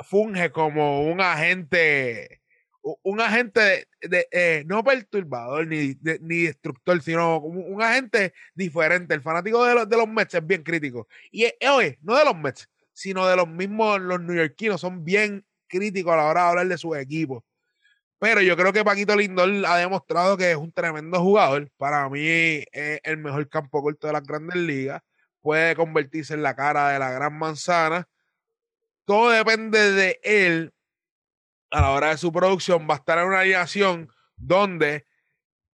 funge 0.05 0.51
como 0.51 1.03
un 1.03 1.21
agente, 1.21 2.43
un 2.83 3.21
agente 3.21 3.89
de, 4.01 4.29
eh, 4.31 4.65
no 4.67 4.83
perturbador 4.85 5.67
ni, 5.67 5.97
ni 6.21 6.43
destructor, 6.43 7.01
sino 7.03 7.41
como 7.41 7.61
un 7.61 7.83
agente 7.83 8.35
diferente. 8.55 9.15
El 9.15 9.23
fanático 9.23 9.65
de 9.65 9.75
los, 9.75 9.89
de 9.89 9.97
los 9.97 10.09
Mets 10.09 10.35
es 10.35 10.47
bien 10.47 10.63
crítico. 10.63 11.09
Y 11.31 11.45
eh, 11.45 11.57
oye, 11.71 11.99
no 12.03 12.17
de 12.17 12.25
los 12.25 12.37
Mets, 12.37 12.69
sino 12.93 13.27
de 13.27 13.37
los 13.37 13.49
mismos, 13.49 14.01
los 14.01 14.21
neoyorquinos, 14.21 14.81
son 14.81 15.05
bien 15.05 15.45
crítico 15.69 16.13
a 16.13 16.17
la 16.17 16.27
hora 16.27 16.43
de 16.43 16.49
hablar 16.49 16.67
de 16.69 16.79
su 16.79 16.95
equipo. 16.95 17.45
Pero 18.19 18.41
yo 18.41 18.57
creo 18.57 18.73
que 18.73 18.85
Paquito 18.85 19.15
Lindor 19.15 19.49
ha 19.67 19.77
demostrado 19.77 20.37
que 20.37 20.51
es 20.51 20.57
un 20.57 20.73
tremendo 20.73 21.21
jugador. 21.21 21.71
Para 21.77 22.09
mí 22.09 22.21
es 22.27 23.01
el 23.05 23.19
mejor 23.19 23.49
campo 23.49 23.81
corto 23.81 24.09
de 24.09 24.13
las 24.13 24.25
grandes 24.25 24.57
ligas. 24.57 25.01
Puede 25.41 25.77
convertirse 25.77 26.35
en 26.35 26.43
la 26.43 26.57
cara 26.57 26.89
de 26.89 26.99
la 26.99 27.13
gran 27.13 27.39
manzana. 27.39 28.09
Todo 29.05 29.31
depende 29.31 29.93
de 29.93 30.21
él 30.25 30.75
a 31.71 31.81
la 31.81 31.91
hora 31.93 32.09
de 32.11 32.19
su 32.19 32.33
producción. 32.33 32.89
Va 32.91 32.95
a 32.95 32.99
estar 32.99 33.19
en 33.19 33.27
una 33.27 33.41
alineación 33.41 34.11
donde, 34.37 35.07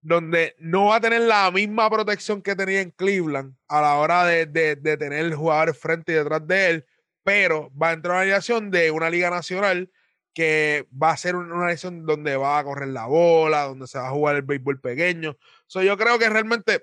donde 0.03 0.55
no 0.59 0.87
va 0.87 0.97
a 0.97 1.01
tener 1.01 1.23
la 1.23 1.51
misma 1.51 1.89
protección 1.89 2.43
que 2.43 2.55
tenía 2.55 2.83
en 2.83 2.91
Cleveland 2.91 3.57
a 3.69 3.81
la 3.81 3.95
hora 3.95 4.25
de, 4.27 4.45
de, 4.45 4.77
de 4.77 4.97
tener 4.99 5.33
jugadores 5.35 5.79
frente 5.79 6.13
y 6.13 6.17
detrás 6.17 6.47
de 6.47 6.71
él 6.71 6.87
pero 7.25 7.73
va 7.77 7.91
a 7.91 7.93
entrar 7.95 8.13
una 8.13 8.21
alineación 8.21 8.71
de 8.71 8.91
una 8.91 9.11
liga 9.11 9.31
nacional 9.31 9.91
que 10.33 10.87
va 10.91 11.11
a 11.11 11.17
ser 11.17 11.37
una 11.37 11.55
alineación 11.55 12.07
donde 12.07 12.37
va 12.37 12.59
a 12.59 12.65
correr 12.65 12.89
la 12.89 13.07
bola, 13.07 13.63
donde 13.63 13.87
se 13.87 13.99
va 13.99 14.09
a 14.09 14.13
jugar 14.13 14.37
el 14.37 14.43
béisbol 14.43 14.81
pequeño. 14.81 15.37
So, 15.67 15.83
yo 15.83 15.97
creo 15.97 16.19
que 16.19 16.29
realmente 16.29 16.83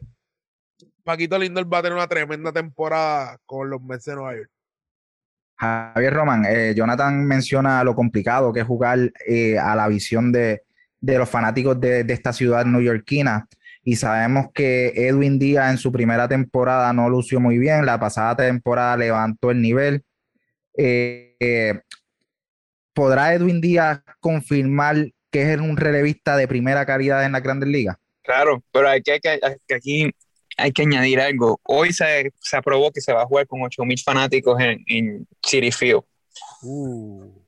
Paquito 1.03 1.38
Lindor 1.38 1.72
va 1.72 1.80
a 1.80 1.81
tener 1.81 1.97
una 1.97 2.07
tremenda 2.07 2.51
temporada 2.51 3.38
con 3.45 3.69
los 3.69 3.81
Mets 3.81 4.05
de 4.05 4.15
Nueva 4.15 4.35
York. 4.35 4.49
Javier 5.57 6.13
Román, 6.13 6.45
eh, 6.45 6.73
Jonathan 6.76 7.23
menciona 7.26 7.84
lo 7.84 7.93
complicado 7.93 8.51
que 8.51 8.61
es 8.61 8.65
jugar 8.65 9.11
eh, 9.27 9.59
a 9.59 9.76
la 9.76 9.88
visión 9.88 10.31
de, 10.31 10.63
los 11.01 11.30
fanáticos 11.30 11.80
de, 11.80 12.01
esta 12.09 12.34
ciudad 12.34 12.65
neoyorquina. 12.65 13.47
Y 13.84 13.95
sabemos 13.95 14.47
que 14.53 14.93
Edwin 14.95 15.38
Díaz 15.38 15.72
en 15.72 15.77
su 15.77 15.91
primera 15.91 16.27
temporada 16.27 16.91
no 16.93 17.09
lució 17.09 17.39
muy 17.39 17.57
bien. 17.57 17.85
La 17.85 17.99
pasada 17.99 18.35
temporada 18.35 18.97
levantó 18.97 19.51
el 19.51 19.61
nivel. 19.61 20.03
Eh, 20.77 21.80
¿Podrá 22.93 23.34
Edwin 23.34 23.61
Díaz 23.61 24.02
confirmar 24.19 25.11
que 25.31 25.53
es 25.53 25.60
un 25.60 25.77
relevista 25.77 26.35
de 26.35 26.48
primera 26.48 26.85
calidad 26.85 27.26
en 27.26 27.31
la 27.31 27.39
Grandes 27.39 27.69
Ligas? 27.69 27.98
Claro, 28.22 28.64
pero 28.72 28.89
hay 28.89 29.02
que, 29.02 29.19
aquí 29.73 30.11
hay 30.57 30.72
que 30.72 30.81
añadir 30.81 31.19
algo. 31.19 31.60
Hoy 31.64 31.93
se, 31.93 32.31
se, 32.39 32.57
aprobó 32.57 32.91
que 32.91 33.02
se 33.02 33.14
va 33.14 33.23
a 33.23 33.26
jugar 33.26 33.48
con 33.48 33.61
8000 33.61 33.99
fanáticos 33.99 34.60
en, 34.60 34.84
en 34.88 35.27
City 35.41 35.72
Field. 35.72 36.03
Uh. 36.61 37.41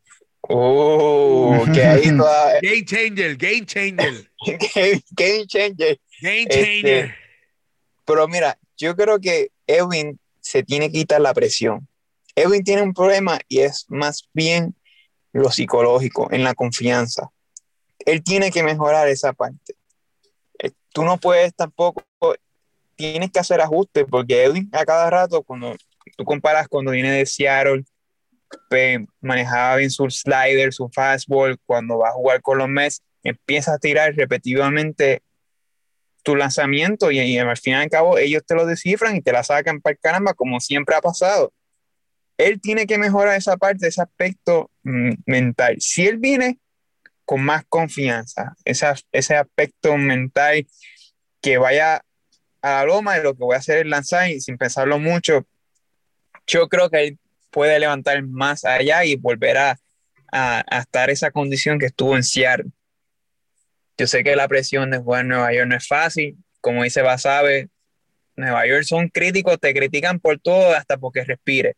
Oh, 0.50 1.66
que 1.74 1.82
ahí 1.82 2.04
Game 2.62 2.86
changer, 2.86 3.38
game 3.38 3.66
changer. 3.66 4.30
game, 5.16 5.48
changer. 5.48 6.00
Game 6.22 6.45
changer. 6.48 7.06
Este, 7.06 7.16
pero 8.06 8.28
mira, 8.28 8.58
yo 8.78 8.94
creo 8.95 9.20
que 9.20 9.52
Edwin 9.66 10.20
se 10.41 10.64
tiene 10.64 10.88
que 10.88 11.00
quitar 11.00 11.22
la 11.22 11.34
presión. 11.34 11.88
Edwin 12.35 12.64
tiene 12.64 12.81
un 12.81 12.93
problema 12.93 13.39
y 13.47 13.60
es 13.60 13.85
más 13.89 14.30
bien 14.34 14.76
lo 15.31 15.51
psicológico, 15.51 16.31
en 16.31 16.43
la 16.43 16.53
confianza. 16.53 17.30
Él 17.99 18.23
tiene 18.23 18.51
que 18.51 18.64
mejorar 18.64 19.07
esa 19.07 19.34
parte. 19.34 19.76
Eh, 20.60 20.72
tú 20.93 21.03
no 21.03 21.18
puedes 21.18 21.55
tampoco 21.55 22.03
tienes 22.95 23.31
que 23.31 23.39
hacer 23.39 23.60
ajustes 23.61 24.05
porque 24.10 24.43
Edwin 24.43 24.69
a 24.72 24.85
cada 24.85 25.10
rato, 25.10 25.41
cuando 25.43 25.76
tú 26.15 26.23
comparas 26.23 26.68
cuando 26.68 26.91
viene 26.91 27.11
de 27.11 27.26
Seattle, 27.26 27.84
manejaba 29.19 29.77
bien 29.77 29.89
su 29.89 30.10
slider, 30.10 30.73
su 30.73 30.89
fastball, 30.89 31.57
cuando 31.65 31.97
va 31.97 32.10
a 32.10 32.14
jugar 32.14 32.41
con 32.41 32.60
los 32.60 32.69
Mets, 32.69 33.01
empieza 33.23 33.73
a 33.73 33.80
tirar 33.80 34.14
repetitivamente 34.15 35.23
tu 36.23 36.35
lanzamiento 36.35 37.11
y, 37.11 37.38
al 37.38 37.57
final 37.57 37.81
y 37.81 37.84
al 37.84 37.89
cabo 37.89 38.18
ellos 38.18 38.43
te 38.45 38.55
lo 38.55 38.65
descifran 38.65 39.15
y 39.15 39.22
te 39.22 39.31
la 39.31 39.43
sacan 39.43 39.81
para 39.81 39.93
el 39.93 39.99
caramba 39.99 40.34
como 40.34 40.60
siempre 40.60 40.95
ha 40.95 41.01
pasado. 41.01 41.51
Él 42.38 42.60
tiene 42.61 42.88
que 42.88 42.97
mejorar 42.97 43.38
esa 43.38 43.57
parte, 43.57 43.88
ese 43.88 44.01
aspecto 44.01 44.72
mm, 44.84 45.14
mental. 45.26 45.77
Si 45.80 46.05
él 46.07 46.18
viene 46.18 46.60
con 47.26 47.41
más 47.41 47.64
confianza, 47.69 48.55
ese 48.65 49.35
aspecto 49.35 49.97
mental 49.97 50.68
que 51.41 51.57
vaya 51.57 52.03
a 52.61 52.69
la 52.69 52.85
loma 52.85 53.18
y 53.18 53.23
lo 53.23 53.35
que 53.35 53.43
voy 53.43 53.55
a 53.55 53.60
hacer 53.60 53.80
es 53.80 53.85
lanzar 53.85 54.30
y 54.30 54.41
sin 54.41 54.57
pensarlo 54.57 54.99
mucho, 54.99 55.45
yo 56.47 56.68
creo 56.69 56.89
que 56.89 57.03
él 57.03 57.19
puede 57.51 57.80
levantar 57.80 58.23
más 58.23 58.65
allá 58.65 59.05
y 59.05 59.15
volver 59.15 59.57
a, 59.57 59.80
a, 60.31 60.80
estar 60.80 61.10
esa 61.10 61.31
condición 61.31 61.80
que 61.80 61.85
estuvo 61.88 62.15
en 62.15 62.23
Seattle. 62.23 62.72
Yo 63.97 64.07
sé 64.07 64.23
que 64.23 64.35
la 64.35 64.47
presión 64.47 64.89
de 64.89 64.97
jugar 64.97 65.22
en 65.22 65.27
Nueva 65.30 65.53
York 65.53 65.68
no 65.68 65.76
es 65.76 65.88
fácil, 65.88 66.38
como 66.61 66.84
dice 66.84 67.01
Basabe, 67.01 67.69
Nueva 68.35 68.65
York 68.65 68.84
son 68.84 69.10
críticos, 69.10 69.60
te 69.60 69.73
critican 69.73 70.19
por 70.19 70.39
todo 70.39 70.73
hasta 70.73 70.97
porque 70.97 71.23
respire. 71.23 71.76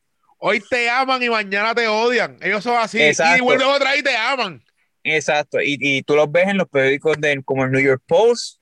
Hoy 0.47 0.59
te 0.59 0.87
aman 0.87 1.23
y 1.23 1.27
mañana 1.27 1.73
te 1.73 1.87
odian. 1.87 2.37
Ellos 2.39 2.63
son 2.63 2.77
así. 2.77 2.99
Y 2.99 3.41
vuelven 3.41 3.65
otra 3.65 3.89
vez 3.89 4.01
y 4.01 4.03
te 4.03 4.15
aman. 4.15 4.61
Exacto. 5.03 5.59
Y, 5.59 5.75
y, 5.79 6.03
tú 6.03 6.15
los 6.15 6.31
ves 6.31 6.47
en 6.49 6.57
los 6.57 6.69
periódicos 6.69 7.19
de, 7.19 7.41
como 7.43 7.65
el 7.65 7.71
New 7.71 7.81
York 7.81 8.03
Post, 8.05 8.61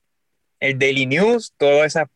el 0.60 0.78
Daily 0.78 1.04
News, 1.04 1.52
toda 1.58 1.84
esa 1.84 2.08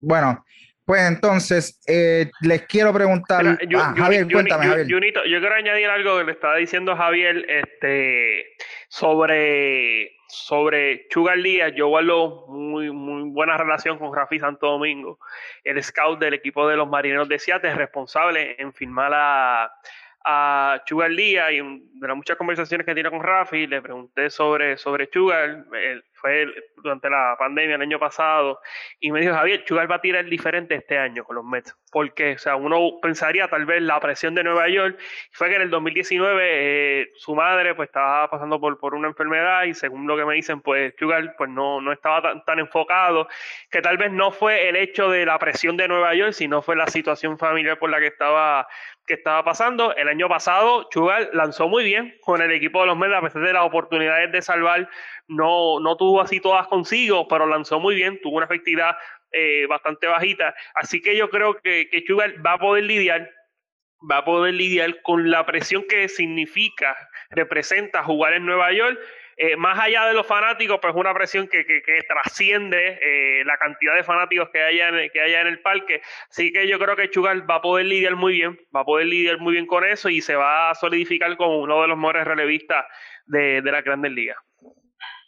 Bueno, 0.00 0.44
pues 0.84 1.02
entonces 1.02 1.80
eh, 1.88 2.30
les 2.42 2.62
quiero 2.66 2.92
preguntar. 2.92 3.58
Ah, 3.74 3.94
Javier, 3.96 4.28
cuéntame, 4.30 4.66
Javier. 4.66 4.86
yo 4.86 5.00
quiero 5.00 5.54
añadir 5.54 5.86
algo 5.86 6.18
que 6.18 6.24
le 6.24 6.32
estaba 6.32 6.56
diciendo 6.56 6.94
Javier 6.94 7.44
este, 7.48 8.54
sobre, 8.88 10.14
sobre 10.34 11.06
Chugar 11.08 11.40
Díaz. 11.40 11.72
Yo 11.74 11.88
guardo 11.88 12.46
muy, 12.48 12.90
muy 12.90 13.30
buena 13.30 13.56
relación 13.56 13.98
con 13.98 14.14
Rafi 14.14 14.38
Santo 14.38 14.66
Domingo, 14.66 15.18
el 15.62 15.82
scout 15.82 16.18
del 16.18 16.34
equipo 16.34 16.68
de 16.68 16.76
los 16.76 16.88
Marineros 16.88 17.28
de 17.28 17.38
Seattle, 17.38 17.74
responsable 17.74 18.56
en 18.58 18.72
firmar 18.72 19.12
a 19.14 19.72
a 20.24 20.82
Chugar 20.86 21.10
Díaz 21.10 21.52
y 21.52 21.58
de 21.58 22.08
las 22.08 22.16
muchas 22.16 22.36
conversaciones 22.36 22.86
que 22.86 22.94
tiene 22.94 23.10
con 23.10 23.22
Rafi, 23.22 23.66
le 23.66 23.82
pregunté 23.82 24.30
sobre, 24.30 24.78
sobre 24.78 25.10
Chugar, 25.10 25.66
fue 26.24 26.46
durante 26.76 27.10
la 27.10 27.36
pandemia 27.38 27.76
el 27.76 27.82
año 27.82 27.98
pasado, 27.98 28.58
y 28.98 29.12
me 29.12 29.20
dijo, 29.20 29.34
Javier, 29.34 29.62
Chugar 29.64 29.90
va 29.90 29.96
a 29.96 30.00
tirar 30.00 30.24
diferente 30.24 30.74
este 30.74 30.96
año 30.96 31.22
con 31.22 31.36
los 31.36 31.44
Mets, 31.44 31.76
porque, 31.92 32.32
o 32.32 32.38
sea, 32.38 32.56
uno 32.56 32.98
pensaría 33.02 33.46
tal 33.48 33.66
vez 33.66 33.82
la 33.82 34.00
presión 34.00 34.34
de 34.34 34.42
Nueva 34.42 34.68
York, 34.68 34.98
fue 35.32 35.50
que 35.50 35.56
en 35.56 35.62
el 35.62 35.70
2019 35.70 36.42
eh, 36.46 37.08
su 37.16 37.34
madre 37.34 37.74
pues 37.74 37.88
estaba 37.88 38.30
pasando 38.30 38.58
por, 38.58 38.78
por 38.78 38.94
una 38.94 39.08
enfermedad 39.08 39.64
y 39.64 39.74
según 39.74 40.06
lo 40.06 40.16
que 40.16 40.24
me 40.24 40.34
dicen, 40.34 40.62
pues 40.62 40.96
Chugar 40.96 41.34
pues 41.36 41.50
no, 41.50 41.82
no 41.82 41.92
estaba 41.92 42.22
tan, 42.22 42.42
tan 42.46 42.58
enfocado, 42.58 43.28
que 43.70 43.82
tal 43.82 43.98
vez 43.98 44.10
no 44.10 44.30
fue 44.30 44.70
el 44.70 44.76
hecho 44.76 45.10
de 45.10 45.26
la 45.26 45.38
presión 45.38 45.76
de 45.76 45.88
Nueva 45.88 46.14
York, 46.14 46.32
sino 46.32 46.62
fue 46.62 46.74
la 46.74 46.86
situación 46.86 47.36
familiar 47.36 47.78
por 47.78 47.90
la 47.90 48.00
que 48.00 48.06
estaba 48.06 48.66
que 49.06 49.14
estaba 49.14 49.44
pasando. 49.44 49.94
El 49.94 50.08
año 50.08 50.28
pasado, 50.28 50.88
Chugal 50.90 51.28
lanzó 51.32 51.68
muy 51.68 51.84
bien 51.84 52.16
con 52.22 52.40
el 52.40 52.50
equipo 52.50 52.80
de 52.80 52.86
los 52.86 52.96
Mets, 52.96 53.14
a 53.14 53.20
pesar 53.20 53.42
de 53.42 53.52
las 53.52 53.64
oportunidades 53.64 54.32
de 54.32 54.42
salvar, 54.42 54.88
no, 55.28 55.80
no 55.80 55.96
tuvo 55.96 56.13
así 56.20 56.40
todas 56.40 56.66
consigo, 56.68 57.28
pero 57.28 57.46
lanzó 57.46 57.80
muy 57.80 57.94
bien, 57.94 58.20
tuvo 58.22 58.36
una 58.36 58.46
efectividad 58.46 58.96
eh, 59.32 59.66
bastante 59.66 60.06
bajita. 60.06 60.54
Así 60.74 61.00
que 61.00 61.16
yo 61.16 61.30
creo 61.30 61.54
que, 61.60 61.88
que 61.90 62.04
va 62.14 62.52
a 62.52 62.58
poder 62.58 62.84
lidiar 62.84 63.30
va 64.10 64.18
a 64.18 64.24
poder 64.24 64.52
lidiar 64.52 65.00
con 65.00 65.30
la 65.30 65.46
presión 65.46 65.84
que 65.88 66.10
significa, 66.10 66.94
representa 67.30 68.04
jugar 68.04 68.34
en 68.34 68.44
Nueva 68.44 68.70
York 68.70 68.98
eh, 69.36 69.56
más 69.56 69.78
allá 69.78 70.06
de 70.06 70.14
los 70.14 70.26
fanáticos, 70.26 70.78
pues 70.80 70.94
una 70.94 71.12
presión 71.12 71.48
que, 71.48 71.64
trasciende 72.06 72.98
eh, 73.02 73.44
la 73.44 73.56
cantidad 73.56 73.94
de 73.94 74.04
fanáticos 74.04 74.48
que 74.50 74.62
haya, 74.62 74.88
en, 74.88 75.10
que 75.10 75.20
haya 75.20 75.40
en 75.40 75.48
el 75.48 75.60
parque. 75.60 76.02
Así 76.30 76.52
que 76.52 76.68
yo 76.68 76.78
creo 76.78 76.94
que 76.96 77.10
Chugal 77.10 77.48
va 77.48 77.56
a 77.56 77.62
poder 77.62 77.86
lidiar 77.86 78.14
muy 78.14 78.34
bien, 78.34 78.58
va 78.74 78.80
a 78.80 78.84
poder 78.84 79.06
lidiar 79.06 79.38
muy 79.38 79.54
bien 79.54 79.66
con 79.66 79.84
eso 79.84 80.08
y 80.08 80.20
se 80.20 80.36
va 80.36 80.70
a 80.70 80.74
solidificar 80.74 81.36
como 81.36 81.60
uno 81.60 81.82
de 81.82 81.88
los 81.88 81.96
mejores 81.96 82.24
relevistas 82.24 82.84
de, 83.26 83.60
de 83.62 83.72
la 83.72 83.82
Grandes 83.82 84.12
Ligas. 84.12 84.38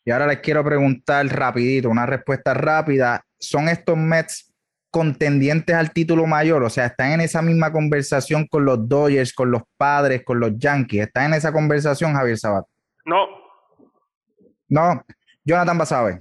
Y 0.06 0.12
ahora 0.12 0.28
les 0.28 0.38
quiero 0.38 0.64
preguntar 0.64 1.26
rapidito, 1.26 1.90
una 1.90 2.06
respuesta 2.06 2.54
rápida. 2.54 3.22
¿Son 3.38 3.68
estos 3.68 3.96
Mets 3.98 4.54
contendientes 4.90 5.74
al 5.74 5.92
título 5.92 6.26
mayor? 6.26 6.62
O 6.62 6.70
sea, 6.70 6.86
¿están 6.86 7.10
en 7.10 7.22
esa 7.22 7.42
misma 7.42 7.72
conversación 7.72 8.46
con 8.46 8.64
los 8.64 8.88
Dodgers, 8.88 9.34
con 9.34 9.50
los 9.50 9.62
Padres, 9.76 10.24
con 10.24 10.38
los 10.38 10.56
Yankees? 10.56 11.08
¿Están 11.08 11.26
en 11.26 11.34
esa 11.34 11.52
conversación, 11.52 12.14
Javier 12.14 12.38
Sabat? 12.38 12.64
No, 13.04 13.26
no, 14.68 15.04
Jonathan 15.44 15.78
Basabe. 15.78 16.20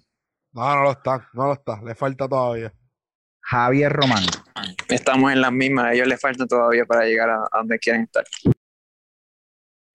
No, 0.51 0.75
no 0.75 0.83
lo 0.83 0.91
está, 0.91 1.29
no 1.33 1.45
lo 1.45 1.53
está, 1.53 1.79
le 1.83 1.93
falta 1.93 2.27
todavía. 2.27 2.73
Javier 3.41 3.93
Román. 3.93 4.23
Estamos 4.87 5.31
en 5.31 5.41
las 5.41 5.51
mismas, 5.51 5.85
a 5.85 5.93
ellos 5.93 6.07
les 6.07 6.19
falta 6.19 6.47
todavía 6.47 6.85
para 6.85 7.05
llegar 7.05 7.29
a, 7.29 7.47
donde 7.53 7.77
quieren 7.77 8.03
estar. 8.03 8.25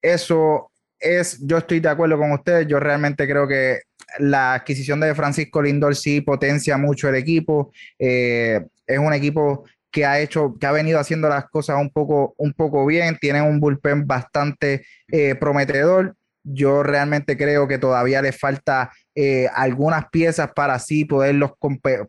Eso 0.01 0.70
es, 1.01 1.39
yo 1.45 1.57
estoy 1.57 1.79
de 1.79 1.89
acuerdo 1.89 2.17
con 2.17 2.31
ustedes, 2.31 2.67
yo 2.67 2.79
realmente 2.79 3.27
creo 3.27 3.47
que 3.47 3.81
la 4.19 4.53
adquisición 4.53 4.99
de 4.99 5.15
Francisco 5.15 5.61
Lindor 5.61 5.95
sí 5.95 6.21
potencia 6.21 6.77
mucho 6.77 7.09
el 7.09 7.15
equipo, 7.15 7.71
eh, 7.99 8.61
es 8.85 8.99
un 8.99 9.13
equipo 9.13 9.65
que 9.89 10.05
ha 10.05 10.19
hecho, 10.19 10.55
que 10.59 10.67
ha 10.67 10.71
venido 10.71 10.99
haciendo 10.99 11.27
las 11.27 11.49
cosas 11.49 11.77
un 11.79 11.89
poco, 11.89 12.33
un 12.37 12.53
poco 12.53 12.85
bien, 12.85 13.17
tienen 13.19 13.43
un 13.43 13.59
bullpen 13.59 14.07
bastante 14.07 14.85
eh, 15.11 15.35
prometedor 15.35 16.15
yo 16.43 16.83
realmente 16.83 17.37
creo 17.37 17.67
que 17.67 17.77
todavía 17.77 18.21
le 18.21 18.31
falta 18.31 18.91
eh, 19.13 19.47
algunas 19.53 20.09
piezas 20.09 20.51
para 20.53 20.75
así, 20.75 21.05
poderlos 21.05 21.51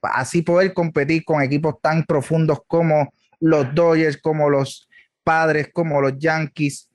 así 0.02 0.43
poder 0.43 0.73
competir 0.73 1.24
con 1.24 1.43
equipos 1.43 1.74
tan 1.81 2.05
profundos 2.05 2.60
como 2.66 3.12
los 3.40 3.74
Dodgers, 3.74 4.16
como 4.16 4.48
los 4.48 4.89
Padres, 5.24 5.69
como 5.73 6.01
los 6.01 6.19
Yankees. 6.19 6.89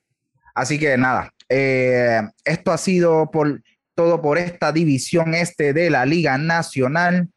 Así 0.56 0.80
que 0.80 0.98
nada, 0.98 1.32
eh, 1.50 2.22
esto 2.44 2.72
ha 2.72 2.78
sido 2.78 3.30
por 3.32 3.62
todo 3.96 4.22
por 4.22 4.38
esta 4.38 4.72
división 4.72 5.34
este 5.34 5.74
de 5.74 5.90
la 5.90 6.06
Liga 6.06 6.38
Nacional. 6.38 7.30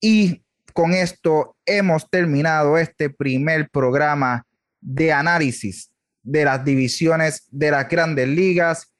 Y 0.00 0.42
con 0.72 0.92
esto 0.92 1.56
hemos 1.64 2.08
terminado 2.10 2.76
este 2.78 3.10
primer 3.10 3.70
programa 3.70 4.46
de 4.80 5.12
análisis 5.12 5.90
de 6.22 6.44
las 6.44 6.64
divisiones 6.64 7.46
de 7.50 7.70
las 7.70 7.88
grandes 7.88 8.28
ligas 8.28 8.90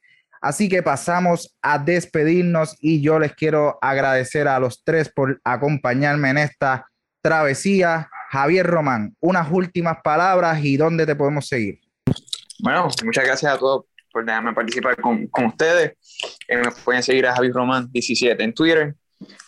Así 0.41 0.71
que 0.71 0.83
pasamos 0.83 1.55
a 1.61 1.79
despedirnos 1.79 2.77
y 2.81 3.03
yo 3.03 3.19
les 3.19 3.35
quiero 3.35 3.79
agradecer 3.83 4.49
a 4.49 4.59
los 4.59 4.83
tres 4.83 5.11
por 5.11 5.39
acompañarme 5.45 6.31
en 6.31 6.39
esta 6.39 6.87
travesía. 7.21 8.09
Javier 8.31 8.67
Román, 8.67 9.15
unas 9.21 9.51
últimas 9.51 9.99
palabras 10.03 10.65
y 10.65 10.77
dónde 10.77 11.05
te 11.05 11.15
podemos 11.15 11.47
seguir. 11.47 11.81
Bueno, 12.61 12.89
muchas 13.05 13.25
gracias 13.25 13.53
a 13.53 13.59
todos 13.59 13.85
por 14.13 14.25
dejarme 14.25 14.53
participar 14.53 14.97
con, 14.97 15.27
con 15.29 15.47
ustedes. 15.47 15.93
Eh, 16.49 16.57
me 16.57 16.71
pueden 16.85 17.03
seguir 17.03 17.27
a 17.27 17.35
Javi 17.35 17.51
Román 17.51 17.89
17 17.91 18.43
en 18.43 18.53
Twitter. 18.53 18.95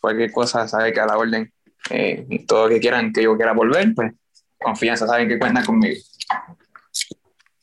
Cualquier 0.00 0.30
cosa, 0.32 0.68
sabe 0.68 0.92
que 0.92 1.00
a 1.00 1.06
la 1.06 1.16
orden, 1.16 1.52
eh, 1.90 2.26
todo 2.46 2.68
que 2.68 2.80
quieran 2.80 3.12
que 3.12 3.22
yo 3.22 3.36
quiera 3.36 3.52
volver, 3.52 3.92
pues 3.94 4.12
confianza, 4.58 5.06
saben 5.06 5.28
que 5.28 5.38
cuentan 5.38 5.64
conmigo. 5.64 6.00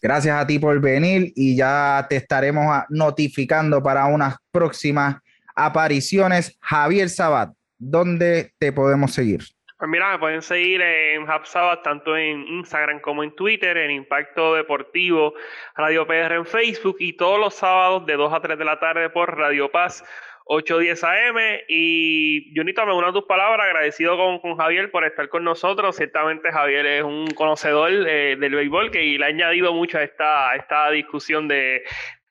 Gracias 0.01 0.41
a 0.41 0.47
ti 0.47 0.59
por 0.59 0.80
venir 0.80 1.34
y 1.35 1.55
ya 1.55 2.05
te 2.09 2.15
estaremos 2.15 2.84
notificando 2.89 3.84
para 3.84 4.05
unas 4.05 4.35
próximas 4.51 5.17
apariciones. 5.55 6.57
Javier 6.61 7.09
Sabat, 7.09 7.53
¿dónde 7.77 8.53
te 8.57 8.71
podemos 8.71 9.13
seguir? 9.13 9.43
Pues 9.80 9.89
mira, 9.89 10.11
me 10.11 10.19
pueden 10.19 10.41
seguir 10.41 10.81
en 10.81 11.23
HubSabat 11.23 11.81
tanto 11.84 12.18
en 12.18 12.45
Instagram 12.45 12.99
como 12.99 13.23
en 13.23 13.34
Twitter, 13.34 13.77
en 13.77 13.91
Impacto 13.91 14.56
Deportivo, 14.56 15.34
Radio 15.73 16.06
PR 16.06 16.35
en 16.35 16.45
Facebook 16.45 16.97
y 16.99 17.14
todos 17.14 17.39
los 17.39 17.53
sábados 17.53 18.06
de 18.06 18.15
2 18.18 18.34
a 18.34 18.41
3 18.41 18.60
de 18.60 18.65
la 18.65 18.77
tarde 18.77 19.10
por 19.10 19.38
Radio 19.38 19.72
Paz 19.72 20.03
810 20.47 21.03
AM. 21.06 21.38
Y 21.69 22.51
Junito, 22.53 22.85
me 22.85 22.93
uno 22.93 23.07
a 23.07 23.14
tus 23.14 23.23
palabras, 23.23 23.68
agradecido 23.68 24.18
con, 24.41 24.57
Javier 24.57 24.91
por 24.91 25.06
estar 25.06 25.30
con 25.30 25.45
nosotros. 25.45 25.95
Ciertamente 25.95 26.51
Javier 26.51 26.85
es 26.85 27.03
un 27.03 27.27
conocedor 27.27 27.89
eh, 27.89 28.35
del 28.38 28.56
béisbol 28.56 28.91
que 28.91 28.99
le 28.99 29.23
ha 29.23 29.30
añadido 29.30 29.73
mucho 29.73 29.97
a 29.97 30.03
esta, 30.03 30.56
esta 30.57 30.91
discusión 30.91 31.47
de, 31.47 31.84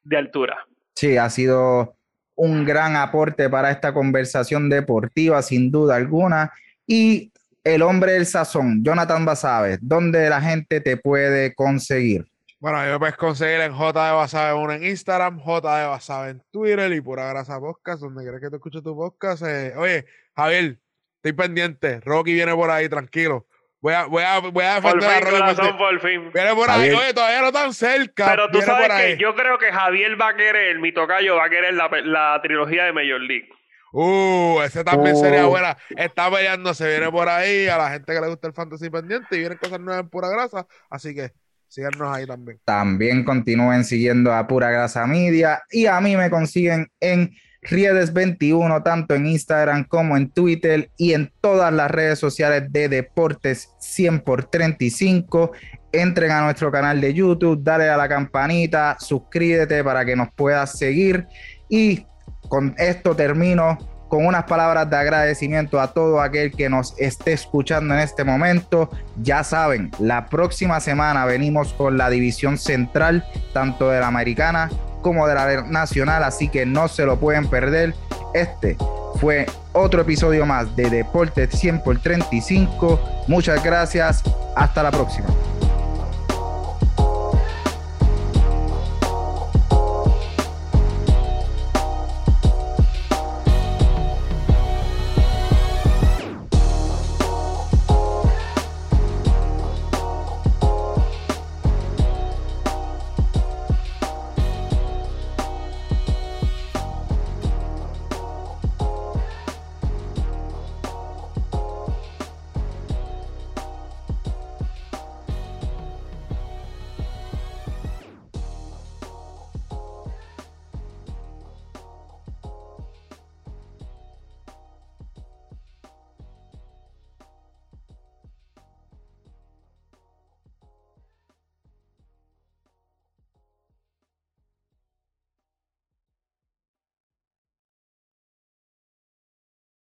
de 0.02 0.16
altura. 0.18 0.66
Sí, 0.96 1.16
ha 1.16 1.30
sido 1.30 1.96
un 2.34 2.66
gran 2.66 2.94
aporte 2.94 3.48
para 3.48 3.70
esta 3.70 3.94
conversación 3.94 4.68
deportiva, 4.68 5.40
sin 5.40 5.70
duda 5.70 5.96
alguna. 5.96 6.52
Y 6.86 7.32
el 7.74 7.82
hombre 7.82 8.12
del 8.12 8.24
sazón, 8.24 8.82
Jonathan 8.82 9.24
Basabe, 9.26 9.78
¿dónde 9.82 10.30
la 10.30 10.40
gente 10.40 10.80
te 10.80 10.96
puede 10.96 11.54
conseguir? 11.54 12.24
Bueno, 12.60 12.82
yo 12.84 12.92
me 12.92 12.98
puedes 12.98 13.16
conseguir 13.16 13.60
en 13.60 13.72
J 13.72 14.06
de 14.06 14.12
Basabe 14.12 14.54
1 14.54 14.72
en 14.72 14.84
Instagram, 14.84 15.38
J 15.38 15.78
de 15.78 15.86
Basabe 15.86 16.30
en 16.30 16.42
Twitter 16.50 16.90
y 16.92 17.00
Pura 17.02 17.28
Grasa 17.28 17.60
Podcast, 17.60 18.00
donde 18.00 18.22
quieres 18.22 18.40
que 18.40 18.48
te 18.48 18.56
escuche 18.56 18.80
tu 18.80 18.96
podcast. 18.96 19.42
Eh, 19.46 19.74
oye, 19.76 20.06
Javier, 20.34 20.78
estoy 21.16 21.32
pendiente. 21.34 22.00
Rocky 22.00 22.32
viene 22.32 22.54
por 22.54 22.70
ahí, 22.70 22.88
tranquilo. 22.88 23.46
Voy 23.80 23.92
a, 23.92 24.06
voy 24.06 24.22
a, 24.22 24.38
voy 24.40 24.64
a 24.64 24.80
defender 24.80 25.08
a 25.08 25.20
Rocky. 25.20 25.72
por 25.76 26.00
fin. 26.00 26.32
Viene 26.32 26.54
por 26.54 26.70
ahí, 26.70 26.90
oye, 26.90 27.12
todavía 27.12 27.42
no 27.42 27.52
tan 27.52 27.74
cerca. 27.74 28.30
Pero 28.30 28.50
tú 28.50 28.62
sabes 28.62 28.88
que 28.88 29.18
yo 29.18 29.34
creo 29.34 29.58
que 29.58 29.70
Javier 29.70 30.20
va 30.20 30.28
a 30.28 30.36
querer, 30.36 30.78
mi 30.78 30.90
tocayo 30.92 31.36
va 31.36 31.44
a 31.44 31.50
querer 31.50 31.74
la, 31.74 31.90
la 32.04 32.40
trilogía 32.42 32.86
de 32.86 32.92
Major 32.92 33.20
League. 33.20 33.48
Uh, 33.92 34.60
ese 34.62 34.84
también 34.84 35.16
sería 35.16 35.46
oh. 35.46 35.50
buena. 35.50 35.76
Está 35.96 36.30
peleando, 36.30 36.74
se 36.74 36.88
viene 36.88 37.10
por 37.10 37.28
ahí 37.28 37.68
a 37.68 37.78
la 37.78 37.90
gente 37.90 38.12
que 38.12 38.20
le 38.20 38.28
gusta 38.28 38.48
el 38.48 38.54
fantasy 38.54 38.90
pendiente 38.90 39.36
y 39.36 39.38
vienen 39.40 39.58
cosas 39.58 39.80
nuevas 39.80 40.02
en 40.02 40.08
pura 40.08 40.28
grasa. 40.28 40.66
Así 40.90 41.14
que 41.14 41.32
síganos 41.68 42.14
ahí 42.14 42.26
también. 42.26 42.58
También 42.64 43.24
continúen 43.24 43.84
siguiendo 43.84 44.32
a 44.32 44.46
Pura 44.46 44.70
Grasa 44.70 45.06
Media 45.06 45.62
y 45.70 45.86
a 45.86 46.00
mí 46.00 46.16
me 46.16 46.30
consiguen 46.30 46.88
en 47.00 47.34
Riedes21, 47.62 48.82
tanto 48.82 49.14
en 49.14 49.26
Instagram 49.26 49.84
como 49.84 50.16
en 50.16 50.30
Twitter 50.30 50.90
y 50.96 51.12
en 51.12 51.32
todas 51.40 51.72
las 51.72 51.90
redes 51.90 52.18
sociales 52.18 52.64
de 52.70 52.88
Deportes 52.88 53.70
100 53.80 54.20
por 54.20 54.44
35. 54.44 55.52
Entren 55.90 56.30
a 56.30 56.42
nuestro 56.42 56.70
canal 56.70 57.00
de 57.00 57.14
YouTube, 57.14 57.62
dale 57.62 57.88
a 57.88 57.96
la 57.96 58.08
campanita, 58.08 58.96
suscríbete 59.00 59.82
para 59.82 60.04
que 60.04 60.14
nos 60.14 60.28
puedas 60.34 60.78
seguir 60.78 61.26
y 61.68 62.06
con 62.48 62.74
esto 62.78 63.14
termino 63.14 63.78
con 64.08 64.24
unas 64.24 64.44
palabras 64.44 64.88
de 64.88 64.96
agradecimiento 64.96 65.80
a 65.80 65.92
todo 65.92 66.20
aquel 66.20 66.50
que 66.52 66.68
nos 66.68 66.94
esté 66.98 67.32
escuchando 67.32 67.94
en 67.94 68.00
este 68.00 68.24
momento. 68.24 68.90
Ya 69.22 69.44
saben, 69.44 69.90
la 69.98 70.26
próxima 70.26 70.80
semana 70.80 71.26
venimos 71.26 71.74
con 71.74 71.98
la 71.98 72.08
división 72.08 72.58
central, 72.58 73.24
tanto 73.52 73.90
de 73.90 74.00
la 74.00 74.06
americana 74.06 74.70
como 75.02 75.26
de 75.26 75.34
la 75.34 75.62
nacional, 75.62 76.24
así 76.24 76.48
que 76.48 76.66
no 76.66 76.88
se 76.88 77.04
lo 77.04 77.20
pueden 77.20 77.48
perder. 77.48 77.94
Este 78.34 78.76
fue 79.20 79.46
otro 79.72 80.02
episodio 80.02 80.46
más 80.46 80.74
de 80.74 80.90
Deportes 80.90 81.50
100 81.58 81.82
por 81.82 82.00
35. 82.00 83.00
Muchas 83.26 83.62
gracias. 83.62 84.22
Hasta 84.56 84.82
la 84.82 84.90
próxima. 84.90 85.28